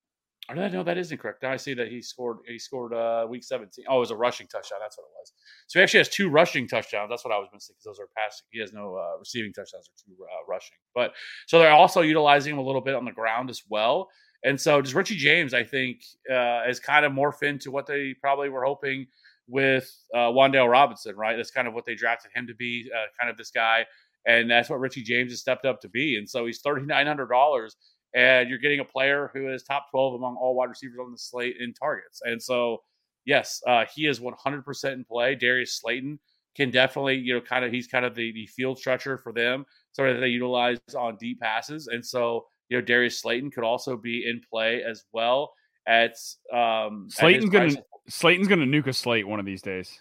or 0.48 0.56
I 0.56 0.68
know 0.68 0.82
that 0.82 0.98
is 0.98 1.10
incorrect? 1.10 1.42
Now 1.42 1.52
I 1.52 1.56
see 1.56 1.74
that 1.74 1.88
he 1.88 2.02
scored. 2.02 2.38
He 2.46 2.58
scored 2.58 2.92
uh, 2.92 3.26
week 3.28 3.42
seventeen. 3.42 3.86
Oh, 3.88 3.96
it 3.96 4.00
was 4.00 4.10
a 4.10 4.16
rushing 4.16 4.46
touchdown. 4.46 4.78
That's 4.80 4.98
what 4.98 5.04
it 5.04 5.12
was. 5.18 5.32
So 5.68 5.78
he 5.78 5.82
actually 5.82 6.00
has 6.00 6.08
two 6.08 6.28
rushing 6.28 6.68
touchdowns. 6.68 7.08
That's 7.08 7.24
what 7.24 7.32
I 7.32 7.38
was 7.38 7.48
missing 7.52 7.74
because 7.74 7.84
those 7.84 8.00
are 8.00 8.08
passing. 8.16 8.46
He 8.50 8.60
has 8.60 8.72
no 8.72 8.94
uh, 8.96 9.18
receiving 9.18 9.52
touchdowns 9.52 9.88
or 9.88 9.96
two 10.04 10.22
uh, 10.22 10.44
rushing. 10.46 10.76
But 10.94 11.12
so 11.46 11.58
they're 11.58 11.70
also 11.70 12.02
utilizing 12.02 12.52
him 12.52 12.58
a 12.58 12.64
little 12.64 12.82
bit 12.82 12.94
on 12.94 13.04
the 13.04 13.12
ground 13.12 13.48
as 13.50 13.62
well. 13.68 14.08
And 14.42 14.60
so 14.60 14.82
just 14.82 14.94
Richie 14.94 15.16
James, 15.16 15.54
I 15.54 15.64
think, 15.64 16.02
uh, 16.30 16.62
is 16.68 16.78
kind 16.78 17.06
of 17.06 17.12
morphed 17.12 17.42
into 17.42 17.70
what 17.70 17.86
they 17.86 18.14
probably 18.20 18.50
were 18.50 18.64
hoping 18.64 19.06
with 19.48 19.90
uh, 20.14 20.28
Wan'Dale 20.28 20.70
Robinson. 20.70 21.16
Right, 21.16 21.36
that's 21.36 21.50
kind 21.50 21.66
of 21.66 21.72
what 21.72 21.86
they 21.86 21.94
drafted 21.94 22.32
him 22.34 22.46
to 22.48 22.54
be. 22.54 22.90
Uh, 22.94 23.06
kind 23.18 23.30
of 23.30 23.38
this 23.38 23.50
guy 23.50 23.86
and 24.26 24.50
that's 24.50 24.70
what 24.70 24.80
Richie 24.80 25.02
James 25.02 25.32
has 25.32 25.40
stepped 25.40 25.64
up 25.64 25.80
to 25.82 25.88
be. 25.88 26.16
And 26.16 26.28
so 26.28 26.46
he's 26.46 26.60
thirty 26.60 26.84
nine 26.84 27.06
hundred 27.06 27.28
dollars, 27.28 27.76
and 28.14 28.48
you're 28.48 28.58
getting 28.58 28.80
a 28.80 28.84
player 28.84 29.30
who 29.34 29.52
is 29.52 29.62
top 29.62 29.86
twelve 29.90 30.14
among 30.14 30.36
all 30.36 30.54
wide 30.54 30.68
receivers 30.68 30.98
on 31.00 31.12
the 31.12 31.18
slate 31.18 31.56
in 31.60 31.74
targets. 31.74 32.20
And 32.24 32.42
so, 32.42 32.82
yes, 33.24 33.60
uh, 33.66 33.84
he 33.94 34.06
is 34.06 34.20
one 34.20 34.34
hundred 34.38 34.64
percent 34.64 34.94
in 34.94 35.04
play. 35.04 35.34
Darius 35.34 35.80
Slayton 35.80 36.18
can 36.56 36.70
definitely, 36.70 37.16
you 37.16 37.34
know, 37.34 37.40
kind 37.40 37.64
of 37.64 37.72
he's 37.72 37.88
kind 37.88 38.04
of 38.04 38.14
the, 38.14 38.32
the 38.32 38.46
field 38.46 38.78
stretcher 38.78 39.18
for 39.18 39.32
them, 39.32 39.66
sort 39.92 40.10
of 40.10 40.20
they 40.20 40.28
utilize 40.28 40.78
on 40.96 41.16
deep 41.16 41.40
passes. 41.40 41.88
And 41.88 42.04
so, 42.04 42.46
you 42.68 42.78
know, 42.78 42.84
Darius 42.84 43.20
Slayton 43.20 43.50
could 43.50 43.64
also 43.64 43.96
be 43.96 44.28
in 44.28 44.40
play 44.48 44.82
as 44.88 45.04
well. 45.12 45.52
At 45.86 46.16
um, 46.52 47.08
Slayton's 47.10 47.50
gonna 47.50 47.72
price. 47.72 47.76
Slayton's 48.08 48.48
gonna 48.48 48.66
nuke 48.66 48.86
a 48.86 48.92
slate 48.92 49.26
one 49.26 49.40
of 49.40 49.46
these 49.46 49.62
days. 49.62 50.00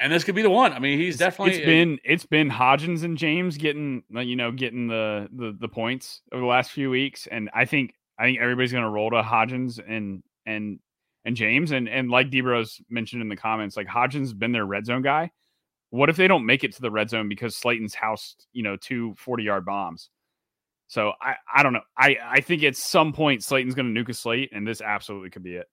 And 0.00 0.12
this 0.12 0.24
could 0.24 0.34
be 0.34 0.42
the 0.42 0.50
one. 0.50 0.72
I 0.72 0.78
mean, 0.78 0.98
he's 0.98 1.16
It's- 1.16 1.32
definitely 1.32 1.56
it's 1.56 1.66
been 1.66 1.98
it's 2.04 2.26
been 2.26 2.50
Hodgins 2.50 3.02
and 3.04 3.18
James 3.18 3.56
getting 3.56 4.02
you 4.10 4.36
know 4.36 4.52
getting 4.52 4.86
the, 4.88 5.28
the 5.32 5.56
the 5.58 5.68
points 5.68 6.22
over 6.32 6.40
the 6.40 6.46
last 6.46 6.70
few 6.70 6.90
weeks, 6.90 7.26
and 7.26 7.50
I 7.54 7.64
think 7.64 7.94
I 8.18 8.24
think 8.24 8.38
everybody's 8.40 8.72
gonna 8.72 8.90
roll 8.90 9.10
to 9.10 9.22
Hodgins 9.22 9.78
and 9.86 10.22
and 10.46 10.78
and 11.24 11.36
James 11.36 11.72
and 11.72 11.88
and 11.88 12.10
like 12.10 12.30
Debros 12.30 12.80
mentioned 12.88 13.22
in 13.22 13.28
the 13.28 13.36
comments, 13.36 13.76
like 13.76 13.86
Hodgins 13.86 14.20
has 14.20 14.34
been 14.34 14.52
their 14.52 14.66
red 14.66 14.86
zone 14.86 15.02
guy. 15.02 15.30
What 15.90 16.10
if 16.10 16.16
they 16.16 16.28
don't 16.28 16.44
make 16.46 16.64
it 16.64 16.74
to 16.74 16.82
the 16.82 16.90
red 16.90 17.08
zone 17.10 17.28
because 17.28 17.56
Slayton's 17.56 17.94
housed 17.94 18.46
you 18.52 18.62
know 18.62 18.76
two 18.76 19.14
40 19.18 19.42
yard 19.42 19.64
bombs? 19.64 20.10
So 20.86 21.12
I 21.20 21.34
I 21.52 21.62
don't 21.62 21.72
know. 21.72 21.82
I 21.96 22.16
I 22.24 22.40
think 22.40 22.62
at 22.62 22.76
some 22.76 23.12
point 23.12 23.42
Slayton's 23.42 23.74
gonna 23.74 23.90
nuke 23.90 24.08
a 24.08 24.14
slate, 24.14 24.50
and 24.52 24.66
this 24.66 24.80
absolutely 24.80 25.30
could 25.30 25.42
be 25.42 25.56
it. 25.56 25.66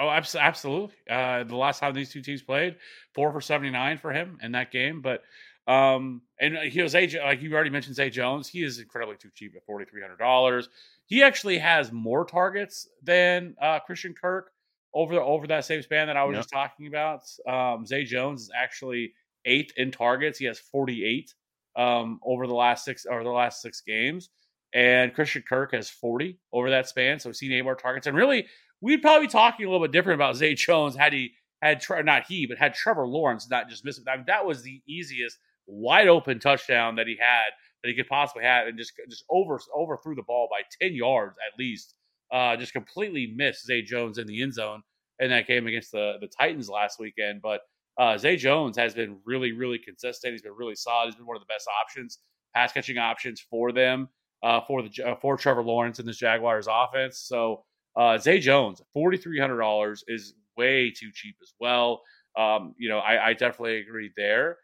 Oh, 0.00 0.08
absolutely. 0.10 0.94
Uh, 1.10 1.42
the 1.44 1.56
last 1.56 1.80
time 1.80 1.92
these 1.92 2.12
two 2.12 2.22
teams 2.22 2.42
played, 2.42 2.76
four 3.14 3.32
for 3.32 3.40
seventy 3.40 3.70
nine 3.70 3.98
for 3.98 4.12
him 4.12 4.38
in 4.42 4.52
that 4.52 4.70
game. 4.70 5.02
But 5.02 5.22
um, 5.66 6.22
and 6.40 6.56
he 6.56 6.80
was 6.82 6.92
Zay, 6.92 7.08
like 7.22 7.42
you 7.42 7.52
already 7.52 7.70
mentioned, 7.70 7.96
Zay 7.96 8.08
Jones. 8.10 8.48
He 8.48 8.62
is 8.62 8.78
incredibly 8.78 9.16
too 9.16 9.30
cheap 9.34 9.54
at 9.56 9.66
forty 9.66 9.84
three 9.84 10.00
hundred 10.00 10.18
dollars. 10.18 10.68
He 11.06 11.22
actually 11.22 11.58
has 11.58 11.90
more 11.90 12.24
targets 12.24 12.88
than 13.02 13.56
uh, 13.60 13.80
Christian 13.80 14.14
Kirk 14.14 14.52
over 14.94 15.14
the, 15.14 15.20
over 15.20 15.46
that 15.48 15.64
same 15.64 15.82
span 15.82 16.06
that 16.06 16.16
I 16.16 16.24
was 16.24 16.36
Yep. 16.36 16.38
just 16.38 16.50
talking 16.50 16.86
about. 16.86 17.22
Um, 17.48 17.84
Zay 17.84 18.04
Jones 18.04 18.42
is 18.42 18.50
actually 18.56 19.14
eighth 19.44 19.72
in 19.76 19.90
targets. 19.90 20.38
He 20.38 20.44
has 20.46 20.60
forty 20.60 21.04
eight 21.04 21.34
um, 21.76 22.20
over 22.24 22.46
the 22.46 22.54
last 22.54 22.84
six 22.84 23.04
or 23.04 23.24
the 23.24 23.30
last 23.30 23.62
six 23.62 23.80
games. 23.80 24.30
And 24.74 25.14
Christian 25.14 25.42
Kirk 25.48 25.72
has 25.72 25.88
40 25.88 26.38
over 26.52 26.68
that 26.70 26.86
span. 26.86 27.18
So 27.18 27.30
we've 27.30 27.36
seen 27.36 27.52
eight 27.52 27.62
more 27.62 27.74
targets. 27.74 28.06
And 28.06 28.14
really, 28.14 28.46
we'd 28.80 29.02
probably 29.02 29.26
be 29.26 29.32
talking 29.32 29.66
a 29.66 29.70
little 29.70 29.86
bit 29.86 29.92
different 29.92 30.16
about 30.16 30.36
Zay 30.36 30.54
Jones 30.54 30.96
had 30.96 31.12
he 31.12 31.32
had 31.62 31.82
not 32.04 32.26
he, 32.26 32.46
but 32.46 32.58
had 32.58 32.74
Trevor 32.74 33.06
Lawrence 33.06 33.48
not 33.50 33.68
just 33.68 33.84
miss 33.84 33.98
it. 33.98 34.04
I 34.08 34.16
mean, 34.16 34.24
that 34.26 34.46
was 34.46 34.62
the 34.62 34.80
easiest 34.86 35.38
wide 35.66 36.08
open 36.08 36.38
touchdown 36.38 36.96
that 36.96 37.06
he 37.06 37.16
had 37.18 37.50
that 37.82 37.88
he 37.88 37.94
could 37.94 38.08
possibly 38.08 38.44
have, 38.44 38.66
and 38.66 38.78
just 38.78 38.92
just 39.08 39.24
over 39.30 39.60
overthrew 39.74 40.14
the 40.14 40.22
ball 40.22 40.48
by 40.50 40.62
ten 40.80 40.94
yards 40.94 41.36
at 41.46 41.58
least. 41.58 41.94
Uh, 42.30 42.54
just 42.56 42.74
completely 42.74 43.32
missed 43.36 43.64
Zay 43.64 43.80
Jones 43.80 44.18
in 44.18 44.26
the 44.26 44.42
end 44.42 44.52
zone 44.52 44.82
in 45.18 45.30
that 45.30 45.46
game 45.46 45.66
against 45.66 45.92
the 45.92 46.14
the 46.20 46.28
Titans 46.28 46.68
last 46.68 46.98
weekend. 46.98 47.40
But 47.42 47.62
uh, 47.98 48.18
Zay 48.18 48.36
Jones 48.36 48.76
has 48.76 48.94
been 48.94 49.18
really 49.24 49.52
really 49.52 49.78
consistent. 49.78 50.32
He's 50.32 50.42
been 50.42 50.52
really 50.52 50.74
solid. 50.74 51.06
He's 51.06 51.14
been 51.16 51.26
one 51.26 51.36
of 51.36 51.42
the 51.42 51.52
best 51.52 51.66
options, 51.82 52.18
pass 52.54 52.72
catching 52.72 52.98
options 52.98 53.40
for 53.40 53.72
them 53.72 54.08
uh, 54.42 54.60
for 54.60 54.82
the 54.82 55.04
uh, 55.04 55.16
for 55.16 55.36
Trevor 55.36 55.62
Lawrence 55.62 55.98
in 55.98 56.06
this 56.06 56.18
Jaguars 56.18 56.68
offense. 56.70 57.18
So 57.18 57.64
uh, 57.96 58.18
Zay 58.18 58.38
Jones, 58.38 58.82
forty 58.92 59.16
three 59.18 59.38
hundred 59.38 59.58
dollars 59.58 60.04
is 60.08 60.34
way 60.56 60.90
too 60.90 61.10
cheap 61.12 61.36
as 61.42 61.52
well. 61.60 62.02
Um, 62.36 62.74
you 62.78 62.88
know, 62.88 62.98
I, 62.98 63.28
I 63.28 63.32
definitely 63.32 63.78
agree 63.80 64.10
there. 64.16 64.58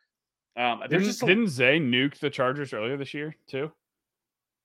Um, 0.57 0.81
there's 0.81 0.91
Didn't, 0.91 1.05
just 1.07 1.23
a, 1.23 1.27
didn't 1.27 1.49
Zay 1.49 1.81
nuke 1.81 2.19
the 2.19 2.31
Chargers 2.31 2.73
earlier 2.73 2.97
this 2.97 3.13
year 3.15 3.35
too? 3.49 3.73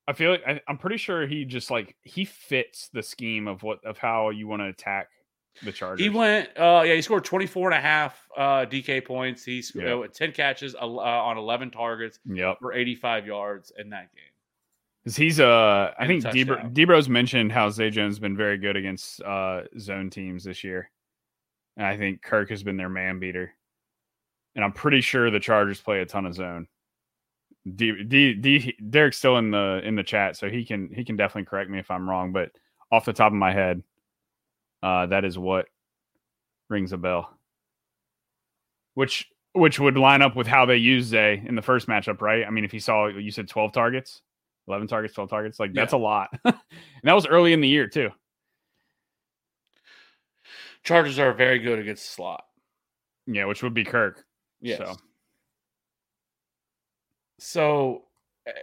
I 0.07 0.14
feel 0.14 0.32
like 0.32 0.43
I, 0.47 0.60
I'm 0.68 0.78
pretty 0.78 0.97
sure 0.97 1.26
he 1.28 1.45
just 1.45 1.72
like 1.72 1.95
he 2.03 2.26
fits 2.26 2.89
the 2.93 3.01
scheme 3.03 3.47
of 3.47 3.64
what 3.64 3.84
of 3.86 3.97
how 3.97 4.30
you 4.30 4.47
want 4.47 4.62
to 4.62 4.68
attack 4.68 5.07
the 5.64 5.72
Chargers. 5.72 6.03
he 6.03 6.10
went. 6.10 6.49
Uh, 6.57 6.84
yeah, 6.86 6.93
he 6.95 7.01
scored 7.01 7.26
24 7.26 7.72
and 7.72 7.78
a 7.78 7.82
half 7.82 8.20
uh, 8.38 8.66
DK 8.66 9.03
points. 9.05 9.43
He's 9.43 9.72
Yeah. 9.76 9.95
uh, 9.95 10.07
ten 10.14 10.32
catches 10.32 10.76
uh, 10.76 10.80
on 10.80 11.38
eleven 11.38 11.70
targets 11.72 12.20
Yep. 12.26 12.57
for 12.62 12.74
eighty 12.74 12.95
five 12.95 13.26
yards 13.28 13.72
in 13.78 13.89
that 13.89 14.12
game. 14.14 14.24
Because 15.04 15.16
he's 15.16 15.39
uh 15.39 15.93
I 15.97 16.08
think 16.08 16.24
Debro. 16.24 16.74
Debro's 16.74 17.10
mentioned 17.10 17.52
how 17.52 17.70
Zay 17.70 17.89
Jones 17.89 18.16
has 18.16 18.20
been 18.20 18.36
very 18.36 18.58
good 18.58 18.76
against 18.76 19.22
uh 19.22 19.62
zone 19.78 20.10
teams 20.10 20.43
this 20.43 20.64
year. 20.64 20.91
And 21.78 21.86
I 21.86 21.97
think 21.97 22.22
Kirk 22.22 22.50
has 22.50 22.64
been 22.64 22.78
their 22.78 22.89
man 22.89 23.20
beater. 23.20 23.54
And 24.56 24.66
I'm 24.66 24.74
pretty 24.74 25.02
sure 25.02 25.32
the 25.32 25.39
Chargers 25.39 25.80
play 25.80 26.02
a 26.02 26.06
ton 26.06 26.26
of 26.26 26.36
zone. 26.36 26.68
D, 27.76 28.04
D, 28.04 28.34
D, 28.34 28.76
Derek's 28.89 29.18
still 29.18 29.38
in 29.38 29.52
the 29.52 29.82
in 29.84 29.95
the 29.95 30.04
chat, 30.04 30.36
so 30.38 30.50
he 30.50 30.66
can 30.66 30.89
he 30.93 31.04
can 31.04 31.16
definitely 31.16 31.45
correct 31.45 31.70
me 31.70 31.80
if 31.80 31.91
I'm 31.91 32.10
wrong. 32.10 32.32
But 32.32 32.52
off 32.91 33.06
the 33.06 33.14
top 33.14 33.32
of 33.32 33.38
my 33.38 33.54
head, 33.54 33.84
uh, 34.82 35.06
that 35.08 35.26
is 35.26 35.38
what 35.38 35.68
rings 36.70 36.93
a 36.93 36.97
bell. 36.97 37.38
Which 38.95 39.30
which 39.54 39.80
would 39.80 39.97
line 39.97 40.22
up 40.22 40.36
with 40.36 40.47
how 40.47 40.66
they 40.66 40.78
use 40.78 41.06
Zay 41.06 41.41
in 41.45 41.56
the 41.56 41.62
first 41.62 41.88
matchup, 41.88 42.22
right? 42.22 42.45
I 42.45 42.50
mean, 42.50 42.64
if 42.64 42.74
you 42.74 42.80
saw 42.80 43.08
you 43.08 43.32
said 43.32 43.47
12 43.47 43.72
targets, 43.72 44.22
11 44.70 44.88
targets, 44.88 45.13
12 45.15 45.30
targets, 45.30 45.59
like 45.59 45.74
that's 45.74 45.93
a 45.93 45.97
lot. 45.97 46.30
and 46.45 46.53
that 47.03 47.13
was 47.13 47.26
early 47.28 47.53
in 47.53 47.61
the 47.61 47.67
year 47.67 47.88
too. 47.88 48.09
Chargers 50.84 51.20
are 51.20 51.34
very 51.34 51.59
good 51.59 51.80
against 51.80 52.03
the 52.07 52.13
slot. 52.13 52.43
Yeah, 53.28 53.45
which 53.45 53.61
would 53.63 53.74
be 53.74 53.84
Kirk. 53.84 54.24
Yes. 54.61 54.78
So 54.80 54.95
So, 57.39 58.03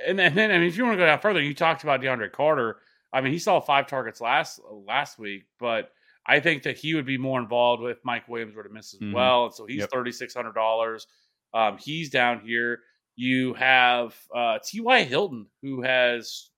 and 0.06 0.18
then, 0.18 0.28
and 0.28 0.36
then 0.36 0.50
I 0.50 0.58
mean, 0.58 0.68
if 0.68 0.76
you 0.76 0.84
want 0.84 0.94
to 0.94 0.98
go 0.98 1.06
down 1.06 1.20
further, 1.20 1.40
you 1.42 1.54
talked 1.54 1.82
about 1.82 2.00
DeAndre 2.00 2.32
Carter. 2.32 2.78
I 3.12 3.20
mean, 3.20 3.32
he 3.32 3.38
saw 3.38 3.60
five 3.60 3.86
targets 3.86 4.20
last 4.20 4.60
last 4.70 5.18
week, 5.18 5.44
but 5.58 5.92
I 6.26 6.40
think 6.40 6.64
that 6.64 6.76
he 6.76 6.94
would 6.94 7.06
be 7.06 7.18
more 7.18 7.40
involved 7.40 7.84
if 7.84 7.98
Mike 8.04 8.28
Williams 8.28 8.54
were 8.56 8.64
to 8.64 8.68
miss 8.68 8.94
as 8.94 9.00
Mhm. 9.00 9.12
well. 9.12 9.44
And 9.46 9.54
so 9.54 9.64
he's 9.66 9.80
Yep. 9.80 9.90
thirty 9.90 10.12
six 10.12 10.34
hundred 10.34 10.54
dollars. 10.54 11.06
Um, 11.54 11.78
he's 11.78 12.10
down 12.10 12.40
here. 12.40 12.82
You 13.16 13.54
have 13.54 14.14
uh, 14.34 14.58
T.Y. 14.64 15.04
Hilton, 15.04 15.46
who 15.62 15.82
has 15.82 16.50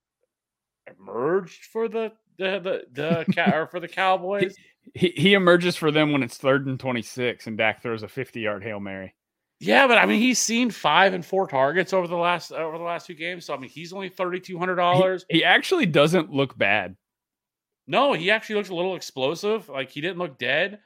emerged 0.99 1.65
for 1.65 1.87
the 1.87 2.11
the 2.37 2.83
the, 2.91 3.25
the 3.33 3.53
or 3.55 3.67
for 3.67 3.79
the 3.79 3.87
Cowboys. 3.87 4.55
he, 4.93 5.09
he 5.15 5.33
emerges 5.33 5.75
for 5.75 5.91
them 5.91 6.11
when 6.11 6.23
it's 6.23 6.37
third 6.37 6.67
and 6.67 6.79
26 6.79 7.47
and 7.47 7.57
Dak 7.57 7.81
throws 7.81 8.03
a 8.03 8.07
50 8.07 8.39
yard 8.41 8.63
Hail 8.63 8.79
Mary. 8.79 9.13
Yeah, 9.61 9.87
but 9.87 9.97
I 9.97 10.05
mean, 10.05 10.19
he's 10.21 10.39
seen 10.39 10.71
five 10.71 11.13
and 11.13 11.25
four 11.25 11.45
targets 11.45 11.91
over 11.91 12.07
the 12.07 12.15
last 12.15 12.51
over 12.53 12.77
the 12.77 12.83
last 12.83 13.07
two 13.07 13.13
games. 13.13 13.45
So 13.45 13.53
I 13.53 13.57
mean, 13.57 13.69
he's 13.69 13.91
only 13.91 14.07
thirty 14.09 14.39
two 14.39 14.57
hundred 14.57 14.75
He, 14.75 14.81
dollars. 14.81 15.25
he 15.29 15.43
actually 15.43 15.85
doesn't 15.85 16.31
look 16.31 16.57
bad. 16.57 16.95
No, 17.85 18.13
he 18.13 18.31
actually 18.31 18.55
looks 18.55 18.69
a 18.69 18.75
little 18.75 18.95
explosive. 18.95 19.67
Like 19.67 19.89
he 19.89 19.99
didn't 19.99 20.17
look 20.19 20.37
dead, 20.37 20.79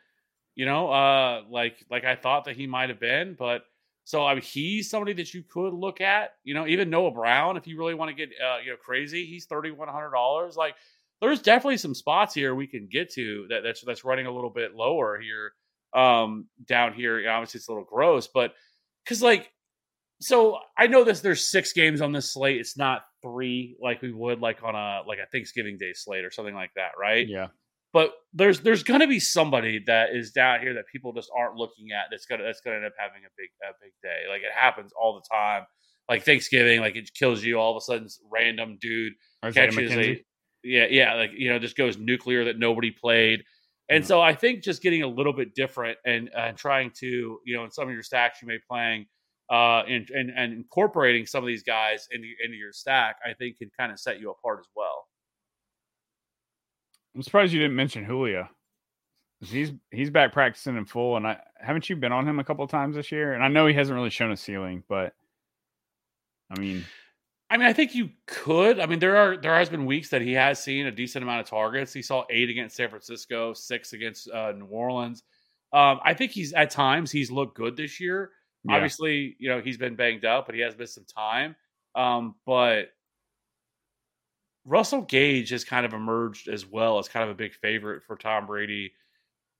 you 0.55 0.65
know, 0.65 0.89
uh, 0.91 1.41
like 1.49 1.85
like 1.91 2.03
I 2.03 2.15
thought 2.15 2.45
that 2.45 2.55
he 2.55 2.65
might 2.65 2.89
have 2.89 2.99
been. 2.99 3.35
But 3.37 3.63
so 4.05 4.25
I 4.25 4.33
mean, 4.33 4.43
he's 4.43 4.89
somebody 4.89 5.13
that 5.13 5.33
you 5.33 5.43
could 5.43 5.73
look 5.73 6.01
at. 6.01 6.31
You 6.43 6.53
know, 6.53 6.67
even 6.67 6.89
Noah 6.89 7.11
Brown, 7.11 7.57
if 7.57 7.67
you 7.67 7.77
really 7.77 7.93
want 7.93 8.09
to 8.09 8.15
get 8.15 8.29
uh, 8.43 8.57
you 8.63 8.71
know 8.71 8.77
crazy, 8.77 9.25
he's 9.25 9.45
thirty 9.45 9.71
one 9.71 9.87
hundred 9.87 10.11
dollars. 10.11 10.55
Like 10.55 10.75
there's 11.21 11.41
definitely 11.41 11.77
some 11.77 11.95
spots 11.95 12.33
here 12.33 12.53
we 12.53 12.67
can 12.67 12.87
get 12.91 13.11
to 13.13 13.45
that 13.49 13.63
that's 13.63 13.81
that's 13.81 14.03
running 14.03 14.25
a 14.25 14.31
little 14.31 14.49
bit 14.49 14.75
lower 14.75 15.19
here. 15.19 15.53
Um, 15.93 16.47
down 16.65 16.93
here, 16.93 17.19
yeah, 17.19 17.35
obviously 17.35 17.59
it's 17.59 17.67
a 17.67 17.71
little 17.71 17.85
gross, 17.85 18.27
but 18.27 18.53
because 19.03 19.21
like 19.21 19.51
so 20.19 20.57
I 20.77 20.87
know 20.87 21.03
this 21.03 21.21
there's 21.21 21.45
six 21.45 21.73
games 21.73 22.01
on 22.01 22.11
this 22.11 22.31
slate. 22.31 22.59
It's 22.59 22.77
not 22.77 23.03
three 23.21 23.77
like 23.81 24.01
we 24.01 24.11
would 24.11 24.39
like 24.39 24.63
on 24.63 24.75
a 24.75 25.07
like 25.07 25.19
a 25.19 25.27
Thanksgiving 25.31 25.77
Day 25.77 25.93
slate 25.93 26.25
or 26.25 26.31
something 26.31 26.55
like 26.55 26.71
that, 26.75 26.91
right? 26.99 27.27
Yeah. 27.27 27.47
But 27.93 28.11
there's 28.33 28.59
there's 28.61 28.81
gonna 28.83 29.07
be 29.07 29.19
somebody 29.19 29.83
that 29.85 30.15
is 30.15 30.31
down 30.31 30.61
here 30.61 30.73
that 30.73 30.85
people 30.91 31.13
just 31.13 31.29
aren't 31.37 31.55
looking 31.55 31.91
at 31.91 32.05
that's 32.09 32.25
gonna 32.25 32.43
that's 32.43 32.59
gonna 32.61 32.77
end 32.77 32.85
up 32.85 32.93
having 32.97 33.21
a 33.21 33.29
big 33.37 33.49
a 33.63 33.73
big 33.81 33.91
day. 34.01 34.23
Like 34.29 34.41
it 34.41 34.51
happens 34.53 34.91
all 34.99 35.13
the 35.15 35.35
time. 35.35 35.65
Like 36.09 36.23
Thanksgiving, 36.23 36.81
like 36.81 36.95
it 36.95 37.09
kills 37.13 37.43
you 37.43 37.57
all 37.59 37.71
of 37.71 37.77
a 37.77 37.81
sudden. 37.81 38.07
Random 38.31 38.77
dude 38.81 39.13
Isaiah 39.45 39.67
catches 39.71 39.91
McKenzie. 39.91 40.15
a 40.17 40.25
yeah 40.63 40.85
yeah 40.89 41.13
like 41.15 41.31
you 41.35 41.49
know 41.49 41.59
just 41.59 41.75
goes 41.77 41.97
nuclear 41.97 42.45
that 42.45 42.57
nobody 42.57 42.89
played 42.89 43.43
and 43.89 44.01
Yeah. 44.03 44.07
so 44.07 44.21
i 44.21 44.33
think 44.33 44.63
just 44.63 44.81
getting 44.81 45.03
a 45.03 45.07
little 45.07 45.33
bit 45.33 45.53
different 45.55 45.97
and 46.05 46.29
and 46.33 46.55
trying 46.57 46.89
to 47.01 47.05
you 47.45 47.53
know 47.55 47.65
in 47.65 47.71
some 47.71 47.85
of 47.89 47.93
your 47.93 48.01
stacks 48.01 48.41
you 48.41 48.47
may 48.47 48.55
be 48.55 48.61
playing 48.69 49.05
uh 49.51 49.81
and 49.89 50.09
and, 50.11 50.29
and 50.29 50.53
incorporating 50.53 51.25
some 51.25 51.43
of 51.43 51.47
these 51.49 51.63
guys 51.63 52.07
into, 52.11 52.29
into 52.41 52.55
your 52.55 52.71
stack 52.71 53.17
i 53.29 53.33
think 53.33 53.57
can 53.57 53.69
kind 53.77 53.91
of 53.91 53.99
set 53.99 54.21
you 54.21 54.31
apart 54.31 54.59
as 54.61 54.67
well 54.73 55.03
I'm 57.15 57.21
surprised 57.21 57.53
you 57.53 57.59
didn't 57.59 57.75
mention 57.75 58.03
Julio. 58.03 58.49
'Cause 59.39 59.51
He's 59.51 59.71
he's 59.91 60.09
back 60.09 60.31
practicing 60.31 60.77
in 60.77 60.85
full, 60.85 61.17
and 61.17 61.27
I 61.27 61.39
haven't 61.59 61.89
you 61.89 61.95
been 61.95 62.11
on 62.11 62.27
him 62.27 62.39
a 62.39 62.43
couple 62.43 62.65
times 62.67 62.95
this 62.95 63.11
year? 63.11 63.33
And 63.33 63.43
I 63.43 63.49
know 63.49 63.67
he 63.67 63.73
hasn't 63.73 63.95
really 63.95 64.09
shown 64.09 64.31
a 64.31 64.37
ceiling, 64.37 64.83
but 64.87 65.13
I 66.49 66.59
mean, 66.59 66.85
I 67.49 67.57
mean, 67.57 67.67
I 67.67 67.73
think 67.73 67.93
you 67.93 68.09
could. 68.25 68.79
I 68.79 68.85
mean, 68.85 68.99
there 68.99 69.17
are 69.17 69.37
there 69.37 69.55
has 69.55 69.69
been 69.69 69.85
weeks 69.85 70.09
that 70.09 70.21
he 70.21 70.33
has 70.33 70.63
seen 70.63 70.85
a 70.87 70.91
decent 70.91 71.23
amount 71.23 71.41
of 71.41 71.47
targets. 71.47 71.93
He 71.93 72.01
saw 72.01 72.23
eight 72.29 72.49
against 72.49 72.75
San 72.75 72.89
Francisco, 72.89 73.53
six 73.53 73.93
against 73.93 74.29
uh, 74.29 74.53
New 74.53 74.65
Orleans. 74.65 75.23
Um, 75.73 75.99
I 76.03 76.13
think 76.13 76.31
he's 76.31 76.53
at 76.53 76.69
times 76.69 77.11
he's 77.11 77.29
looked 77.31 77.55
good 77.57 77.75
this 77.75 77.99
year. 77.99 78.31
Yeah. 78.63 78.75
Obviously, 78.75 79.35
you 79.39 79.49
know, 79.49 79.59
he's 79.59 79.77
been 79.77 79.95
banged 79.95 80.23
up, 80.23 80.45
but 80.45 80.55
he 80.55 80.61
has 80.61 80.77
missed 80.77 80.95
some 80.95 81.05
time. 81.05 81.55
Um, 81.95 82.35
but 82.45 82.89
Russell 84.65 85.01
Gage 85.01 85.49
has 85.49 85.63
kind 85.63 85.85
of 85.85 85.93
emerged 85.93 86.47
as 86.47 86.65
well 86.65 86.99
as 86.99 87.07
kind 87.09 87.23
of 87.23 87.29
a 87.29 87.35
big 87.35 87.53
favorite 87.53 88.03
for 88.03 88.15
Tom 88.15 88.45
Brady 88.45 88.93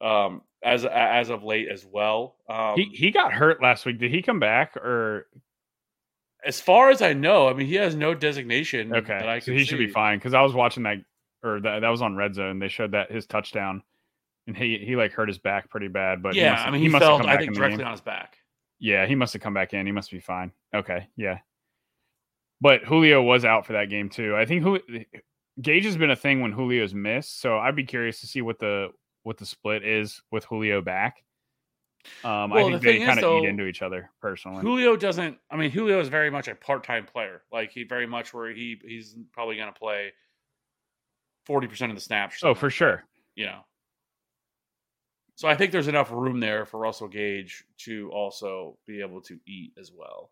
um, 0.01 0.41
as 0.64 0.86
as 0.86 1.30
of 1.30 1.43
late 1.43 1.70
as 1.70 1.86
well. 1.86 2.36
Um, 2.49 2.76
he 2.76 2.86
he 2.93 3.12
got 3.12 3.34
hurt 3.34 3.62
last 3.62 3.86
week. 3.86 3.99
Did 3.99 4.12
he 4.12 4.22
come 4.22 4.39
back 4.39 4.78
or 4.78 5.28
as 6.45 6.60
far 6.60 6.89
as 6.89 7.01
I 7.01 7.14
know, 7.14 7.47
I 7.47 7.54
mean, 7.54 7.68
he 7.68 7.76
has 7.76 7.95
no 7.95 8.14
designation. 8.14 8.93
okay? 8.93 9.18
that 9.20 9.30
I 9.30 9.39
so 9.39 9.54
he 9.54 9.64
should 9.64 9.78
be 9.78 9.88
fine 9.88 10.18
because 10.18 10.34
I 10.34 10.41
was 10.41 10.54
watching 10.54 10.84
that 10.84 10.97
or 11.41 11.60
that 11.62 11.80
that 11.80 11.89
was 11.89 12.01
on 12.01 12.16
Red 12.16 12.36
Zone. 12.36 12.60
They 12.60 12.68
showed 12.68 12.91
that 12.91 13.12
his 13.12 13.26
touchdown, 13.26 13.84
and 14.47 14.56
he 14.56 14.78
he 14.78 14.95
like 14.95 15.14
hurt 15.14 15.28
his 15.28 15.38
back 15.38 15.70
pretty 15.70 15.88
bad. 15.88 16.22
But 16.22 16.36
yeah, 16.36 16.51
must- 16.51 16.68
I 16.68 16.72
mean, 16.72 16.82
he, 16.82 16.89
must 16.89 17.04
have 17.04 17.20
fell. 17.20 17.28
I 17.28 17.38
think 17.38 17.54
directly 17.56 17.84
on 17.84 17.91
his 17.91 18.01
back. 18.01 18.38
Yeah, 18.80 19.06
he 19.06 19.16
must 19.16 19.34
have 19.34 19.41
come 19.41 19.54
back 19.54 19.74
in. 19.74 19.86
He 19.86 19.91
must 19.93 20.12
be 20.12 20.20
fine. 20.20 20.51
Okay, 20.74 21.08
yeah. 21.16 21.39
But 22.64 22.86
Julio 22.86 23.22
was 23.22 23.43
out 23.43 23.66
for 23.66 23.74
that 23.74 23.89
game 23.89 24.07
too. 24.07 24.38
I 24.38 24.45
think 24.45 24.64
Julio, 24.64 24.82
Gage 25.61 25.84
has 25.84 25.97
been 25.97 26.11
a 26.11 26.16
thing 26.16 26.39
when 26.39 26.53
Julio's 26.53 26.93
missed, 26.93 27.41
so 27.41 27.59
I'd 27.59 27.76
be 27.76 27.84
curious 27.84 28.22
to 28.22 28.28
see 28.28 28.41
what 28.41 28.57
the 28.57 28.88
what 29.24 29.38
the 29.38 29.45
split 29.45 29.84
is 29.84 30.22
with 30.32 30.45
Julio 30.45 30.82
back. 30.82 31.26
Um, 32.24 32.53
I 32.53 32.64
think 32.64 32.82
the 32.82 32.99
they 32.99 33.05
kind 33.05 33.20
of 33.20 33.43
eat 33.43 33.49
into 33.49 33.66
each 33.66 33.82
other 33.82 34.11
personally. 34.22 34.61
Julio 34.61 34.95
doesn't. 34.95 35.38
I 35.51 35.57
mean, 35.57 35.72
Julio 35.72 35.99
is 35.99 36.07
very 36.07 36.30
much 36.30 36.47
a 36.47 36.55
part-time 36.55 37.05
player. 37.05 37.43
Like 37.51 37.72
he 37.74 37.84
very 37.84 38.07
much 38.07 38.34
where 38.34 38.49
he 38.53 38.80
he's 38.82 39.18
probably 39.34 39.57
going 39.57 39.74
to 39.74 39.78
play 39.78 40.14
forty 41.45 41.68
percent 41.68 41.91
of 41.91 41.97
the 41.97 42.01
snaps. 42.01 42.39
oh, 42.43 42.53
for 42.53 42.70
sure. 42.70 43.03
You 43.36 43.47
know. 43.47 43.59
So 45.36 45.49
I 45.49 45.55
think 45.55 45.74
there's 45.74 45.89
enough 45.89 46.11
room 46.14 46.39
there 46.39 46.66
for 46.66 46.80
Russell 46.80 47.09
Gage 47.09 47.66
to 47.80 48.09
also 48.14 48.78
be 48.88 49.01
able 49.01 49.20
to 49.24 49.38
eat 49.45 49.74
as 49.78 49.91
well. 49.93 50.32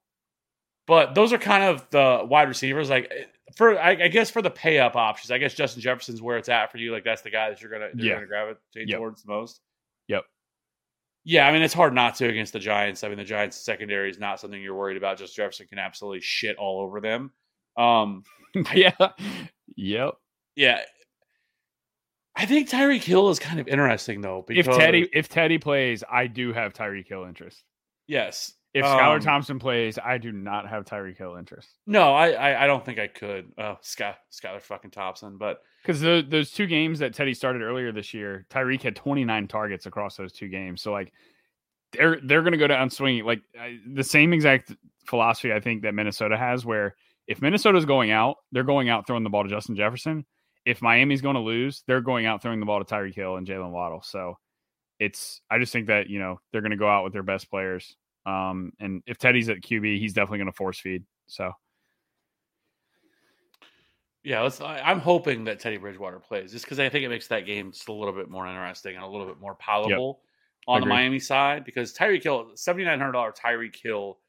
But 0.88 1.14
those 1.16 1.32
are 1.34 1.38
kind 1.38 1.64
of 1.64 1.88
the 1.92 2.22
wide 2.28 2.48
receivers. 2.50 2.90
Like 2.90 3.12
for, 3.56 3.80
I, 3.80 3.92
I 3.92 4.08
guess 4.08 4.30
for 4.30 4.42
the 4.42 4.50
pay 4.50 4.80
up 4.80 4.96
options, 4.96 5.32
I 5.32 5.38
guess 5.38 5.54
Justin 5.54 5.82
Jefferson's 5.82 6.22
where 6.22 6.38
it's 6.38 6.50
at 6.50 6.72
for 6.72 6.78
you. 6.80 6.92
Like 6.92 7.04
that's 7.04 7.22
the 7.22 7.30
guy 7.30 7.50
that 7.50 7.62
you're 7.62 7.72
gonna 7.72 7.90
you're 7.96 8.08
Yeah. 8.08 8.14
gonna 8.16 8.28
gravitate 8.28 8.90
Yep. 8.90 8.98
towards 8.98 9.24
the 9.24 9.32
most. 9.32 9.62
Yep. 10.08 10.26
Yeah, 11.24 11.48
I 11.48 11.52
mean 11.52 11.62
it's 11.62 11.74
hard 11.74 11.94
not 11.94 12.16
to 12.16 12.28
against 12.28 12.52
the 12.54 12.60
Giants. 12.60 13.04
I 13.04 13.10
mean 13.10 13.18
the 13.18 13.24
Giants 13.24 13.58
secondary 13.58 14.10
is 14.10 14.18
not 14.20 14.40
something 14.40 14.62
you're 14.62 14.76
worried 14.76 14.98
about. 14.98 15.18
Just 15.18 15.36
Jefferson 15.36 15.68
can 15.68 15.78
absolutely 15.80 16.22
shit 16.22 16.58
all 16.58 16.82
over 16.82 17.00
them. 17.00 17.32
Um, 17.78 18.24
yeah. 18.74 18.92
Yep. 19.78 20.14
yeah. 20.56 20.82
I 22.36 22.46
think 22.46 22.70
Tyreek 22.70 23.04
Hill 23.04 23.30
is 23.30 23.40
kind 23.40 23.60
of 23.60 23.68
interesting 23.68 24.22
though. 24.22 24.46
If 24.50 24.66
Teddy 24.66 25.08
if 25.14 25.30
Teddy 25.30 25.58
plays, 25.58 26.04
I 26.12 26.28
do 26.28 26.54
have 26.54 26.74
Tyreek 26.74 27.08
Hill 27.08 27.26
interest. 27.26 27.64
yes. 28.08 28.54
If 28.74 28.86
Skylar 28.86 29.16
Um, 29.16 29.22
Thompson 29.22 29.60
plays, 29.60 30.00
I 30.04 30.18
do 30.18 30.32
not 30.32 30.70
have 30.70 30.86
Tyreek 30.86 31.18
Hill 31.18 31.36
interest. 31.36 31.70
No, 31.86 32.14
I, 32.14 32.32
I 32.32 32.64
I 32.64 32.68
don't 32.68 32.86
think 32.86 33.00
I 33.00 33.08
could. 33.08 33.52
Oh, 33.58 33.78
Sky 33.82 34.16
Skylar 34.32 34.62
fucking 34.62 34.92
Thompson, 34.92 35.38
but 35.38 35.62
Because 35.82 36.00
those 36.02 36.52
two 36.52 36.68
games 36.68 37.00
that 37.00 37.14
Teddy 37.14 37.34
started 37.34 37.62
earlier 37.64 37.92
this 37.92 38.14
year, 38.14 38.46
Tyreek 38.50 38.82
had 38.82 38.96
29 38.96 39.48
targets 39.48 39.86
across 39.88 40.16
those 40.16 40.32
two 40.32 40.48
games. 40.48 40.82
So 40.82 40.92
like, 40.94 41.12
they're 41.92 42.20
they're 42.24 42.42
going 42.44 42.54
to 42.54 42.58
go 42.58 42.68
down 42.68 42.90
swinging. 42.90 43.26
Like 43.26 43.42
I, 43.60 43.80
the 43.86 44.04
same 44.04 44.32
exact 44.32 44.74
philosophy 45.06 45.52
I 45.52 45.60
think 45.60 45.82
that 45.82 45.94
Minnesota 45.94 46.38
has, 46.38 46.66
where 46.66 46.96
if 47.28 47.42
Minnesota's 47.42 47.86
going 47.86 48.12
out, 48.12 48.38
they're 48.54 48.64
going 48.64 48.88
out 48.88 49.06
throwing 49.06 49.24
the 49.24 49.30
ball 49.30 49.44
to 49.44 49.50
Justin 49.50 49.76
Jefferson. 49.76 50.26
If 50.66 50.82
Miami's 50.82 51.22
going 51.22 51.36
to 51.36 51.42
lose, 51.42 51.84
they're 51.88 52.02
going 52.02 52.26
out 52.26 52.42
throwing 52.42 52.60
the 52.60 52.66
ball 52.66 52.82
to 52.82 52.86
Tyreek 52.86 53.16
Hill 53.16 53.36
and 53.36 53.46
Jalen 53.48 53.72
Waddle. 53.72 54.02
So 54.02 54.38
it's 55.00 55.42
I 55.50 55.58
just 55.58 55.74
think 55.74 55.88
that 55.88 56.10
you 56.10 56.20
know 56.20 56.40
they're 56.52 56.62
going 56.62 56.72
to 56.72 56.78
go 56.78 56.88
out 56.88 57.04
with 57.04 57.12
their 57.12 57.24
best 57.24 57.50
players. 57.50 57.98
Um, 58.26 58.74
and 58.80 59.02
if 59.08 59.18
Teddy's 59.18 59.50
at 59.50 59.62
QB, 59.62 60.00
he's 60.00 60.14
definitely 60.14 60.40
going 60.40 60.52
to 60.52 60.58
force 60.58 60.80
feed. 60.80 61.04
So 61.28 61.52
yeah, 64.24 64.42
let's. 64.42 64.62
I, 64.62 64.80
I'm 64.80 65.00
hoping 65.00 65.46
that 65.46 65.60
Teddy 65.60 65.78
Bridgewater 65.78 66.20
plays 66.20 66.52
just 66.52 66.66
because 66.66 66.80
I 66.80 66.90
think 66.90 67.06
it 67.06 67.10
makes 67.10 67.28
that 67.28 67.46
game 67.46 67.72
just 67.72 67.88
a 67.88 67.94
little 67.94 68.14
bit 68.14 68.30
more 68.30 68.46
interesting 68.48 68.96
and 68.96 69.04
a 69.04 69.08
little 69.08 69.26
bit 69.26 69.40
more 69.40 69.56
palatable 69.56 70.22
on 70.68 70.82
the 70.82 70.88
Miami 70.88 71.20
side 71.20 71.66
because 71.66 71.94
Tyreek 71.94 72.22
Hill, 72.22 72.52
seventy 72.56 72.86
nine 72.86 73.00
hundred 73.00 73.14
dollar 73.14 73.32
Tyreek 73.32 73.76
Hill, 73.82 74.20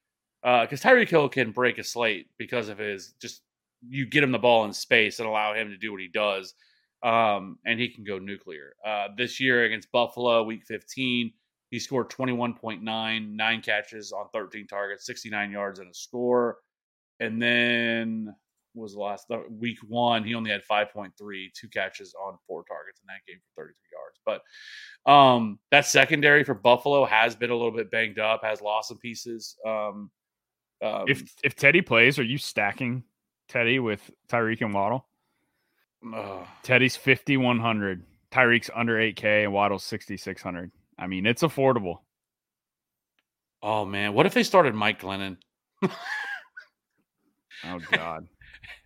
uh, 0.43 0.63
because 0.63 0.81
Tyreek 0.81 1.11
Hill 1.11 1.29
can 1.29 1.51
break 1.51 1.77
a 1.79 1.85
slate 1.85 2.29
because 2.39 2.69
of 2.69 2.79
his 2.79 3.15
just 3.21 3.43
you 3.87 4.07
get 4.07 4.23
him 4.23 4.33
the 4.33 4.39
ball 4.39 4.65
in 4.65 4.73
space 4.73 5.19
and 5.19 5.29
allow 5.29 5.55
him 5.55 5.69
to 5.69 5.77
do 5.77 5.93
what 5.93 6.01
he 6.01 6.09
does, 6.09 6.55
um, 7.03 7.59
and 7.67 7.79
he 7.79 7.89
can 7.89 8.05
go 8.05 8.19
nuclear. 8.19 8.75
Uh, 8.85 9.09
this 9.17 9.41
year 9.41 9.65
against 9.65 9.93
Buffalo, 9.93 10.43
Week 10.45 10.65
15, 10.65 11.33
he 11.73 11.79
scored 11.79 12.11
21.9, 12.11 12.83
nine 12.83 13.63
catches 13.63 14.13
on 14.13 14.27
13 14.35 14.67
targets, 14.67 15.07
69 15.07 15.51
yards 15.51 15.79
and 15.79 15.91
a 15.91 15.95
score. 15.95 16.59
And 17.19 17.41
then 17.41 18.35
was 18.75 18.93
the 18.93 19.01
last 19.01 19.31
uh, 19.31 19.39
week 19.51 19.79
one? 19.89 20.23
He 20.23 20.35
only 20.35 20.51
had 20.51 20.61
5.3, 20.71 21.13
two 21.55 21.69
catches 21.69 22.15
on 22.23 22.37
four 22.47 22.63
targets 22.65 23.01
in 23.01 23.07
that 23.07 23.27
game 23.27 23.41
for 23.55 23.63
33 23.63 23.75
yards. 23.91 24.43
But 25.07 25.11
um, 25.11 25.59
that 25.71 25.87
secondary 25.87 26.45
for 26.45 26.53
Buffalo 26.53 27.07
has 27.07 27.35
been 27.35 27.49
a 27.49 27.57
little 27.57 27.73
bit 27.73 27.91
banged 27.91 28.19
up, 28.19 28.45
has 28.45 28.61
lost 28.61 28.89
some 28.89 28.99
pieces. 28.99 29.57
Um, 29.67 30.11
um, 30.83 31.05
if 31.09 31.23
if 31.43 31.57
Teddy 31.57 31.81
plays, 31.81 32.19
are 32.19 32.23
you 32.23 32.37
stacking 32.37 33.03
Teddy 33.49 33.79
with 33.79 34.11
Tyreek 34.29 34.61
and 34.61 34.75
Waddle? 34.75 35.07
ugh. 36.15 36.47
Teddy's 36.63 36.97
5100, 36.97 38.05
Tyreek's 38.31 38.69
under 38.75 38.97
8k 38.99 39.45
and 39.45 39.55
Waddle's 39.55 39.85
6600. 39.85 40.71
I 40.99 41.07
mean, 41.07 41.27
it's 41.27 41.43
affordable. 41.43 41.99
oh 43.63 43.85
man, 43.85 44.13
what 44.15 44.27
if 44.27 44.35
they 44.35 44.43
started 44.43 44.75
Mike 44.75 45.01
Glennon? 45.01 45.37
Oh 47.65 47.79
god. 47.91 48.27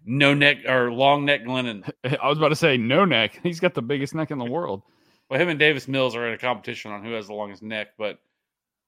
No 0.09 0.35
neck 0.35 0.59
or 0.69 0.93
long 0.93 1.25
neck 1.25 1.43
Glennon. 1.43 1.91
I 2.05 2.29
was 2.29 2.39
about 2.39 2.51
to 2.51 2.57
say 2.57 2.77
no 2.77 3.05
neck. 3.05 3.41
He's 3.43 3.59
got 3.59 3.75
the 3.75 3.83
biggest 3.83 4.15
neck 4.15 4.31
in 4.31 4.39
the 4.39 4.45
world. 4.45 4.83
Well, 5.29 5.41
him 5.41 5.49
and 5.49 5.59
Davis 5.59 5.89
Mills 5.89 6.15
are 6.15 6.29
in 6.29 6.35
a 6.35 6.39
competition 6.39 6.93
on 6.93 7.03
who 7.05 7.11
has 7.13 7.27
the 7.27 7.35
longest 7.35 7.63
neck, 7.63 7.89
but 7.99 8.21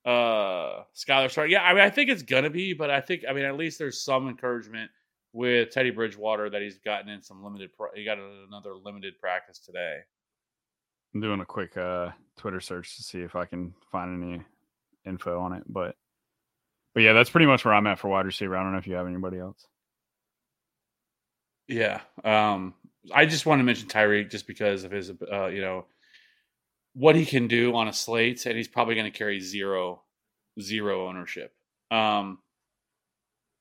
uh 0.08 0.84
Skylar 0.94 1.28
Stark. 1.28 1.50
Yeah, 1.50 1.62
I 1.62 1.74
mean 1.74 1.82
I 1.82 1.90
think 1.90 2.08
it's 2.08 2.22
gonna 2.22 2.50
be, 2.50 2.72
but 2.72 2.90
I 2.90 3.00
think 3.00 3.24
I 3.28 3.32
mean 3.32 3.44
at 3.44 3.56
least 3.56 3.80
there's 3.80 4.00
some 4.00 4.28
encouragement 4.28 4.92
with 5.32 5.70
Teddy 5.70 5.90
Bridgewater 5.90 6.48
that 6.50 6.62
he's 6.62 6.78
gotten 6.78 7.08
in 7.08 7.20
some 7.20 7.42
limited 7.42 7.70
he 7.94 8.04
got 8.04 8.18
another 8.18 8.74
limited 8.74 9.18
practice 9.18 9.58
today. 9.58 9.98
I'm 11.14 11.20
doing 11.20 11.40
a 11.40 11.46
quick 11.46 11.76
uh 11.76 12.11
Twitter 12.36 12.61
search 12.61 12.96
to 12.96 13.02
see 13.02 13.20
if 13.20 13.34
I 13.36 13.44
can 13.44 13.74
find 13.90 14.22
any 14.22 14.42
info 15.04 15.40
on 15.40 15.52
it, 15.52 15.64
but 15.68 15.96
but 16.94 17.02
yeah, 17.02 17.12
that's 17.12 17.30
pretty 17.30 17.46
much 17.46 17.64
where 17.64 17.74
I'm 17.74 17.86
at 17.86 17.98
for 17.98 18.09
wide 18.09 18.26
receiver. 18.26 18.56
I 18.56 18.62
don't 18.62 18.72
know 18.72 18.78
if 18.78 18.86
you 18.86 18.94
have 18.94 19.06
anybody 19.06 19.38
else. 19.38 19.66
Yeah. 21.66 22.00
Um 22.24 22.74
I 23.12 23.26
just 23.26 23.46
want 23.46 23.61
to 23.61 23.64
mention 23.64 23.88
Tyreek 23.88 24.30
just 24.30 24.46
because 24.46 24.84
of 24.84 24.90
his 24.90 25.11
uh 25.30 25.46
you 25.46 25.61
know 25.61 25.86
what 26.94 27.14
he 27.14 27.24
can 27.24 27.46
do 27.46 27.74
on 27.74 27.88
a 27.88 27.92
slate 27.92 28.44
and 28.46 28.56
he's 28.56 28.68
probably 28.68 28.94
going 28.94 29.11
to 29.11 29.16
carry 29.16 29.40
zero 29.40 30.02
zero 30.61 31.09
ownership. 31.09 31.52
Um 31.90 32.38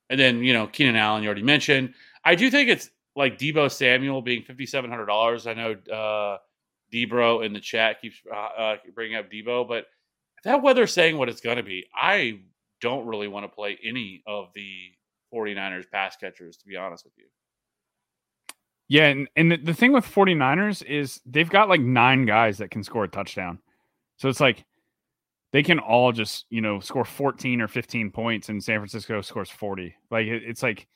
and 0.09 0.19
then, 0.19 0.41
you 0.43 0.53
know, 0.53 0.67
Keenan 0.67 0.95
Allen 0.95 1.23
you 1.23 1.27
already 1.27 1.43
mentioned. 1.43 1.93
I 2.23 2.35
do 2.35 2.49
think 2.49 2.69
it's 2.69 2.89
like 3.15 3.37
Deebo 3.37 3.71
Samuel 3.71 4.21
being 4.21 4.43
$5700. 4.43 5.47
I 5.47 5.53
know 5.53 5.93
uh 5.93 6.37
Debro 6.93 7.45
in 7.45 7.53
the 7.53 7.59
chat 7.59 8.01
keeps 8.01 8.17
uh, 8.31 8.35
uh 8.35 8.75
bringing 8.95 9.17
up 9.17 9.31
Deebo, 9.31 9.67
but 9.67 9.85
that 10.43 10.61
weather's 10.61 10.93
saying 10.93 11.17
what 11.17 11.29
it's 11.29 11.41
going 11.41 11.57
to 11.57 11.63
be, 11.63 11.85
I 11.93 12.39
don't 12.81 13.07
really 13.07 13.27
want 13.27 13.43
to 13.43 13.49
play 13.49 13.77
any 13.83 14.23
of 14.27 14.49
the 14.55 14.69
49ers 15.33 15.89
pass 15.91 16.15
catchers 16.15 16.57
to 16.57 16.67
be 16.67 16.75
honest 16.75 17.03
with 17.03 17.13
you. 17.17 17.25
Yeah, 18.89 19.07
and, 19.07 19.27
and 19.35 19.51
the, 19.51 19.57
the 19.57 19.73
thing 19.73 19.91
with 19.91 20.05
49ers 20.05 20.83
is 20.83 21.19
they've 21.25 21.49
got 21.49 21.67
like 21.67 21.81
nine 21.81 22.25
guys 22.25 22.57
that 22.59 22.71
can 22.71 22.83
score 22.83 23.03
a 23.03 23.09
touchdown. 23.09 23.59
So 24.15 24.29
it's 24.29 24.39
like 24.39 24.63
they 25.51 25.61
can 25.61 25.79
all 25.79 26.11
just, 26.11 26.45
you 26.49 26.61
know, 26.61 26.79
score 26.79 27.03
14 27.03 27.61
or 27.61 27.67
15 27.67 28.11
points 28.11 28.49
and 28.49 28.63
San 28.63 28.79
Francisco 28.79 29.21
scores 29.21 29.49
40. 29.49 29.93
Like 30.09 30.27
it, 30.27 30.43
it's 30.45 30.63
like 30.63 30.87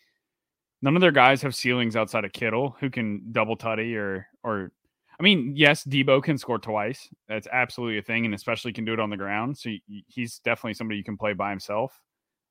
none 0.82 0.96
of 0.96 1.02
their 1.02 1.12
guys 1.12 1.42
have 1.42 1.54
ceilings 1.54 1.96
outside 1.96 2.24
of 2.24 2.32
Kittle 2.32 2.76
who 2.80 2.89
can 2.89 3.32
double 3.32 3.58
tutty 3.58 3.96
or 3.96 4.28
or 4.44 4.72
I 5.22 5.24
mean, 5.24 5.53
yes, 5.55 5.84
Deebo 5.84 6.24
can 6.24 6.39
score 6.39 6.57
twice. 6.57 7.07
That's 7.30 7.47
absolutely 7.51 7.99
a 7.99 8.01
thing 8.01 8.26
and 8.26 8.34
especially 8.34 8.74
can 8.74 8.86
do 8.86 8.93
it 8.93 8.99
on 8.99 9.11
the 9.11 9.17
ground. 9.17 9.55
So 9.55 9.69
he's 10.07 10.39
definitely 10.39 10.74
somebody 10.74 10.97
you 10.97 11.03
can 11.03 11.15
play 11.15 11.34
by 11.34 11.51
himself. 11.51 12.01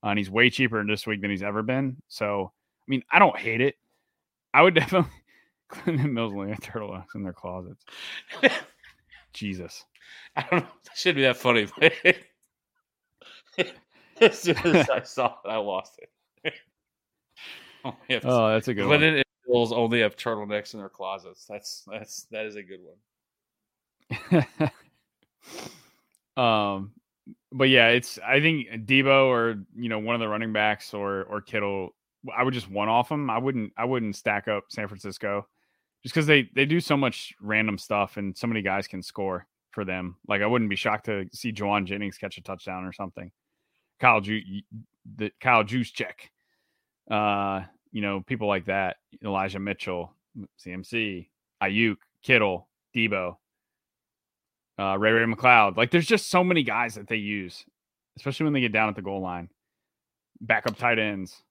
Uh, 0.05 0.11
and 0.11 0.19
he's 0.21 0.31
way 0.31 0.51
cheaper 0.51 0.81
in 0.81 0.87
this 0.87 1.05
week 1.05 1.21
than 1.21 1.31
he's 1.33 1.43
ever 1.43 1.65
been. 1.65 1.97
So, 2.07 2.53
I 2.55 2.87
mean, 2.87 3.03
I 3.11 3.19
don't 3.19 3.37
hate 3.37 3.61
it. 3.61 3.75
I 4.55 4.63
would 4.63 4.75
definitely 4.77 5.11
Clinton 5.69 6.15
Mills 6.15 6.33
only 6.33 6.51
have 6.51 6.61
turtlenecks 6.61 7.17
in 7.17 7.25
their 7.25 7.33
closets. 7.33 7.85
Jesus. 9.33 9.85
I 10.37 10.43
don't 10.43 10.61
know. 10.61 10.69
That 10.85 10.97
should 10.97 11.17
be 11.17 11.23
that 11.23 11.39
funny. 11.39 11.67
As 14.21 14.39
soon 14.39 14.59
as 14.59 14.89
I 14.89 15.03
saw 15.03 15.35
it, 15.45 15.49
I 15.49 15.57
lost 15.57 15.99
it. 15.99 16.55
oh, 17.85 17.97
Oh, 18.23 18.49
that's 18.51 18.69
a 18.69 18.75
good 18.75 18.87
one. 18.87 19.03
And 19.03 19.25
Bills 19.47 19.73
only 19.73 20.01
have 20.01 20.17
turtlenecks 20.17 20.75
in 20.75 20.81
their 20.81 20.89
closets. 20.89 21.47
That's 21.49 21.85
that's 21.91 22.25
that 22.31 22.47
is 22.47 22.57
a 22.57 22.63
good 22.63 22.81
one. 24.31 24.71
um, 26.37 26.93
but 27.53 27.69
yeah, 27.69 27.89
it's 27.89 28.19
I 28.19 28.41
think 28.41 28.69
Deebo 28.87 29.27
or 29.27 29.65
you 29.77 29.89
know 29.89 29.99
one 29.99 30.15
of 30.15 30.21
the 30.21 30.29
running 30.29 30.53
backs 30.53 30.95
or 30.95 31.25
or 31.25 31.41
Kittle. 31.41 31.95
I 32.37 32.43
would 32.43 32.55
just 32.55 32.71
one 32.71 32.89
off 32.89 33.09
them. 33.09 33.31
I 33.31 33.39
wouldn't 33.39 33.73
I 33.77 33.85
wouldn't 33.87 34.17
stack 34.17 34.47
up 34.47 34.65
San 34.69 34.89
Francisco 34.89 35.47
just 36.03 36.15
because 36.15 36.27
they 36.27 36.49
they 36.55 36.67
do 36.67 36.81
so 36.81 36.97
much 36.97 37.35
random 37.41 37.79
stuff 37.79 38.17
and 38.17 38.37
so 38.37 38.47
many 38.47 38.63
guys 38.63 38.87
can 38.87 39.03
score 39.03 39.47
for 39.71 39.85
them. 39.85 40.17
Like 40.27 40.43
I 40.43 40.47
wouldn't 40.47 40.71
be 40.71 40.77
shocked 40.77 41.07
to 41.07 41.27
see 41.33 41.53
Jauan 41.53 41.87
Jennings 41.87 42.19
catch 42.19 42.39
a 42.39 42.43
touchdown 42.43 42.85
or 42.85 42.93
something. 42.93 43.31
Kyle 44.01 44.21
Ju- 44.21 44.63
the 45.17 45.31
Kyle 45.41 45.65
Juszczyk. 45.65 46.29
Uh, 47.11 47.63
you 47.93 48.03
know, 48.03 48.23
people 48.27 48.49
like 48.49 48.67
that. 48.67 48.97
Elijah 49.25 49.59
Mitchell, 49.59 50.15
CMC, 50.65 51.29
Aiyuk, 51.63 51.97
Kittle, 52.23 52.69
Deebo, 52.95 53.37
uh, 54.79 54.97
Ray-Ray 54.99 55.25
McCloud. 55.27 55.77
Like 55.77 55.91
there's 55.91 56.07
just 56.07 56.31
so 56.31 56.43
many 56.43 56.63
guys 56.63 56.95
that 56.95 57.09
they 57.09 57.17
use, 57.17 57.65
especially 58.17 58.45
when 58.45 58.53
they 58.53 58.61
get 58.61 58.73
down 58.73 58.89
at 58.89 58.97
the 58.97 59.03
goal 59.03 59.21
line. 59.21 59.49
Backup 60.41 60.77
tight 60.77 60.99
ends. 60.99 61.43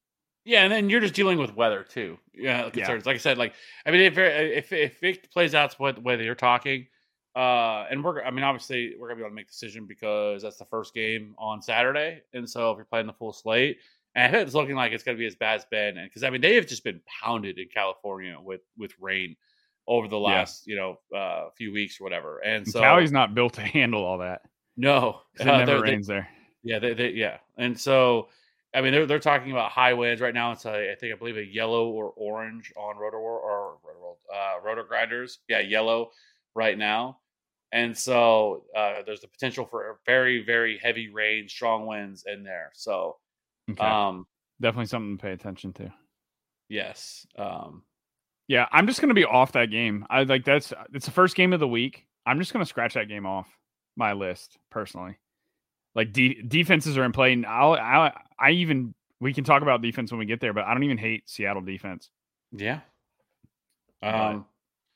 Yeah, 0.45 0.63
and 0.63 0.71
then 0.71 0.89
you're 0.89 1.01
just 1.01 1.13
dealing 1.13 1.37
with 1.37 1.55
weather 1.55 1.83
too. 1.83 2.17
Yeah, 2.33 2.69
concerns. 2.69 3.05
Like 3.05 3.15
I 3.15 3.19
said, 3.19 3.37
like 3.37 3.53
I 3.85 3.91
mean, 3.91 4.01
if 4.01 4.17
if 4.17 4.73
if 4.73 5.03
it 5.03 5.31
plays 5.31 5.53
out 5.53 5.77
the 5.77 6.01
way 6.01 6.15
that 6.15 6.23
you're 6.23 6.33
talking, 6.33 6.87
uh, 7.35 7.85
and 7.91 8.03
we're 8.03 8.23
I 8.23 8.31
mean, 8.31 8.43
obviously 8.43 8.95
we're 8.97 9.09
gonna 9.09 9.17
be 9.17 9.21
able 9.21 9.29
to 9.31 9.35
make 9.35 9.47
a 9.47 9.51
decision 9.51 9.85
because 9.85 10.41
that's 10.41 10.57
the 10.57 10.65
first 10.65 10.95
game 10.95 11.35
on 11.37 11.61
Saturday, 11.61 12.23
and 12.33 12.49
so 12.49 12.71
if 12.71 12.77
you're 12.77 12.85
playing 12.85 13.05
the 13.05 13.13
full 13.13 13.33
slate, 13.33 13.77
and 14.15 14.35
it's 14.35 14.53
looking 14.53 14.75
like 14.75 14.91
it's 14.91 15.03
gonna 15.03 15.17
be 15.17 15.25
as 15.27 15.35
bad 15.35 15.59
as 15.59 15.65
Ben, 15.71 15.97
and 15.97 16.09
because 16.09 16.23
I 16.23 16.29
mean 16.29 16.41
they 16.41 16.55
have 16.55 16.67
just 16.67 16.83
been 16.83 17.01
pounded 17.21 17.57
in 17.59 17.67
California 17.73 18.37
with 18.41 18.61
with 18.77 18.93
rain 18.99 19.35
over 19.87 20.07
the 20.07 20.19
last 20.19 20.67
you 20.67 20.75
know 20.75 20.99
uh, 21.17 21.49
few 21.57 21.71
weeks 21.71 21.99
or 21.99 22.03
whatever, 22.03 22.39
and 22.39 22.67
so 22.67 22.79
Cali's 22.79 23.11
not 23.11 23.33
built 23.35 23.53
to 23.53 23.61
handle 23.77 24.03
all 24.03 24.19
that. 24.19 24.41
No, 24.77 25.21
It 25.39 25.41
uh, 25.47 25.57
never 25.57 25.65
they're- 25.65 25.81
they- 25.81 25.91
rains 25.91 26.07
there. 26.07 26.27
yeah, 26.63 26.79
they, 26.79 26.93
they, 26.93 27.09
yeah, 27.09 27.37
and 27.57 27.77
so 27.79 28.29
I 28.73 28.81
mean 28.81 28.93
they're 28.93 29.05
they're 29.05 29.19
talking 29.19 29.51
about 29.51 29.71
high 29.71 29.93
winds 29.93 30.21
right 30.21 30.33
now. 30.33 30.51
It's 30.51 30.65
a, 30.65 30.91
I 30.91 30.95
think 30.95 31.13
I 31.13 31.17
believe 31.17 31.37
a 31.37 31.45
yellow 31.45 31.89
or 31.89 32.13
orange 32.15 32.71
on 32.77 32.97
Rotor 32.97 33.17
or 33.17 33.77
Rotor 33.83 34.17
uh, 34.33 34.59
RotoGrinders. 34.65 35.37
Yeah, 35.47 35.59
yellow 35.59 36.11
right 36.55 36.77
now, 36.77 37.17
and 37.71 37.97
so 37.97 38.63
uh, 38.75 39.01
there's 39.05 39.21
the 39.21 39.27
potential 39.27 39.65
for 39.65 39.99
very 40.05 40.43
very 40.43 40.77
heavy 40.77 41.09
rain, 41.09 41.49
strong 41.49 41.85
winds 41.87 42.25
in 42.27 42.43
there. 42.43 42.69
So 42.73 43.17
Okay. 43.71 43.83
um, 43.85 44.25
Definitely 44.61 44.87
something 44.87 45.17
to 45.17 45.21
pay 45.21 45.31
attention 45.31 45.71
to. 45.73 45.93
yes, 46.67 47.25
um, 47.37 47.83
Yeah, 48.47 48.67
I'm 48.71 48.87
just 48.87 48.99
gonna 49.01 49.13
be 49.13 49.25
off 49.25 49.53
that 49.53 49.71
game. 49.71 50.05
I 50.09 50.23
like 50.23 50.43
that's 50.45 50.73
it's 50.93 51.05
the 51.05 51.11
first 51.11 51.35
game 51.35 51.53
of 51.53 51.59
the 51.59 51.67
week. 51.67 52.05
I'm 52.25 52.39
just 52.39 52.51
gonna 52.53 52.65
scratch 52.65 52.95
that 52.95 53.07
game 53.07 53.25
off 53.25 53.47
my 53.95 54.13
list 54.13 54.57
personally. 54.69 55.17
Like 55.95 56.11
de- 56.13 56.41
defenses 56.43 56.97
are 56.97 57.03
in 57.03 57.11
play. 57.11 57.33
And 57.33 57.45
I'll, 57.45 57.73
I 57.73 58.13
I 58.39 58.51
even 58.51 58.93
we 59.21 59.33
can 59.33 59.43
talk 59.43 59.61
about 59.61 59.81
defense 59.81 60.11
when 60.11 60.19
we 60.19 60.25
get 60.25 60.39
there, 60.39 60.53
but 60.53 60.65
I 60.65 60.73
don't 60.73 60.83
even 60.83 60.97
hate 60.97 61.29
Seattle 61.29 61.61
defense. 61.61 62.09
yeah. 62.51 62.79
Um, 64.01 64.45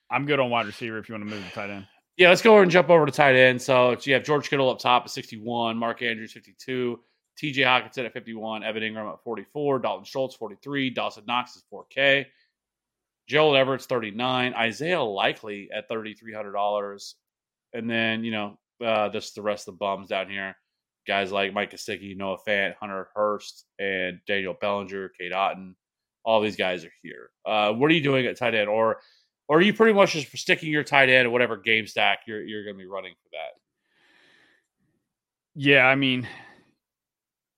I'm 0.10 0.26
good 0.26 0.40
on 0.40 0.50
wide 0.50 0.66
receiver 0.66 0.98
if 0.98 1.10
you 1.10 1.14
want 1.16 1.28
to 1.28 1.36
move 1.36 1.44
to 1.46 1.52
tight 1.52 1.70
end. 1.70 1.88
Yeah, 2.16 2.30
let's 2.30 2.42
go 2.42 2.54
over 2.54 2.62
and 2.62 2.72
jump 2.72 2.90
over 2.90 3.06
to 3.06 3.12
tight 3.12 3.36
end. 3.36 3.62
So 3.62 3.98
you 4.04 4.14
have 4.14 4.24
George 4.24 4.50
Kittle 4.50 4.70
up 4.70 4.80
top 4.80 5.04
at 5.04 5.10
61, 5.10 5.76
Mark 5.78 6.02
Andrews 6.04 6.32
52, 6.32 7.00
TJ 7.42 7.58
Hockenson 7.58 8.06
at 8.06 8.14
51, 8.14 8.64
Evan 8.64 8.84
Engram 8.84 9.12
at 9.12 9.24
44, 9.24 9.80
Dalton 9.80 10.06
Schultz 10.06 10.36
43, 10.36 10.92
Dawson 10.92 11.24
Knox 11.26 11.56
is 11.56 11.64
4K, 11.74 12.26
Joel 13.28 13.56
Everett's 13.56 13.86
39, 13.86 14.54
Isaiah 14.54 15.02
Likely 15.02 15.70
at 15.74 15.90
$3,300. 15.90 17.14
And 17.74 17.90
then, 17.90 18.24
you 18.24 18.32
know, 18.32 18.58
uh, 18.84 19.10
this 19.10 19.32
the 19.32 19.42
rest 19.42 19.68
of 19.68 19.74
the 19.74 19.78
bums 19.78 20.10
down 20.10 20.30
here. 20.30 20.56
Guys 21.08 21.32
like 21.32 21.54
Mike 21.54 21.72
Gesicki, 21.72 22.16
Noah 22.16 22.38
Fant, 22.48 22.76
Hunter 22.80 23.10
Hurst, 23.14 23.66
and 23.80 24.20
Daniel 24.26 24.56
Bellinger, 24.60 25.10
Cade 25.10 25.34
Otton. 25.34 25.76
All 26.24 26.40
these 26.40 26.56
guys 26.56 26.86
are 26.86 26.94
here. 27.02 27.30
Uh, 27.46 27.74
what 27.74 27.92
are 27.92 27.94
you 27.94 28.04
doing 28.04 28.26
at 28.26 28.38
tight 28.38 28.56
end? 28.56 28.70
Or 28.70 29.00
or 29.50 29.58
are 29.58 29.62
you 29.62 29.74
pretty 29.74 29.94
much 29.94 30.14
just 30.14 30.36
sticking 30.38 30.72
your 30.72 30.84
tight 30.84 31.10
end 31.10 31.26
at 31.26 31.32
whatever 31.32 31.58
game 31.58 31.88
stack 31.88 32.20
you're 32.26 32.42
you're 32.42 32.64
going 32.64 32.76
to 32.76 32.82
be 32.82 32.88
running 32.88 33.14
for 33.22 33.30
that? 33.34 33.60
Yeah, 35.56 35.86
I 35.86 35.96
mean, 35.96 36.28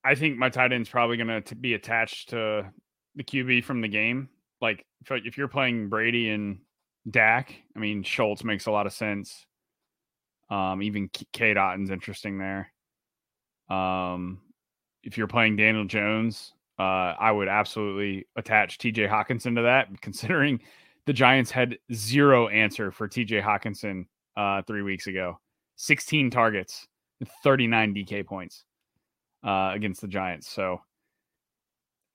I 0.05 0.13
think 0.13 0.37
my 0.37 0.49
tight 0.49 0.71
end's 0.71 0.87
probably 0.87 1.17
going 1.17 1.43
to 1.43 1.55
be 1.55 1.73
attached 1.73 2.29
to 2.29 2.71
the 3.15 3.23
QB 3.23 3.63
from 3.63 3.81
the 3.81 3.87
game. 3.87 4.29
Like 4.61 4.85
if, 5.01 5.11
if 5.25 5.37
you're 5.37 5.47
playing 5.47 5.89
Brady 5.89 6.29
and 6.29 6.59
Dak, 7.09 7.55
I 7.75 7.79
mean 7.79 8.03
Schultz 8.03 8.43
makes 8.43 8.67
a 8.67 8.71
lot 8.71 8.85
of 8.85 8.93
sense. 8.93 9.47
Um, 10.51 10.83
even 10.83 11.09
K- 11.33 11.55
Otton's 11.55 11.89
interesting 11.89 12.37
there. 12.37 12.71
Um, 13.67 14.41
if 15.03 15.17
you're 15.17 15.27
playing 15.27 15.55
Daniel 15.55 15.85
Jones, 15.85 16.53
uh, 16.77 17.15
I 17.19 17.31
would 17.31 17.47
absolutely 17.47 18.27
attach 18.35 18.77
TJ 18.77 19.09
Hockenson 19.09 19.55
to 19.55 19.63
that, 19.63 19.87
considering 20.01 20.61
the 21.07 21.13
Giants 21.13 21.49
had 21.49 21.79
zero 21.91 22.47
answer 22.47 22.91
for 22.91 23.07
TJ 23.07 23.41
Hockenson 23.41 24.05
uh, 24.37 24.61
three 24.67 24.83
weeks 24.83 25.07
ago. 25.07 25.39
16 25.77 26.29
targets, 26.29 26.87
39 27.43 27.95
DK 27.95 28.25
points 28.25 28.65
uh, 29.45 29.71
against 29.73 30.01
the 30.01 30.07
Giants. 30.07 30.49
So 30.49 30.81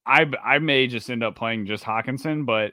I 0.04 0.26
I 0.44 0.58
may 0.58 0.86
just 0.86 1.08
end 1.08 1.22
up 1.22 1.36
playing 1.36 1.66
just 1.66 1.84
Hockenson, 1.84 2.44
but 2.44 2.72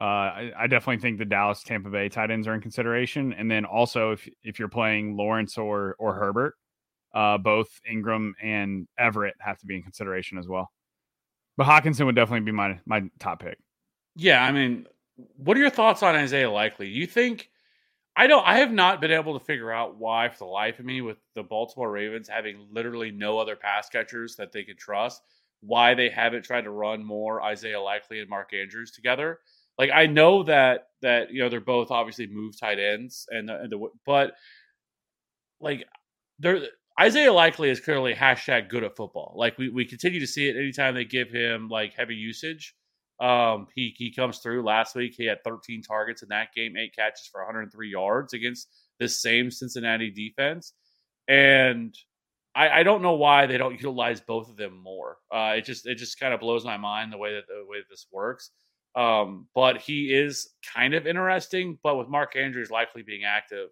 uh, 0.00 0.04
I, 0.04 0.52
I 0.58 0.66
definitely 0.68 1.02
think 1.02 1.18
the 1.18 1.24
Dallas 1.24 1.62
Tampa 1.62 1.90
Bay 1.90 2.08
tight 2.08 2.30
ends 2.30 2.46
are 2.46 2.54
in 2.54 2.60
consideration. 2.60 3.32
And 3.32 3.50
then 3.50 3.64
also 3.64 4.12
if 4.12 4.28
if 4.42 4.58
you're 4.58 4.68
playing 4.68 5.16
Lawrence 5.16 5.58
or 5.58 5.96
or 5.98 6.14
Herbert, 6.14 6.54
uh, 7.14 7.38
both 7.38 7.68
Engram 7.90 8.32
and 8.42 8.88
Everett 8.98 9.34
have 9.40 9.58
to 9.58 9.66
be 9.66 9.76
in 9.76 9.82
consideration 9.82 10.38
as 10.38 10.48
well. 10.48 10.70
But 11.56 11.66
Hockenson 11.66 12.06
would 12.06 12.14
definitely 12.14 12.46
be 12.46 12.52
my 12.52 12.78
my 12.86 13.02
top 13.18 13.42
pick. 13.42 13.58
Yeah, 14.16 14.42
I 14.42 14.52
mean, 14.52 14.86
what 15.36 15.56
are 15.56 15.60
your 15.60 15.70
thoughts 15.70 16.02
on 16.02 16.14
Isaiah 16.14 16.50
Likely? 16.50 16.86
Do 16.86 16.94
you 16.94 17.06
think 17.06 17.50
I 18.18 18.26
don't 18.26 18.44
I 18.44 18.58
have 18.58 18.72
not 18.72 19.00
been 19.00 19.12
able 19.12 19.38
to 19.38 19.44
figure 19.44 19.70
out 19.70 19.96
why 19.96 20.28
for 20.28 20.38
the 20.38 20.44
life 20.46 20.80
of 20.80 20.84
me 20.84 21.02
with 21.02 21.18
the 21.36 21.44
Baltimore 21.44 21.90
Ravens 21.92 22.28
having 22.28 22.66
literally 22.72 23.12
no 23.12 23.38
other 23.38 23.54
pass 23.54 23.88
catchers 23.88 24.34
that 24.36 24.50
they 24.50 24.64
could 24.64 24.76
trust, 24.76 25.22
why 25.60 25.94
they 25.94 26.08
haven't 26.08 26.42
tried 26.42 26.62
to 26.62 26.70
run 26.70 27.04
more 27.04 27.40
Isaiah 27.40 27.80
Likely 27.80 28.18
and 28.18 28.28
Mark 28.28 28.52
Andrews 28.52 28.90
together. 28.90 29.38
Like 29.78 29.90
I 29.94 30.06
know 30.06 30.42
that 30.42 30.88
that 31.00 31.30
you 31.32 31.40
know 31.40 31.48
they're 31.48 31.60
both 31.60 31.92
obviously 31.92 32.26
move 32.26 32.58
tight 32.58 32.80
ends 32.80 33.28
and 33.30 33.48
the, 33.48 33.60
and 33.60 33.70
the 33.70 33.88
but 34.04 34.32
like 35.60 35.86
they're 36.40 36.62
Isaiah 37.00 37.32
Likely 37.32 37.70
is 37.70 37.78
clearly 37.78 38.14
hashtag 38.14 38.68
good 38.68 38.82
at 38.82 38.96
football. 38.96 39.34
Like 39.36 39.56
we, 39.58 39.68
we 39.68 39.84
continue 39.84 40.18
to 40.18 40.26
see 40.26 40.48
it 40.48 40.56
anytime 40.56 40.96
they 40.96 41.04
give 41.04 41.30
him 41.30 41.68
like 41.68 41.94
heavy 41.94 42.16
usage. 42.16 42.74
Um, 43.20 43.66
he 43.74 43.94
he 43.96 44.12
comes 44.12 44.38
through. 44.38 44.62
Last 44.62 44.94
week 44.94 45.14
he 45.16 45.26
had 45.26 45.42
13 45.44 45.82
targets 45.82 46.22
in 46.22 46.28
that 46.28 46.54
game, 46.54 46.76
eight 46.76 46.94
catches 46.94 47.26
for 47.26 47.40
103 47.40 47.90
yards 47.90 48.32
against 48.32 48.68
this 48.98 49.20
same 49.20 49.50
Cincinnati 49.50 50.10
defense. 50.10 50.72
And 51.26 51.96
I, 52.54 52.80
I 52.80 52.82
don't 52.82 53.02
know 53.02 53.14
why 53.14 53.46
they 53.46 53.58
don't 53.58 53.74
utilize 53.80 54.20
both 54.20 54.48
of 54.48 54.56
them 54.56 54.82
more. 54.82 55.18
Uh, 55.32 55.54
it 55.56 55.64
just 55.64 55.86
it 55.86 55.96
just 55.96 56.18
kind 56.20 56.34
of 56.34 56.40
blows 56.40 56.64
my 56.64 56.76
mind 56.76 57.12
the 57.12 57.18
way 57.18 57.34
that 57.34 57.46
the 57.48 57.64
way 57.66 57.78
that 57.78 57.88
this 57.90 58.06
works. 58.12 58.50
Um, 58.94 59.46
but 59.54 59.78
he 59.80 60.12
is 60.12 60.48
kind 60.74 60.94
of 60.94 61.06
interesting. 61.06 61.78
But 61.82 61.96
with 61.96 62.08
Mark 62.08 62.36
Andrews 62.36 62.70
likely 62.70 63.02
being 63.02 63.24
active, 63.24 63.68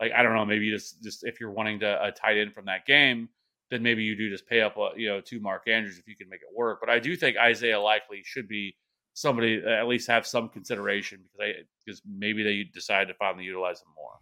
like 0.00 0.12
I 0.12 0.22
don't 0.22 0.34
know, 0.34 0.44
maybe 0.44 0.70
just 0.70 1.02
just 1.02 1.24
if 1.24 1.40
you're 1.40 1.50
wanting 1.50 1.80
to 1.80 2.04
a 2.04 2.12
tight 2.12 2.38
end 2.38 2.54
from 2.54 2.66
that 2.66 2.86
game, 2.86 3.28
then 3.70 3.82
maybe 3.82 4.02
you 4.02 4.16
do 4.16 4.30
just 4.30 4.46
pay 4.46 4.60
up, 4.60 4.76
uh, 4.78 4.90
you 4.96 5.08
know, 5.08 5.20
to 5.20 5.40
Mark 5.40 5.68
Andrews 5.68 5.98
if 5.98 6.08
you 6.08 6.16
can 6.16 6.28
make 6.28 6.40
it 6.40 6.56
work. 6.56 6.78
But 6.80 6.90
I 6.90 6.98
do 6.98 7.16
think 7.16 7.36
Isaiah 7.36 7.80
likely 7.80 8.22
should 8.24 8.48
be 8.48 8.74
somebody 9.14 9.60
that 9.60 9.72
at 9.72 9.88
least 9.88 10.08
have 10.08 10.26
some 10.26 10.48
consideration 10.48 11.20
because 11.22 11.40
I 11.40 11.62
because 11.84 12.02
maybe 12.06 12.42
they 12.42 12.64
decide 12.72 13.08
to 13.08 13.14
finally 13.14 13.44
utilize 13.44 13.80
him 13.80 13.88
more. 13.96 14.12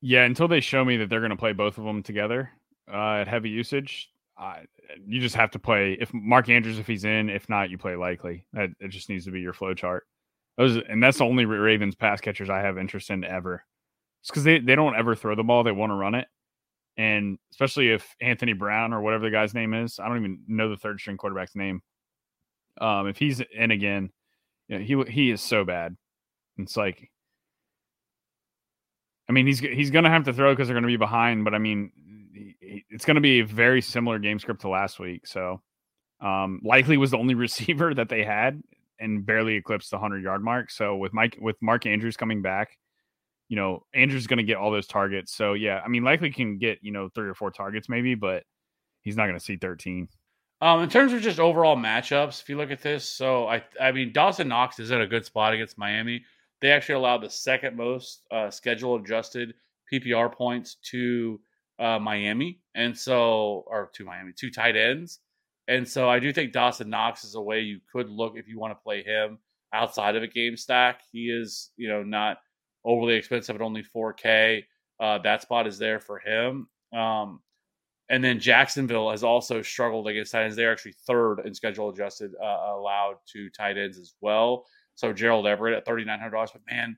Yeah, 0.00 0.24
until 0.24 0.48
they 0.48 0.60
show 0.60 0.84
me 0.84 0.98
that 0.98 1.08
they're 1.08 1.20
going 1.20 1.30
to 1.30 1.36
play 1.36 1.52
both 1.52 1.78
of 1.78 1.84
them 1.84 2.02
together 2.02 2.50
uh, 2.92 3.14
at 3.14 3.28
heavy 3.28 3.48
usage, 3.48 4.10
uh, 4.38 4.56
you 5.06 5.20
just 5.20 5.34
have 5.34 5.50
to 5.52 5.58
play. 5.58 5.96
If 5.98 6.12
Mark 6.12 6.48
Andrews, 6.48 6.78
if 6.78 6.86
he's 6.86 7.04
in, 7.04 7.30
if 7.30 7.48
not, 7.48 7.70
you 7.70 7.78
play 7.78 7.96
likely. 7.96 8.46
That 8.52 8.70
it 8.80 8.88
just 8.88 9.08
needs 9.08 9.24
to 9.24 9.30
be 9.30 9.40
your 9.40 9.54
flow 9.54 9.74
chart. 9.74 10.06
Those 10.58 10.76
and 10.88 11.02
that's 11.02 11.18
the 11.18 11.24
only 11.24 11.44
Ravens 11.44 11.94
pass 11.94 12.20
catchers 12.20 12.50
I 12.50 12.60
have 12.60 12.78
interest 12.78 13.10
in 13.10 13.24
ever. 13.24 13.64
It's 14.22 14.30
because 14.30 14.44
they, 14.44 14.58
they 14.58 14.74
don't 14.74 14.96
ever 14.96 15.14
throw 15.14 15.34
the 15.34 15.42
ball; 15.42 15.64
they 15.64 15.72
want 15.72 15.90
to 15.90 15.96
run 15.96 16.14
it, 16.14 16.28
and 16.96 17.38
especially 17.50 17.90
if 17.90 18.14
Anthony 18.20 18.52
Brown 18.52 18.92
or 18.92 19.00
whatever 19.00 19.24
the 19.24 19.30
guy's 19.30 19.54
name 19.54 19.74
is, 19.74 19.98
I 19.98 20.08
don't 20.08 20.18
even 20.18 20.40
know 20.48 20.68
the 20.70 20.76
third 20.76 21.00
string 21.00 21.16
quarterback's 21.16 21.54
name. 21.54 21.82
Um, 22.80 23.06
if 23.06 23.18
he's 23.18 23.40
in 23.40 23.70
again, 23.70 24.10
you 24.68 24.78
know, 24.78 24.84
he 24.84 25.10
he 25.10 25.30
is 25.30 25.40
so 25.40 25.64
bad. 25.64 25.96
It's 26.58 26.76
like 26.76 27.10
I 29.28 29.32
mean, 29.32 29.46
he's 29.46 29.58
he's 29.58 29.90
going 29.90 30.04
to 30.04 30.10
have 30.10 30.24
to 30.24 30.32
throw 30.32 30.52
because 30.52 30.68
they're 30.68 30.74
going 30.74 30.82
to 30.82 30.88
be 30.88 30.96
behind. 30.96 31.44
But 31.44 31.54
I 31.54 31.58
mean, 31.58 31.90
it's 32.62 33.04
going 33.04 33.16
to 33.16 33.20
be 33.20 33.40
a 33.40 33.44
very 33.46 33.82
similar 33.82 34.18
game 34.18 34.38
script 34.38 34.60
to 34.62 34.68
last 34.68 34.98
week. 34.98 35.26
So, 35.26 35.62
um, 36.20 36.60
likely 36.62 36.96
was 36.96 37.10
the 37.10 37.18
only 37.18 37.34
receiver 37.46 37.92
that 37.94 38.08
they 38.08 38.24
had 38.24 38.62
and 38.98 39.26
barely 39.26 39.56
eclipsed 39.56 39.90
the 39.90 39.98
hundred 39.98 40.22
yard 40.22 40.42
mark. 40.42 40.70
So 40.70 40.96
with 40.96 41.12
Mike 41.12 41.38
with 41.40 41.56
Mark 41.60 41.86
Andrews 41.86 42.16
coming 42.16 42.42
back, 42.42 42.78
you 43.48 43.56
know, 43.56 43.84
Andrews 43.94 44.26
going 44.26 44.38
to 44.38 44.42
get 44.44 44.56
all 44.56 44.70
those 44.70 44.86
targets. 44.86 45.34
So 45.34 45.54
yeah, 45.54 45.80
I 45.84 45.88
mean, 45.88 46.02
likely 46.02 46.30
can 46.30 46.58
get 46.58 46.78
you 46.82 46.92
know 46.92 47.08
three 47.14 47.28
or 47.28 47.34
four 47.34 47.50
targets 47.50 47.88
maybe, 47.88 48.14
but 48.14 48.42
he's 49.02 49.16
not 49.16 49.26
going 49.26 49.38
to 49.38 49.44
see 49.44 49.56
13. 49.56 50.08
Um, 50.62 50.82
in 50.82 50.88
terms 50.88 51.12
of 51.12 51.20
just 51.20 51.38
overall 51.38 51.76
matchups, 51.76 52.40
if 52.40 52.48
you 52.48 52.56
look 52.56 52.70
at 52.70 52.82
this, 52.82 53.08
so 53.08 53.46
I 53.46 53.62
I 53.80 53.92
mean 53.92 54.12
Dawson 54.12 54.48
Knox 54.48 54.78
is 54.78 54.90
in 54.90 55.00
a 55.00 55.06
good 55.06 55.24
spot 55.24 55.52
against 55.52 55.78
Miami. 55.78 56.24
They 56.62 56.70
actually 56.70 56.96
allowed 56.96 57.22
the 57.22 57.30
second 57.30 57.76
most 57.76 58.22
uh, 58.30 58.50
schedule 58.50 58.96
adjusted 58.96 59.54
PPR 59.92 60.32
points 60.32 60.76
to 60.90 61.38
uh, 61.78 61.98
Miami, 61.98 62.60
and 62.74 62.96
so 62.96 63.64
or 63.66 63.90
to 63.94 64.04
Miami, 64.04 64.32
two 64.34 64.50
tight 64.50 64.76
ends, 64.76 65.20
and 65.68 65.86
so 65.86 66.08
I 66.08 66.18
do 66.18 66.32
think 66.32 66.52
Dawson 66.52 66.88
Knox 66.88 67.22
is 67.22 67.34
a 67.34 67.40
way 67.40 67.60
you 67.60 67.80
could 67.92 68.08
look 68.08 68.36
if 68.36 68.48
you 68.48 68.58
want 68.58 68.70
to 68.72 68.82
play 68.82 69.02
him 69.02 69.38
outside 69.74 70.16
of 70.16 70.22
a 70.22 70.28
game 70.28 70.56
stack. 70.56 71.02
He 71.12 71.26
is 71.26 71.70
you 71.76 71.88
know 71.88 72.02
not 72.02 72.38
overly 72.86 73.14
expensive 73.14 73.56
at 73.56 73.62
only 73.62 73.82
4K. 73.94 74.62
Uh, 74.98 75.18
that 75.18 75.42
spot 75.42 75.66
is 75.66 75.76
there 75.78 76.00
for 76.00 76.18
him. 76.18 76.68
Um, 76.96 77.40
and 78.08 78.22
then 78.22 78.38
Jacksonville 78.38 79.10
has 79.10 79.24
also 79.24 79.60
struggled 79.62 80.06
against 80.06 80.32
tight 80.32 80.44
ends. 80.44 80.56
They're 80.56 80.72
actually 80.72 80.94
third 81.06 81.40
in 81.44 81.52
schedule 81.54 81.90
adjusted 81.90 82.32
uh, 82.40 82.46
allowed 82.46 83.16
to 83.32 83.50
tight 83.50 83.76
ends 83.76 83.98
as 83.98 84.14
well. 84.20 84.64
So 84.94 85.12
Gerald 85.12 85.46
Everett 85.46 85.76
at 85.76 85.84
thirty 85.84 86.04
nine 86.04 86.20
hundred 86.20 86.32
dollars, 86.32 86.50
but 86.52 86.62
man, 86.70 86.96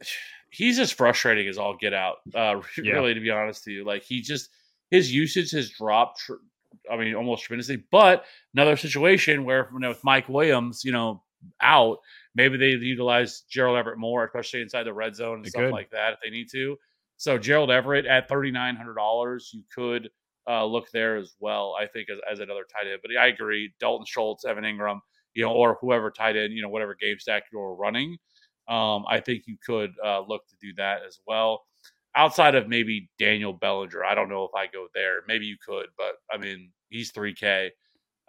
he's 0.50 0.78
as 0.78 0.90
frustrating 0.90 1.46
as 1.48 1.58
all 1.58 1.76
get 1.76 1.92
out. 1.94 2.16
Uh, 2.34 2.62
Yeah. 2.82 2.94
Really, 2.94 3.14
to 3.14 3.20
be 3.20 3.30
honest 3.30 3.64
to 3.64 3.72
you, 3.72 3.84
like 3.84 4.02
he 4.02 4.22
just 4.22 4.48
his 4.90 5.12
usage 5.12 5.50
has 5.52 5.70
dropped. 5.70 6.20
Tr- 6.20 6.34
I 6.90 6.96
mean, 6.96 7.14
almost 7.14 7.44
tremendously. 7.44 7.84
But 7.90 8.24
another 8.54 8.76
situation 8.76 9.44
where 9.44 9.68
you 9.72 9.80
know, 9.80 9.88
with 9.90 10.02
Mike 10.04 10.28
Williams, 10.28 10.82
you 10.84 10.92
know, 10.92 11.22
out, 11.60 11.98
maybe 12.34 12.56
they 12.56 12.70
utilize 12.70 13.42
Gerald 13.50 13.78
Everett 13.78 13.98
more, 13.98 14.24
especially 14.24 14.62
inside 14.62 14.84
the 14.84 14.92
red 14.94 15.14
zone 15.16 15.36
and 15.36 15.44
They 15.44 15.50
stuff 15.50 15.62
could. 15.62 15.72
like 15.72 15.90
that 15.90 16.14
if 16.14 16.18
they 16.22 16.30
need 16.30 16.48
to. 16.52 16.76
So 17.16 17.38
Gerald 17.38 17.70
Everett 17.70 18.06
at 18.06 18.28
thirty 18.28 18.50
nine 18.50 18.76
hundred 18.76 18.94
dollars, 18.94 19.50
you 19.52 19.62
could 19.74 20.10
uh, 20.48 20.64
look 20.64 20.90
there 20.90 21.16
as 21.16 21.34
well. 21.38 21.76
I 21.78 21.86
think 21.86 22.08
as, 22.10 22.18
as 22.30 22.40
another 22.40 22.64
tight 22.64 22.90
end. 22.90 23.00
But 23.02 23.10
I 23.20 23.26
agree, 23.26 23.72
Dalton 23.78 24.06
Schultz, 24.06 24.44
Evan 24.44 24.64
Engram, 24.64 25.00
you 25.34 25.44
know, 25.44 25.52
or 25.52 25.76
whoever 25.80 26.10
tight 26.10 26.36
end, 26.36 26.52
you 26.52 26.62
know, 26.62 26.68
whatever 26.70 26.94
game 26.94 27.18
stack 27.18 27.44
you're 27.52 27.74
running. 27.74 28.16
Um, 28.68 29.04
I 29.08 29.20
think 29.20 29.44
you 29.46 29.56
could 29.64 29.92
uh, 30.04 30.20
look 30.20 30.46
to 30.48 30.56
do 30.60 30.72
that 30.76 31.00
as 31.06 31.18
well. 31.26 31.64
Outside 32.16 32.54
of 32.54 32.68
maybe 32.68 33.10
Daniel 33.18 33.52
Bellinger, 33.52 34.04
I 34.04 34.14
don't 34.14 34.28
know 34.28 34.44
if 34.44 34.54
I 34.56 34.66
go 34.66 34.86
there. 34.94 35.22
Maybe 35.28 35.46
you 35.46 35.56
could, 35.64 35.86
but 35.96 36.14
I 36.32 36.38
mean, 36.38 36.70
he's 36.88 37.10
three 37.10 37.34
K, 37.34 37.70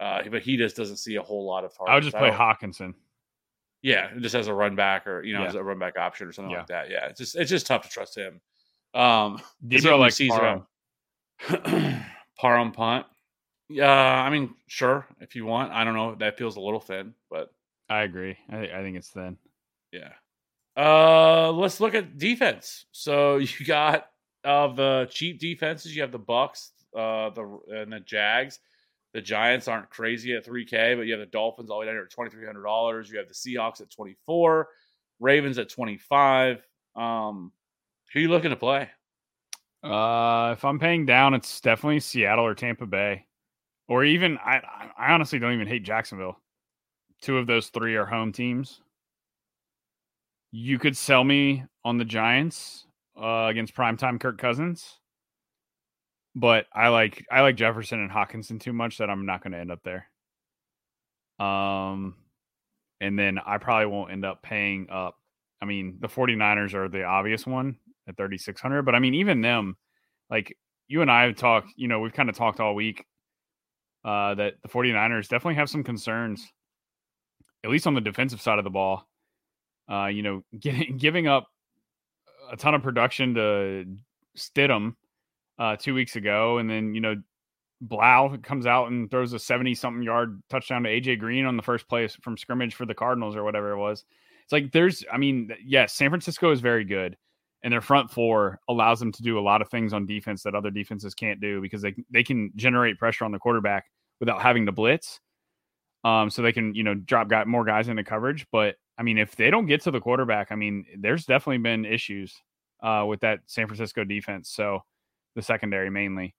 uh, 0.00 0.22
but 0.30 0.42
he 0.42 0.56
just 0.56 0.76
doesn't 0.76 0.98
see 0.98 1.16
a 1.16 1.22
whole 1.22 1.46
lot 1.46 1.64
of 1.64 1.70
targets. 1.76 1.90
I 1.90 1.94
would 1.94 2.04
just 2.04 2.16
play 2.16 2.30
Hockenson. 2.30 2.94
Yeah, 3.82 4.10
just 4.20 4.34
as 4.36 4.46
a 4.46 4.54
run 4.54 4.76
back 4.76 5.06
or 5.06 5.22
you 5.24 5.34
know 5.34 5.42
Yeah. 5.42 5.48
as 5.48 5.54
a 5.56 5.62
run 5.62 5.78
back 5.78 5.98
option 5.98 6.28
or 6.28 6.32
something 6.32 6.50
Yeah. 6.52 6.58
like 6.58 6.66
that. 6.68 6.90
Yeah, 6.90 7.06
it's 7.06 7.18
just 7.18 7.36
it's 7.36 7.50
just 7.50 7.66
tough 7.66 7.82
to 7.82 7.88
trust 7.88 8.16
him. 8.16 8.40
Um, 8.94 9.40
Debo 9.66 9.98
like 9.98 10.12
sees 10.12 10.30
Parham. 10.30 10.66
around 11.50 12.04
Parham 12.38 12.72
punt. 12.72 13.06
Yeah, 13.68 13.90
I 13.90 14.28
mean, 14.30 14.54
sure 14.66 15.06
if 15.20 15.34
you 15.34 15.46
want. 15.46 15.72
I 15.72 15.84
don't 15.84 15.94
know. 15.94 16.14
That 16.16 16.36
feels 16.38 16.56
a 16.56 16.60
little 16.60 16.80
thin, 16.80 17.14
but 17.30 17.50
I 17.88 18.02
agree. 18.02 18.36
I, 18.50 18.58
I 18.68 18.82
think 18.82 18.96
it's 18.96 19.08
thin. 19.10 19.36
yeah. 19.92 20.10
Uh, 20.76 21.50
let's 21.52 21.80
look 21.80 21.94
at 21.94 22.16
defense. 22.16 22.86
So 22.92 23.36
you 23.38 23.66
got 23.66 24.06
of 24.44 24.76
the 24.76 25.08
cheap 25.10 25.38
defenses. 25.40 25.94
You 25.94 26.02
have 26.02 26.12
the 26.12 26.18
Bucs, 26.18 26.70
uh, 26.96 27.30
the 27.30 27.58
and 27.70 27.92
the 27.92 28.00
Jags. 28.00 28.58
The 29.14 29.20
Giants 29.20 29.68
aren't 29.68 29.90
crazy 29.90 30.34
at 30.34 30.46
3K, 30.46 30.96
but 30.96 31.02
you 31.02 31.12
have 31.12 31.20
the 31.20 31.26
Dolphins 31.26 31.70
all 31.70 31.76
the 31.76 31.80
way 31.80 31.86
down 31.86 31.96
here 31.96 32.08
at 32.10 32.32
$2,300. 32.32 33.10
You 33.10 33.18
have 33.18 33.28
the 33.28 33.34
Seahawks 33.34 33.80
at 33.82 33.90
24, 33.90 34.68
Ravens 35.20 35.58
at 35.58 35.68
25. 35.68 36.66
Um, 36.96 37.52
who 38.12 38.18
are 38.18 38.22
you 38.22 38.28
looking 38.28 38.50
to 38.50 38.56
play? 38.56 38.88
Uh, 39.82 40.52
if 40.56 40.64
I'm 40.64 40.78
paying 40.78 41.06
down, 41.06 41.34
it's 41.34 41.60
definitely 41.60 42.00
Seattle 42.00 42.46
or 42.46 42.54
Tampa 42.54 42.86
Bay, 42.86 43.26
or 43.88 44.04
even 44.04 44.38
I. 44.38 44.60
I- 44.98 45.12
honestly 45.12 45.40
don't 45.40 45.54
even 45.54 45.66
hate 45.66 45.82
Jacksonville. 45.82 46.36
Two 47.20 47.38
of 47.38 47.46
those 47.46 47.68
three 47.68 47.96
are 47.96 48.06
home 48.06 48.32
teams. 48.32 48.80
You 50.52 50.78
could 50.78 50.96
sell 50.96 51.24
me 51.24 51.64
on 51.84 51.98
the 51.98 52.04
Giants 52.04 52.86
uh, 53.20 53.46
against 53.46 53.74
primetime 53.74 54.20
Kirk 54.20 54.38
Cousins, 54.38 55.00
but 56.34 56.66
I 56.72 56.88
like 56.88 57.24
I 57.30 57.42
like 57.42 57.56
Jefferson 57.56 58.00
and 58.00 58.10
Hockenson 58.10 58.60
too 58.60 58.72
much 58.72 58.98
that 58.98 59.10
I'm 59.10 59.26
not 59.26 59.42
going 59.42 59.52
to 59.52 59.58
end 59.58 59.72
up 59.72 59.82
there. 59.84 60.08
Um, 61.38 62.16
and 63.00 63.18
then 63.18 63.38
I 63.44 63.58
probably 63.58 63.86
won't 63.86 64.12
end 64.12 64.24
up 64.24 64.42
paying 64.42 64.88
up. 64.90 65.16
I 65.60 65.64
mean, 65.64 65.98
the 66.00 66.08
49ers 66.08 66.74
are 66.74 66.88
the 66.88 67.04
obvious 67.04 67.46
one 67.46 67.76
at 68.08 68.16
3600 68.16 68.82
but 68.82 68.94
i 68.94 68.98
mean 68.98 69.14
even 69.14 69.40
them 69.40 69.76
like 70.30 70.56
you 70.88 71.02
and 71.02 71.10
i 71.10 71.24
have 71.24 71.36
talked 71.36 71.72
you 71.76 71.88
know 71.88 72.00
we've 72.00 72.12
kind 72.12 72.28
of 72.28 72.36
talked 72.36 72.60
all 72.60 72.74
week 72.74 73.04
uh 74.04 74.34
that 74.34 74.54
the 74.62 74.68
49ers 74.68 75.28
definitely 75.28 75.54
have 75.54 75.70
some 75.70 75.84
concerns 75.84 76.46
at 77.64 77.70
least 77.70 77.86
on 77.86 77.94
the 77.94 78.00
defensive 78.00 78.40
side 78.40 78.58
of 78.58 78.64
the 78.64 78.70
ball 78.70 79.06
uh 79.90 80.06
you 80.06 80.22
know 80.22 80.42
getting, 80.58 80.96
giving 80.96 81.26
up 81.26 81.48
a 82.50 82.56
ton 82.56 82.74
of 82.74 82.82
production 82.82 83.34
to 83.34 83.84
stidham 84.36 84.94
uh 85.58 85.76
two 85.76 85.94
weeks 85.94 86.16
ago 86.16 86.58
and 86.58 86.68
then 86.68 86.94
you 86.94 87.00
know 87.00 87.16
Blough 87.80 88.38
comes 88.44 88.64
out 88.64 88.92
and 88.92 89.10
throws 89.10 89.32
a 89.32 89.38
70 89.40 89.74
something 89.74 90.02
yard 90.04 90.40
touchdown 90.48 90.84
to 90.84 90.88
aj 90.88 91.18
green 91.18 91.44
on 91.44 91.56
the 91.56 91.62
first 91.62 91.88
play 91.88 92.06
from 92.08 92.36
scrimmage 92.36 92.74
for 92.74 92.86
the 92.86 92.94
cardinals 92.94 93.34
or 93.34 93.42
whatever 93.42 93.72
it 93.72 93.78
was 93.78 94.04
it's 94.44 94.52
like 94.52 94.70
there's 94.72 95.04
i 95.12 95.18
mean 95.18 95.50
yes 95.64 95.92
san 95.92 96.10
francisco 96.10 96.52
is 96.52 96.60
very 96.60 96.84
good 96.84 97.16
and 97.62 97.72
their 97.72 97.80
front 97.80 98.10
four 98.10 98.58
allows 98.68 98.98
them 98.98 99.12
to 99.12 99.22
do 99.22 99.38
a 99.38 99.40
lot 99.40 99.62
of 99.62 99.68
things 99.68 99.92
on 99.92 100.06
defense 100.06 100.42
that 100.42 100.54
other 100.54 100.70
defenses 100.70 101.14
can't 101.14 101.40
do 101.40 101.60
because 101.60 101.82
they 101.82 101.94
they 102.10 102.24
can 102.24 102.50
generate 102.56 102.98
pressure 102.98 103.24
on 103.24 103.32
the 103.32 103.38
quarterback 103.38 103.86
without 104.20 104.42
having 104.42 104.66
to 104.66 104.72
blitz. 104.72 105.20
Um, 106.04 106.30
so 106.30 106.42
they 106.42 106.52
can 106.52 106.74
you 106.74 106.82
know 106.82 106.94
drop 106.94 107.28
guy, 107.28 107.44
more 107.44 107.64
guys 107.64 107.88
into 107.88 108.04
coverage. 108.04 108.46
But 108.50 108.76
I 108.98 109.02
mean, 109.02 109.18
if 109.18 109.36
they 109.36 109.50
don't 109.50 109.66
get 109.66 109.82
to 109.82 109.90
the 109.90 110.00
quarterback, 110.00 110.50
I 110.50 110.56
mean, 110.56 110.84
there's 110.98 111.24
definitely 111.24 111.58
been 111.58 111.84
issues 111.84 112.34
uh, 112.82 113.04
with 113.06 113.20
that 113.20 113.40
San 113.46 113.66
Francisco 113.66 114.04
defense. 114.04 114.50
So 114.50 114.80
the 115.34 115.42
secondary 115.42 115.90
mainly. 115.90 116.34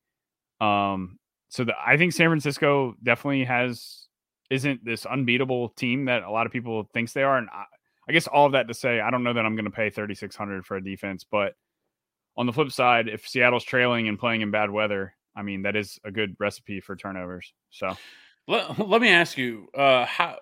Um, 0.62 1.18
so 1.50 1.64
the, 1.64 1.74
I 1.80 1.98
think 1.98 2.14
San 2.14 2.30
Francisco 2.30 2.96
definitely 3.04 3.46
has 3.46 4.08
isn't 4.50 4.86
this 4.86 5.06
unbeatable 5.06 5.70
team 5.70 6.06
that 6.06 6.24
a 6.24 6.30
lot 6.30 6.46
of 6.46 6.52
people 6.52 6.88
thinks 6.94 7.14
they 7.14 7.24
are, 7.24 7.38
and 7.38 7.50
I, 7.52 7.64
I 8.08 8.12
guess 8.12 8.28
all 8.28 8.46
of 8.46 8.52
that 8.52 8.68
to 8.68 8.74
say, 8.74 9.00
I 9.00 9.10
don't 9.10 9.24
know 9.24 9.34
that 9.34 9.46
I'm 9.46 9.56
going 9.56 9.66
to 9.66 9.72
pay 9.72 9.90
3600 9.90 10.66
for 10.66 10.78
a 10.78 10.84
defense, 10.84 11.26
but 11.30 11.54
on 12.36 12.46
the 12.46 12.54
flip 12.54 12.72
side, 12.72 13.08
if 13.08 13.28
Seattle's 13.28 13.64
trailing 13.64 14.08
and 14.08 14.20
playing 14.20 14.42
in 14.42 14.52
bad 14.52 14.70
weather, 14.70 15.14
I 15.36 15.42
mean 15.42 15.64
that 15.64 15.76
is 15.76 16.00
a 16.04 16.12
good 16.12 16.36
recipe 16.40 16.80
for 16.80 16.96
turnovers. 16.96 17.54
So 17.70 17.96
Let, 18.48 18.88
let 18.88 19.02
me 19.02 19.10
ask 19.10 19.38
you, 19.38 19.70
uh, 19.76 20.06
how 20.06 20.38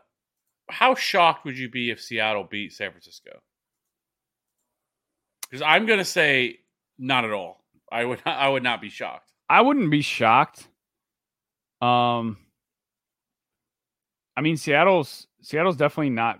how 0.69 0.95
shocked 0.95 1.45
would 1.45 1.57
you 1.57 1.69
be 1.69 1.91
if 1.91 2.01
Seattle 2.01 2.47
beat 2.49 2.73
San 2.73 2.91
Francisco? 2.91 3.39
Because 5.43 5.61
I'm 5.61 5.85
going 5.85 5.99
to 5.99 6.05
say 6.05 6.59
not 6.97 7.25
at 7.25 7.31
all. 7.31 7.60
I 7.91 8.05
would 8.05 8.21
I 8.25 8.49
would 8.49 8.63
not 8.63 8.81
be 8.81 8.89
shocked. 8.89 9.31
I 9.49 9.61
wouldn't 9.61 9.91
be 9.91 10.01
shocked. 10.01 10.67
Um, 11.81 12.37
I 14.35 14.41
mean 14.41 14.57
Seattle's 14.57 15.27
Seattle's 15.41 15.77
definitely 15.77 16.11
not 16.11 16.39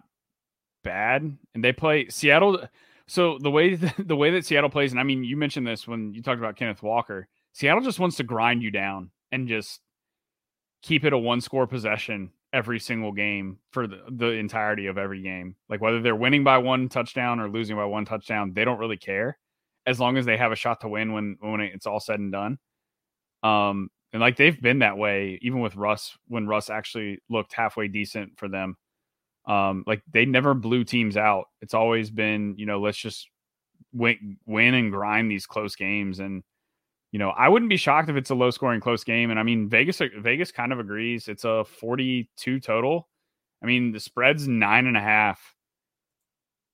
bad, 0.83 1.37
and 1.53 1.63
they 1.63 1.73
play 1.73 2.07
Seattle. 2.09 2.63
So 3.07 3.37
the 3.39 3.51
way 3.51 3.75
the 3.97 4.15
way 4.15 4.31
that 4.31 4.45
Seattle 4.45 4.69
plays, 4.69 4.91
and 4.91 4.99
I 4.99 5.03
mean 5.03 5.23
you 5.23 5.35
mentioned 5.37 5.67
this 5.67 5.87
when 5.87 6.13
you 6.13 6.21
talked 6.21 6.39
about 6.39 6.55
Kenneth 6.55 6.83
Walker. 6.83 7.27
Seattle 7.53 7.83
just 7.83 7.99
wants 7.99 8.15
to 8.17 8.23
grind 8.23 8.63
you 8.63 8.71
down 8.71 9.11
and 9.31 9.49
just 9.49 9.81
keep 10.81 11.03
it 11.03 11.11
a 11.11 11.17
one 11.17 11.41
score 11.41 11.67
possession 11.67 12.31
every 12.53 12.79
single 12.79 13.11
game 13.11 13.57
for 13.71 13.87
the, 13.87 14.01
the 14.09 14.27
entirety 14.27 14.87
of 14.87 14.97
every 14.97 15.21
game. 15.21 15.55
Like 15.67 15.81
whether 15.81 16.01
they're 16.01 16.15
winning 16.15 16.45
by 16.45 16.59
one 16.59 16.87
touchdown 16.87 17.41
or 17.41 17.49
losing 17.49 17.75
by 17.75 17.85
one 17.85 18.05
touchdown, 18.05 18.53
they 18.53 18.63
don't 18.63 18.79
really 18.79 18.97
care 18.97 19.37
as 19.85 19.99
long 19.99 20.17
as 20.17 20.25
they 20.25 20.37
have 20.37 20.51
a 20.51 20.55
shot 20.55 20.81
to 20.81 20.87
win 20.87 21.13
when 21.13 21.37
when 21.39 21.61
it's 21.61 21.85
all 21.85 21.99
said 21.99 22.19
and 22.19 22.31
done. 22.31 22.57
Um, 23.43 23.89
and 24.13 24.21
like 24.21 24.37
they've 24.37 24.59
been 24.59 24.79
that 24.79 24.97
way 24.97 25.39
even 25.41 25.61
with 25.61 25.75
Russ 25.75 26.17
when 26.27 26.47
Russ 26.47 26.69
actually 26.69 27.19
looked 27.29 27.53
halfway 27.53 27.87
decent 27.87 28.37
for 28.37 28.47
them. 28.47 28.77
Um, 29.45 29.83
like 29.87 30.03
they 30.11 30.25
never 30.25 30.53
blew 30.53 30.83
teams 30.83 31.17
out. 31.17 31.45
It's 31.61 31.73
always 31.73 32.09
been 32.11 32.55
you 32.57 32.65
know 32.65 32.79
let's 32.79 32.97
just 32.97 33.27
win 33.93 34.37
win 34.45 34.73
and 34.73 34.91
grind 34.91 35.31
these 35.31 35.45
close 35.45 35.75
games 35.75 36.19
and. 36.19 36.43
You 37.13 37.19
know, 37.19 37.31
I 37.31 37.49
wouldn't 37.49 37.67
be 37.67 37.75
shocked 37.75 38.09
if 38.09 38.15
it's 38.15 38.29
a 38.29 38.35
low 38.35 38.51
scoring 38.51 38.79
close 38.79 39.03
game. 39.03 39.31
And 39.31 39.37
I 39.37 39.43
mean, 39.43 39.67
Vegas 39.67 39.99
Vegas 40.19 40.49
kind 40.49 40.71
of 40.71 40.79
agrees. 40.79 41.27
It's 41.27 41.43
a 41.43 41.65
42 41.65 42.61
total. 42.61 43.09
I 43.61 43.65
mean, 43.65 43.91
the 43.91 43.99
spread's 43.99 44.47
nine 44.47 44.87
and 44.87 44.95
a 44.95 45.01
half. 45.01 45.55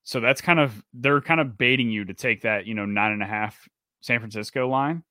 So 0.08 0.20
that's 0.20 0.40
kind 0.40 0.58
of 0.58 0.82
they're 0.94 1.20
kind 1.20 1.38
of 1.38 1.58
baiting 1.58 1.90
you 1.90 2.06
to 2.06 2.14
take 2.14 2.40
that, 2.40 2.64
you 2.64 2.72
know, 2.72 2.86
nine 2.86 3.12
and 3.12 3.22
a 3.22 3.26
half 3.26 3.68
San 4.00 4.20
Francisco 4.20 4.66
line. 4.66 5.02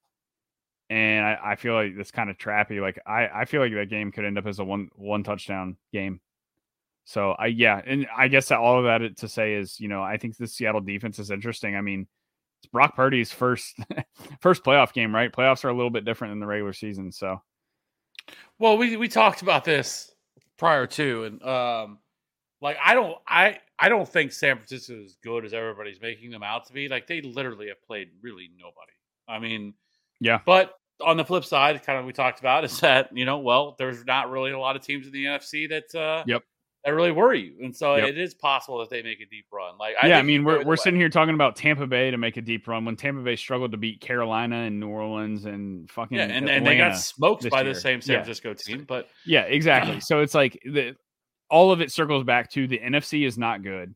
And 0.90 1.24
I, 1.24 1.52
I 1.52 1.56
feel 1.56 1.76
like 1.76 1.96
that's 1.96 2.10
kind 2.10 2.32
of 2.32 2.38
trappy. 2.40 2.82
Like 2.82 2.98
I, 3.06 3.28
I 3.28 3.46
feel 3.46 3.62
like 3.62 3.72
that 3.76 3.92
game 3.92 4.12
could 4.12 4.26
end 4.26 4.40
up 4.40 4.48
as 4.48 4.58
a 4.58 4.64
one 4.64 4.90
one 4.96 5.22
touchdown 5.22 5.78
game. 5.94 6.20
So 7.06 7.34
I 7.34 7.46
yeah, 7.46 7.80
and 7.86 8.08
I 8.18 8.28
guess 8.28 8.50
all 8.50 8.80
of 8.80 8.86
that 8.86 9.18
to 9.18 9.28
say 9.28 9.54
is, 9.54 9.80
you 9.80 9.88
know, 9.88 10.02
I 10.02 10.18
think 10.18 10.36
the 10.36 10.48
Seattle 10.48 10.82
defense 10.82 11.20
is 11.20 11.30
interesting. 11.30 11.76
I 11.76 11.82
mean, 11.82 12.08
it's 12.60 12.72
Brock 12.72 12.96
Purdy's 12.96 13.32
first 13.32 13.76
first 14.42 14.64
playoff 14.64 14.94
game, 14.94 15.14
right? 15.14 15.32
Playoffs 15.32 15.64
are 15.64 15.70
a 15.70 15.76
little 15.76 15.92
bit 15.92 16.06
different 16.06 16.32
than 16.32 16.40
the 16.40 16.48
regular 16.48 16.74
season, 16.74 17.12
so 17.12 17.40
Well, 18.58 18.80
we 18.80 18.98
we 18.98 19.10
talked 19.10 19.44
about 19.44 19.64
this 19.64 20.12
prior 20.58 20.88
to, 20.88 21.24
and 21.26 21.44
um, 21.44 22.00
like 22.62 22.78
I 22.84 22.96
don't 22.96 23.16
I 23.28 23.60
I 23.80 23.90
don't 23.90 24.08
think 24.08 24.32
San 24.32 24.58
Francisco 24.58 24.94
is 24.96 25.06
as 25.12 25.16
good 25.24 25.46
as 25.46 25.54
everybody's 25.54 26.02
making 26.02 26.32
them 26.32 26.44
out 26.44 26.66
to 26.68 26.74
be. 26.74 26.88
Like 26.88 27.06
they 27.08 27.22
literally 27.22 27.68
have 27.68 27.82
played 27.84 28.10
really 28.22 28.50
nobody. 28.58 28.94
I 29.28 29.40
mean, 29.40 29.74
yeah. 30.20 30.40
But 30.46 30.74
on 31.06 31.18
the 31.18 31.26
flip 31.26 31.46
side, 31.46 31.84
kind 31.84 32.00
of 32.00 32.06
we 32.06 32.14
talked 32.14 32.40
about 32.40 32.64
is 32.64 32.80
that 32.82 33.10
you 33.16 33.26
know, 33.26 33.38
well, 33.40 33.76
there's 33.78 34.04
not 34.06 34.32
really 34.32 34.52
a 34.52 34.60
lot 34.60 34.76
of 34.76 34.82
teams 34.82 35.06
in 35.06 35.14
the 35.14 35.26
NFC 35.26 35.70
that 35.70 35.94
uh, 36.00 36.24
Yep. 36.26 36.42
that 36.86 36.92
really 36.92 37.12
worry 37.12 37.42
you, 37.42 37.58
and 37.64 37.76
so 37.76 37.96
Yep. 37.98 38.10
it 38.10 38.18
is 38.18 38.34
possible 38.34 38.80
that 38.80 38.90
they 38.90 39.04
make 39.04 39.20
a 39.22 39.28
deep 39.28 39.46
run. 39.54 39.78
Like 39.78 39.94
yeah, 40.04 40.18
I 40.18 40.24
mean, 40.24 40.44
we're 40.44 40.64
we're 40.66 40.76
sitting 40.76 41.00
here 41.00 41.10
talking 41.10 41.36
about 41.36 41.56
Tampa 41.56 41.86
Bay 41.86 42.10
to 42.10 42.18
make 42.18 42.38
a 42.38 42.42
deep 42.42 42.68
run 42.68 42.84
when 42.84 42.96
Tampa 42.96 43.22
Bay 43.22 43.36
struggled 43.36 43.72
to 43.74 43.78
beat 43.78 44.02
Carolina 44.02 44.56
and 44.64 44.80
New 44.80 44.90
Orleans 44.90 45.46
and 45.46 45.88
fucking 45.92 46.18
Yeah, 46.18 46.24
and, 46.24 46.50
and 46.50 46.66
they 46.66 46.78
got 46.78 46.98
smoked 46.98 47.48
by 47.52 47.62
year. 47.62 47.76
the 47.76 47.80
same 47.80 48.02
San 48.02 48.14
Yeah. 48.14 48.20
Francisco 48.24 48.56
team, 48.56 48.86
but 48.88 49.08
Yeah, 49.24 49.42
exactly. 49.42 50.00
so 50.00 50.22
it's 50.22 50.34
like 50.34 50.60
the 50.66 50.96
all 51.50 51.72
of 51.72 51.82
it 51.82 51.92
circles 51.92 52.24
back 52.24 52.52
to 52.52 52.68
the 52.68 52.80
NFC 52.80 53.26
is 53.26 53.38
not 53.38 53.64
good. 53.64 53.96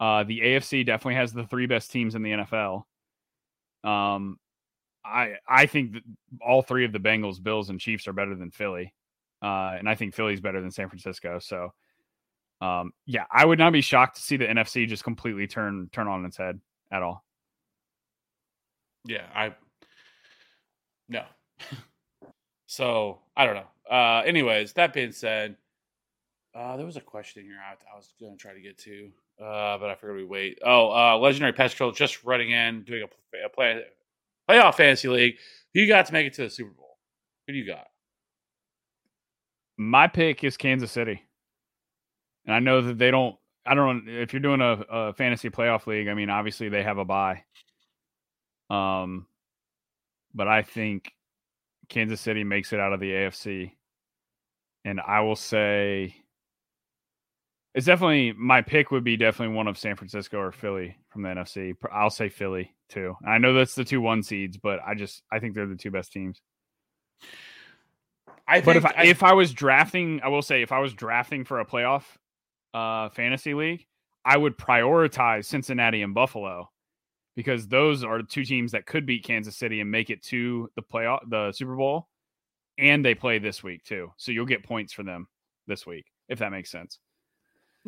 Uh, 0.00 0.24
the 0.24 0.40
AFC 0.40 0.86
definitely 0.86 1.16
has 1.16 1.32
the 1.32 1.44
three 1.44 1.66
best 1.66 1.90
teams 1.90 2.14
in 2.14 2.22
the 2.22 2.30
NFL. 2.30 2.84
Um, 3.84 4.38
I 5.04 5.34
I 5.48 5.66
think 5.66 5.96
all 6.40 6.62
three 6.62 6.84
of 6.84 6.92
the 6.92 7.00
Bengals, 7.00 7.42
Bills, 7.42 7.70
and 7.70 7.80
Chiefs 7.80 8.06
are 8.06 8.12
better 8.12 8.34
than 8.34 8.50
Philly, 8.50 8.94
uh, 9.42 9.74
and 9.78 9.88
I 9.88 9.94
think 9.94 10.14
Philly's 10.14 10.40
better 10.40 10.60
than 10.60 10.70
San 10.70 10.88
Francisco. 10.88 11.38
So, 11.40 11.72
um, 12.60 12.92
yeah, 13.06 13.24
I 13.30 13.44
would 13.44 13.58
not 13.58 13.72
be 13.72 13.80
shocked 13.80 14.16
to 14.16 14.22
see 14.22 14.36
the 14.36 14.46
NFC 14.46 14.86
just 14.86 15.04
completely 15.04 15.46
turn 15.46 15.88
turn 15.92 16.06
on 16.06 16.24
its 16.24 16.36
head 16.36 16.60
at 16.90 17.02
all. 17.02 17.24
yeah, 19.04 19.26
I 19.34 19.54
no. 21.08 21.24
so 22.66 23.18
I 23.36 23.46
don't 23.46 23.56
know. 23.56 23.94
Uh, 23.96 24.22
anyways, 24.26 24.74
that 24.74 24.92
being 24.92 25.12
said, 25.12 25.56
uh, 26.54 26.76
there 26.76 26.86
was 26.86 26.96
a 26.96 27.00
question 27.00 27.44
here 27.44 27.58
I, 27.58 27.72
I 27.92 27.96
was 27.96 28.12
going 28.20 28.36
to 28.36 28.38
try 28.38 28.54
to 28.54 28.60
get 28.60 28.78
to, 28.78 29.10
uh, 29.40 29.78
but 29.78 29.90
I 29.90 29.94
figured 29.94 30.16
we 30.16 30.24
wait. 30.24 30.58
Oh, 30.64 30.90
uh, 30.90 31.18
legendary 31.18 31.52
pest 31.52 31.74
control 31.74 31.92
just 31.92 32.24
running 32.24 32.50
in 32.50 32.82
doing 32.82 33.02
a, 33.02 33.46
a 33.46 33.48
play 33.48 33.82
playoff 34.48 34.76
fantasy 34.76 35.08
league. 35.08 35.36
Who 35.74 35.80
you 35.80 35.88
got 35.88 36.06
to 36.06 36.12
make 36.12 36.26
it 36.26 36.34
to 36.34 36.42
the 36.42 36.50
Super 36.50 36.70
Bowl? 36.70 36.98
Who 37.46 37.52
do 37.52 37.58
you 37.58 37.66
got? 37.66 37.86
My 39.76 40.08
pick 40.08 40.42
is 40.42 40.56
Kansas 40.56 40.90
City. 40.90 41.22
And 42.46 42.54
I 42.54 42.60
know 42.60 42.80
that 42.82 42.98
they 42.98 43.10
don't 43.10 43.36
I 43.66 43.74
don't 43.74 44.06
know 44.06 44.12
if 44.12 44.32
you're 44.32 44.40
doing 44.40 44.62
a, 44.62 44.84
a 44.88 45.12
fantasy 45.12 45.50
playoff 45.50 45.86
league, 45.86 46.08
I 46.08 46.14
mean 46.14 46.30
obviously 46.30 46.68
they 46.68 46.82
have 46.82 46.98
a 46.98 47.04
buy. 47.04 47.44
Um 48.70 49.26
but 50.34 50.48
I 50.48 50.62
think 50.62 51.12
Kansas 51.88 52.20
City 52.20 52.44
makes 52.44 52.72
it 52.72 52.80
out 52.80 52.92
of 52.92 53.00
the 53.00 53.10
AFC. 53.10 53.72
And 54.84 55.00
I 55.00 55.20
will 55.20 55.36
say 55.36 56.16
it's 57.74 57.86
definitely 57.86 58.32
my 58.32 58.62
pick 58.62 58.90
would 58.90 59.04
be 59.04 59.16
definitely 59.16 59.54
one 59.54 59.68
of 59.68 59.78
San 59.78 59.96
Francisco 59.96 60.38
or 60.38 60.52
Philly 60.52 60.96
from 61.10 61.22
the 61.22 61.28
NFC. 61.28 61.74
I'll 61.92 62.10
say 62.10 62.28
Philly 62.28 62.74
too. 62.88 63.14
I 63.26 63.38
know 63.38 63.52
that's 63.54 63.74
the 63.74 63.84
two 63.84 64.00
one 64.00 64.22
seeds, 64.22 64.56
but 64.56 64.80
I 64.86 64.94
just 64.94 65.22
I 65.30 65.38
think 65.38 65.54
they're 65.54 65.66
the 65.66 65.76
two 65.76 65.90
best 65.90 66.12
teams. 66.12 66.40
I 68.46 68.60
But 68.62 68.76
if 68.76 68.82
think 68.82 68.94
I, 68.96 69.04
if 69.04 69.22
I 69.22 69.34
was 69.34 69.52
drafting, 69.52 70.20
I 70.22 70.28
will 70.28 70.42
say 70.42 70.62
if 70.62 70.72
I 70.72 70.78
was 70.78 70.94
drafting 70.94 71.44
for 71.44 71.60
a 71.60 71.66
playoff 71.66 72.04
uh, 72.72 73.10
fantasy 73.10 73.54
league, 73.54 73.86
I 74.24 74.36
would 74.36 74.56
prioritize 74.56 75.44
Cincinnati 75.44 76.02
and 76.02 76.14
Buffalo 76.14 76.70
because 77.36 77.68
those 77.68 78.02
are 78.02 78.22
two 78.22 78.44
teams 78.44 78.72
that 78.72 78.86
could 78.86 79.04
beat 79.06 79.24
Kansas 79.24 79.56
City 79.56 79.80
and 79.80 79.90
make 79.90 80.10
it 80.10 80.22
to 80.24 80.70
the 80.76 80.82
playoff, 80.82 81.20
the 81.28 81.52
Super 81.52 81.76
Bowl, 81.76 82.08
and 82.78 83.04
they 83.04 83.14
play 83.14 83.38
this 83.38 83.62
week 83.62 83.84
too. 83.84 84.10
So 84.16 84.32
you'll 84.32 84.46
get 84.46 84.64
points 84.64 84.92
for 84.92 85.02
them 85.02 85.28
this 85.66 85.86
week 85.86 86.06
if 86.28 86.38
that 86.38 86.52
makes 86.52 86.70
sense. 86.70 86.98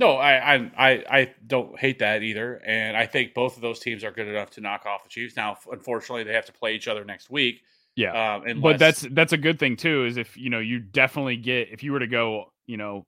No, 0.00 0.12
I, 0.12 0.54
I 0.54 0.70
I 0.78 0.90
I 1.10 1.34
don't 1.46 1.78
hate 1.78 1.98
that 1.98 2.22
either, 2.22 2.62
and 2.64 2.96
I 2.96 3.04
think 3.04 3.34
both 3.34 3.56
of 3.56 3.60
those 3.60 3.80
teams 3.80 4.02
are 4.02 4.10
good 4.10 4.28
enough 4.28 4.48
to 4.52 4.62
knock 4.62 4.86
off 4.86 5.02
the 5.02 5.10
Chiefs. 5.10 5.36
Now, 5.36 5.58
unfortunately, 5.70 6.24
they 6.24 6.32
have 6.32 6.46
to 6.46 6.54
play 6.54 6.74
each 6.74 6.88
other 6.88 7.04
next 7.04 7.28
week. 7.28 7.60
Yeah. 7.96 8.36
um, 8.36 8.44
unless, 8.46 8.62
but 8.62 8.78
that's 8.78 9.06
that's 9.10 9.34
a 9.34 9.36
good 9.36 9.58
thing 9.58 9.76
too. 9.76 10.06
Is 10.06 10.16
if 10.16 10.38
you 10.38 10.48
know 10.48 10.58
you 10.58 10.78
definitely 10.78 11.36
get 11.36 11.68
if 11.70 11.82
you 11.82 11.92
were 11.92 11.98
to 11.98 12.06
go 12.06 12.46
you 12.66 12.78
know 12.78 13.04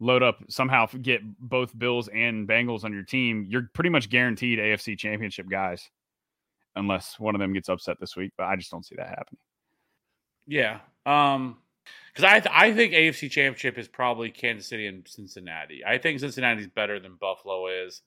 load 0.00 0.22
up 0.22 0.38
somehow 0.48 0.86
get 1.02 1.20
both 1.38 1.78
Bills 1.78 2.08
and 2.08 2.48
Bengals 2.48 2.84
on 2.84 2.92
your 2.94 3.02
team, 3.02 3.44
you're 3.46 3.68
pretty 3.74 3.90
much 3.90 4.08
guaranteed 4.08 4.58
AFC 4.58 4.96
Championship 4.96 5.46
guys, 5.50 5.90
unless 6.74 7.20
one 7.20 7.34
of 7.34 7.38
them 7.38 7.52
gets 7.52 7.68
upset 7.68 7.98
this 8.00 8.16
week. 8.16 8.32
But 8.38 8.44
I 8.44 8.56
just 8.56 8.70
don't 8.70 8.86
see 8.86 8.96
that 8.96 9.10
happening. 9.10 9.40
yeah. 10.46 10.78
Um, 11.04 11.58
because 12.14 12.30
I 12.30 12.40
th- 12.40 12.54
I 12.54 12.72
think 12.72 12.92
AFC 12.92 13.30
Championship 13.30 13.76
is 13.78 13.88
probably 13.88 14.30
Kansas 14.30 14.68
City 14.68 14.86
and 14.86 15.06
Cincinnati. 15.06 15.82
I 15.84 15.98
think 15.98 16.20
Cincinnati's 16.20 16.68
better 16.68 17.00
than 17.00 17.16
Buffalo 17.20 17.66
is, 17.66 18.02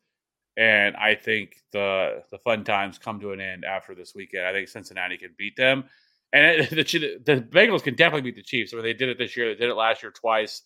and 0.55 0.95
I 0.95 1.15
think 1.15 1.57
the 1.73 2.23
the 2.31 2.37
fun 2.39 2.63
times 2.63 2.97
come 2.97 3.19
to 3.19 3.31
an 3.31 3.41
end 3.41 3.65
after 3.65 3.93
this 3.95 4.13
weekend. 4.15 4.45
I 4.45 4.53
think 4.53 4.69
Cincinnati 4.69 5.17
can 5.17 5.35
beat 5.37 5.57
them, 5.57 5.85
and 6.31 6.45
it, 6.45 6.69
the 6.69 7.19
the 7.25 7.41
Bengals 7.41 7.83
can 7.83 7.95
definitely 7.95 8.31
beat 8.31 8.37
the 8.37 8.43
Chiefs. 8.43 8.73
I 8.73 8.77
mean, 8.77 8.85
they 8.85 8.93
did 8.93 9.09
it 9.09 9.17
this 9.17 9.35
year. 9.35 9.49
They 9.49 9.59
did 9.59 9.69
it 9.69 9.75
last 9.75 10.03
year 10.03 10.11
twice. 10.11 10.61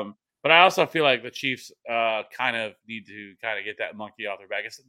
Um, 0.00 0.14
but 0.42 0.50
I 0.52 0.60
also 0.60 0.86
feel 0.86 1.04
like 1.04 1.22
the 1.22 1.30
Chiefs 1.30 1.70
uh, 1.90 2.22
kind 2.36 2.56
of 2.56 2.72
need 2.88 3.06
to 3.08 3.34
kind 3.42 3.58
of 3.58 3.64
get 3.64 3.78
that 3.78 3.96
monkey 3.96 4.26
off 4.26 4.38
their 4.38 4.48
back. 4.48 4.64
It's, 4.64 4.80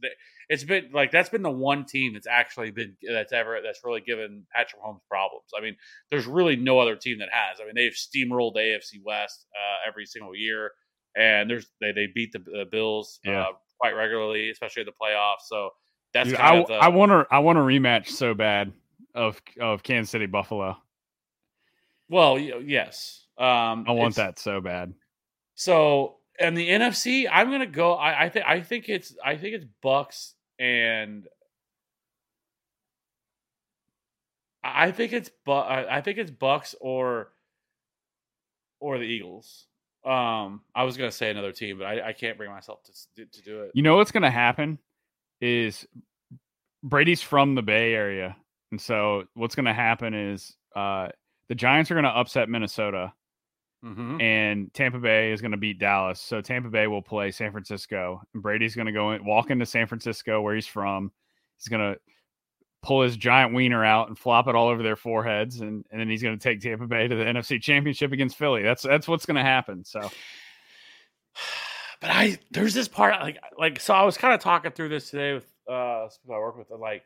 it's 0.48 0.64
been 0.64 0.90
like 0.92 1.10
that's 1.10 1.28
been 1.28 1.42
the 1.42 1.50
one 1.50 1.84
team 1.84 2.14
that's 2.14 2.26
actually 2.26 2.70
been 2.70 2.96
that's 3.06 3.32
ever 3.32 3.60
that's 3.62 3.80
really 3.84 4.00
given 4.00 4.44
Patrick 4.54 4.80
Mahomes 4.82 5.00
problems. 5.10 5.50
I 5.56 5.60
mean, 5.60 5.76
there's 6.10 6.26
really 6.26 6.56
no 6.56 6.78
other 6.78 6.96
team 6.96 7.18
that 7.18 7.28
has. 7.30 7.58
I 7.60 7.64
mean, 7.66 7.74
they've 7.74 7.92
steamrolled 7.92 8.54
the 8.54 8.60
AFC 8.60 9.02
West 9.04 9.46
uh, 9.54 9.88
every 9.88 10.06
single 10.06 10.34
year, 10.34 10.72
and 11.16 11.50
there's 11.50 11.66
they 11.80 11.92
they 11.92 12.06
beat 12.14 12.32
the, 12.32 12.38
the 12.38 12.66
Bills 12.70 13.20
Yeah. 13.24 13.42
uh, 13.42 13.52
quite 13.78 13.92
regularly, 13.92 14.50
especially 14.50 14.82
in 14.82 14.86
the 14.86 14.92
playoffs. 14.92 15.46
So 15.48 15.70
that's 16.14 16.28
Dude, 16.30 16.38
kind 16.38 16.56
I 16.56 16.60
of 16.60 16.66
the, 16.68 16.74
I 16.74 16.88
want 16.88 17.10
to 17.12 17.26
I 17.30 17.40
want 17.40 17.58
a 17.58 17.62
rematch 17.62 18.08
so 18.08 18.32
bad 18.34 18.72
of 19.14 19.42
of 19.60 19.82
Kansas 19.82 20.10
City 20.10 20.26
Buffalo. 20.26 20.76
well, 22.08 22.38
yes, 22.38 23.26
um, 23.38 23.84
I 23.86 23.92
want 23.92 24.14
that 24.16 24.38
so 24.38 24.60
bad. 24.60 24.92
So 25.62 26.16
and 26.40 26.56
the 26.56 26.68
NFC, 26.68 27.28
I'm 27.30 27.48
gonna 27.48 27.66
go. 27.66 27.94
I, 27.94 28.24
I 28.24 28.28
think 28.30 28.46
I 28.46 28.60
think 28.62 28.88
it's 28.88 29.14
I 29.24 29.36
think 29.36 29.54
it's 29.54 29.66
Bucs 29.84 30.32
and 30.58 31.28
I 34.64 34.90
think 34.90 35.12
it's 35.12 35.30
Bu- 35.46 35.52
I 35.52 36.00
think 36.00 36.18
it's 36.18 36.32
Bucs 36.32 36.74
or 36.80 37.28
or 38.80 38.98
the 38.98 39.04
Eagles. 39.04 39.66
Um, 40.04 40.62
I 40.74 40.82
was 40.82 40.96
gonna 40.96 41.12
say 41.12 41.30
another 41.30 41.52
team, 41.52 41.78
but 41.78 41.86
I, 41.86 42.08
I 42.08 42.12
can't 42.12 42.36
bring 42.36 42.50
myself 42.50 42.80
to 43.14 43.24
to 43.24 43.42
do 43.42 43.60
it. 43.60 43.70
You 43.72 43.82
know 43.84 43.94
what's 43.94 44.10
to 44.22 44.30
happen 44.30 44.80
is 45.40 45.86
Brady's 46.82 47.22
from 47.22 47.54
the 47.54 47.62
Bay 47.62 47.94
Area, 47.94 48.34
and 48.72 48.80
so 48.80 49.28
what's 49.34 49.54
to 49.66 49.72
happen 49.72 50.12
is 50.12 50.56
uh, 50.74 51.10
the 51.48 51.54
Giants 51.54 51.88
are 51.92 51.94
to 52.02 52.10
upset 52.10 52.48
Minnesota, 52.48 53.12
Mm-hmm. 53.84 54.20
and 54.20 54.72
Tampa 54.74 55.00
Bay 55.00 55.32
is 55.32 55.40
going 55.40 55.50
to 55.50 55.56
beat 55.56 55.80
Dallas. 55.80 56.20
So 56.20 56.40
Tampa 56.40 56.68
Bay 56.68 56.86
will 56.86 57.02
play 57.02 57.32
San 57.32 57.50
Francisco, 57.50 58.22
and 58.32 58.40
Brady's 58.40 58.76
going 58.76 58.86
to 58.86 58.92
go 58.92 59.10
in, 59.10 59.24
walk 59.24 59.50
into 59.50 59.66
San 59.66 59.88
Francisco 59.88 60.40
where 60.40 60.54
he's 60.54 60.68
from. 60.68 61.10
He's 61.58 61.66
going 61.66 61.94
to 61.94 62.00
pull 62.82 63.02
his 63.02 63.16
giant 63.16 63.54
wiener 63.54 63.84
out 63.84 64.08
and 64.08 64.16
flop 64.16 64.46
it 64.46 64.54
all 64.54 64.68
over 64.68 64.84
their 64.84 64.94
foreheads, 64.94 65.60
and, 65.60 65.84
and 65.90 66.00
then 66.00 66.08
he's 66.08 66.22
going 66.22 66.38
to 66.38 66.42
take 66.42 66.60
Tampa 66.60 66.86
Bay 66.86 67.08
to 67.08 67.14
the 67.16 67.24
NFC 67.24 67.60
Championship 67.60 68.12
against 68.12 68.36
Philly. 68.36 68.62
That's 68.62 68.82
that's 68.82 69.08
what's 69.08 69.26
going 69.26 69.36
to 69.36 69.42
happen. 69.42 69.84
So 69.84 70.00
but 72.00 72.10
I 72.10 72.38
there's 72.50 72.74
this 72.74 72.88
part 72.88 73.20
like 73.20 73.38
like 73.58 73.80
so 73.80 73.94
I 73.94 74.04
was 74.04 74.16
kind 74.16 74.34
of 74.34 74.40
talking 74.40 74.70
through 74.70 74.90
this 74.90 75.10
today 75.10 75.34
with 75.34 75.46
uh 75.68 76.08
people 76.22 76.36
I 76.36 76.38
work 76.38 76.56
with 76.56 76.70
like 76.70 77.04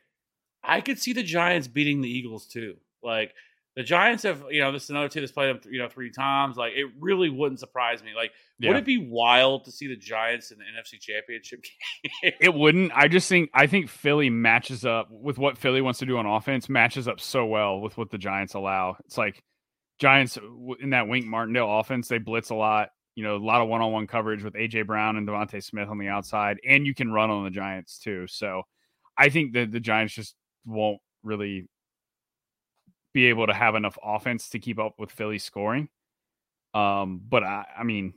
I 0.63 0.81
could 0.81 0.99
see 0.99 1.13
the 1.13 1.23
Giants 1.23 1.69
beating 1.69 2.01
the 2.01 2.11
Eagles 2.11 2.47
too. 2.47 2.77
Like 3.03 3.33
the 3.77 3.83
Giants 3.83 4.23
have 4.23 4.43
you 4.51 4.61
know 4.61 4.73
this 4.73 4.85
is 4.85 4.91
another 4.91 5.09
team 5.09 5.23
that's 5.23 5.33
played 5.33 5.49
them 5.49 5.61
you 5.71 5.79
know 5.79 5.89
three 5.89 6.11
times. 6.11 6.57
Like 6.57 6.73
it 6.75 6.87
really 6.99 7.29
wouldn't 7.29 7.61
surprise 7.61 8.03
me. 8.03 8.13
Like 8.17 8.33
yeah. 8.59 8.71
would 8.71 8.79
it 8.79 8.87
be 8.87 8.97
wild 8.97 9.67
to 9.67 9.71
see 9.71 9.87
the 9.87 9.97
Giants 9.97 10.51
in 10.51 10.59
the 10.59 10.65
NFC 10.65 10.99
Championship 10.99 11.63
game? 12.23 12.33
It 12.41 12.55
wouldn't. 12.55 12.93
I 12.95 13.07
just 13.07 13.29
think 13.29 13.51
I 13.53 13.67
think 13.67 13.91
Philly 13.91 14.31
matches 14.31 14.87
up 14.87 15.09
with 15.11 15.37
what 15.37 15.59
Philly 15.59 15.83
wants 15.83 15.99
to 15.99 16.07
do 16.07 16.17
on 16.17 16.25
offense. 16.25 16.71
Matches 16.71 17.07
up 17.07 17.21
so 17.21 17.45
well 17.45 17.81
with 17.81 17.99
what 17.99 18.11
the 18.11 18.19
Giants 18.19 18.55
allow. 18.55 18.97
It's 19.05 19.19
like 19.19 19.43
Giants 19.99 20.39
in 20.81 20.91
that 20.91 21.07
Wink 21.07 21.27
Martindale 21.27 21.79
offense. 21.79 22.09
They 22.09 22.19
blitz 22.19 22.49
a 22.49 22.55
lot. 22.55 22.89
You 23.15 23.25
know, 23.25 23.37
a 23.37 23.39
lot 23.39 23.63
of 23.63 23.69
one-on-one 23.69 24.07
coverage 24.09 24.43
with 24.43 24.53
AJ 24.55 24.87
Brown 24.87 25.17
and 25.17 25.27
DeVonta 25.27 25.63
Smith 25.63 25.89
on 25.89 25.97
the 25.97 26.09
outside, 26.09 26.59
and 26.69 26.87
you 26.87 26.95
can 26.95 27.11
run 27.11 27.31
on 27.31 27.45
the 27.45 27.51
Giants 27.51 27.99
too. 27.99 28.27
So, 28.27 28.63
I 29.17 29.31
think 29.31 29.55
that 29.55 29.73
the 29.73 29.81
Giants 29.81 30.13
just 30.13 30.35
won't 30.67 30.99
really 31.23 31.67
be 33.17 33.27
able 33.27 33.47
to 33.47 33.55
have 33.55 33.75
enough 33.75 33.97
offense 34.05 34.51
to 34.51 34.59
keep 34.59 34.79
up 34.79 34.99
with 34.99 35.11
Philly 35.11 35.39
scoring. 35.39 35.89
Um, 36.75 37.21
but 37.27 37.43
I, 37.43 37.65
I 37.79 37.83
mean, 37.85 38.13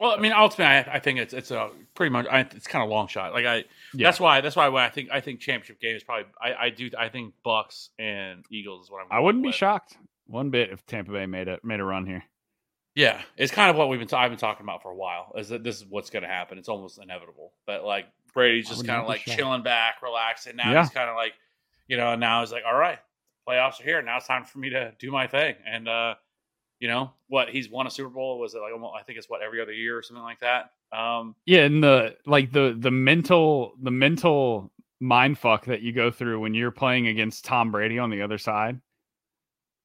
Well, 0.00 0.12
I 0.12 0.18
mean, 0.18 0.32
ultimately, 0.32 0.64
I, 0.90 0.96
I 0.96 0.98
think 0.98 1.18
it's 1.18 1.34
it's 1.34 1.50
a 1.50 1.68
pretty 1.94 2.10
much 2.10 2.26
I, 2.30 2.40
it's 2.40 2.66
kind 2.66 2.82
of 2.82 2.88
long 2.88 3.06
shot. 3.06 3.34
Like 3.34 3.44
I, 3.44 3.56
Yeah. 3.92 4.08
that's 4.08 4.18
why 4.18 4.40
that's 4.40 4.56
why 4.56 4.66
I 4.68 4.88
think 4.88 5.10
I 5.12 5.20
think 5.20 5.40
championship 5.40 5.78
game 5.80 5.94
is 5.94 6.02
probably 6.02 6.24
I, 6.40 6.54
I 6.54 6.70
do 6.70 6.88
I 6.98 7.10
think 7.10 7.34
Bucs 7.44 7.90
and 7.98 8.44
Eagles 8.50 8.86
is 8.86 8.90
what 8.90 9.02
I'm. 9.02 9.08
I 9.10 9.20
wouldn't 9.20 9.44
be 9.44 9.52
shocked 9.52 9.96
one 10.26 10.48
bit 10.50 10.70
if 10.70 10.84
Tampa 10.86 11.12
Bay 11.12 11.26
made 11.26 11.48
a 11.48 11.58
made 11.62 11.80
a 11.80 11.84
run 11.84 12.06
here. 12.06 12.24
Yeah, 12.94 13.20
it's 13.36 13.52
kind 13.52 13.70
of 13.70 13.76
what 13.76 13.88
we've 13.90 13.98
been 14.00 14.08
ta- 14.08 14.20
I've 14.22 14.30
been 14.30 14.38
talking 14.38 14.64
about 14.64 14.80
for 14.82 14.90
a 14.90 14.96
while. 14.96 15.32
Is 15.36 15.50
that 15.50 15.62
this 15.62 15.76
is 15.76 15.84
what's 15.86 16.08
going 16.10 16.22
to 16.22 16.28
happen? 16.28 16.56
It's 16.58 16.68
almost 16.68 16.98
inevitable. 17.00 17.52
But 17.66 17.84
like 17.84 18.06
Brady's 18.32 18.68
just 18.68 18.86
kind 18.86 19.00
of 19.02 19.06
like 19.06 19.20
chilling 19.20 19.62
back, 19.62 20.02
relaxing. 20.02 20.56
Now 20.56 20.72
Yeah. 20.72 20.82
he's 20.82 20.90
kind 20.90 21.08
of 21.10 21.16
like, 21.16 21.34
you 21.86 21.96
know, 21.98 22.16
now 22.16 22.40
he's 22.40 22.50
like, 22.52 22.64
all 22.66 22.76
right, 22.76 22.98
playoffs 23.50 23.80
are 23.80 23.84
here. 23.84 24.02
Now 24.02 24.16
it's 24.18 24.26
time 24.26 24.44
for 24.44 24.58
me 24.58 24.70
to 24.70 24.92
do 24.98 25.10
my 25.10 25.26
thing. 25.26 25.54
And 25.66 25.88
uh, 25.88 26.14
you 26.78 26.88
know 26.88 27.12
what? 27.28 27.48
He's 27.48 27.68
won 27.68 27.86
a 27.86 27.90
Super 27.90 28.08
Bowl. 28.10 28.38
Was 28.38 28.54
it 28.54 28.58
like 28.60 28.72
almost, 28.72 28.94
I 28.98 29.02
think 29.02 29.18
it's 29.18 29.28
what 29.28 29.42
every 29.42 29.60
other 29.60 29.72
year 29.72 29.96
or 29.98 30.02
something 30.02 30.22
like 30.22 30.40
that. 30.40 30.72
Um, 30.96 31.34
Yeah, 31.46 31.64
and 31.64 31.82
the 31.82 32.16
like 32.26 32.52
the 32.52 32.76
the 32.78 32.90
mental 32.90 33.74
the 33.82 33.90
mental 33.90 34.72
mind 35.00 35.38
fuck 35.38 35.64
that 35.66 35.80
you 35.82 35.92
go 35.92 36.10
through 36.10 36.40
when 36.40 36.54
you're 36.54 36.70
playing 36.70 37.08
against 37.08 37.44
Tom 37.44 37.70
Brady 37.70 37.98
on 37.98 38.10
the 38.10 38.22
other 38.22 38.38
side 38.38 38.80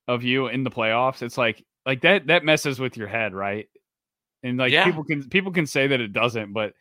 of 0.07 0.23
you 0.23 0.47
in 0.47 0.63
the 0.63 0.71
playoffs, 0.71 1.21
it's 1.21 1.37
like 1.37 1.63
like 1.85 2.01
that 2.01 2.27
that 2.27 2.43
messes 2.43 2.79
with 2.79 2.97
your 2.97 3.07
head, 3.07 3.33
right? 3.33 3.67
And 4.43 4.57
like 4.57 4.71
Yeah. 4.71 4.85
people 4.85 5.03
can 5.03 5.27
people 5.29 5.51
can 5.51 5.65
say 5.65 5.87
that 5.87 5.99
it 6.01 6.13
doesn't, 6.13 6.53
but 6.53 6.73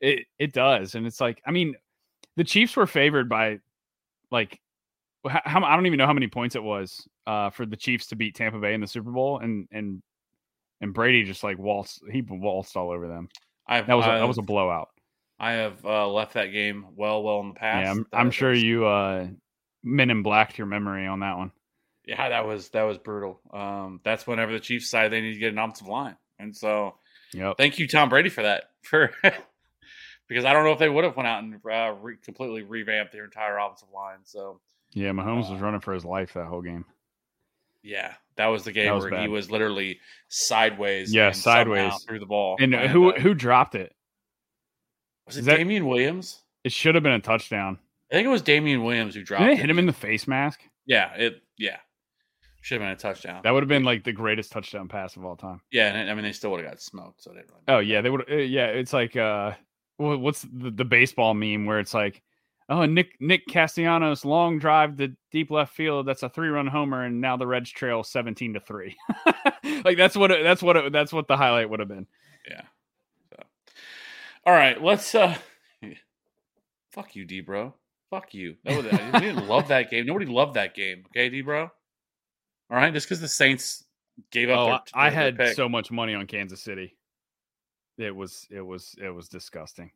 it 0.00 0.26
it 0.38 0.52
does. 0.52 0.94
And 0.94 1.06
it's 1.06 1.20
like 1.20 1.42
I 1.46 1.50
mean, 1.50 1.74
the 2.36 2.44
Chiefs 2.44 2.76
were 2.76 2.86
favored 2.86 3.28
by 3.28 3.60
like 4.30 4.60
how, 5.26 5.64
I 5.64 5.74
don't 5.74 5.86
even 5.86 5.98
know 5.98 6.06
how 6.06 6.12
many 6.12 6.28
points 6.28 6.54
it 6.56 6.62
was 6.62 7.06
uh, 7.26 7.50
for 7.50 7.66
the 7.66 7.76
Chiefs 7.76 8.08
to 8.08 8.16
beat 8.16 8.34
Tampa 8.34 8.58
Bay 8.58 8.74
in 8.74 8.80
the 8.80 8.86
Super 8.86 9.10
Bowl, 9.10 9.38
and 9.38 9.66
and 9.72 10.02
and 10.80 10.94
Brady 10.94 11.24
just 11.24 11.42
like 11.42 11.58
waltzed 11.58 12.02
he 12.10 12.22
waltzed 12.22 12.76
all 12.76 12.90
over 12.90 13.08
them. 13.08 13.28
I've, 13.66 13.86
That 13.86 13.94
was 13.94 14.06
a, 14.06 14.10
I've, 14.10 14.20
that 14.20 14.28
was 14.28 14.38
a 14.38 14.42
blowout. 14.42 14.88
I 15.40 15.52
have 15.52 15.84
uh, 15.84 16.08
left 16.08 16.34
that 16.34 16.46
game 16.46 16.86
well, 16.96 17.22
well 17.22 17.40
in 17.40 17.48
the 17.48 17.54
past. 17.54 17.84
Yeah, 17.84 17.90
I'm, 17.92 18.06
I'm 18.12 18.30
sure 18.30 18.50
was- 18.50 18.62
you 18.62 18.86
uh, 18.86 19.26
men 19.82 20.10
in 20.10 20.22
blacked 20.22 20.58
your 20.58 20.66
memory 20.66 21.06
on 21.06 21.20
that 21.20 21.36
one. 21.36 21.52
Yeah, 22.06 22.28
that 22.30 22.46
was 22.46 22.70
that 22.70 22.84
was 22.84 22.96
brutal. 22.98 23.40
Um, 23.52 24.00
that's 24.04 24.26
whenever 24.26 24.52
the 24.52 24.60
Chiefs 24.60 24.88
side 24.88 25.10
they 25.12 25.20
need 25.20 25.34
to 25.34 25.38
get 25.40 25.52
an 25.52 25.58
offensive 25.58 25.88
line, 25.88 26.16
and 26.38 26.56
so 26.56 26.94
Yep. 27.34 27.56
thank 27.58 27.78
you, 27.78 27.86
Tom 27.86 28.08
Brady, 28.08 28.30
for 28.30 28.42
that. 28.42 28.70
For 28.82 29.12
because 30.28 30.44
I 30.46 30.52
don't 30.54 30.64
know 30.64 30.72
if 30.72 30.78
they 30.78 30.88
would 30.88 31.04
have 31.04 31.16
went 31.16 31.26
out 31.26 31.42
and 31.42 31.54
uh, 31.56 31.92
re- 32.00 32.16
completely 32.22 32.62
revamped 32.62 33.12
their 33.12 33.24
entire 33.24 33.58
offensive 33.58 33.88
line. 33.94 34.18
So 34.24 34.60
Yeah, 34.92 35.10
Mahomes 35.10 35.50
was 35.50 35.60
Uh, 35.60 35.64
running 35.64 35.80
for 35.80 35.92
his 35.94 36.04
life 36.04 36.32
that 36.34 36.46
whole 36.46 36.62
game. 36.62 36.84
yeah, 37.82 38.14
that 38.36 38.46
was 38.46 38.64
the 38.64 38.72
game 38.72 38.92
was 38.94 39.04
where 39.04 39.20
he 39.20 39.28
was 39.28 39.50
literally 39.50 40.00
sideways. 40.28 41.12
Yeah, 41.14 41.28
and 41.28 41.36
sideways. 41.36 41.92
through 42.04 42.18
the 42.20 42.26
ball. 42.26 42.56
And 42.60 42.74
who 42.74 43.12
uh, 43.12 43.18
who 43.20 43.34
dropped 43.34 43.74
it? 43.74 43.94
was 45.26 45.36
it? 45.36 45.40
is 45.40 45.46
that- 45.46 45.56
Damien 45.58 45.86
Williams. 45.86 46.42
It 46.64 46.72
should 46.72 46.94
have 46.96 47.04
been 47.04 47.12
a 47.12 47.20
touchdown. 47.20 47.78
I 48.10 48.14
think 48.16 48.26
it 48.26 48.30
was 48.30 48.42
Damien 48.42 48.82
Williams 48.82 49.14
who 49.14 49.22
dropped 49.22 49.44
it. 49.44 49.52
it 49.52 49.58
hit 49.58 49.70
him 49.70 49.78
in 49.78 49.86
the 49.86 49.92
face 49.92 50.26
mask? 50.26 50.60
Yeah, 50.86 51.12
it. 51.14 51.42
Yeah, 51.56 51.76
should 52.62 52.80
have 52.80 52.82
been 52.82 52.90
a 52.92 52.96
touchdown. 52.96 53.42
That 53.44 53.52
would 53.52 53.62
have 53.62 53.68
been 53.68 53.84
like 53.84 54.02
the 54.04 54.12
greatest 54.12 54.50
touchdown 54.52 54.88
pass 54.88 55.16
of 55.16 55.24
all 55.24 55.36
time. 55.36 55.60
yeah, 55.70 55.94
and 55.94 56.10
I 56.10 56.14
mean 56.14 56.24
they 56.24 56.32
still 56.32 56.50
would 56.52 56.60
have 56.64 56.70
got 56.70 56.80
smoked. 56.80 57.22
So 57.22 57.30
they 57.30 57.36
didn't 57.40 57.50
really 57.50 57.62
Oh 57.68 57.78
yeah, 57.78 58.00
they 58.00 58.10
would. 58.10 58.30
Uh, 58.30 58.36
yeah, 58.36 58.66
it's 58.66 58.92
like 58.92 59.16
uh, 59.16 59.52
what's 59.98 60.42
the, 60.42 60.70
the 60.70 60.84
baseball 60.84 61.34
meme 61.34 61.66
where 61.66 61.78
it's 61.78 61.94
like, 61.94 62.22
oh 62.68 62.84
Nick 62.84 63.16
Nick 63.20 63.46
Castellanos 63.46 64.24
long 64.24 64.58
drive 64.58 64.96
to 64.98 65.14
deep 65.30 65.50
left 65.50 65.74
field. 65.74 66.06
That's 66.06 66.22
a 66.22 66.28
three 66.28 66.48
run 66.48 66.66
homer, 66.66 67.04
and 67.04 67.20
now 67.20 67.36
the 67.36 67.46
Reds 67.46 67.70
trail 67.70 68.02
seventeen 68.02 68.54
to 68.54 68.60
three. 68.60 68.96
like 69.84 69.96
that's 69.96 70.16
what 70.16 70.30
it, 70.30 70.42
that's 70.42 70.62
what 70.62 70.76
it, 70.76 70.92
that's 70.92 71.12
what 71.12 71.28
the 71.28 71.36
highlight 71.36 71.70
would 71.70 71.80
have 71.80 71.88
been. 71.88 72.06
Yeah. 72.48 72.62
So, 73.30 73.42
all 74.46 74.54
right, 74.54 74.82
let's. 74.82 75.14
uh 75.14 75.36
Fuck 76.92 77.14
you, 77.14 77.24
D 77.24 77.40
bro. 77.40 77.74
Fuck 78.10 78.32
you. 78.32 78.56
That 78.64 78.82
was, 78.82 78.86
I 79.14 79.20
didn't 79.20 79.46
love 79.46 79.68
that 79.68 79.90
game. 79.90 80.06
Nobody 80.06 80.26
loved 80.26 80.54
that 80.54 80.74
game. 80.74 81.04
Okay, 81.08 81.28
D 81.28 81.42
bro. 81.42 81.70
All 82.70 82.76
right, 82.76 82.92
just 82.92 83.06
because 83.06 83.20
the 83.20 83.28
Saints 83.28 83.84
gave 84.30 84.50
up. 84.50 84.58
Oh, 84.58 84.66
their, 84.66 84.80
I 84.94 85.06
I 85.06 85.10
their 85.10 85.20
had 85.22 85.36
pick. 85.36 85.54
so 85.56 85.68
much 85.68 85.90
money 85.90 86.14
on 86.14 86.26
Kansas 86.26 86.62
City. 86.62 86.96
It 87.98 88.14
was 88.14 88.46
it 88.50 88.60
was 88.60 88.94
it 89.02 89.10
was 89.10 89.28
disgusting. 89.28 89.90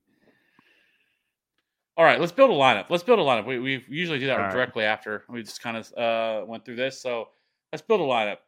All 1.97 2.05
right, 2.05 2.18
let's 2.18 2.32
build 2.32 2.51
a 2.51 2.55
lineup. 2.55 2.86
Let's 2.88 3.03
build 3.03 3.18
a 3.18 3.22
lineup. 3.22 3.47
We 3.47 3.59
we 3.59 3.84
usually 3.88 4.18
do 4.18 4.26
that 4.26 4.38
All 4.38 4.45
right. 4.45 4.53
directly 4.53 4.84
after 4.84 5.24
we 5.28 5.43
just 5.43 5.62
kind 5.62 5.76
of 5.76 5.93
uh 5.93 6.47
went 6.47 6.64
through 6.64 6.76
this. 6.76 7.01
So 7.01 7.28
let's 7.70 7.82
build 7.82 8.01
a 8.01 8.05
lineup. 8.05 8.38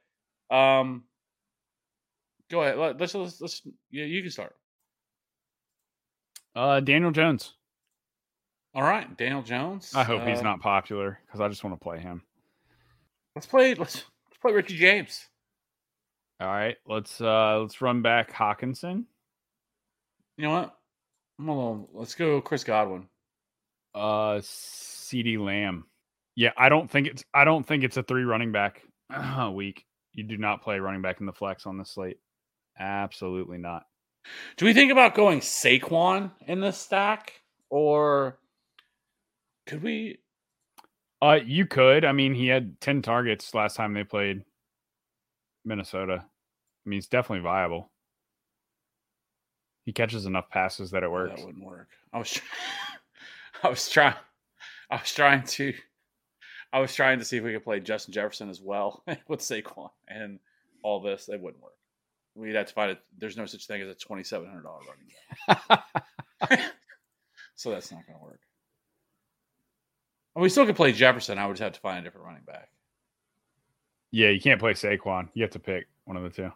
Um, 0.55 1.05
go 2.51 2.63
ahead. 2.63 2.79
Let, 2.79 2.99
let's 2.99 3.15
let's, 3.15 3.41
let's 3.41 3.63
yeah, 3.91 4.05
you 4.05 4.23
can 4.23 4.31
start. 4.31 4.55
Uh, 6.57 6.81
Daniel 6.81 7.11
Jones. 7.11 7.53
All 8.75 8.83
right, 8.83 9.15
Daniel 9.17 9.43
Jones. 9.43 9.93
I 9.95 10.05
hope 10.05 10.23
he's 10.23 10.39
Uh, 10.39 10.43
not 10.43 10.61
popular 10.61 11.21
because 11.27 11.41
I 11.41 11.49
just 11.49 11.63
want 11.65 11.79
to 11.79 11.83
play 11.83 11.99
him. 11.99 12.23
Let's 13.37 13.47
play. 13.47 13.75
Let's 13.75 13.97
let's 13.97 14.39
play 14.41 14.53
Richie 14.53 14.77
James. 14.77 15.27
All 16.41 16.49
right, 16.49 16.77
let's 16.87 17.21
uh 17.21 17.59
let's 17.61 17.81
run 17.81 18.03
back 18.03 18.33
Hockenson. 18.33 19.05
You 20.37 20.45
know 20.45 20.51
what? 20.51 20.77
I'm 21.39 21.49
a 21.49 21.55
little, 21.57 21.91
let's 21.93 22.15
go 22.15 22.41
Chris 22.41 22.65
Godwin. 22.65 23.07
Uh, 23.95 24.41
CeeDee 24.41 25.39
Lamb. 25.39 25.87
Yeah, 26.37 26.51
I 26.57 26.69
don't 26.69 26.91
think 26.91 27.07
it's 27.07 27.25
I 27.33 27.45
don't 27.45 27.65
think 27.65 27.85
it's 27.85 27.97
a 27.97 28.03
three 28.03 28.25
running 28.25 28.53
back 28.53 28.83
week. 29.53 29.85
You 30.13 30.25
do 30.25 30.37
not 30.37 30.63
play 30.63 30.79
running 30.79 31.03
back 31.03 31.21
in 31.21 31.27
the 31.27 31.33
flex 31.33 31.67
on 31.67 31.79
the 31.79 31.85
slate. 31.85 32.19
Absolutely 32.79 33.59
not. 33.59 33.85
Do 34.57 34.65
we 34.65 34.73
think 34.73 34.91
about 34.91 35.15
going 35.15 35.41
Saquon 35.41 36.33
in 36.47 36.61
this 36.61 36.79
stack, 36.79 37.33
or 37.71 38.39
could 39.67 39.83
we? 39.83 40.19
Uh, 41.23 41.39
you 41.45 41.67
could. 41.67 42.05
I 42.05 42.13
mean, 42.13 42.35
he 42.35 42.49
had 42.49 42.81
ten 42.81 43.03
targets 43.03 43.55
last 43.55 43.77
time 43.77 43.95
they 43.95 44.05
played 44.05 44.43
Minnesota. 45.65 46.25
I 46.25 46.89
mean, 46.89 46.99
it's 46.99 47.09
definitely 47.09 47.43
viable. 47.43 47.91
He 49.85 49.93
catches 49.93 50.27
enough 50.27 50.49
passes 50.49 50.91
that 50.93 51.03
it 51.03 51.11
works. 51.11 51.37
That 51.41 51.47
wouldn't 51.47 51.65
work. 51.65 51.89
I 52.13 52.19
was, 52.19 52.41
I 53.65 53.69
was 53.71 53.89
trying, 53.89 54.15
I 54.91 54.97
was 54.97 55.13
trying 55.15 55.43
to, 55.43 55.73
I 56.73 56.81
was 56.81 56.95
trying 56.95 57.19
to 57.19 57.25
see 57.25 57.39
if 57.39 57.45
we 57.45 57.53
could 57.53 57.65
play 57.65 57.81
Justin 57.81 58.13
Jefferson 58.13 58.51
as 58.51 58.61
well 58.61 59.03
with 59.29 59.41
Saquon 59.41 59.89
and 60.07 60.39
all 60.83 61.01
this. 61.01 61.29
It 61.29 61.41
wouldn't 61.41 61.63
work. 61.63 61.73
We'd 62.35 62.55
have 62.57 62.67
to 62.67 62.75
find 62.75 62.91
it. 62.91 62.99
There's 63.17 63.37
no 63.37 63.47
such 63.47 63.67
thing 63.67 63.81
as 63.81 63.89
a 63.89 63.95
twenty 63.95 64.23
seven 64.23 64.49
hundred 64.49 64.65
dollar 64.65 64.81
running 64.89 65.81
back, 66.41 66.61
so 67.55 67.71
that's 67.71 67.91
not 67.91 68.05
going 68.07 68.19
to 68.19 68.25
work. 68.25 68.41
And 70.35 70.43
we 70.43 70.49
still 70.49 70.67
could 70.67 70.77
play 70.77 70.93
Jefferson. 70.93 71.39
I 71.39 71.47
would 71.47 71.55
just 71.55 71.63
have 71.63 71.73
to 71.73 71.81
find 71.81 72.01
a 72.01 72.03
different 72.03 72.27
running 72.27 72.43
back. 72.43 72.69
yeah, 74.11 74.31
you 74.31 74.41
can't 74.41 74.61
play 74.61 74.73
Saquon. 74.73 75.29
You 75.35 75.43
have 75.43 75.53
to 75.53 75.61
pick 75.61 75.87
one 76.05 76.17
of 76.17 76.25
the 76.25 76.31
two. 76.31 76.53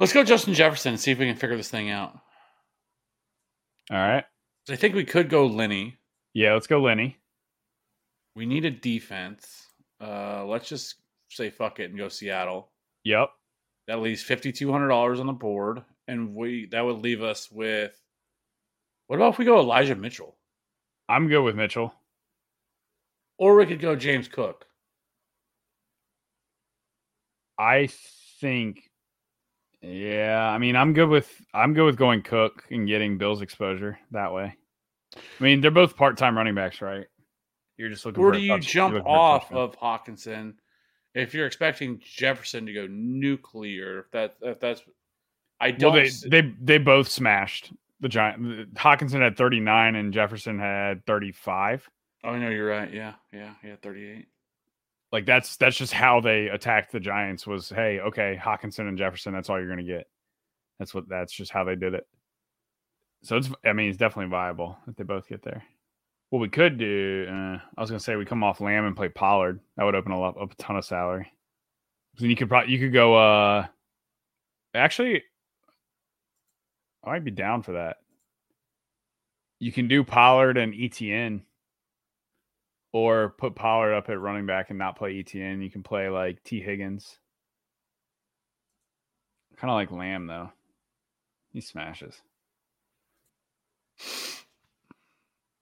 Let's 0.00 0.12
go 0.12 0.24
Justin 0.24 0.54
Jefferson 0.54 0.90
and 0.90 1.00
see 1.00 1.12
if 1.12 1.18
we 1.18 1.26
can 1.26 1.36
figure 1.36 1.56
this 1.56 1.70
thing 1.70 1.88
out. 1.88 2.18
All 3.90 3.96
right. 3.96 4.24
I 4.70 4.76
think 4.76 4.94
we 4.94 5.04
could 5.04 5.28
go 5.28 5.46
Lenny. 5.46 5.96
Yeah, 6.34 6.54
let's 6.54 6.66
go 6.66 6.80
Lenny. 6.80 7.18
We 8.36 8.46
need 8.46 8.64
a 8.64 8.70
defense. 8.70 9.66
Uh, 10.00 10.44
let's 10.46 10.68
just 10.68 10.96
say 11.30 11.50
fuck 11.50 11.80
it 11.80 11.90
and 11.90 11.98
go 11.98 12.08
Seattle. 12.08 12.70
Yep. 13.04 13.30
That 13.88 14.00
leaves 14.00 14.22
fifty 14.22 14.52
two 14.52 14.70
hundred 14.72 14.88
dollars 14.88 15.20
on 15.20 15.26
the 15.26 15.32
board, 15.32 15.82
and 16.08 16.34
we 16.34 16.66
that 16.70 16.84
would 16.84 16.98
leave 16.98 17.22
us 17.22 17.50
with. 17.50 18.00
What 19.08 19.16
about 19.16 19.34
if 19.34 19.38
we 19.38 19.44
go 19.44 19.58
Elijah 19.58 19.96
Mitchell, 19.96 20.36
I'm 21.08 21.28
good 21.28 21.42
with 21.42 21.56
Mitchell. 21.56 21.92
or 23.38 23.56
we 23.56 23.66
could 23.66 23.80
go 23.80 23.96
James 23.96 24.28
Cook? 24.28 24.66
I 27.58 27.88
think 28.40 28.90
yeah, 29.82 30.48
I 30.48 30.58
mean 30.58 30.76
I'm 30.76 30.92
good 30.92 31.08
with 31.08 31.30
I'm 31.52 31.74
good 31.74 31.84
with 31.84 31.96
going 31.96 32.22
Cook 32.22 32.64
and 32.70 32.86
getting 32.86 33.18
Bills 33.18 33.42
exposure 33.42 33.98
that 34.12 34.32
way. 34.32 34.54
I 35.14 35.42
mean, 35.42 35.60
they're 35.60 35.70
both 35.70 35.96
part-time 35.96 36.36
running 36.36 36.54
backs, 36.54 36.80
right? 36.80 37.06
You're 37.76 37.90
just 37.90 38.06
looking 38.06 38.22
Or 38.22 38.32
for 38.32 38.38
do 38.38 38.42
you 38.44 38.52
touch- 38.52 38.66
jump 38.66 38.92
you're 38.92 39.00
looking 39.00 39.12
for 39.12 39.16
a 39.16 39.20
off 39.20 39.52
of 39.52 39.78
Hockenson 39.78 40.54
if 41.14 41.34
you're 41.34 41.46
expecting 41.46 42.00
Jefferson 42.02 42.64
to 42.66 42.72
go 42.72 42.86
nuclear? 42.88 44.00
If 44.00 44.10
that 44.12 44.36
if 44.40 44.60
that's, 44.60 44.82
I 45.60 45.70
don't. 45.72 45.92
Well, 45.92 46.02
they 46.02 46.40
they 46.42 46.54
they 46.60 46.78
both 46.78 47.08
smashed 47.08 47.72
the 48.00 48.08
giant. 48.08 48.74
Hockenson 48.74 49.20
had 49.20 49.36
39 49.36 49.94
and 49.96 50.12
Jefferson 50.12 50.58
had 50.58 51.04
35. 51.06 51.88
oh 52.24 52.36
no, 52.36 52.48
you're 52.48 52.68
right. 52.68 52.92
Yeah, 52.92 53.14
yeah, 53.32 53.54
yeah. 53.64 53.76
Thirty 53.82 54.08
eight. 54.08 54.26
Like 55.12 55.26
that's 55.26 55.56
that's 55.56 55.76
just 55.76 55.92
how 55.92 56.20
they 56.20 56.48
attacked 56.48 56.90
the 56.90 57.00
Giants. 57.00 57.46
Was 57.46 57.68
hey, 57.68 58.00
okay, 58.00 58.38
Hockenson 58.42 58.88
and 58.88 58.96
Jefferson. 58.96 59.34
That's 59.34 59.50
all 59.50 59.60
you're 59.60 59.68
gonna 59.68 59.82
get. 59.82 60.08
That's 60.78 60.94
what. 60.94 61.08
That's 61.08 61.32
just 61.32 61.52
how 61.52 61.64
they 61.64 61.76
did 61.76 61.94
it. 61.94 62.06
So 63.22 63.36
it's. 63.36 63.50
I 63.64 63.74
mean, 63.74 63.90
it's 63.90 63.98
definitely 63.98 64.30
viable 64.30 64.78
if 64.88 64.96
they 64.96 65.04
both 65.04 65.28
get 65.28 65.42
there. 65.42 65.62
What 66.30 66.38
we 66.40 66.48
could 66.48 66.78
do, 66.78 67.26
uh, 67.28 67.58
I 67.76 67.80
was 67.80 67.90
gonna 67.90 68.00
say 68.00 68.16
we 68.16 68.24
come 68.24 68.42
off 68.42 68.62
Lamb 68.62 68.86
and 68.86 68.96
play 68.96 69.10
Pollard. 69.10 69.60
That 69.76 69.84
would 69.84 69.94
open 69.94 70.12
a 70.12 70.18
lot, 70.18 70.40
up 70.40 70.52
a 70.52 70.54
ton 70.56 70.76
of 70.76 70.84
salary. 70.84 71.30
Then 72.18 72.30
you 72.30 72.36
could 72.36 72.48
probably 72.48 72.72
you 72.72 72.78
could 72.78 72.92
go. 72.94 73.14
uh 73.14 73.66
Actually, 74.74 75.22
I 77.04 77.10
might 77.10 77.24
be 77.24 77.30
down 77.30 77.62
for 77.62 77.72
that. 77.72 77.98
You 79.58 79.70
can 79.72 79.88
do 79.88 80.02
Pollard 80.02 80.56
and 80.56 80.72
ETN, 80.72 81.42
or 82.92 83.30
put 83.38 83.54
Pollard 83.54 83.94
up 83.94 84.08
at 84.08 84.20
running 84.20 84.46
back 84.46 84.70
and 84.70 84.78
not 84.78 84.96
play 84.96 85.22
ETN. 85.22 85.62
You 85.62 85.70
can 85.70 85.82
play 85.82 86.08
like 86.08 86.42
Tee 86.44 86.60
Higgins. 86.60 87.18
Kind 89.56 89.70
of 89.70 89.74
like 89.74 89.90
Lamb 89.90 90.26
though. 90.26 90.50
He 91.52 91.60
smashes. 91.60 92.20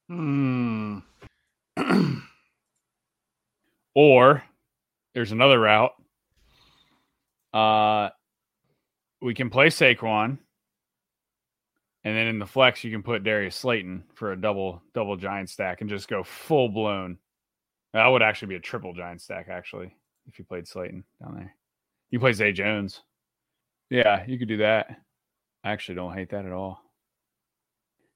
Hmm. 0.08 0.98
Or 3.94 4.42
there's 5.14 5.32
another 5.32 5.58
route. 5.58 5.92
Uh, 7.52 8.10
we 9.20 9.34
can 9.34 9.50
play 9.50 9.66
Saquon, 9.66 10.38
and 12.04 12.16
then 12.16 12.26
in 12.26 12.38
the 12.38 12.46
flex 12.46 12.82
you 12.84 12.90
can 12.90 13.02
put 13.02 13.24
Darius 13.24 13.56
Slayton 13.56 14.04
for 14.14 14.32
a 14.32 14.40
double 14.40 14.82
double 14.94 15.16
giant 15.16 15.50
stack 15.50 15.80
and 15.80 15.90
just 15.90 16.08
go 16.08 16.22
full 16.22 16.68
blown. 16.68 17.18
That 17.92 18.06
would 18.06 18.22
actually 18.22 18.48
be 18.48 18.56
a 18.56 18.60
triple 18.60 18.94
giant 18.94 19.20
stack 19.20 19.48
actually 19.48 19.94
if 20.28 20.38
you 20.38 20.44
played 20.44 20.68
Slayton 20.68 21.04
down 21.22 21.34
there. 21.34 21.54
You 22.10 22.20
play 22.20 22.32
Zay 22.32 22.52
Jones. 22.52 23.02
Yeah, 23.90 24.24
you 24.26 24.38
could 24.38 24.48
do 24.48 24.58
that. 24.58 24.88
I 25.64 25.72
actually 25.72 25.96
don't 25.96 26.14
hate 26.14 26.30
that 26.30 26.46
at 26.46 26.52
all. 26.52 26.82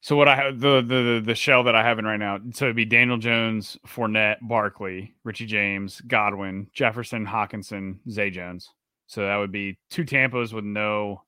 So 0.00 0.16
what 0.16 0.28
I 0.28 0.36
have 0.36 0.60
the 0.60 0.82
the 0.82 1.22
the 1.24 1.34
shell 1.34 1.64
that 1.64 1.74
I 1.74 1.82
have 1.82 1.98
in 1.98 2.04
right 2.04 2.18
now, 2.18 2.38
so 2.52 2.66
it'd 2.66 2.76
be 2.76 2.84
Daniel 2.84 3.16
Jones, 3.16 3.78
Fournette, 3.86 4.36
Barkley, 4.42 5.14
Richie 5.24 5.46
James, 5.46 6.02
Godwin, 6.02 6.66
Jefferson, 6.74 7.26
Hockenson, 7.26 7.96
Zay 8.10 8.30
Jones. 8.30 8.68
So 9.06 9.22
that 9.22 9.36
would 9.36 9.50
be 9.52 9.78
two 9.90 10.04
Tampas 10.04 10.52
with 10.52 10.64
no 10.64 11.22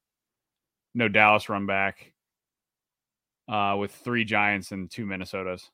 no 0.95 1.09
Dallas 1.09 1.49
run 1.49 1.65
back, 1.65 2.13
uh, 3.49 3.77
with 3.79 3.93
three 3.93 4.25
Giants 4.25 4.73
and 4.73 4.91
two 4.91 5.07
Minnesotas, 5.07 5.69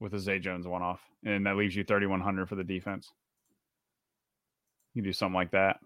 with 0.00 0.14
a 0.14 0.18
Zay 0.18 0.38
Jones 0.38 0.66
one 0.66 0.82
off, 0.82 1.00
and 1.24 1.46
that 1.46 1.56
leaves 1.56 1.76
you 1.76 1.84
thirty 1.84 2.06
one 2.06 2.20
hundred 2.20 2.48
for 2.48 2.56
the 2.56 2.64
defense. 2.64 3.12
You 4.94 5.02
do 5.02 5.12
something 5.12 5.34
like 5.34 5.50
that, 5.52 5.80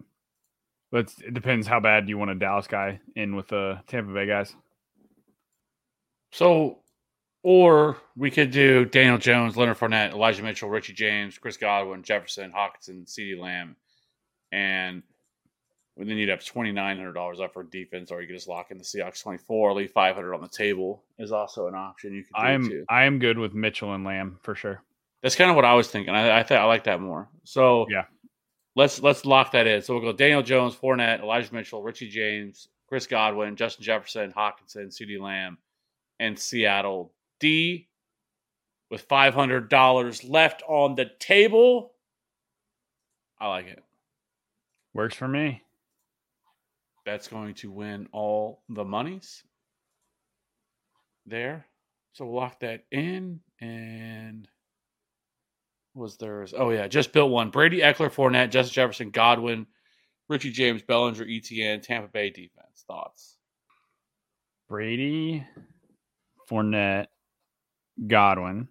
but 0.91 1.13
it 1.25 1.33
depends 1.33 1.67
how 1.67 1.79
bad 1.79 2.07
you 2.07 2.17
want 2.17 2.31
a 2.31 2.35
Dallas 2.35 2.67
guy 2.67 2.99
in 3.15 3.35
with 3.35 3.47
the 3.47 3.79
Tampa 3.87 4.13
Bay 4.13 4.27
guys. 4.27 4.55
So, 6.31 6.79
or 7.41 7.97
we 8.15 8.29
could 8.29 8.51
do 8.51 8.85
Daniel 8.85 9.17
Jones, 9.17 9.57
Leonard 9.57 9.77
Fournette, 9.77 10.11
Elijah 10.11 10.43
Mitchell, 10.43 10.69
Richie 10.69 10.93
James, 10.93 11.37
Chris 11.37 11.57
Godwin, 11.57 12.03
Jefferson, 12.03 12.51
Hockenson, 12.51 13.05
CeeDee 13.05 13.39
Lamb, 13.39 13.75
and 14.51 15.01
then 16.07 16.17
you'd 16.17 16.29
have 16.29 16.45
twenty 16.45 16.71
nine 16.71 16.97
hundred 16.97 17.13
dollars 17.13 17.39
up 17.39 17.53
for 17.53 17.63
defense, 17.63 18.11
or 18.11 18.21
you 18.21 18.27
could 18.27 18.35
just 18.35 18.47
lock 18.47 18.71
in 18.71 18.77
the 18.77 18.83
Seahawks 18.83 19.21
twenty 19.21 19.39
four, 19.39 19.73
leave 19.73 19.91
five 19.91 20.15
hundred 20.15 20.33
on 20.35 20.41
the 20.41 20.47
table 20.47 21.03
is 21.17 21.31
also 21.31 21.67
an 21.67 21.75
option 21.75 22.13
you 22.13 22.23
could 22.23 22.35
do 22.35 22.41
I'm 22.41 22.69
too. 22.69 22.85
I 22.87 23.03
am 23.03 23.19
good 23.19 23.37
with 23.37 23.53
Mitchell 23.53 23.93
and 23.93 24.03
Lamb 24.05 24.37
for 24.41 24.55
sure. 24.55 24.81
That's 25.23 25.35
kind 25.35 25.49
of 25.49 25.55
what 25.55 25.65
I 25.65 25.73
was 25.73 25.89
thinking. 25.89 26.13
I, 26.13 26.39
I 26.39 26.43
think 26.43 26.61
I 26.61 26.63
like 26.65 26.85
that 26.85 27.01
more. 27.01 27.27
So 27.43 27.85
Yeah. 27.89 28.05
let's 28.75 29.01
let's 29.01 29.25
lock 29.25 29.51
that 29.51 29.67
in. 29.67 29.81
So 29.81 29.93
we'll 29.93 30.03
go 30.03 30.13
Daniel 30.13 30.41
Jones, 30.43 30.75
Fournette, 30.75 31.21
Elijah 31.21 31.53
Mitchell, 31.53 31.83
Richie 31.83 32.07
James, 32.09 32.69
Chris 32.87 33.05
Godwin, 33.05 33.55
Justin 33.57 33.83
Jefferson, 33.83 34.31
Hockenson, 34.31 34.87
CeeDee 34.87 35.19
Lamb, 35.19 35.57
and 36.19 36.39
Seattle 36.39 37.11
D 37.41 37.87
with 38.89 39.01
five 39.01 39.33
hundred 39.33 39.67
dollars 39.69 40.23
left 40.23 40.63
on 40.67 40.95
the 40.95 41.11
table. 41.19 41.91
I 43.41 43.47
like 43.49 43.67
it. 43.67 43.83
Works 44.93 45.15
for 45.15 45.27
me. 45.27 45.61
That's 47.05 47.27
going 47.27 47.55
to 47.55 47.71
win 47.71 48.07
all 48.11 48.63
the 48.69 48.85
monies 48.85 49.43
there. 51.25 51.65
So 52.13 52.25
we'll 52.25 52.35
lock 52.35 52.59
that 52.59 52.85
in. 52.91 53.39
And 53.61 54.47
was 55.93 56.17
there's 56.17 56.53
oh 56.57 56.69
yeah, 56.69 56.87
just 56.87 57.11
built 57.11 57.31
one. 57.31 57.49
Brady 57.49 57.79
Ekeler, 57.79 58.11
Fournette, 58.11 58.51
Justin 58.51 58.73
Jefferson, 58.73 59.09
Godwin, 59.11 59.67
Richie 60.27 60.51
James, 60.51 60.81
Bellinger, 60.81 61.25
ETN, 61.25 61.81
Tampa 61.81 62.07
Bay 62.07 62.29
defense. 62.29 62.85
Thoughts? 62.87 63.37
Brady, 64.67 65.45
Fournette, 66.49 67.07
Godwin, 68.07 68.67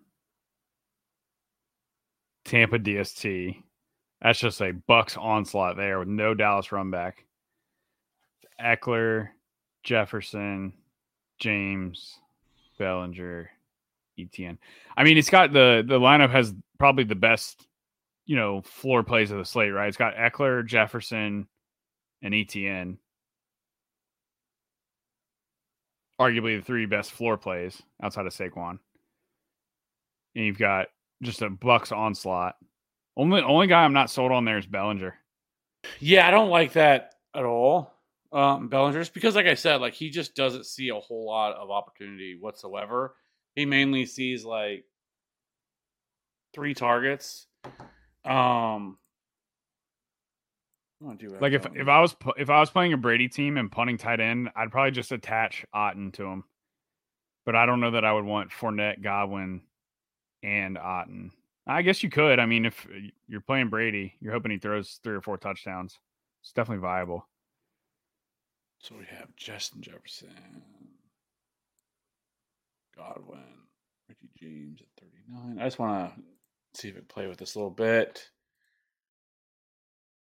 Tampa 2.44 2.78
DST. 2.78 3.62
That's 4.22 4.38
just 4.38 4.60
a 4.60 4.72
Bucs 4.88 5.16
onslaught 5.18 5.76
there 5.76 5.98
with 5.98 6.08
no 6.08 6.34
Dallas 6.34 6.72
run 6.72 6.90
back. 6.90 7.24
Ekeler, 8.60 9.28
Jefferson, 9.82 10.72
James, 11.38 12.18
Bellinger, 12.78 13.50
ETN. 14.18 14.58
I 14.96 15.04
mean, 15.04 15.18
it's 15.18 15.30
got 15.30 15.52
the 15.52 15.84
the 15.86 15.98
lineup 15.98 16.30
has 16.30 16.54
probably 16.78 17.04
the 17.04 17.14
best, 17.14 17.66
you 18.26 18.36
know, 18.36 18.62
floor 18.62 19.02
plays 19.02 19.30
of 19.30 19.38
the 19.38 19.44
slate, 19.44 19.72
right? 19.72 19.88
It's 19.88 19.96
got 19.96 20.16
Ekeler, 20.16 20.66
Jefferson, 20.66 21.46
and 22.22 22.34
ETN. 22.34 22.98
Arguably 26.20 26.58
the 26.58 26.64
three 26.64 26.86
best 26.86 27.12
floor 27.12 27.36
plays 27.36 27.80
outside 28.02 28.26
of 28.26 28.32
Saquon. 28.32 28.78
And 30.34 30.44
you've 30.44 30.58
got 30.58 30.88
just 31.22 31.42
a 31.42 31.50
Bucs 31.50 31.96
onslaught. 31.96 32.56
Only 33.16 33.42
only 33.42 33.66
guy 33.66 33.84
I'm 33.84 33.92
not 33.92 34.10
sold 34.10 34.32
on 34.32 34.44
there 34.44 34.58
is 34.58 34.66
Bellinger. 34.66 35.14
Yeah, 36.00 36.26
I 36.26 36.30
don't 36.30 36.50
like 36.50 36.72
that 36.72 37.14
at 37.34 37.44
all. 37.44 37.97
Um, 38.30 38.68
Bellinger, 38.68 39.00
just 39.00 39.14
because, 39.14 39.34
like 39.34 39.46
I 39.46 39.54
said, 39.54 39.80
like 39.80 39.94
he 39.94 40.10
just 40.10 40.34
doesn't 40.34 40.66
see 40.66 40.90
a 40.90 40.94
whole 40.94 41.26
lot 41.26 41.54
of 41.54 41.70
opportunity 41.70 42.36
whatsoever. 42.38 43.14
He 43.54 43.64
mainly 43.64 44.04
sees 44.04 44.44
like 44.44 44.84
three 46.54 46.74
targets. 46.74 47.46
Um, 48.24 48.98
I 51.00 51.04
wanna 51.04 51.18
do 51.18 51.36
Like 51.40 51.52
if 51.52 51.66
if 51.74 51.88
I 51.88 52.00
was 52.00 52.14
if 52.36 52.50
I 52.50 52.60
was 52.60 52.70
playing 52.70 52.92
a 52.92 52.98
Brady 52.98 53.28
team 53.28 53.56
and 53.56 53.70
punting 53.70 53.98
tight 53.98 54.20
end, 54.20 54.50
I'd 54.54 54.70
probably 54.70 54.90
just 54.90 55.12
attach 55.12 55.64
Otton 55.74 56.12
to 56.14 56.24
him. 56.24 56.44
But 57.46 57.56
I 57.56 57.64
don't 57.64 57.80
know 57.80 57.92
that 57.92 58.04
I 58.04 58.12
would 58.12 58.24
want 58.24 58.50
Fournette, 58.50 59.02
Godwin, 59.02 59.62
and 60.42 60.76
Otton. 60.76 61.30
I 61.66 61.82
guess 61.82 62.02
you 62.02 62.10
could. 62.10 62.38
I 62.40 62.46
mean, 62.46 62.66
if 62.66 62.86
you're 63.26 63.40
playing 63.40 63.68
Brady, 63.68 64.14
you're 64.20 64.32
hoping 64.32 64.50
he 64.50 64.58
throws 64.58 65.00
three 65.02 65.14
or 65.14 65.22
four 65.22 65.38
touchdowns. 65.38 65.98
It's 66.42 66.52
definitely 66.52 66.82
viable. 66.82 67.26
So 68.80 68.94
we 68.96 69.04
have 69.10 69.34
Justin 69.36 69.82
Jefferson, 69.82 70.28
Godwin, 72.96 73.40
Ricky 74.08 74.30
James 74.38 74.80
at 74.80 74.86
39. 75.02 75.58
I 75.60 75.64
just 75.64 75.78
want 75.78 76.14
to 76.14 76.80
see 76.80 76.88
if 76.88 76.96
I 76.96 77.00
play 77.08 77.26
with 77.26 77.38
this 77.38 77.54
a 77.54 77.58
little 77.58 77.70
bit. 77.70 78.30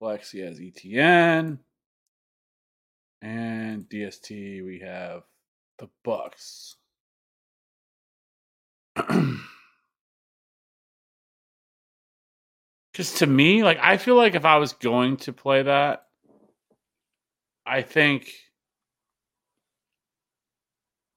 Lexi 0.01 0.45
has 0.45 0.59
ETN. 0.59 1.59
And 3.21 3.89
DST, 3.89 4.65
we 4.65 4.79
have 4.83 5.23
the 5.79 5.89
Bucs. 6.05 6.75
Just 12.93 13.17
to 13.17 13.27
me, 13.27 13.63
like 13.63 13.77
I 13.81 13.97
feel 13.97 14.15
like 14.15 14.35
if 14.35 14.45
I 14.45 14.57
was 14.57 14.73
going 14.73 15.17
to 15.17 15.33
play 15.33 15.63
that, 15.63 16.03
I 17.65 17.81
think 17.81 18.31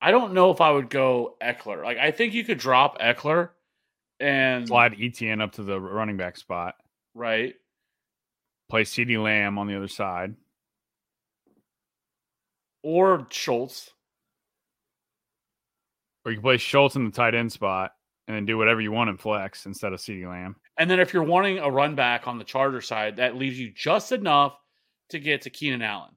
I 0.03 0.11
don't 0.11 0.33
know 0.33 0.51
if 0.51 0.61
I 0.61 0.71
would 0.71 0.91
go 0.91 1.37
Ekeler. 1.43 1.85
Like 1.85 1.99
I 1.99 2.11
think 2.11 2.35
you 2.35 2.45
could 2.45 2.59
drop 2.59 2.99
Ekeler 3.01 3.51
and 4.19 4.67
Slide 4.67 4.95
ETN 4.97 5.43
up 5.43 5.53
to 5.53 5.63
the 5.63 5.81
running 5.81 6.17
back 6.17 6.37
spot. 6.37 6.75
right. 7.15 7.55
Play 8.69 8.85
CeeDee 8.85 9.21
Lamb 9.21 9.59
on 9.59 9.67
the 9.67 9.77
other 9.77 9.89
side. 9.89 10.35
Or 12.85 13.27
Schultz. 13.31 13.91
Or 16.25 16.31
you 16.31 16.37
can 16.37 16.43
play 16.43 16.57
Schultz 16.57 16.95
in 16.95 17.05
the 17.05 17.11
tight 17.11 17.35
end 17.35 17.51
spot 17.51 17.93
and 18.29 18.37
then 18.37 18.47
do 18.47 18.57
whatever 18.57 18.81
you 18.81 18.93
want 18.93 19.11
in 19.11 19.19
flex 19.19 19.67
instead 19.67 19.93
of 19.93 19.99
CeeDee 19.99 20.29
Lamb. 20.29 20.55
And 20.77 20.89
then 20.89 21.01
if 21.01 21.13
you're 21.13 21.25
wanting 21.25 21.59
a 21.59 21.69
run 21.71 21.97
back 21.97 22.29
on 22.29 22.39
the 22.39 22.45
Charger 22.45 22.81
side, 22.81 23.17
that 23.17 23.37
leaves 23.37 23.59
you 23.59 23.73
just 23.75 24.13
enough 24.13 24.57
to 25.09 25.19
get 25.19 25.43
to 25.43 25.51
Keenan 25.51 25.83
Allen 25.83 26.13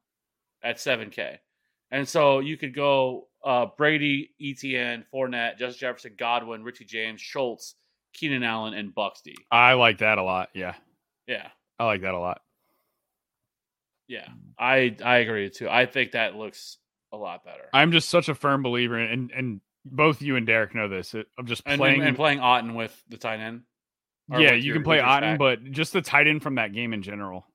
at 0.61 0.77
7K. 0.77 1.37
And 1.89 2.07
so 2.07 2.39
you 2.39 2.55
could 2.55 2.75
go 2.75 3.27
uh, 3.43 3.67
Brady, 3.77 4.31
ETN, 4.41 5.03
Fournette, 5.13 5.57
Justin 5.57 5.79
Jefferson, 5.79 6.13
Godwin, 6.17 6.63
Richie 6.63 6.85
James, 6.85 7.21
Schultz, 7.21 7.75
Keenan 8.13 8.43
Allen, 8.43 8.73
and 8.73 8.93
Buxty. 8.93 9.35
I 9.51 9.73
like 9.73 9.99
that 9.99 10.17
a 10.17 10.23
lot. 10.23 10.49
Yeah. 10.53 10.75
Yeah. 11.27 11.47
I 11.79 11.85
like 11.85 12.01
that 12.01 12.13
a 12.13 12.19
lot. 12.19 12.41
Yeah. 14.07 14.27
I 14.57 14.95
I 15.03 15.17
agree 15.17 15.49
too. 15.49 15.67
I 15.69 15.85
think 15.85 16.11
that 16.11 16.35
looks 16.35 16.77
a 17.11 17.17
lot 17.17 17.43
better. 17.43 17.69
I'm 17.73 17.91
just 17.91 18.09
such 18.09 18.29
a 18.29 18.35
firm 18.35 18.63
believer 18.63 18.99
in, 18.99 19.09
and 19.09 19.31
and 19.31 19.61
both 19.85 20.21
you 20.21 20.35
and 20.35 20.45
Derek 20.45 20.75
know 20.75 20.87
this. 20.87 21.13
I'm 21.13 21.45
just 21.45 21.65
playing. 21.65 21.99
and, 21.99 22.09
and 22.09 22.15
playing 22.15 22.39
Otton 22.39 22.75
with 22.75 23.01
the 23.09 23.17
tight 23.17 23.39
end. 23.39 23.61
Yeah, 24.29 24.53
you 24.53 24.63
your- 24.63 24.75
can 24.75 24.83
play 24.83 24.99
Otton, 24.99 25.37
but 25.37 25.63
just 25.71 25.93
the 25.93 26.01
tight 26.01 26.27
end 26.27 26.41
from 26.43 26.55
that 26.55 26.73
game 26.73 26.93
in 26.93 27.01
general. 27.01 27.45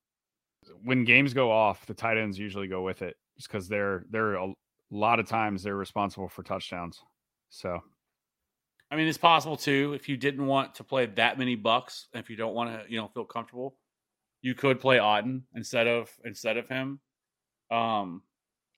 When 0.82 1.04
games 1.04 1.32
go 1.34 1.50
off, 1.50 1.86
the 1.86 1.94
tight 1.94 2.18
ends 2.18 2.38
usually 2.38 2.68
go 2.68 2.82
with 2.82 3.02
it, 3.02 3.16
just 3.36 3.48
because 3.48 3.68
they're 3.68 4.04
they're 4.10 4.34
a, 4.34 4.52
a 4.90 4.94
lot 4.94 5.20
of 5.20 5.26
times 5.26 5.62
they're 5.62 5.76
responsible 5.76 6.28
for 6.28 6.42
touchdowns. 6.42 7.02
So 7.50 7.80
I 8.90 8.96
mean, 8.96 9.06
it's 9.06 9.18
possible 9.18 9.56
too. 9.56 9.92
If 9.94 10.08
you 10.08 10.16
didn't 10.16 10.46
want 10.46 10.74
to 10.76 10.84
play 10.84 11.06
that 11.06 11.38
many 11.38 11.56
bucks, 11.56 12.08
if 12.14 12.30
you 12.30 12.36
don't 12.36 12.54
want 12.54 12.70
to, 12.70 12.90
you 12.90 12.98
know, 12.98 13.08
feel 13.08 13.24
comfortable, 13.24 13.76
you 14.40 14.54
could 14.54 14.80
play 14.80 14.96
Otton 14.96 15.42
instead 15.54 15.86
of 15.86 16.10
instead 16.24 16.56
of 16.56 16.68
him. 16.68 17.00
Um, 17.70 18.22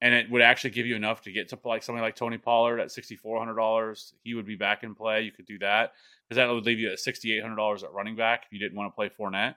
and 0.02 0.14
it 0.14 0.30
would 0.30 0.42
actually 0.42 0.70
give 0.70 0.86
you 0.86 0.96
enough 0.96 1.20
to 1.22 1.32
get 1.32 1.50
to 1.50 1.58
like 1.64 1.82
somebody 1.82 2.02
like 2.02 2.16
Tony 2.16 2.38
Pollard 2.38 2.80
at 2.80 2.90
sixty 2.90 3.14
four 3.14 3.38
hundred 3.38 3.54
dollars. 3.54 4.14
He 4.24 4.34
would 4.34 4.46
be 4.46 4.56
back 4.56 4.82
in 4.82 4.94
play. 4.94 5.22
You 5.22 5.30
could 5.30 5.46
do 5.46 5.58
that 5.60 5.92
because 6.28 6.36
that 6.36 6.52
would 6.52 6.66
leave 6.66 6.80
you 6.80 6.90
at 6.90 6.98
sixty 6.98 7.36
eight 7.36 7.42
hundred 7.42 7.56
dollars 7.56 7.84
at 7.84 7.92
running 7.92 8.16
back 8.16 8.44
if 8.46 8.52
you 8.52 8.58
didn't 8.58 8.76
want 8.76 8.90
to 8.90 8.96
play 8.96 9.10
Fournette 9.10 9.54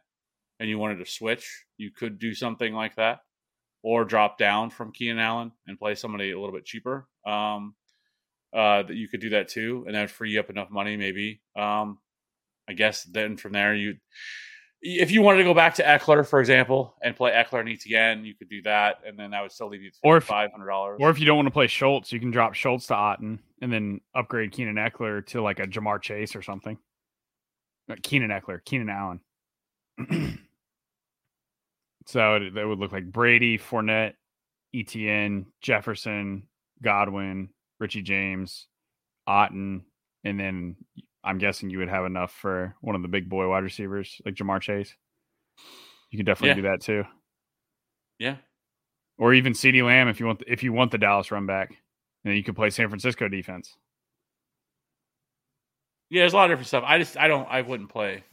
and 0.60 0.70
you 0.70 0.78
wanted 0.78 1.00
to 1.00 1.06
switch. 1.10 1.66
You 1.78 1.90
could 1.90 2.20
do 2.20 2.36
something 2.36 2.74
like 2.74 2.96
that, 2.98 3.22
or 3.84 4.06
drop 4.06 4.38
down 4.38 4.70
from 4.72 4.92
Keenan 4.92 5.20
Allen 5.20 5.52
and 5.68 5.78
play 5.78 5.94
somebody 5.94 6.32
a 6.32 6.40
little 6.40 6.56
bit 6.56 6.66
cheaper. 6.66 7.08
Um, 7.26 7.76
uh, 8.54 8.84
that 8.84 8.96
you 8.96 9.08
could 9.08 9.20
do 9.22 9.30
that 9.32 9.48
too, 9.50 9.84
and 9.86 9.96
that 9.96 10.02
would 10.02 10.12
free 10.12 10.32
you 10.32 10.40
up 10.40 10.50
enough 10.50 10.70
money, 10.70 10.96
maybe. 10.96 11.42
Um, 11.56 11.98
I 12.70 12.74
guess 12.74 13.04
then 13.04 13.36
from 13.36 13.52
there 13.54 13.76
you 13.76 13.96
if 14.86 15.12
you 15.12 15.22
wanted 15.22 15.38
to 15.40 15.44
go 15.46 15.54
back 15.54 15.76
to 15.76 15.84
Ekeler, 15.84 16.28
for 16.28 16.40
example, 16.42 16.94
and 17.02 17.16
play 17.16 17.32
Ekeler 17.32 17.62
and 17.62 17.70
ETN, 17.70 18.26
you 18.26 18.36
could 18.36 18.50
do 18.50 18.62
that, 18.64 18.98
and 19.08 19.18
then 19.18 19.32
that 19.32 19.42
would 19.42 19.52
still 19.52 19.70
leave 19.70 19.82
you 19.82 19.92
Or 20.04 20.20
five 20.22 20.52
hundred 20.52 20.68
dollars. 20.68 20.98
or 21.02 21.10
if 21.10 21.20
you 21.20 21.26
don't 21.26 21.38
want 21.38 21.48
to 21.48 21.52
play 21.52 21.68
Schultz, 21.68 22.12
you 22.12 22.20
can 22.20 22.32
drop 22.32 22.54
Schultz 22.54 22.88
to 22.88 22.94
Otton 22.94 23.40
and 23.62 23.72
then 23.72 24.02
upgrade 24.14 24.52
Keenan 24.52 24.76
Ekeler 24.76 25.26
to 25.28 25.42
like 25.42 25.60
a 25.60 25.68
Ja'Marr 25.68 26.02
Chase 26.02 26.36
or 26.36 26.42
something. 26.42 26.78
Uh, 27.90 27.96
Keenan 28.04 28.30
Ekeler, 28.30 28.64
Keenan 28.64 28.90
Allen. 28.90 29.20
so 32.06 32.36
it, 32.36 32.54
that 32.56 32.68
would 32.68 32.80
look 32.80 32.92
like 32.92 33.12
Brady, 33.12 33.58
Fournette, 33.58 34.14
ETN, 34.76 35.46
Jefferson, 35.62 36.48
Godwin, 36.82 37.50
Richie 37.80 38.02
James, 38.02 38.68
Otton, 39.28 39.82
and 40.24 40.40
then 40.40 40.76
I'm 41.24 41.38
guessing 41.38 41.70
you 41.70 41.78
would 41.80 41.90
have 41.90 42.06
enough 42.06 42.32
for 42.32 42.76
one 42.82 42.96
of 42.96 43.02
the 43.02 43.08
big 43.08 43.30
boy 43.30 43.48
wide 43.48 43.64
receivers 43.64 44.20
like 44.26 44.36
Ja'Marr 44.36 44.62
Chase. 44.62 44.94
You 46.12 46.18
could 46.18 46.26
definitely 46.26 46.50
Yeah. 46.50 46.56
do 46.56 46.62
that 46.64 46.82
too, 46.82 47.04
yeah, 48.20 48.36
or 49.18 49.34
even 49.34 49.54
CeeDee 49.54 49.86
Lamb 49.86 50.08
if 50.08 50.20
you 50.20 50.26
want 50.26 50.44
if 50.48 50.64
you 50.64 50.74
want 50.74 50.92
the 50.92 50.98
Dallas 50.98 51.32
run 51.32 51.46
back, 51.46 51.70
and 51.70 51.78
then 52.32 52.36
you 52.36 52.44
could 52.44 52.56
play 52.56 52.70
San 52.70 52.90
Francisco 52.90 53.28
defense. 53.28 53.76
yeah. 56.10 56.22
There's 56.22 56.34
a 56.34 56.36
lot 56.36 56.46
of 56.46 56.52
different 56.52 56.68
stuff. 56.68 56.84
I 56.86 56.98
just 57.00 57.18
I 57.18 57.28
don't 57.28 57.48
I 57.50 57.62
wouldn't 57.62 57.90
play. 57.90 58.24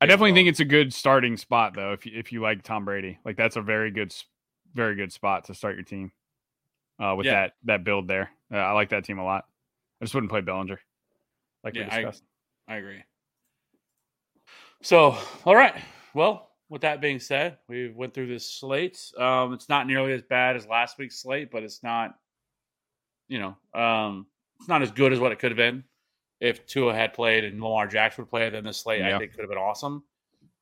I 0.00 0.06
definitely 0.06 0.32
think 0.32 0.48
it's 0.48 0.60
a 0.60 0.64
good 0.64 0.92
starting 0.94 1.36
spot 1.36 1.74
though. 1.74 1.92
If 1.92 2.06
you, 2.06 2.12
if 2.14 2.32
you 2.32 2.40
like 2.40 2.62
Tom 2.62 2.84
Brady, 2.84 3.18
like 3.24 3.36
that's 3.36 3.56
a 3.56 3.62
very 3.62 3.90
good, 3.90 4.14
very 4.74 4.94
good 4.94 5.12
spot 5.12 5.44
to 5.44 5.54
start 5.54 5.74
your 5.74 5.84
team. 5.84 6.12
Uh, 7.00 7.14
with 7.16 7.26
Yeah. 7.26 7.34
that 7.34 7.52
that 7.64 7.84
build 7.84 8.08
there, 8.08 8.30
uh, 8.52 8.56
I 8.56 8.72
like 8.72 8.90
that 8.90 9.04
team 9.04 9.18
a 9.18 9.24
lot. 9.24 9.46
I 10.00 10.04
just 10.04 10.14
wouldn't 10.14 10.30
play 10.30 10.40
Bellinger, 10.40 10.80
like 11.64 11.74
we 11.74 11.80
Yeah, 11.80 12.12
I-. 12.68 12.72
I 12.72 12.76
agree. 12.76 13.02
So, 14.82 15.16
all 15.44 15.56
right. 15.56 15.74
Well, 16.14 16.50
with 16.68 16.82
that 16.82 17.00
being 17.00 17.18
said, 17.18 17.58
we 17.68 17.88
went 17.88 18.14
through 18.14 18.26
this 18.26 18.48
slate. 18.50 19.12
Um, 19.16 19.52
it's 19.52 19.68
not 19.68 19.86
nearly 19.86 20.12
as 20.12 20.22
bad 20.22 20.56
as 20.56 20.66
last 20.66 20.98
week's 20.98 21.16
slate, 21.20 21.50
but 21.50 21.62
it's 21.62 21.82
not, 21.82 22.14
you 23.28 23.38
know, 23.38 23.80
um, 23.80 24.26
it's 24.60 24.68
not 24.68 24.82
as 24.82 24.90
good 24.90 25.12
as 25.12 25.18
what 25.18 25.32
it 25.32 25.38
could 25.38 25.50
have 25.50 25.56
been 25.56 25.82
if 26.40 26.66
Tua 26.66 26.94
had 26.94 27.14
played 27.14 27.44
and 27.44 27.60
Lamar 27.62 27.86
Jackson 27.86 28.24
would 28.24 28.30
play. 28.30 28.48
Then 28.50 28.64
the 28.64 28.72
slate 28.72 29.02
I 29.02 29.18
think 29.18 29.32
could 29.32 29.40
have 29.40 29.48
been 29.48 29.58
awesome. 29.58 30.04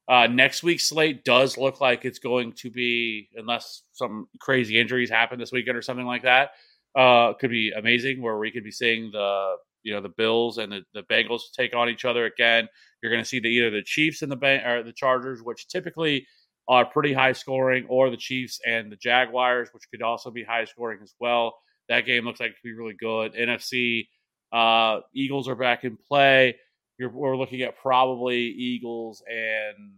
Uh, 0.09 0.27
next 0.29 0.63
week's 0.63 0.89
slate 0.89 1.25
does 1.25 1.59
look 1.59 1.81
like 1.81 2.05
it's 2.05 2.21
going 2.21 2.53
to 2.53 2.71
be, 2.71 3.29
unless 3.35 3.83
some 3.93 4.29
crazy 4.39 4.79
injuries 4.79 5.11
happen 5.11 5.39
this 5.39 5.51
weekend 5.51 5.77
or 5.77 5.83
something 5.83 6.07
like 6.07 6.23
that, 6.23 6.51
uh, 6.95 7.33
could 7.35 7.51
be 7.51 7.73
amazing. 7.73 8.23
Where 8.23 8.39
we 8.39 8.51
could 8.51 8.65
be 8.65 8.71
seeing 8.71 9.11
the 9.11 9.57
you 9.83 9.93
know 9.93 10.01
the 10.01 10.09
Bills 10.11 10.59
and 10.59 10.73
the, 10.73 10.83
the 10.95 11.03
Bengals 11.03 11.43
take 11.57 11.75
on 11.75 11.89
each 11.89 12.05
other 12.05 12.27
again. 12.27 12.69
You're 13.03 13.13
going 13.13 13.23
to 13.23 13.29
see 13.29 13.41
the 13.41 13.49
either 13.49 13.71
the 13.71 13.83
Chiefs 13.83 14.23
and 14.23 14.31
the 14.31 14.37
Ban- 14.37 14.65
or 14.65 14.83
the 14.83 14.93
Chargers, 14.93 15.43
which 15.43 15.69
typically 15.69 16.27
are 16.69 16.85
pretty 16.85 17.13
high 17.13 17.33
scoring, 17.33 17.87
or 17.89 18.11
the 18.11 18.17
Chiefs 18.17 18.61
and 18.67 18.91
the 18.91 18.97
Jaguars, 18.97 19.69
which 19.73 19.85
could 19.91 20.03
also 20.03 20.31
be 20.31 20.43
high 20.43 20.65
scoring 20.65 21.01
as 21.03 21.15
well. 21.21 21.57
That 21.89 22.07
game 22.07 22.25
looks 22.25 22.41
like 22.41 22.51
it 22.51 22.57
could 22.57 22.69
be 22.69 22.75
really 22.75 22.95
good. 22.95 23.35
NFC 23.35 24.09
uh, 24.53 25.01
Eagles 25.15 25.49
are 25.49 25.55
back 25.55 25.85
in 25.85 25.97
play. 25.97 26.57
You're, 26.99 27.11
we're 27.11 27.37
looking 27.37 27.63
at 27.63 27.77
probably 27.77 28.39
Eagles 28.39 29.23
and 29.29 29.93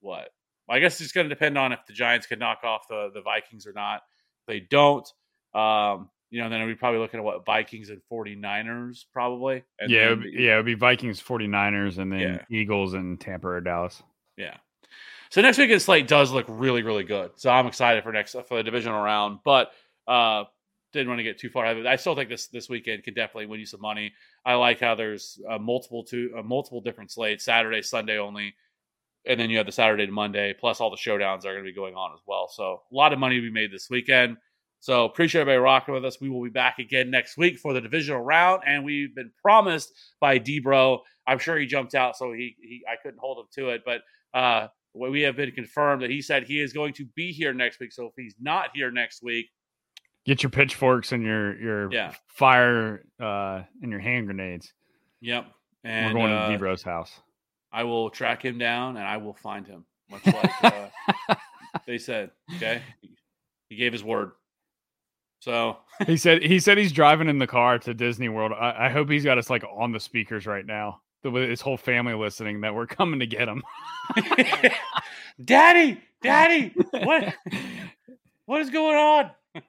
what? 0.00 0.30
I 0.68 0.78
guess 0.78 1.00
it's 1.00 1.12
going 1.12 1.28
to 1.28 1.34
depend 1.34 1.58
on 1.58 1.72
if 1.72 1.80
the 1.86 1.92
Giants 1.92 2.26
can 2.26 2.38
knock 2.38 2.60
off 2.64 2.86
the 2.88 3.10
the 3.12 3.22
Vikings 3.22 3.66
or 3.66 3.72
not. 3.72 4.02
If 4.42 4.46
they 4.46 4.60
don't, 4.60 5.08
um, 5.54 6.10
you 6.30 6.40
know, 6.40 6.48
then 6.48 6.64
we're 6.64 6.76
probably 6.76 7.00
looking 7.00 7.18
at 7.18 7.24
what 7.24 7.44
Vikings 7.44 7.90
and 7.90 8.00
49ers 8.10 9.04
probably. 9.12 9.64
And 9.80 9.90
yeah, 9.90 10.06
it 10.06 10.10
would 10.10 10.22
be, 10.22 10.30
yeah, 10.32 10.54
it 10.54 10.56
would 10.58 10.66
be 10.66 10.74
Vikings, 10.74 11.20
49ers, 11.20 11.98
and 11.98 12.12
then 12.12 12.20
Yeah. 12.20 12.38
Eagles 12.50 12.94
and 12.94 13.20
Tampa 13.20 13.48
or 13.48 13.60
Dallas. 13.60 14.00
Yeah. 14.36 14.56
So 15.30 15.40
next 15.42 15.58
weekend's 15.58 15.84
slate 15.84 16.08
does 16.08 16.32
look 16.32 16.46
really, 16.48 16.82
really 16.82 17.04
good. 17.04 17.32
So 17.36 17.50
I'm 17.50 17.66
excited 17.66 18.02
for 18.02 18.12
next 18.12 18.32
for 18.48 18.56
the 18.56 18.62
divisional 18.62 19.00
round, 19.02 19.40
but 19.44 19.72
uh 20.06 20.44
didn't 20.92 21.08
want 21.08 21.18
to 21.18 21.24
get 21.24 21.38
too 21.38 21.50
far 21.50 21.66
it. 21.66 21.86
I 21.86 21.96
still 21.96 22.14
think 22.14 22.28
this 22.28 22.48
this 22.48 22.68
weekend 22.68 23.04
can 23.04 23.14
definitely 23.14 23.46
win 23.46 23.60
you 23.60 23.66
some 23.66 23.80
money. 23.80 24.12
I 24.44 24.54
like 24.54 24.80
how 24.80 24.94
there's 24.94 25.40
uh, 25.48 25.58
multiple 25.58 26.04
two 26.04 26.32
uh, 26.36 26.42
multiple 26.42 26.80
different 26.80 27.10
slates, 27.10 27.44
Saturday, 27.44 27.82
Sunday 27.82 28.18
only, 28.18 28.54
and 29.26 29.38
then 29.38 29.50
you 29.50 29.58
have 29.58 29.66
the 29.66 29.72
Saturday 29.72 30.06
to 30.06 30.12
Monday, 30.12 30.54
plus 30.58 30.80
all 30.80 30.90
the 30.90 30.96
showdowns 30.96 31.40
are 31.44 31.52
going 31.52 31.64
to 31.64 31.70
be 31.70 31.74
going 31.74 31.94
on 31.94 32.12
as 32.12 32.20
well. 32.26 32.48
So 32.48 32.82
a 32.90 32.94
lot 32.94 33.12
of 33.12 33.18
money 33.18 33.36
to 33.36 33.42
be 33.42 33.50
made 33.50 33.72
this 33.72 33.88
weekend. 33.90 34.36
So 34.82 35.04
appreciate 35.04 35.42
everybody 35.42 35.62
rocking 35.62 35.92
with 35.92 36.06
us. 36.06 36.20
We 36.22 36.30
will 36.30 36.42
be 36.42 36.48
back 36.48 36.78
again 36.78 37.10
next 37.10 37.36
week 37.36 37.58
for 37.58 37.74
the 37.74 37.82
divisional 37.82 38.22
round, 38.22 38.62
and 38.66 38.82
we've 38.84 39.14
been 39.14 39.30
promised 39.42 39.92
by 40.20 40.38
Debro. 40.38 41.00
I'm 41.26 41.38
sure 41.38 41.58
he 41.58 41.66
jumped 41.66 41.94
out, 41.94 42.16
so 42.16 42.32
he, 42.32 42.56
he 42.60 42.82
I 42.90 42.96
couldn't 43.02 43.20
hold 43.20 43.38
him 43.38 43.46
to 43.56 43.70
it, 43.70 43.82
but 43.84 44.00
uh, 44.32 44.68
we 44.94 45.20
have 45.22 45.36
been 45.36 45.52
confirmed 45.52 46.02
that 46.02 46.10
he 46.10 46.22
said 46.22 46.44
he 46.44 46.60
is 46.60 46.72
going 46.72 46.94
to 46.94 47.04
be 47.14 47.30
here 47.30 47.52
next 47.52 47.78
week. 47.78 47.92
So 47.92 48.06
if 48.06 48.12
he's 48.16 48.34
not 48.40 48.70
here 48.74 48.90
next 48.90 49.22
week, 49.22 49.46
Get 50.26 50.42
your 50.42 50.50
pitchforks 50.50 51.12
and 51.12 51.22
your 51.22 51.58
your 51.60 51.92
Yeah. 51.92 52.14
fire 52.28 53.04
uh, 53.18 53.62
and 53.82 53.90
your 53.90 54.00
hand 54.00 54.26
grenades. 54.26 54.72
yep, 55.20 55.46
and 55.84 56.14
We're 56.14 56.20
going 56.20 56.32
uh, 56.32 56.46
to 56.48 56.52
Debro's 56.52 56.82
house. 56.82 57.10
I 57.72 57.84
will 57.84 58.10
track 58.10 58.44
him 58.44 58.58
down 58.58 58.96
and 58.96 59.06
I 59.06 59.16
will 59.16 59.34
find 59.34 59.66
him. 59.66 59.84
Much 60.10 60.26
like 60.26 60.64
uh, 60.64 61.34
they 61.86 61.98
said. 61.98 62.30
Okay, 62.56 62.82
he 63.68 63.76
gave 63.76 63.92
his 63.92 64.02
word. 64.04 64.32
So 65.40 65.78
he 66.06 66.16
said 66.16 66.42
he 66.42 66.58
said 66.58 66.76
he's 66.78 66.92
driving 66.92 67.28
in 67.28 67.38
the 67.38 67.46
car 67.46 67.78
to 67.78 67.94
Disney 67.94 68.28
World. 68.28 68.52
I, 68.52 68.86
I 68.86 68.88
hope 68.90 69.08
he's 69.08 69.24
got 69.24 69.38
us 69.38 69.48
like 69.48 69.64
on 69.74 69.92
the 69.92 70.00
speakers 70.00 70.46
right 70.46 70.66
now. 70.66 71.00
The- 71.22 71.30
With 71.30 71.48
his 71.48 71.60
whole 71.60 71.76
family 71.78 72.14
listening, 72.14 72.60
that 72.62 72.74
we're 72.74 72.86
coming 72.86 73.20
to 73.20 73.26
get 73.26 73.48
him. 73.48 73.62
Daddy, 75.44 76.00
Daddy, 76.22 76.74
what 76.92 77.34
what 78.46 78.60
is 78.60 78.70
going 78.70 78.96
on? 78.96 79.30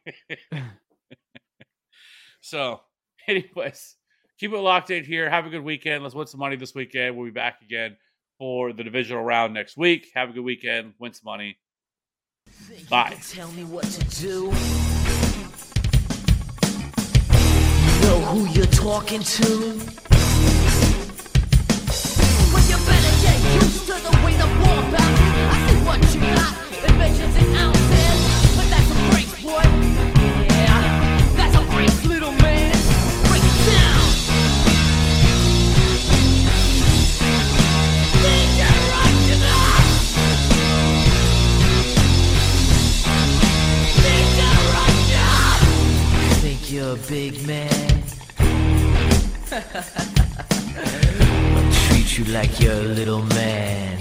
so, 2.41 2.81
anyways, 3.27 3.95
keep 4.39 4.51
it 4.51 4.57
locked 4.57 4.89
in 4.89 5.03
here. 5.03 5.29
Have 5.29 5.45
a 5.45 5.49
good 5.49 5.63
weekend. 5.63 6.03
Let's 6.03 6.15
win 6.15 6.27
some 6.27 6.39
money 6.39 6.55
this 6.55 6.75
weekend. 6.75 7.15
We'll 7.15 7.25
be 7.25 7.31
back 7.31 7.61
again 7.61 7.97
for 8.37 8.73
the 8.73 8.83
divisional 8.83 9.23
round 9.23 9.53
next 9.53 9.77
week. 9.77 10.07
Have 10.15 10.29
a 10.29 10.33
good 10.33 10.43
weekend. 10.43 10.93
Win 10.99 11.13
some 11.13 11.25
money. 11.25 11.57
Bye. 12.89 13.17
Tell 13.29 13.51
me 13.51 13.63
what 13.63 13.85
to 13.85 14.21
do. 14.21 14.51
Know 18.01 18.19
who 18.25 18.47
you're 18.49 18.65
talking 18.65 19.21
to. 19.21 19.43
Well, 22.51 22.63
you 22.67 22.77
better 22.85 23.13
get 23.21 23.37
used 23.61 23.85
to 23.85 23.93
the 23.93 24.11
way 24.25 24.33
the 24.33 24.47
ball 24.59 24.81
bounces. 24.91 25.33
I 25.49 25.67
see 25.69 25.79
what 25.85 25.99
you 26.13 26.19
got, 26.35 26.89
inventions 26.89 27.35
and 27.35 27.55
ounces. 27.55 28.10
But 29.51 29.63
that's 29.63 29.67
a 29.67 29.69
break, 29.81 29.91
boy. 30.07 30.47
Yeah, 30.49 30.79
that's 31.35 31.55
a 31.55 31.61
break, 31.71 31.91
little 32.05 32.31
man. 32.31 32.71
Break 33.27 33.43
it 33.43 33.65
down. 33.67 33.99
Think 46.41 46.61
you're 46.71 46.93
a 46.93 46.95
big 47.09 47.45
man? 47.45 47.69
Treat 51.87 52.17
you 52.17 52.25
like 52.33 52.59
you're 52.59 52.73
a 52.73 52.81
little 52.81 53.21
man. 53.23 54.00